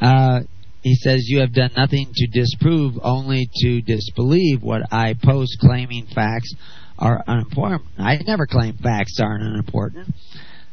Uh, 0.00 0.40
he 0.84 0.96
says, 0.96 1.24
You 1.28 1.40
have 1.40 1.54
done 1.54 1.70
nothing 1.74 2.12
to 2.14 2.26
disprove, 2.26 2.98
only 3.02 3.48
to 3.62 3.80
disbelieve 3.80 4.62
what 4.62 4.82
I 4.92 5.14
post, 5.14 5.56
claiming 5.58 6.06
facts 6.14 6.54
are 6.98 7.24
unimportant. 7.26 7.88
I 7.96 8.18
never 8.26 8.46
claim 8.46 8.76
facts 8.76 9.18
aren't 9.18 9.44
unimportant. 9.44 10.14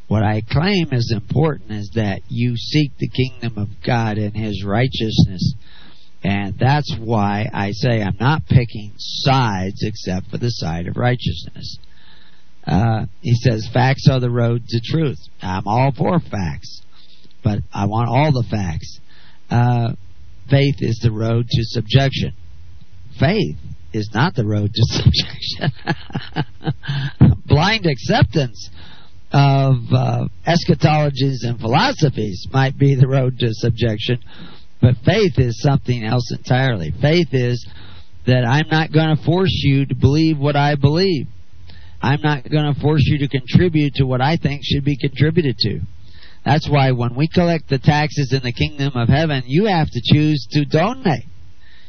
What 0.10 0.22
I 0.22 0.42
claim 0.42 0.90
is 0.92 1.14
important 1.16 1.72
is 1.72 1.92
that 1.96 2.24
you 2.28 2.58
seek 2.58 2.92
the 2.98 3.08
kingdom 3.08 3.58
of 3.58 3.70
God 3.88 4.18
and 4.18 4.36
His 4.36 4.66
righteousness. 4.66 5.54
And 6.22 6.60
that's 6.60 6.94
why 7.00 7.50
I 7.54 7.72
say 7.72 8.02
I'm 8.02 8.18
not 8.20 8.46
picking 8.48 8.92
sides 8.98 9.82
except 9.82 10.30
for 10.30 10.38
the 10.38 10.50
side 10.50 10.88
of 10.88 10.98
righteousness. 10.98 11.78
Uh, 12.68 13.06
he 13.22 13.34
says 13.36 13.70
facts 13.74 14.10
are 14.12 14.20
the 14.20 14.30
road 14.30 14.68
to 14.68 14.82
truth. 14.84 15.20
I'm 15.42 15.64
all 15.66 15.94
for 15.98 16.20
facts, 16.20 16.82
but 17.46 17.60
I 17.74 17.86
want 17.86 18.10
all 18.10 18.34
the 18.34 18.48
facts. 18.52 19.00
Uh, 19.50 19.94
faith 20.52 20.76
is 20.80 21.00
the 21.02 21.12
road 21.12 21.48
to 21.50 21.64
subjection. 21.64 22.34
Faith 23.20 23.58
is 23.94 24.10
not 24.14 24.36
the 24.36 24.46
road 24.46 24.72
to 24.74 24.84
subjection. 25.02 25.72
Blind 27.46 27.86
acceptance 27.86 28.70
of 29.34 29.76
uh, 29.94 30.28
eschatologies 30.46 31.44
and 31.44 31.60
philosophies 31.60 32.46
might 32.52 32.78
be 32.78 32.96
the 32.96 33.08
road 33.08 33.40
to 33.40 33.48
subjection, 33.52 34.20
but 34.82 34.96
faith 35.06 35.38
is 35.38 35.62
something 35.62 36.04
else 36.04 36.32
entirely. 36.32 36.92
Faith 37.02 37.30
is 37.32 37.66
that 38.28 38.46
I'm 38.46 38.68
not 38.70 38.92
going 38.92 39.16
to 39.16 39.24
force 39.24 39.62
you 39.64 39.86
to 39.86 39.96
believe 39.96 40.38
what 40.38 40.56
I 40.56 40.76
believe. 40.76 41.28
I'm 42.02 42.22
not 42.22 42.50
going 42.50 42.74
to 42.74 42.80
force 42.80 43.04
you 43.06 43.20
to 43.20 43.28
contribute 43.28 43.96
to 43.96 44.06
what 44.06 44.22
I 44.22 44.38
think 44.38 44.62
should 44.64 44.84
be 44.84 44.98
contributed 44.98 45.58
to. 45.60 45.82
That's 46.44 46.68
why 46.70 46.92
when 46.92 47.16
we 47.16 47.28
collect 47.28 47.70
the 47.70 47.78
taxes 47.78 48.34
in 48.34 48.42
the 48.42 48.52
kingdom 48.52 48.94
of 48.96 49.10
heaven, 49.10 49.44
you 49.46 49.66
have 49.66 49.88
to 49.90 50.02
choose 50.04 50.48
to 50.52 50.66
donate. 50.66 51.26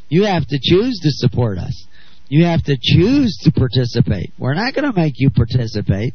You 0.09 0.25
have 0.25 0.47
to 0.47 0.59
choose 0.61 1.01
to 1.03 1.11
support 1.11 1.59
us. 1.59 1.87
You 2.29 2.45
have 2.45 2.63
to 2.65 2.77
choose 2.81 3.39
to 3.45 3.53
participate. 3.53 4.33
We're 4.39 4.55
not 4.55 4.75
going 4.75 4.91
to 4.91 4.99
make 4.99 5.15
you 5.17 5.31
participate, 5.31 6.15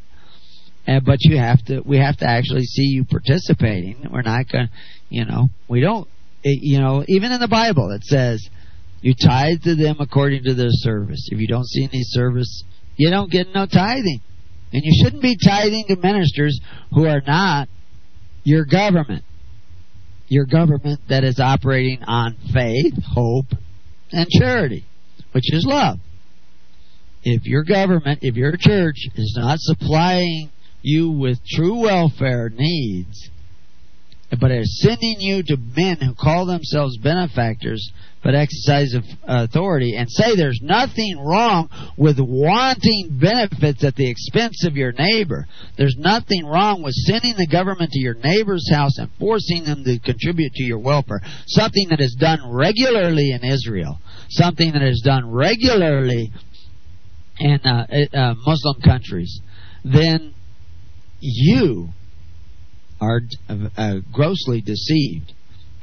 but 0.85 1.17
you 1.21 1.37
have 1.37 1.63
to. 1.65 1.81
We 1.81 1.97
have 1.97 2.17
to 2.17 2.29
actually 2.29 2.63
see 2.63 2.83
you 2.83 3.05
participating. 3.05 4.07
We're 4.11 4.21
not 4.21 4.47
going. 4.51 4.69
You 5.09 5.25
know, 5.25 5.49
we 5.67 5.79
don't. 5.79 6.07
Eh, 6.45 6.57
you 6.61 6.79
know, 6.79 7.03
even 7.07 7.31
in 7.31 7.39
the 7.39 7.47
Bible 7.47 7.91
it 7.91 8.03
says, 8.03 8.47
"You 9.01 9.13
tithe 9.15 9.63
to 9.63 9.75
them 9.75 9.97
according 9.99 10.43
to 10.43 10.53
their 10.53 10.71
service." 10.71 11.27
If 11.31 11.39
you 11.39 11.47
don't 11.47 11.67
see 11.67 11.83
any 11.83 12.03
service, 12.03 12.63
you 12.95 13.09
don't 13.09 13.31
get 13.31 13.47
no 13.53 13.65
tithing, 13.65 14.21
and 14.73 14.81
you 14.83 15.03
shouldn't 15.03 15.21
be 15.21 15.37
tithing 15.37 15.85
to 15.89 15.95
ministers 15.97 16.59
who 16.93 17.05
are 17.05 17.21
not 17.25 17.67
your 18.47 18.63
government. 18.63 19.25
Your 20.29 20.45
government 20.45 21.01
that 21.09 21.25
is 21.25 21.37
operating 21.37 22.01
on 22.03 22.37
faith, 22.53 22.93
hope, 23.13 23.47
and 24.13 24.25
charity, 24.29 24.85
which 25.33 25.53
is 25.53 25.65
love. 25.65 25.99
If 27.23 27.43
your 27.43 27.63
government, 27.63 28.19
if 28.21 28.37
your 28.37 28.55
church 28.57 28.95
is 29.15 29.37
not 29.37 29.59
supplying 29.59 30.49
you 30.81 31.11
with 31.11 31.39
true 31.45 31.81
welfare 31.81 32.49
needs, 32.49 33.29
but 34.39 34.51
is 34.51 34.81
sending 34.81 35.15
you 35.19 35.41
to 35.43 35.57
men 35.57 35.97
who 35.97 36.13
call 36.13 36.45
themselves 36.45 36.97
benefactors 36.97 37.91
but 38.23 38.35
exercise 38.35 38.93
authority 39.23 39.95
and 39.95 40.11
say 40.11 40.35
there's 40.35 40.59
nothing 40.61 41.17
wrong 41.17 41.69
with 41.97 42.19
wanting 42.19 43.17
benefits 43.21 43.85
at 43.85 43.95
the 43.95 44.09
expense 44.09 44.65
of 44.65 44.75
your 44.75 44.91
neighbor. 44.91 45.47
There's 45.77 45.95
nothing 45.97 46.45
wrong 46.45 46.83
with 46.83 46.93
sending 46.93 47.35
the 47.37 47.47
government 47.47 47.91
to 47.91 47.99
your 47.99 48.15
neighbor's 48.15 48.69
house 48.69 48.97
and 48.97 49.09
forcing 49.17 49.63
them 49.63 49.85
to 49.85 49.99
contribute 49.99 50.51
to 50.55 50.63
your 50.63 50.79
welfare. 50.79 51.21
Something 51.45 51.87
that 51.89 52.01
is 52.01 52.17
done 52.19 52.39
regularly 52.51 53.31
in 53.31 53.45
Israel. 53.45 53.97
Something 54.29 54.73
that 54.73 54.81
is 54.81 55.01
done 55.05 55.31
regularly 55.31 56.31
in 57.39 57.59
uh, 57.63 57.87
uh, 58.13 58.33
Muslim 58.45 58.81
countries. 58.81 59.39
Then 59.85 60.33
you 61.21 61.89
are 62.99 63.21
uh, 63.77 63.95
grossly 64.11 64.61
deceived 64.61 65.33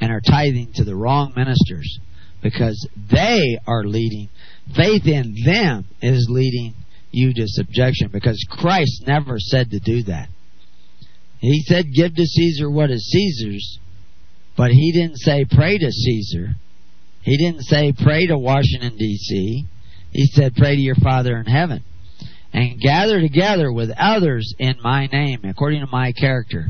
and 0.01 0.13
are 0.13 0.21
tithing 0.21 0.73
to 0.75 0.85
the 0.85 0.95
wrong 0.95 1.33
ministers 1.37 1.99
because 2.43 2.89
they 3.11 3.59
are 3.67 3.85
leading. 3.85 4.29
Faith 4.75 5.07
in 5.07 5.35
them 5.45 5.87
is 6.03 6.27
leading 6.31 6.75
you 7.11 7.33
to 7.33 7.45
subjection 7.47 8.11
because 8.13 8.45
Christ 8.51 9.05
never 9.07 9.39
said 9.39 9.71
to 9.71 9.81
do 9.81 10.03
that. 10.05 10.29
He 11.39 11.63
said, 11.67 11.87
Give 11.95 12.15
to 12.15 12.25
Caesar 12.25 12.71
what 12.71 12.91
is 12.91 13.11
Caesar's, 13.11 13.79
but 14.57 14.71
he 14.71 14.93
didn't 14.93 15.19
say 15.19 15.45
pray 15.51 15.79
to 15.79 15.91
Caesar. 15.91 16.55
He 17.23 17.37
didn't 17.37 17.63
say 17.63 17.93
pray 17.93 18.27
to 18.27 18.39
Washington, 18.39 18.97
D.C. 18.97 19.67
He 20.13 20.27
said 20.27 20.55
pray 20.55 20.77
to 20.77 20.81
your 20.81 20.95
Father 20.97 21.37
in 21.37 21.47
heaven 21.47 21.83
and 22.55 22.81
gather 22.81 23.21
together 23.21 23.73
with 23.73 23.91
others 23.99 24.55
in 24.59 24.77
my 24.83 25.07
name, 25.07 25.41
according 25.45 25.81
to 25.81 25.91
my 25.91 26.13
character, 26.13 26.69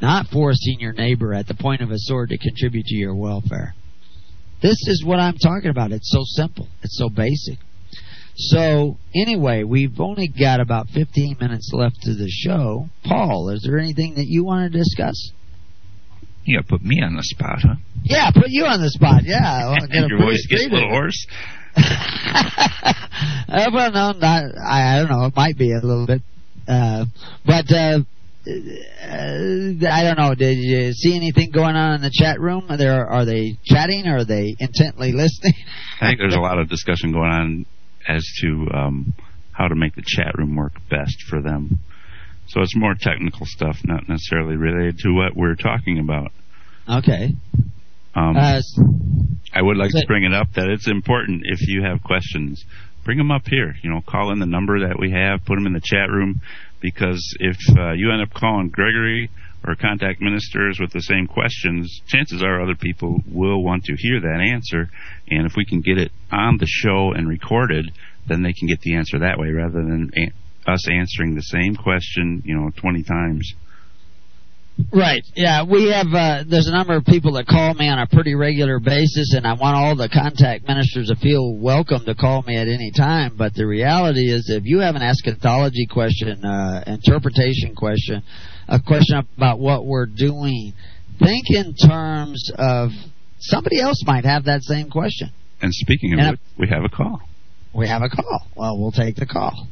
not 0.00 0.26
forcing 0.28 0.80
your 0.80 0.92
neighbor 0.92 1.34
at 1.34 1.46
the 1.46 1.54
point 1.54 1.82
of 1.82 1.90
a 1.90 1.98
sword 1.98 2.30
to 2.30 2.38
contribute 2.38 2.86
to 2.86 2.94
your 2.94 3.14
welfare. 3.14 3.74
This 4.62 4.78
is 4.86 5.04
what 5.04 5.20
I'm 5.20 5.36
talking 5.36 5.70
about. 5.70 5.92
It's 5.92 6.10
so 6.10 6.22
simple. 6.24 6.68
It's 6.82 6.98
so 6.98 7.08
basic. 7.08 7.58
So, 8.34 8.96
anyway, 9.14 9.64
we've 9.64 9.98
only 10.00 10.28
got 10.28 10.60
about 10.60 10.88
15 10.90 11.38
minutes 11.40 11.70
left 11.72 11.96
to 12.02 12.14
the 12.14 12.28
show. 12.28 12.88
Paul, 13.04 13.50
is 13.50 13.62
there 13.68 13.78
anything 13.78 14.14
that 14.14 14.26
you 14.26 14.44
want 14.44 14.72
to 14.72 14.78
discuss? 14.78 15.32
Yeah, 16.44 16.60
put 16.66 16.82
me 16.82 17.02
on 17.02 17.16
the 17.16 17.24
spot, 17.24 17.58
huh? 17.62 17.74
Yeah, 18.04 18.30
put 18.30 18.46
you 18.48 18.64
on 18.64 18.80
the 18.80 18.90
spot. 18.90 19.22
Yeah, 19.24 19.74
your 19.90 20.18
voice 20.18 20.46
gets 20.48 20.66
a 20.66 20.68
little 20.68 20.88
hoarse. 20.88 21.26
uh, 21.76 23.70
well, 23.72 23.92
no, 23.92 24.12
not. 24.12 24.44
I, 24.56 24.94
I 24.94 24.98
don't 24.98 25.10
know. 25.10 25.26
It 25.26 25.36
might 25.36 25.58
be 25.58 25.72
a 25.72 25.80
little 25.80 26.06
bit, 26.06 26.22
uh, 26.66 27.04
but 27.44 27.70
uh, 27.72 28.00
I 28.48 30.02
don't 30.02 30.18
know. 30.18 30.34
Did 30.34 30.56
you 30.58 30.92
see 30.92 31.14
anything 31.14 31.50
going 31.50 31.76
on 31.76 31.94
in 31.96 32.00
the 32.02 32.10
chat 32.12 32.40
room? 32.40 32.66
Are, 32.68 32.76
there, 32.76 33.06
are 33.06 33.24
they 33.24 33.58
chatting? 33.64 34.06
Or 34.06 34.18
are 34.18 34.24
they 34.24 34.56
intently 34.58 35.12
listening? 35.12 35.54
I 36.00 36.08
think 36.08 36.18
there's 36.18 36.34
a 36.34 36.40
lot 36.40 36.58
of 36.58 36.68
discussion 36.68 37.12
going 37.12 37.30
on 37.30 37.66
as 38.08 38.24
to 38.42 38.66
um, 38.74 39.14
how 39.52 39.68
to 39.68 39.74
make 39.74 39.94
the 39.94 40.04
chat 40.06 40.36
room 40.38 40.56
work 40.56 40.72
best 40.88 41.16
for 41.28 41.42
them. 41.42 41.80
So 42.48 42.62
it's 42.62 42.74
more 42.74 42.94
technical 42.98 43.44
stuff, 43.44 43.76
not 43.84 44.08
necessarily 44.08 44.56
related 44.56 44.98
to 45.00 45.10
what 45.12 45.36
we're 45.36 45.54
talking 45.56 45.98
about. 45.98 46.32
Okay. 46.88 47.34
Um, 48.14 48.36
Uh, 48.36 48.60
I 49.52 49.60
would 49.60 49.76
like 49.76 49.90
so- 49.90 50.00
to 50.00 50.06
bring 50.06 50.24
it 50.24 50.32
up 50.32 50.52
that 50.54 50.68
it's 50.68 50.88
important 50.88 51.42
if 51.44 51.60
you 51.68 51.82
have 51.82 52.02
questions, 52.02 52.64
bring 53.04 53.18
them 53.18 53.30
up 53.30 53.42
here. 53.46 53.74
You 53.82 53.90
know, 53.90 54.00
call 54.00 54.32
in 54.32 54.38
the 54.38 54.46
number 54.46 54.88
that 54.88 54.98
we 54.98 55.10
have, 55.10 55.44
put 55.44 55.56
them 55.56 55.66
in 55.66 55.74
the 55.74 55.82
chat 55.84 56.08
room, 56.10 56.40
because 56.80 57.36
if 57.40 57.56
uh, 57.76 57.92
you 57.92 58.10
end 58.12 58.22
up 58.22 58.32
calling 58.32 58.68
Gregory 58.68 59.30
or 59.66 59.74
contact 59.74 60.20
ministers 60.20 60.78
with 60.80 60.92
the 60.92 61.00
same 61.00 61.26
questions, 61.26 62.00
chances 62.06 62.42
are 62.42 62.62
other 62.62 62.76
people 62.76 63.20
will 63.26 63.62
want 63.62 63.84
to 63.84 63.96
hear 63.98 64.20
that 64.20 64.40
answer. 64.52 64.88
And 65.28 65.46
if 65.46 65.56
we 65.56 65.64
can 65.64 65.80
get 65.80 65.98
it 65.98 66.12
on 66.30 66.58
the 66.58 66.66
show 66.66 67.12
and 67.12 67.28
recorded, 67.28 67.90
then 68.28 68.42
they 68.42 68.52
can 68.52 68.68
get 68.68 68.80
the 68.80 68.94
answer 68.94 69.18
that 69.18 69.38
way 69.38 69.50
rather 69.50 69.82
than 69.82 70.10
a- 70.16 70.70
us 70.70 70.88
answering 70.88 71.34
the 71.34 71.42
same 71.42 71.74
question, 71.74 72.42
you 72.44 72.54
know, 72.54 72.70
20 72.76 73.02
times. 73.02 73.54
Right. 74.92 75.22
Yeah, 75.34 75.64
we 75.64 75.90
have. 75.90 76.06
Uh, 76.06 76.44
there's 76.48 76.68
a 76.68 76.72
number 76.72 76.94
of 76.94 77.04
people 77.04 77.32
that 77.32 77.46
call 77.46 77.74
me 77.74 77.88
on 77.88 77.98
a 77.98 78.06
pretty 78.06 78.34
regular 78.34 78.78
basis, 78.78 79.34
and 79.34 79.46
I 79.46 79.54
want 79.54 79.76
all 79.76 79.96
the 79.96 80.08
contact 80.08 80.68
ministers 80.68 81.08
to 81.08 81.16
feel 81.16 81.56
welcome 81.56 82.04
to 82.06 82.14
call 82.14 82.42
me 82.42 82.56
at 82.56 82.68
any 82.68 82.92
time. 82.96 83.34
But 83.36 83.54
the 83.54 83.66
reality 83.66 84.30
is, 84.30 84.48
if 84.48 84.64
you 84.64 84.78
have 84.78 84.94
an 84.94 85.02
eschatology 85.02 85.86
question, 85.86 86.44
uh, 86.44 86.84
interpretation 86.86 87.74
question, 87.74 88.22
a 88.68 88.80
question 88.80 89.18
about 89.36 89.58
what 89.58 89.84
we're 89.84 90.06
doing, 90.06 90.72
think 91.18 91.44
in 91.50 91.74
terms 91.74 92.50
of 92.56 92.90
somebody 93.40 93.80
else 93.80 94.02
might 94.06 94.24
have 94.24 94.44
that 94.44 94.62
same 94.62 94.90
question. 94.90 95.30
And 95.60 95.74
speaking 95.74 96.14
of 96.14 96.18
And 96.20 96.30
which, 96.30 96.40
we 96.56 96.68
have 96.68 96.84
a 96.84 96.88
call. 96.88 97.20
We 97.74 97.88
have 97.88 98.02
a 98.02 98.08
call. 98.08 98.46
Well, 98.54 98.78
we'll 98.78 98.92
take 98.92 99.16
the 99.16 99.26
call. 99.26 99.66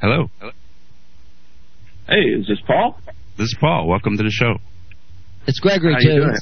Hello. 0.00 0.28
Hey, 2.06 2.20
is 2.38 2.46
this 2.46 2.58
Paul? 2.66 2.98
This 3.36 3.46
is 3.46 3.56
Paul. 3.60 3.88
Welcome 3.88 4.16
to 4.16 4.22
the 4.22 4.30
show. 4.30 4.54
It's 5.46 5.58
Gregory 5.60 5.94
How 5.94 6.00
you 6.00 6.08
too. 6.10 6.20
doing? 6.20 6.36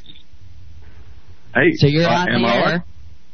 Hey, 1.55 1.71
So 1.77 1.87
you're 1.87 2.05
uh, 2.09 2.15
on 2.23 2.29
am 2.31 2.43
the 2.43 2.49
I 2.49 2.57
air. 2.73 2.85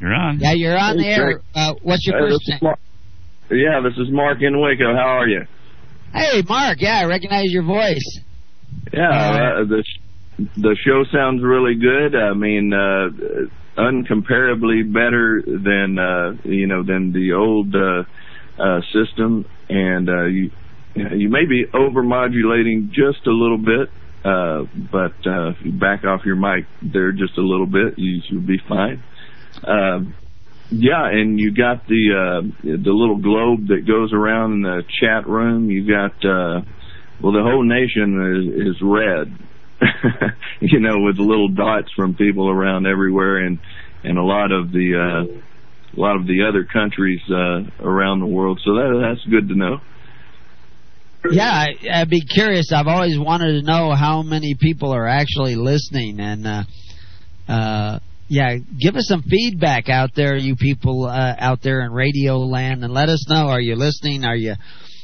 You're 0.00 0.14
on. 0.14 0.38
Yeah, 0.40 0.52
you're 0.52 0.78
on 0.78 0.98
Hey, 0.98 1.02
the 1.04 1.08
air. 1.08 1.40
Uh, 1.54 1.74
what's 1.82 2.06
your 2.06 2.18
Hey, 2.18 2.24
first 2.32 2.48
name? 2.48 2.56
is 2.56 2.62
Mark. 2.62 2.78
Yeah, 3.50 3.80
this 3.82 3.94
is 3.98 4.12
Mark 4.12 4.38
in 4.42 4.60
Waco. 4.60 4.94
How 4.94 5.18
are 5.20 5.28
you? 5.28 5.44
Hey, 6.12 6.42
Mark. 6.48 6.80
Yeah, 6.80 7.00
I 7.00 7.04
recognize 7.06 7.46
your 7.46 7.62
voice. 7.64 8.20
Yeah, 8.92 9.08
uh, 9.08 9.64
the 9.64 9.82
the 10.56 10.76
show 10.84 11.04
sounds 11.12 11.42
really 11.42 11.74
good. 11.74 12.14
I 12.14 12.32
mean, 12.34 12.72
uh, 12.72 13.08
uncomparably 13.76 14.90
better 14.92 15.42
than 15.46 15.98
uh, 15.98 16.32
you 16.44 16.66
know 16.66 16.82
than 16.82 17.12
the 17.12 17.32
old 17.32 17.74
uh, 17.74 18.04
uh, 18.62 18.80
system, 18.92 19.46
and 19.68 20.08
uh, 20.08 20.24
you 20.26 20.50
you 21.16 21.28
may 21.28 21.46
be 21.46 21.64
overmodulating 21.72 22.88
just 22.90 23.26
a 23.26 23.32
little 23.32 23.58
bit. 23.58 23.90
Uh, 24.24 24.64
but 24.90 25.14
uh, 25.26 25.50
if 25.50 25.56
you 25.64 25.72
back 25.72 26.04
off 26.04 26.22
your 26.24 26.36
mic 26.36 26.66
there 26.82 27.12
just 27.12 27.38
a 27.38 27.42
little 27.42 27.66
bit, 27.66 27.94
you 27.96 28.20
should 28.28 28.46
be 28.46 28.58
fine. 28.68 29.02
Um, 29.64 30.14
yeah, 30.70 31.08
and 31.08 31.38
you 31.38 31.54
got 31.54 31.86
the 31.86 32.12
uh, 32.12 32.42
the 32.62 32.92
little 32.92 33.16
globe 33.16 33.68
that 33.68 33.86
goes 33.86 34.12
around 34.12 34.52
in 34.54 34.62
the 34.62 34.82
chat 35.00 35.26
room. 35.26 35.70
You 35.70 35.86
got 35.86 36.12
uh, 36.24 36.60
well, 37.22 37.32
the 37.32 37.42
whole 37.42 37.64
nation 37.64 38.20
is, 38.36 38.76
is 38.76 38.82
red, 38.82 39.32
you 40.60 40.80
know, 40.80 41.00
with 41.00 41.18
little 41.18 41.48
dots 41.48 41.88
from 41.96 42.14
people 42.14 42.50
around 42.50 42.86
everywhere, 42.86 43.38
and 43.38 43.58
and 44.04 44.18
a 44.18 44.22
lot 44.22 44.52
of 44.52 44.70
the 44.70 44.94
uh, 44.94 45.96
a 45.96 45.98
lot 45.98 46.16
of 46.16 46.26
the 46.26 46.44
other 46.48 46.64
countries 46.64 47.20
uh, 47.30 47.62
around 47.82 48.20
the 48.20 48.26
world. 48.26 48.60
So 48.64 48.74
that 48.74 49.00
that's 49.02 49.30
good 49.30 49.48
to 49.48 49.54
know. 49.54 49.80
Yeah, 51.30 51.50
I, 51.50 51.74
I'd 51.92 52.10
be 52.10 52.20
curious. 52.20 52.72
I've 52.72 52.86
always 52.86 53.18
wanted 53.18 53.60
to 53.60 53.62
know 53.62 53.94
how 53.94 54.22
many 54.22 54.54
people 54.58 54.92
are 54.92 55.06
actually 55.06 55.56
listening, 55.56 56.20
and 56.20 56.46
uh, 56.46 56.62
uh, 57.48 57.98
yeah, 58.28 58.56
give 58.78 58.94
us 58.94 59.06
some 59.08 59.22
feedback 59.22 59.88
out 59.88 60.10
there, 60.14 60.36
you 60.36 60.54
people 60.56 61.06
uh, 61.06 61.34
out 61.38 61.60
there 61.62 61.80
in 61.80 61.92
radio 61.92 62.38
land, 62.38 62.84
and 62.84 62.92
let 62.92 63.08
us 63.08 63.28
know. 63.28 63.48
Are 63.48 63.60
you 63.60 63.74
listening? 63.74 64.24
Are 64.24 64.36
you 64.36 64.54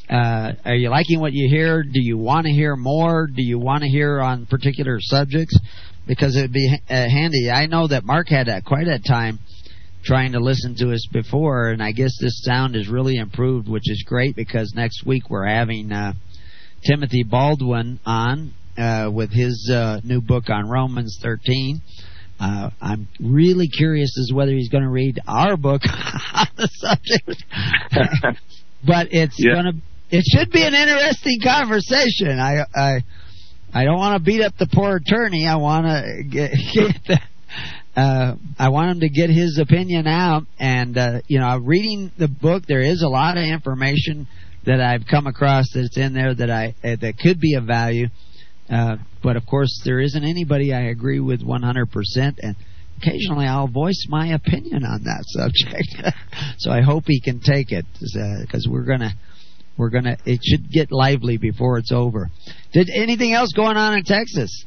uh, 0.09 0.53
are 0.65 0.75
you 0.75 0.91
liking 0.91 1.21
what 1.21 1.33
you 1.33 1.49
hear? 1.49 1.83
Do 1.83 2.01
you 2.01 2.17
want 2.19 2.47
to 2.47 2.53
hear 2.53 2.77
more? 2.77 3.27
Do 3.27 3.43
you 3.43 3.59
want 3.59 3.83
to 3.83 3.89
hear 3.89 4.21
on 4.21 4.47
particular 4.47 4.99
subjects? 5.01 5.59
Because 6.07 6.37
it'd 6.37 6.53
be 6.53 6.75
uh, 6.89 6.95
handy. 6.95 7.51
I 7.51 7.67
know 7.67 7.89
that 7.89 8.05
Mark 8.05 8.29
had 8.29 8.49
uh, 8.49 8.61
quite 8.61 8.87
a 8.87 8.99
time 8.99 9.39
trying 10.05 10.33
to 10.33 10.41
listen 10.41 10.75
to 10.77 10.93
us 10.93 11.07
before, 11.13 11.69
and 11.69 11.83
I 11.83 11.93
guess 11.93 12.13
this 12.21 12.43
sound 12.45 12.77
is 12.77 12.89
really 12.89 13.17
improved, 13.17 13.69
which 13.69 13.91
is 13.91 14.05
great 14.07 14.37
because 14.37 14.73
next 14.75 15.05
week 15.07 15.31
we're 15.31 15.47
having 15.47 15.91
uh, 15.93 16.13
Timothy 16.87 17.23
Baldwin 17.23 17.99
on 18.05 18.53
uh, 18.77 19.11
with 19.13 19.31
his 19.33 19.71
uh, 19.73 20.01
new 20.05 20.21
book 20.21 20.51
on 20.51 20.69
Romans 20.69 21.19
13. 21.23 21.81
Uh, 22.41 22.71
I'm 22.83 23.09
really 23.21 23.69
curious 23.69 24.17
as 24.19 24.33
whether 24.35 24.51
he's 24.53 24.69
going 24.69 24.83
to 24.85 24.91
read 24.91 25.21
our 25.27 25.57
book 25.57 25.83
on 26.35 26.47
the 26.57 26.69
subject, 26.73 27.45
but 28.87 29.09
it's 29.13 29.37
Yeah. 29.39 29.55
going 29.55 29.65
to. 29.67 29.73
It 30.11 30.25
should 30.27 30.51
be 30.53 30.63
an 30.63 30.75
interesting 30.75 31.39
conversation. 31.43 32.39
I 32.39 32.65
I 32.75 33.01
I 33.73 33.85
don't 33.85 33.97
want 33.99 34.19
to 34.19 34.25
beat 34.25 34.43
up 34.43 34.53
the 34.59 34.69
poor 34.73 34.97
attorney. 34.97 35.47
I 35.47 35.57
want 35.57 35.87
to 35.87 36.23
get, 36.23 36.53
get 36.75 36.95
the, 37.07 37.21
uh, 37.97 38.35
I 38.59 38.69
want 38.71 38.91
him 38.91 39.01
to 39.01 39.09
get 39.09 39.31
his 39.31 39.59
opinion 39.59 40.07
out. 40.07 40.45
And 40.59 40.97
uh, 40.99 41.21
you 41.27 41.39
know, 41.39 41.59
reading 41.59 42.11
the 42.19 42.29
book, 42.29 42.67
there 42.67 42.81
is 42.81 43.03
a 43.03 43.09
lot 43.09 43.37
of 43.37 43.45
information 43.45 44.27
that 44.67 44.81
I've 44.81 45.07
come 45.09 45.27
across 45.27 45.67
that's 45.75 45.97
in 45.97 46.15
there 46.15 46.35
that 46.35 46.51
I 46.51 46.75
uh, 46.83 46.97
that 47.01 47.19
could 47.19 47.41
be 47.41 47.55
of 47.55 47.65
value. 47.65 48.09
Uh, 48.69 48.97
but 49.23 49.37
of 49.37 49.47
course, 49.47 49.83
there 49.85 50.01
isn't 50.01 50.25
anybody 50.25 50.73
I 50.73 50.85
agree 50.85 51.21
with 51.21 51.43
100%, 51.43 51.87
and 52.17 52.57
occasionally 52.97 53.47
I'll 53.47 53.69
voice 53.69 54.07
my 54.09 54.29
opinion 54.29 54.85
on 54.85 55.05
that 55.05 55.23
subject. 55.27 56.17
so 56.59 56.71
I 56.71 56.81
hope 56.81 57.05
he 57.07 57.21
can 57.21 57.41
take 57.41 57.73
it 57.73 57.85
because 58.01 58.67
we're 58.69 58.85
gonna 58.85 59.13
we're 59.77 59.91
gonna 59.91 60.17
it 60.25 60.41
should 60.43 60.71
get 60.71 60.91
lively 60.91 61.37
before 61.37 61.79
it's 61.79 61.93
over. 61.93 62.31
Did 62.73 62.91
anything 62.95 63.33
else 63.33 63.53
going 63.53 63.77
on 63.77 63.99
in 63.99 64.05
Texas? 64.05 64.65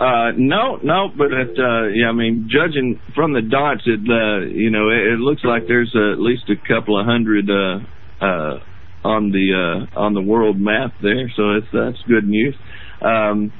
Uh, 0.00 0.32
no, 0.38 0.78
no, 0.82 1.10
but 1.14 1.30
it, 1.30 1.50
uh, 1.58 1.88
yeah, 1.88 2.08
I 2.08 2.12
mean, 2.12 2.48
judging 2.50 2.98
from 3.14 3.34
the 3.34 3.42
dots, 3.42 3.82
it, 3.84 4.00
uh, 4.00 4.46
you 4.48 4.70
know, 4.70 4.88
it, 4.88 5.12
it 5.12 5.18
looks 5.18 5.44
like 5.44 5.64
there's 5.68 5.92
uh, 5.94 6.12
at 6.12 6.18
least 6.18 6.44
a 6.48 6.56
couple 6.66 6.98
of 6.98 7.04
hundred, 7.04 7.50
uh, 7.50 7.80
uh, 8.24 8.60
on 9.04 9.30
the, 9.30 9.86
uh, 9.94 10.00
on 10.00 10.14
the 10.14 10.22
world 10.22 10.58
map 10.58 10.92
there, 11.02 11.30
so 11.36 11.50
it's, 11.52 11.66
that's 11.70 11.98
good 12.08 12.26
news. 12.26 12.54
Um, 13.02 13.52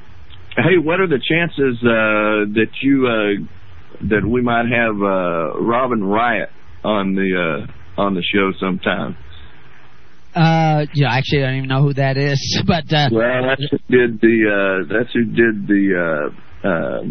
hey, 0.57 0.79
what 0.83 0.99
are 1.01 1.07
the 1.07 1.21
chances, 1.21 1.77
uh, 1.83 2.49
that 2.57 2.73
you, 2.81 3.07
uh, 3.07 4.09
that 4.09 4.27
we 4.27 4.41
might 4.41 4.65
have, 4.73 4.97
uh, 4.97 5.61
Robin 5.61 6.03
Riot 6.03 6.49
on 6.83 7.17
the, 7.17 7.67
uh, 7.69 8.01
on 8.01 8.15
the 8.15 8.23
show 8.35 8.53
sometime? 8.59 9.15
Uh, 10.35 10.87
yeah, 10.95 11.13
actually, 11.13 11.43
I 11.43 11.47
don't 11.49 11.57
even 11.57 11.69
know 11.69 11.83
who 11.83 11.95
that 11.95 12.17
is, 12.17 12.63
but 12.67 12.93
uh, 12.93 13.09
well, 13.13 13.49
that's 13.49 13.63
who 13.71 13.79
did 13.89 14.21
the 14.21 14.85
uh, 14.87 14.93
that's 14.93 15.13
who 15.13 15.25
did 15.25 15.67
the 15.67 16.31
uh, 16.65 16.69
uh, 16.69 17.03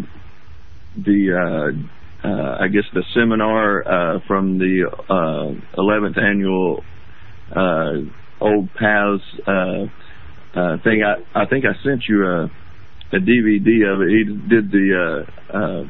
the 0.96 1.74
uh, 2.24 2.26
uh, 2.28 2.56
I 2.60 2.68
guess 2.68 2.84
the 2.94 3.04
seminar 3.14 3.82
uh, 3.86 4.20
from 4.26 4.58
the 4.58 4.90
uh, 5.08 5.78
11th 5.78 6.18
annual 6.18 6.84
uh, 7.54 8.44
Old 8.44 8.70
Paths 8.74 9.22
uh, 9.46 10.58
uh, 10.58 10.76
thing. 10.82 11.02
I 11.04 11.42
I 11.42 11.46
think 11.46 11.64
I 11.64 11.74
sent 11.84 12.04
you 12.08 12.24
a 12.24 12.50
a 13.12 13.18
DVD 13.18 13.92
of 13.92 14.00
it. 14.02 14.08
He 14.08 14.24
did 14.48 14.70
the 14.70 15.24
uh, 15.52 15.56
uh, 15.56 15.84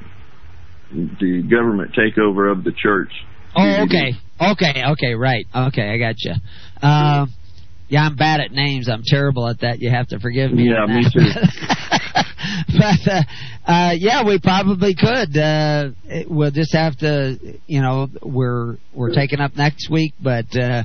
the 0.93 1.43
government 1.49 1.93
takeover 1.95 2.51
of 2.51 2.65
the 2.65 2.73
church. 2.73 3.13
Oh, 3.57 3.83
okay, 3.85 4.13
okay, 4.41 4.85
okay, 4.93 5.15
right, 5.15 5.45
okay, 5.55 5.91
I 5.91 5.99
got 5.99 6.15
you. 6.19 6.35
Uh, 6.83 7.27
yeah, 7.89 8.03
I'm 8.05 8.15
bad 8.17 8.41
at 8.41 8.53
names. 8.53 8.89
I'm 8.89 9.03
terrible 9.05 9.49
at 9.49 9.61
that. 9.61 9.81
You 9.81 9.91
have 9.91 10.07
to 10.09 10.21
forgive 10.21 10.53
me. 10.53 10.71
Yeah, 10.71 10.87
me 10.87 11.03
that. 11.03 12.27
but 12.69 13.13
uh, 13.13 13.23
uh, 13.71 13.93
yeah, 13.99 14.25
we 14.25 14.39
probably 14.39 14.95
could. 14.95 15.37
Uh, 15.37 15.91
it- 16.05 16.31
we'll 16.31 16.51
just 16.53 16.73
have 16.75 16.97
to, 16.99 17.37
you 17.67 17.81
know, 17.81 18.09
we're 18.23 18.77
we're 18.95 19.11
taking 19.13 19.41
up 19.41 19.57
next 19.57 19.91
week, 19.91 20.15
but 20.23 20.47
uh, 20.57 20.85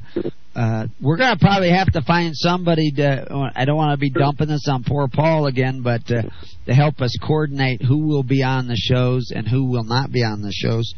uh, 0.55 0.87
we're 1.01 1.17
gonna 1.17 1.37
probably 1.39 1.69
have 1.69 1.91
to 1.91 2.01
find 2.01 2.31
somebody 2.35 2.91
to. 2.91 3.51
I 3.55 3.65
don't 3.65 3.77
want 3.77 3.91
to 3.93 3.97
be 3.99 4.09
dumping 4.09 4.47
this 4.47 4.67
on 4.67 4.83
poor 4.83 5.07
Paul 5.07 5.45
again, 5.45 5.81
but 5.83 6.09
uh, 6.11 6.23
to 6.65 6.73
help 6.73 7.01
us 7.01 7.15
coordinate 7.21 7.81
who 7.83 8.07
will 8.07 8.23
be 8.23 8.41
on 8.41 8.67
the 8.67 8.75
shows 8.75 9.31
and 9.33 9.47
who 9.47 9.65
will 9.69 9.83
not 9.83 10.11
be 10.11 10.23
on 10.23 10.41
the 10.41 10.51
shows. 10.51 10.91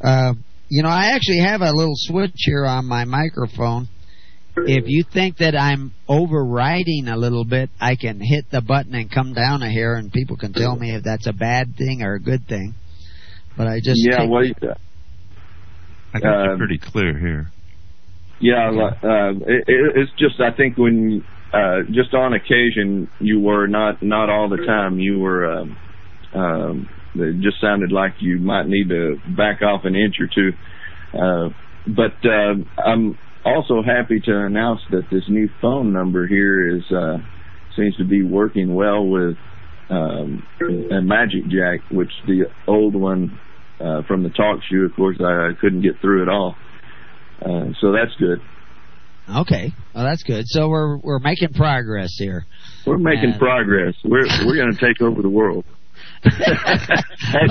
Uh, 0.00 0.32
you 0.68 0.82
know, 0.82 0.88
I 0.88 1.10
actually 1.14 1.40
have 1.40 1.60
a 1.60 1.70
little 1.70 1.94
switch 1.96 2.32
here 2.36 2.64
on 2.64 2.86
my 2.86 3.04
microphone. 3.04 3.88
If 4.56 4.84
you 4.86 5.02
think 5.02 5.38
that 5.38 5.56
I'm 5.56 5.92
overriding 6.08 7.08
a 7.08 7.16
little 7.16 7.44
bit, 7.44 7.70
I 7.80 7.96
can 7.96 8.20
hit 8.20 8.50
the 8.50 8.60
button 8.60 8.94
and 8.94 9.10
come 9.10 9.32
down 9.34 9.62
a 9.62 9.70
hair, 9.70 9.96
and 9.96 10.12
people 10.12 10.36
can 10.36 10.52
tell 10.52 10.76
me 10.76 10.94
if 10.94 11.02
that's 11.02 11.26
a 11.26 11.32
bad 11.32 11.76
thing 11.76 12.02
or 12.02 12.14
a 12.14 12.20
good 12.20 12.46
thing. 12.46 12.74
But 13.56 13.66
I 13.66 13.80
just 13.82 14.00
yeah, 14.04 14.18
take- 14.18 14.30
well, 14.30 14.44
I 16.14 16.20
got 16.20 16.44
you 16.44 16.50
Uh, 16.52 16.56
pretty 16.56 16.78
clear 16.78 17.18
here. 17.18 17.50
Yeah, 18.40 18.68
uh, 18.68 19.30
it, 19.46 19.64
it- 19.66 19.92
it's 19.96 20.12
just 20.18 20.40
I 20.40 20.50
think 20.52 20.76
when 20.78 21.24
uh, 21.52 21.82
just 21.90 22.14
on 22.14 22.34
occasion 22.34 23.08
you 23.20 23.40
were 23.40 23.66
not 23.66 24.02
not 24.02 24.28
all 24.30 24.48
the 24.48 24.64
time 24.66 24.98
you 24.98 25.18
were. 25.18 25.50
Um, 25.50 25.76
um, 26.34 26.88
it 27.16 27.40
just 27.40 27.60
sounded 27.60 27.92
like 27.92 28.14
you 28.18 28.38
might 28.40 28.66
need 28.66 28.88
to 28.88 29.20
back 29.36 29.62
off 29.62 29.84
an 29.84 29.94
inch 29.94 30.16
or 30.20 30.26
two. 30.26 30.52
Uh, 31.16 31.48
but 31.86 32.14
uh, 32.28 32.54
I'm 32.84 33.16
also 33.44 33.82
happy 33.82 34.20
to 34.20 34.36
announce 34.46 34.80
that 34.90 35.02
this 35.10 35.22
new 35.28 35.48
phone 35.60 35.92
number 35.92 36.26
here 36.26 36.76
is 36.76 36.82
uh, 36.90 37.18
seems 37.76 37.96
to 37.96 38.04
be 38.04 38.22
working 38.22 38.74
well 38.74 39.06
with 39.06 39.36
um, 39.90 40.46
a 40.60 41.00
magicJack, 41.02 41.80
which 41.90 42.10
the 42.26 42.44
old 42.66 42.94
one 42.94 43.38
uh, 43.80 44.02
from 44.08 44.22
the 44.22 44.30
talk 44.30 44.60
show, 44.70 44.78
of 44.78 44.94
course, 44.96 45.18
I, 45.20 45.48
I 45.48 45.50
couldn't 45.60 45.82
get 45.82 46.00
through 46.00 46.22
at 46.22 46.28
all. 46.28 46.56
Uh, 47.42 47.72
so 47.80 47.92
that's 47.92 48.14
good. 48.18 48.40
Okay, 49.40 49.72
well 49.94 50.04
that's 50.04 50.22
good. 50.22 50.44
So 50.48 50.68
we're 50.68 50.98
we're 50.98 51.18
making 51.18 51.54
progress 51.54 52.14
here. 52.18 52.44
We're 52.86 52.98
making 52.98 53.30
And- 53.30 53.38
progress. 53.38 53.94
We're 54.04 54.26
we're 54.44 54.56
going 54.56 54.72
to 54.72 54.78
take 54.78 55.00
over 55.00 55.22
the 55.22 55.30
world. 55.30 55.64
as, 56.24 56.32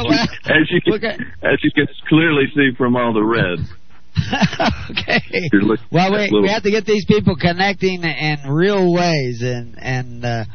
you, 0.03 0.11
as 0.45 0.69
you 0.69 0.99
can, 0.99 1.33
as 1.43 1.57
you 1.63 1.71
can 1.75 1.87
clearly 2.09 2.43
see 2.55 2.71
from 2.77 2.95
all 2.95 3.13
the 3.13 3.23
red. 3.23 3.59
okay. 4.91 5.21
Well, 5.91 6.11
we 6.11 6.17
little- 6.17 6.41
we 6.43 6.49
have 6.49 6.63
to 6.63 6.71
get 6.71 6.85
these 6.85 7.05
people 7.05 7.35
connecting 7.35 8.03
in 8.03 8.37
real 8.49 8.93
ways, 8.93 9.41
and 9.41 9.75
and 9.79 10.23
uh, 10.25 10.45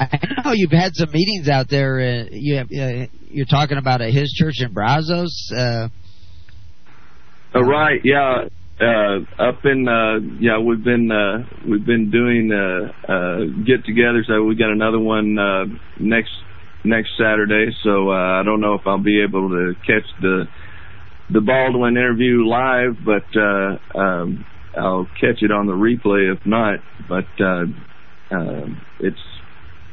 I 0.00 0.18
know 0.44 0.52
you've 0.54 0.70
had 0.70 0.94
some 0.94 1.10
meetings 1.12 1.48
out 1.48 1.68
there. 1.68 1.98
Uh, 1.98 2.24
you 2.30 2.56
have, 2.56 2.68
uh, 2.70 3.06
you're 3.28 3.46
talking 3.46 3.78
about 3.78 4.00
at 4.00 4.12
his 4.12 4.30
church 4.32 4.60
in 4.60 4.72
Brazos. 4.72 5.50
Uh, 5.56 5.88
Uh, 7.54 7.62
right, 7.64 8.00
yeah. 8.04 8.44
Uh, 8.80 9.18
up 9.42 9.64
in 9.64 9.88
uh, 9.88 10.20
yeah, 10.38 10.58
we've 10.58 10.84
been 10.84 11.10
uh, 11.10 11.38
we've 11.68 11.84
been 11.84 12.10
doing 12.12 12.52
uh, 12.52 13.12
uh, 13.12 13.38
get-togethers. 13.66 14.26
So 14.28 14.44
we 14.44 14.54
got 14.54 14.70
another 14.70 15.00
one 15.00 15.36
uh, 15.36 15.64
next 15.98 16.30
next 16.84 17.10
Saturday. 17.18 17.72
So 17.82 18.10
uh, 18.10 18.40
I 18.40 18.42
don't 18.44 18.60
know 18.60 18.74
if 18.74 18.82
I'll 18.86 19.02
be 19.02 19.20
able 19.20 19.48
to 19.48 19.74
catch 19.84 20.06
the 20.22 20.44
the 21.30 21.40
Baldwin 21.40 21.96
interview 21.96 22.46
live, 22.46 22.96
but 23.04 23.26
uh, 23.36 23.98
um, 23.98 24.44
I'll 24.76 25.10
catch 25.20 25.42
it 25.42 25.50
on 25.50 25.66
the 25.66 25.72
replay 25.72 26.34
if 26.34 26.44
not. 26.46 26.80
But 27.06 27.28
uh, 27.40 27.64
um 28.30 28.80
it's 28.98 29.20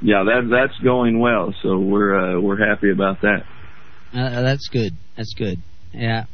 yeah, 0.01 0.23
that 0.25 0.47
that's 0.49 0.77
going 0.83 1.19
well. 1.19 1.53
So 1.61 1.79
we're 1.79 2.37
uh, 2.37 2.41
we're 2.41 2.65
happy 2.65 2.91
about 2.91 3.21
that. 3.21 3.45
uh, 4.13 4.41
that's 4.41 4.67
good. 4.71 4.93
That's 5.17 5.33
good. 5.37 5.57
Yeah. 5.93 6.25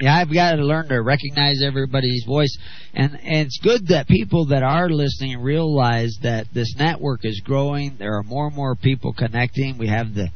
Yeah, 0.00 0.14
I've 0.16 0.32
got 0.32 0.52
to 0.52 0.64
learn 0.64 0.88
to 0.90 1.02
recognize 1.02 1.60
everybody's 1.60 2.24
voice, 2.24 2.56
and 2.94 3.14
and 3.14 3.46
it's 3.48 3.58
good 3.60 3.88
that 3.88 4.06
people 4.06 4.46
that 4.46 4.62
are 4.62 4.88
listening 4.88 5.40
realize 5.40 6.16
that 6.22 6.46
this 6.54 6.72
network 6.78 7.24
is 7.24 7.42
growing. 7.44 7.96
There 7.98 8.16
are 8.16 8.22
more 8.22 8.46
and 8.46 8.54
more 8.54 8.76
people 8.76 9.12
connecting. 9.12 9.76
We 9.76 9.88
have 9.88 10.14
the 10.14 10.28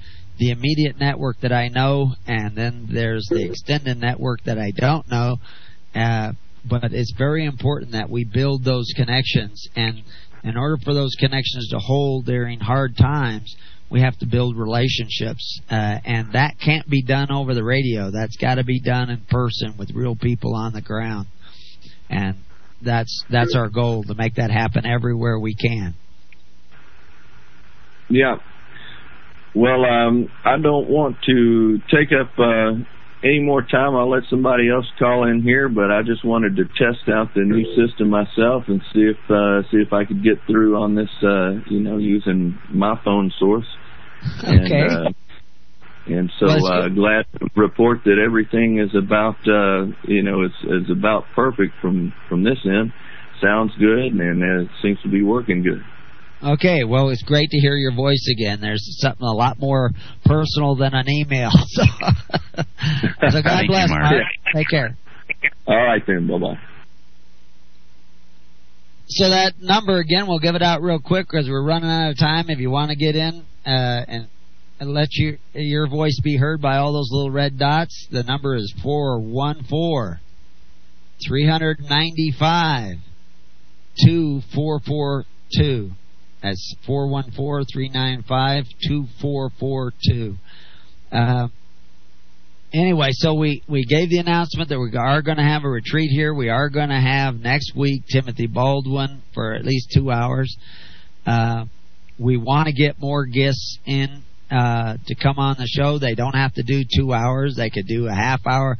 the 0.43 0.51
immediate 0.51 0.99
network 0.99 1.39
that 1.43 1.53
I 1.53 1.69
know, 1.69 2.15
and 2.27 2.57
then 2.57 2.89
there's 2.91 3.25
the 3.31 3.45
extended 3.45 4.01
network 4.01 4.43
that 4.43 4.59
I 4.59 4.73
don't 4.75 5.09
know. 5.09 5.37
Uh, 5.95 6.33
but 6.69 6.93
it's 6.93 7.15
very 7.17 7.45
important 7.45 7.93
that 7.93 8.11
we 8.11 8.25
build 8.25 8.65
those 8.65 8.87
connections, 8.97 9.69
and 9.77 10.03
in 10.43 10.57
order 10.57 10.79
for 10.85 10.95
those 10.95 11.15
connections 11.17 11.69
to 11.71 11.79
hold 11.79 12.27
during 12.27 12.59
hard 12.59 12.97
times, 12.97 13.55
we 13.89 14.01
have 14.01 14.19
to 14.19 14.27
build 14.27 14.57
relationships, 14.57 15.61
uh, 15.71 15.99
and 16.05 16.33
that 16.33 16.55
can't 16.59 16.89
be 16.89 17.05
done 17.05 17.31
over 17.31 17.55
the 17.55 17.63
radio. 17.63 18.11
That's 18.11 18.37
got 18.37 18.57
to 18.57 18.65
be 18.65 18.81
done 18.81 19.11
in 19.11 19.21
person 19.31 19.77
with 19.79 19.93
real 19.95 20.17
people 20.17 20.57
on 20.57 20.73
the 20.73 20.83
ground, 20.83 21.29
and 22.11 22.35
that's 22.81 23.23
that's 23.31 23.55
our 23.55 23.69
goal 23.69 24.03
to 24.03 24.15
make 24.17 24.35
that 24.37 24.51
happen 24.51 24.87
everywhere 24.87 25.39
we 25.39 25.55
can. 25.55 25.95
Yeah. 28.09 28.39
Well, 29.55 29.85
um, 29.85 30.29
I 30.45 30.57
don't 30.57 30.89
want 30.89 31.17
to 31.27 31.79
take 31.91 32.09
up 32.13 32.33
uh, 32.39 32.73
any 33.23 33.41
more 33.41 33.63
time. 33.63 33.95
I'll 33.95 34.11
let 34.11 34.23
somebody 34.31 34.71
else 34.71 34.87
call 34.99 35.29
in 35.29 35.43
here, 35.43 35.69
but 35.69 35.91
I 35.91 36.03
just 36.03 36.25
wanted 36.25 36.57
to 36.57 36.65
test 36.65 37.09
out 37.09 37.35
the 37.35 37.43
new 37.43 37.65
system 37.77 38.09
myself 38.09 38.65
and 38.69 38.81
see 38.93 39.11
if 39.13 39.31
uh, 39.31 39.63
see 39.71 39.79
if 39.79 39.93
I 39.93 40.05
could 40.05 40.25
get 40.25 40.39
through 40.47 40.77
on 40.77 40.95
this. 40.95 41.11
Uh, 41.23 41.61
you 41.71 41.81
know, 41.81 41.99
using 41.99 42.59
my 42.71 42.99
phone 43.05 43.31
source. 43.39 43.67
Okay. 44.39 44.55
And, 44.55 44.91
uh, 44.91 45.11
and 46.07 46.33
so 46.41 46.47
Well, 46.47 46.67
uh, 46.67 46.89
glad 46.89 47.27
to 47.39 47.47
report 47.55 48.05
that 48.05 48.19
everything 48.19 48.79
is 48.81 48.95
about 48.97 49.37
uh, 49.47 49.87
you 50.05 50.23
know 50.23 50.45
is 50.45 50.53
is 50.65 50.91
about 50.91 51.25
perfect 51.35 51.75
from 51.81 52.13
from 52.29 52.43
this 52.43 52.59
end. 52.65 52.93
Sounds 53.41 53.73
good, 53.79 54.13
and 54.13 54.43
it 54.43 54.69
seems 54.83 54.99
to 55.03 55.09
be 55.09 55.23
working 55.23 55.63
good. 55.63 55.83
Okay, 56.45 56.83
well, 56.83 57.11
it's 57.11 57.23
great 57.23 57.51
to 57.51 57.59
hear 57.59 57.77
your 57.77 57.95
voice 57.95 58.29
again. 58.33 58.61
There's 58.61 58.83
something 59.01 59.25
a 59.25 59.33
lot 59.33 59.61
more 59.61 59.91
personal 60.25 60.75
than 60.75 60.95
an 60.95 61.09
email. 61.09 61.51
So, 61.75 61.85
so 63.31 63.43
God 63.43 63.45
Thank 63.45 63.63
you, 63.63 63.69
bless, 63.69 63.89
Mark. 63.89 64.03
Mark. 64.03 64.23
Take 64.55 64.69
care. 64.69 64.97
All 65.67 65.77
right 65.77 66.03
then. 66.07 66.27
Bye 66.27 66.39
bye. 66.39 66.59
So 69.07 69.31
that 69.31 69.55
number 69.61 69.99
again, 69.99 70.27
we'll 70.27 70.39
give 70.39 70.55
it 70.55 70.63
out 70.63 70.83
real 70.83 70.99
quick 70.99 71.27
because 71.31 71.49
we're 71.49 71.65
running 71.65 71.89
out 71.89 72.11
of 72.11 72.19
time. 72.19 72.51
If 72.51 72.59
you 72.59 72.71
want 72.71 72.91
to 72.91 72.97
get 72.97 73.17
in 73.17 73.45
uh, 73.65 74.05
and 74.07 74.29
and 74.81 74.93
let 74.93 75.09
your 75.13 75.37
your 75.55 75.89
voice 75.89 76.19
be 76.23 76.37
heard 76.37 76.61
by 76.61 76.77
all 76.77 76.93
those 76.93 77.11
little 77.11 77.31
red 77.31 77.59
dots, 77.59 78.09
the 78.11 78.23
number 78.23 78.55
is 78.55 78.75
four 78.83 79.19
one 79.21 79.65
four 79.65 80.21
three 81.27 81.47
hundred 81.47 81.79
ninety 81.89 82.35
five 82.39 82.97
two 84.05 84.43
four 84.55 84.81
four 84.81 85.25
two. 85.57 85.93
That's 86.43 86.75
four 86.87 87.09
one 87.09 87.31
four 87.33 87.63
three 87.65 87.89
nine 87.89 88.25
five 88.29 88.65
two 88.87 89.07
four 89.21 89.51
four 89.61 89.93
two. 90.09 90.37
Uh, 91.11 91.49
anyway, 92.73 93.11
so 93.13 93.35
we, 93.35 93.63
we 93.69 93.85
gave 93.85 94.11
the 94.11 94.19
announcement 94.19 94.71
that 94.71 94.79
we 94.79 94.97
are 94.97 95.23
going 95.23 95.37
to 95.37 95.43
have 95.43 95.65
a 95.65 95.69
retreat 95.69 96.11
here. 96.11 96.35
We 96.35 96.49
are 96.49 96.69
going 96.69 96.89
to 96.89 97.01
have 97.01 97.37
next 97.37 97.77
week 97.77 98.05
Timothy 98.11 98.47
Baldwin 98.47 99.23
for 99.35 99.55
at 99.55 99.65
least 99.65 99.91
two 99.95 100.11
hours. 100.11 100.57
Uh, 101.25 101.67
we 102.19 102.37
want 102.37 102.67
to 102.67 102.73
get 102.73 102.99
more 102.99 103.25
guests 103.27 103.79
in 103.87 104.23
uh, 104.51 104.97
to 105.07 105.15
come 105.15 105.39
on 105.39 105.57
the 105.59 105.67
show. 105.67 105.99
They 105.99 106.15
don't 106.15 106.35
have 106.35 106.55
to 106.55 106.63
do 106.63 106.83
two 106.97 107.13
hours; 107.13 107.55
they 107.57 107.71
could 107.71 107.87
do 107.87 108.07
a 108.07 108.15
half 108.15 108.47
hour. 108.47 108.77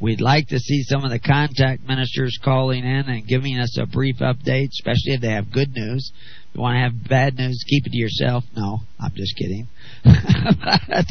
We'd 0.00 0.20
like 0.20 0.48
to 0.48 0.58
see 0.58 0.82
some 0.82 1.04
of 1.04 1.10
the 1.10 1.20
contact 1.20 1.86
ministers 1.86 2.36
calling 2.42 2.84
in 2.84 3.08
and 3.08 3.26
giving 3.26 3.56
us 3.58 3.78
a 3.78 3.86
brief 3.86 4.16
update, 4.16 4.70
especially 4.70 5.14
if 5.14 5.20
they 5.20 5.30
have 5.30 5.52
good 5.52 5.72
news. 5.72 6.10
You 6.54 6.60
want 6.60 6.76
to 6.76 6.80
have 6.80 7.08
bad 7.08 7.36
news, 7.36 7.64
keep 7.66 7.86
it 7.86 7.92
to 7.92 7.98
yourself. 7.98 8.44
No, 8.54 8.80
I'm 9.00 9.12
just 9.14 9.36
kidding. 9.36 9.68
but, 10.04 11.06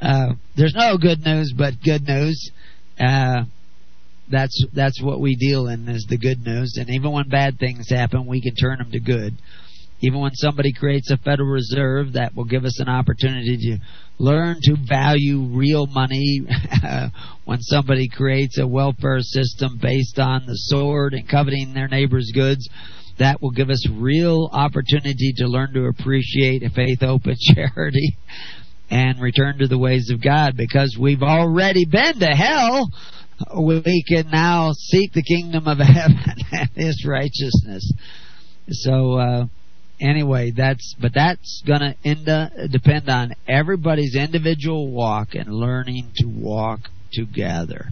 uh, 0.00 0.34
there's 0.56 0.74
no 0.76 0.96
good 0.96 1.24
news, 1.24 1.52
but 1.56 1.74
good 1.82 2.06
news. 2.06 2.52
Uh, 2.98 3.44
that's 4.30 4.64
that's 4.72 5.00
what 5.02 5.20
we 5.20 5.36
deal 5.36 5.68
in 5.68 5.88
is 5.88 6.06
the 6.08 6.18
good 6.18 6.44
news. 6.44 6.76
And 6.78 6.90
even 6.90 7.12
when 7.12 7.28
bad 7.28 7.58
things 7.58 7.90
happen, 7.90 8.26
we 8.26 8.40
can 8.40 8.54
turn 8.54 8.78
them 8.78 8.90
to 8.92 9.00
good. 9.00 9.36
Even 10.02 10.20
when 10.20 10.34
somebody 10.34 10.72
creates 10.72 11.10
a 11.10 11.16
Federal 11.16 11.48
Reserve, 11.48 12.12
that 12.12 12.36
will 12.36 12.44
give 12.44 12.64
us 12.64 12.80
an 12.80 12.88
opportunity 12.88 13.56
to 13.56 13.78
learn 14.18 14.58
to 14.62 14.76
value 14.86 15.40
real 15.40 15.86
money. 15.86 16.42
when 17.44 17.60
somebody 17.62 18.08
creates 18.08 18.58
a 18.58 18.66
welfare 18.66 19.20
system 19.20 19.78
based 19.80 20.18
on 20.18 20.44
the 20.46 20.54
sword 20.54 21.14
and 21.14 21.28
coveting 21.28 21.72
their 21.72 21.88
neighbor's 21.88 22.30
goods, 22.34 22.68
that 23.18 23.40
will 23.40 23.50
give 23.50 23.70
us 23.70 23.88
real 23.88 24.48
opportunity 24.52 25.32
to 25.36 25.46
learn 25.46 25.72
to 25.74 25.86
appreciate 25.86 26.62
a 26.62 26.70
faith 26.70 27.02
open 27.02 27.36
charity 27.54 28.16
and 28.90 29.20
return 29.20 29.58
to 29.58 29.66
the 29.66 29.78
ways 29.78 30.10
of 30.12 30.22
God 30.22 30.56
because 30.56 30.96
we've 30.98 31.22
already 31.22 31.84
been 31.84 32.18
to 32.20 32.26
hell. 32.26 32.88
We 33.58 34.04
can 34.08 34.30
now 34.30 34.72
seek 34.72 35.12
the 35.12 35.22
kingdom 35.22 35.66
of 35.66 35.78
heaven 35.80 36.36
and 36.52 36.70
his 36.74 37.04
righteousness. 37.06 37.92
So, 38.70 39.12
uh, 39.14 39.46
anyway, 40.00 40.52
that's, 40.56 40.94
but 41.00 41.12
that's 41.14 41.62
gonna 41.66 41.96
end, 42.04 42.28
uh, 42.28 42.48
depend 42.70 43.08
on 43.08 43.34
everybody's 43.46 44.16
individual 44.16 44.90
walk 44.90 45.34
and 45.34 45.52
learning 45.52 46.12
to 46.16 46.26
walk 46.26 46.80
together. 47.12 47.88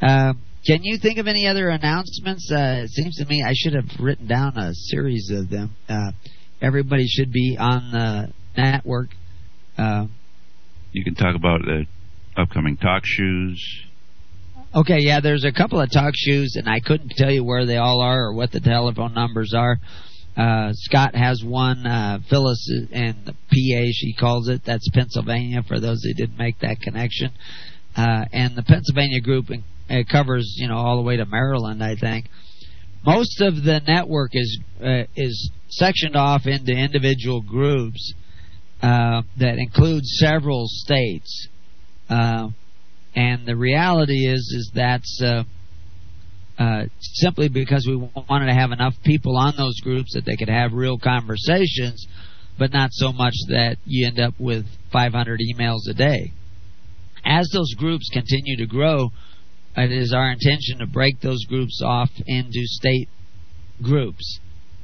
Um, 0.00 0.42
can 0.66 0.82
you 0.82 0.98
think 0.98 1.18
of 1.18 1.26
any 1.26 1.46
other 1.46 1.68
announcements? 1.68 2.50
Uh, 2.52 2.82
it 2.84 2.90
seems 2.90 3.16
to 3.16 3.26
me 3.26 3.42
I 3.46 3.52
should 3.54 3.74
have 3.74 3.88
written 4.00 4.26
down 4.26 4.56
a 4.58 4.74
series 4.74 5.30
of 5.32 5.50
them. 5.50 5.76
Uh, 5.88 6.12
everybody 6.60 7.06
should 7.06 7.32
be 7.32 7.56
on 7.58 7.90
the 7.92 8.32
network. 8.56 9.08
Uh, 9.76 10.06
you 10.92 11.04
can 11.04 11.14
talk 11.14 11.36
about 11.36 11.60
the 11.62 11.86
upcoming 12.36 12.76
TalkShoes. 12.76 13.58
Okay, 14.74 14.98
yeah, 15.00 15.20
there's 15.20 15.44
a 15.44 15.52
couple 15.52 15.80
of 15.80 15.88
TalkShoes, 15.88 16.56
and 16.56 16.68
I 16.68 16.80
couldn't 16.80 17.10
tell 17.16 17.30
you 17.30 17.42
where 17.44 17.64
they 17.64 17.76
all 17.76 18.00
are 18.00 18.26
or 18.26 18.34
what 18.34 18.52
the 18.52 18.60
telephone 18.60 19.14
numbers 19.14 19.54
are. 19.54 19.78
Uh, 20.36 20.70
Scott 20.72 21.14
has 21.14 21.42
one. 21.44 21.86
Uh, 21.86 22.18
Phyllis 22.28 22.64
the 22.68 23.32
PA, 23.32 23.90
she 23.92 24.14
calls 24.18 24.48
it. 24.48 24.62
That's 24.64 24.88
Pennsylvania. 24.90 25.62
For 25.66 25.80
those 25.80 26.02
who 26.04 26.12
didn't 26.14 26.38
make 26.38 26.60
that 26.60 26.80
connection, 26.80 27.32
uh, 27.96 28.26
and 28.32 28.54
the 28.54 28.62
Pennsylvania 28.62 29.20
group 29.20 29.50
it 29.88 30.08
covers 30.08 30.54
you 30.58 30.68
know 30.68 30.76
all 30.76 30.96
the 30.96 31.02
way 31.02 31.16
to 31.16 31.26
Maryland, 31.26 31.82
I 31.82 31.96
think. 31.96 32.26
Most 33.04 33.40
of 33.40 33.62
the 33.62 33.80
network 33.86 34.30
is 34.34 34.58
uh, 34.82 35.04
is 35.16 35.50
sectioned 35.68 36.16
off 36.16 36.46
into 36.46 36.72
individual 36.72 37.42
groups 37.42 38.14
uh, 38.82 39.22
that 39.38 39.58
include 39.58 40.04
several 40.04 40.64
states, 40.66 41.48
uh, 42.10 42.48
and 43.14 43.46
the 43.46 43.56
reality 43.56 44.26
is 44.26 44.40
is 44.56 44.70
that's 44.74 45.20
uh, 45.22 45.44
uh, 46.58 46.84
simply 47.00 47.48
because 47.48 47.86
we 47.86 47.96
wanted 48.28 48.46
to 48.46 48.54
have 48.54 48.72
enough 48.72 48.94
people 49.04 49.36
on 49.36 49.54
those 49.56 49.78
groups 49.80 50.14
that 50.14 50.24
they 50.24 50.36
could 50.36 50.48
have 50.48 50.72
real 50.72 50.98
conversations, 50.98 52.06
but 52.58 52.72
not 52.72 52.90
so 52.92 53.12
much 53.12 53.34
that 53.48 53.76
you 53.84 54.06
end 54.06 54.18
up 54.18 54.34
with 54.40 54.66
500 54.92 55.40
emails 55.40 55.88
a 55.88 55.94
day. 55.94 56.32
As 57.24 57.48
those 57.52 57.74
groups 57.74 58.08
continue 58.12 58.56
to 58.56 58.66
grow, 58.66 59.10
it 59.76 59.92
is 59.92 60.12
our 60.12 60.30
intention 60.30 60.78
to 60.78 60.86
break 60.86 61.20
those 61.20 61.44
groups 61.44 61.80
off 61.84 62.10
into 62.26 62.60
state 62.64 63.08
groups 63.82 64.40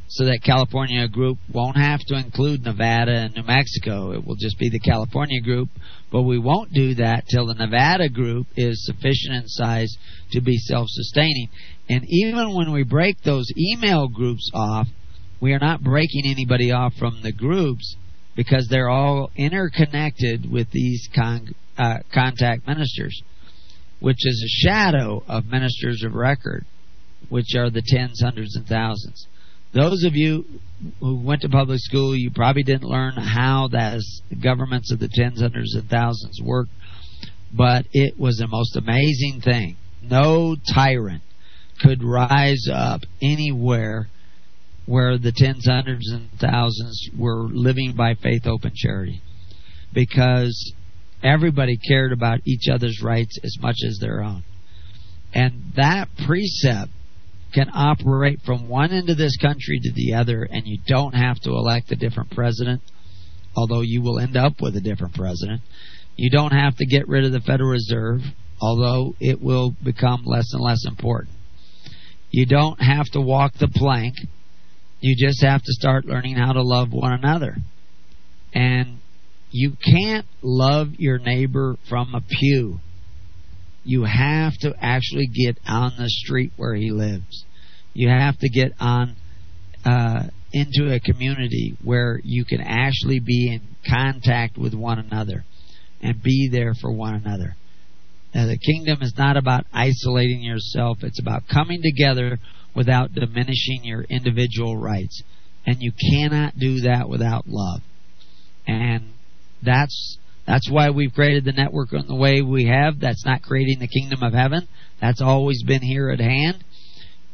so 0.09 0.27
that 0.27 0.43
California 0.45 1.09
group 1.09 1.39
won't 1.53 1.77
have 1.77 2.01
to 2.01 2.15
include 2.15 2.63
Nevada 2.63 3.13
and 3.13 3.35
New 3.35 3.43
Mexico. 3.43 4.13
It 4.13 4.25
will 4.25 4.37
just 4.37 4.59
be 4.59 4.69
the 4.69 4.79
California 4.79 5.41
group, 5.41 5.71
but 6.13 6.23
we 6.23 6.39
won't 6.39 6.73
do 6.73 6.95
that 6.97 7.25
till 7.29 7.47
the 7.47 7.55
Nevada 7.55 8.09
group 8.09 8.47
is 8.57 8.85
sufficient 8.85 9.35
in 9.35 9.49
size 9.49 9.97
to 10.33 10.41
be 10.41 10.57
self-sustaining. 10.57 11.49
And 11.89 12.05
even 12.09 12.55
when 12.55 12.71
we 12.71 12.85
break 12.85 13.23
those 13.23 13.47
email 13.59 14.09
groups 14.09 14.51
off, 14.55 14.87
we 15.41 15.53
are 15.53 15.59
not 15.59 15.83
breaking 15.83 16.27
anybody 16.27 16.71
off 16.71 16.95
from 16.95 17.21
the 17.23 17.33
groups 17.33 17.97
because 18.37 18.69
they're 18.69 18.91
all 18.91 19.31
interconnected 19.37 20.51
with 20.51 20.71
these 20.71 21.09
con- 21.15 21.55
uh, 21.77 21.99
contact 22.13 22.67
ministers 22.67 23.23
which 24.05 24.27
is 24.27 24.45
a 24.45 24.69
shadow 24.69 25.23
of 25.27 25.47
ministers 25.47 26.05
of 26.05 26.15
record, 26.15 26.67
which 27.31 27.55
are 27.57 27.71
the 27.71 27.81
tens, 27.83 28.21
hundreds, 28.21 28.55
and 28.55 28.67
thousands. 28.67 29.27
Those 29.73 30.05
of 30.05 30.15
you 30.15 30.45
who 31.01 31.25
went 31.25 31.41
to 31.41 31.49
public 31.49 31.79
school, 31.81 32.15
you 32.15 32.31
probably 32.31 32.65
didn't 32.65 32.85
learn 32.85 33.15
how 33.15 33.69
the 33.69 34.05
governments 34.43 34.93
of 34.93 34.99
the 34.99 35.09
tens, 35.11 35.41
hundreds, 35.41 35.75
and 35.75 35.89
thousands 35.89 36.39
work, 36.45 36.69
but 37.51 37.87
it 37.93 38.21
was 38.21 38.37
the 38.37 38.47
most 38.47 38.77
amazing 38.77 39.41
thing. 39.43 39.79
No 40.03 40.55
tyrant 40.75 41.23
could 41.81 42.05
rise 42.05 42.69
up 42.71 43.01
anywhere 43.23 44.09
where 44.85 45.17
the 45.17 45.33
tens, 45.35 45.65
hundreds, 45.65 46.13
and 46.13 46.29
thousands 46.39 47.09
were 47.19 47.45
living 47.45 47.95
by 47.97 48.17
faith, 48.17 48.47
open 48.47 48.73
charity. 48.75 49.23
Because 49.95 50.74
Everybody 51.25 51.79
cared 51.79 52.13
about 52.13 52.41
each 52.45 52.69
other's 52.71 53.01
rights 53.03 53.39
as 53.43 53.57
much 53.61 53.77
as 53.87 53.99
their 53.99 54.23
own. 54.23 54.45
And 55.33 55.73
that 55.77 56.09
precept 56.27 56.93
can 57.55 57.71
operate 57.73 58.41
from 58.45 58.69
one 58.69 58.93
end 58.93 59.09
of 59.09 59.17
this 59.17 59.37
country 59.39 59.81
to 59.83 59.93
the 59.93 60.15
other, 60.15 60.43
and 60.43 60.67
you 60.67 60.79
don't 60.87 61.15
have 61.15 61.41
to 61.41 61.51
elect 61.51 61.91
a 61.93 61.97
different 61.97 62.31
president, 62.33 62.83
although 63.57 63.81
you 63.81 64.03
will 64.03 64.19
end 64.19 64.37
up 64.37 64.61
with 64.61 64.77
a 64.77 64.81
different 64.81 65.15
president. 65.15 65.63
You 66.17 66.31
don't 66.31 66.53
have 66.53 66.77
to 66.77 66.87
get 66.87 67.09
rid 67.09 67.25
of 67.25 67.33
the 67.33 67.41
Federal 67.41 67.71
Reserve, 67.71 68.21
although 68.61 69.15
it 69.19 69.41
will 69.41 69.75
become 69.83 70.25
less 70.27 70.53
and 70.53 70.63
less 70.63 70.85
important. 70.87 71.37
You 72.31 72.47
don't 72.47 72.81
have 72.81 73.07
to 73.13 73.21
walk 73.21 73.55
the 73.55 73.69
plank. 73.69 74.15
You 75.01 75.17
just 75.17 75.43
have 75.43 75.63
to 75.63 75.73
start 75.73 76.05
learning 76.05 76.37
how 76.37 76.53
to 76.53 76.63
love 76.63 76.93
one 76.93 77.13
another. 77.13 77.57
And 78.53 78.99
you 79.57 79.77
can't 79.81 80.27
love 80.43 80.89
your 80.99 81.19
neighbor 81.19 81.77
from 81.89 82.13
a 82.13 82.21
pew. 82.21 82.81
You 83.85 84.03
have 84.03 84.53
to 84.63 84.75
actually 84.81 85.29
get 85.29 85.61
on 85.65 85.93
the 85.97 86.09
street 86.09 86.51
where 86.57 86.75
he 86.75 86.91
lives. 86.91 87.45
You 87.93 88.09
have 88.09 88.37
to 88.39 88.49
get 88.49 88.73
on 88.81 89.15
uh, 89.85 90.25
into 90.53 90.93
a 90.93 90.99
community 90.99 91.77
where 91.85 92.21
you 92.25 92.45
can 92.45 92.63
actually 92.63 93.21
be 93.21 93.53
in 93.53 93.61
contact 93.89 94.59
with 94.59 94.75
one 94.75 94.99
another 94.99 95.45
and 96.03 96.21
be 96.21 96.49
there 96.51 96.75
for 96.75 96.91
one 96.91 97.15
another. 97.15 97.55
Now, 98.35 98.47
the 98.47 98.59
kingdom 98.59 99.03
is 99.03 99.15
not 99.17 99.37
about 99.37 99.67
isolating 99.73 100.43
yourself, 100.43 100.99
it's 101.03 101.21
about 101.21 101.45
coming 101.47 101.81
together 101.81 102.41
without 102.75 103.15
diminishing 103.15 103.85
your 103.85 104.03
individual 104.03 104.77
rights. 104.77 105.23
And 105.65 105.77
you 105.79 105.93
cannot 106.11 106.59
do 106.59 106.81
that 106.81 107.09
without 107.09 107.45
love. 107.47 107.83
And 108.67 109.14
that's 109.65 110.19
that's 110.47 110.71
why 110.71 110.91
we've 110.91 111.13
created 111.13 111.45
the 111.45 111.53
network 111.53 111.93
in 111.93 112.07
the 112.07 112.15
way 112.15 112.43
we 112.43 112.67
have. 112.67 113.01
That's 113.01 113.25
not 113.25 113.43
creating 113.43 113.79
the 113.79 113.89
kingdom 113.89 114.23
of 114.23 114.35
heaven. 114.35 114.69
That's 115.01 115.23
always 115.23 115.63
been 115.63 115.81
here 115.81 116.11
at 116.11 116.21
hand. 116.21 116.63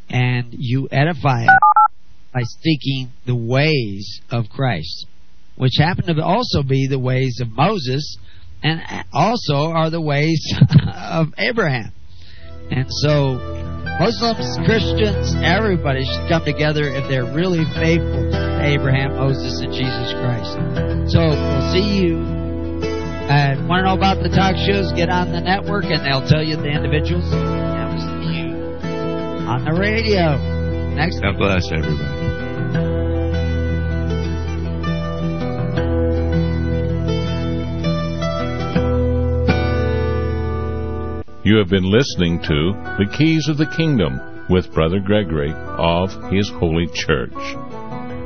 And 0.09 0.49
you 0.53 0.89
edify 0.91 1.43
it 1.43 1.51
by 2.33 2.43
seeking 2.43 3.13
the 3.27 3.35
ways 3.35 4.21
of 4.31 4.49
Christ, 4.49 5.07
which 5.57 5.73
happen 5.79 6.07
to 6.07 6.23
also 6.23 6.63
be 6.63 6.87
the 6.89 6.99
ways 6.99 7.41
of 7.41 7.49
Moses 7.49 8.17
and 8.63 8.81
also 9.13 9.71
are 9.73 9.91
the 9.91 10.01
ways 10.01 10.41
of 10.95 11.29
Abraham. 11.39 11.93
And 12.71 12.87
so 12.89 13.35
Muslims, 13.99 14.59
Christians, 14.65 15.35
everybody 15.43 16.05
should 16.05 16.29
come 16.29 16.45
together 16.45 16.85
if 16.85 17.09
they're 17.09 17.35
really 17.35 17.65
faithful 17.75 18.50
Abraham, 18.61 19.17
Moses, 19.17 19.61
and 19.61 19.73
Jesus 19.73 20.13
Christ. 20.21 20.53
So 21.13 21.21
we'll 21.21 21.73
see 21.73 22.05
you. 22.05 22.19
And 23.31 23.69
want 23.69 23.81
to 23.81 23.87
know 23.87 23.95
about 23.95 24.23
the 24.23 24.29
talk 24.29 24.57
shows? 24.57 24.93
Get 24.93 25.09
on 25.09 25.33
the 25.33 25.41
network, 25.41 25.85
and 25.85 26.05
they'll 26.05 26.27
tell 26.27 26.43
you 26.43 26.57
the 26.57 26.69
individuals. 26.69 27.25
And 27.33 27.95
we'll 27.95 28.33
you 28.33 28.55
on 29.47 29.65
the 29.65 29.73
radio 29.73 30.37
next. 30.95 31.21
God 31.21 31.39
bless 31.39 31.71
everybody. 31.73 32.21
You 41.43 41.57
have 41.57 41.69
been 41.69 41.91
listening 41.91 42.41
to 42.43 42.73
The 42.99 43.07
Keys 43.17 43.49
of 43.49 43.57
the 43.57 43.67
Kingdom 43.77 44.47
with 44.51 44.73
Brother 44.75 45.01
Gregory 45.01 45.53
of 45.53 46.11
His 46.31 46.51
Holy 46.51 46.87
Church. 46.93 47.33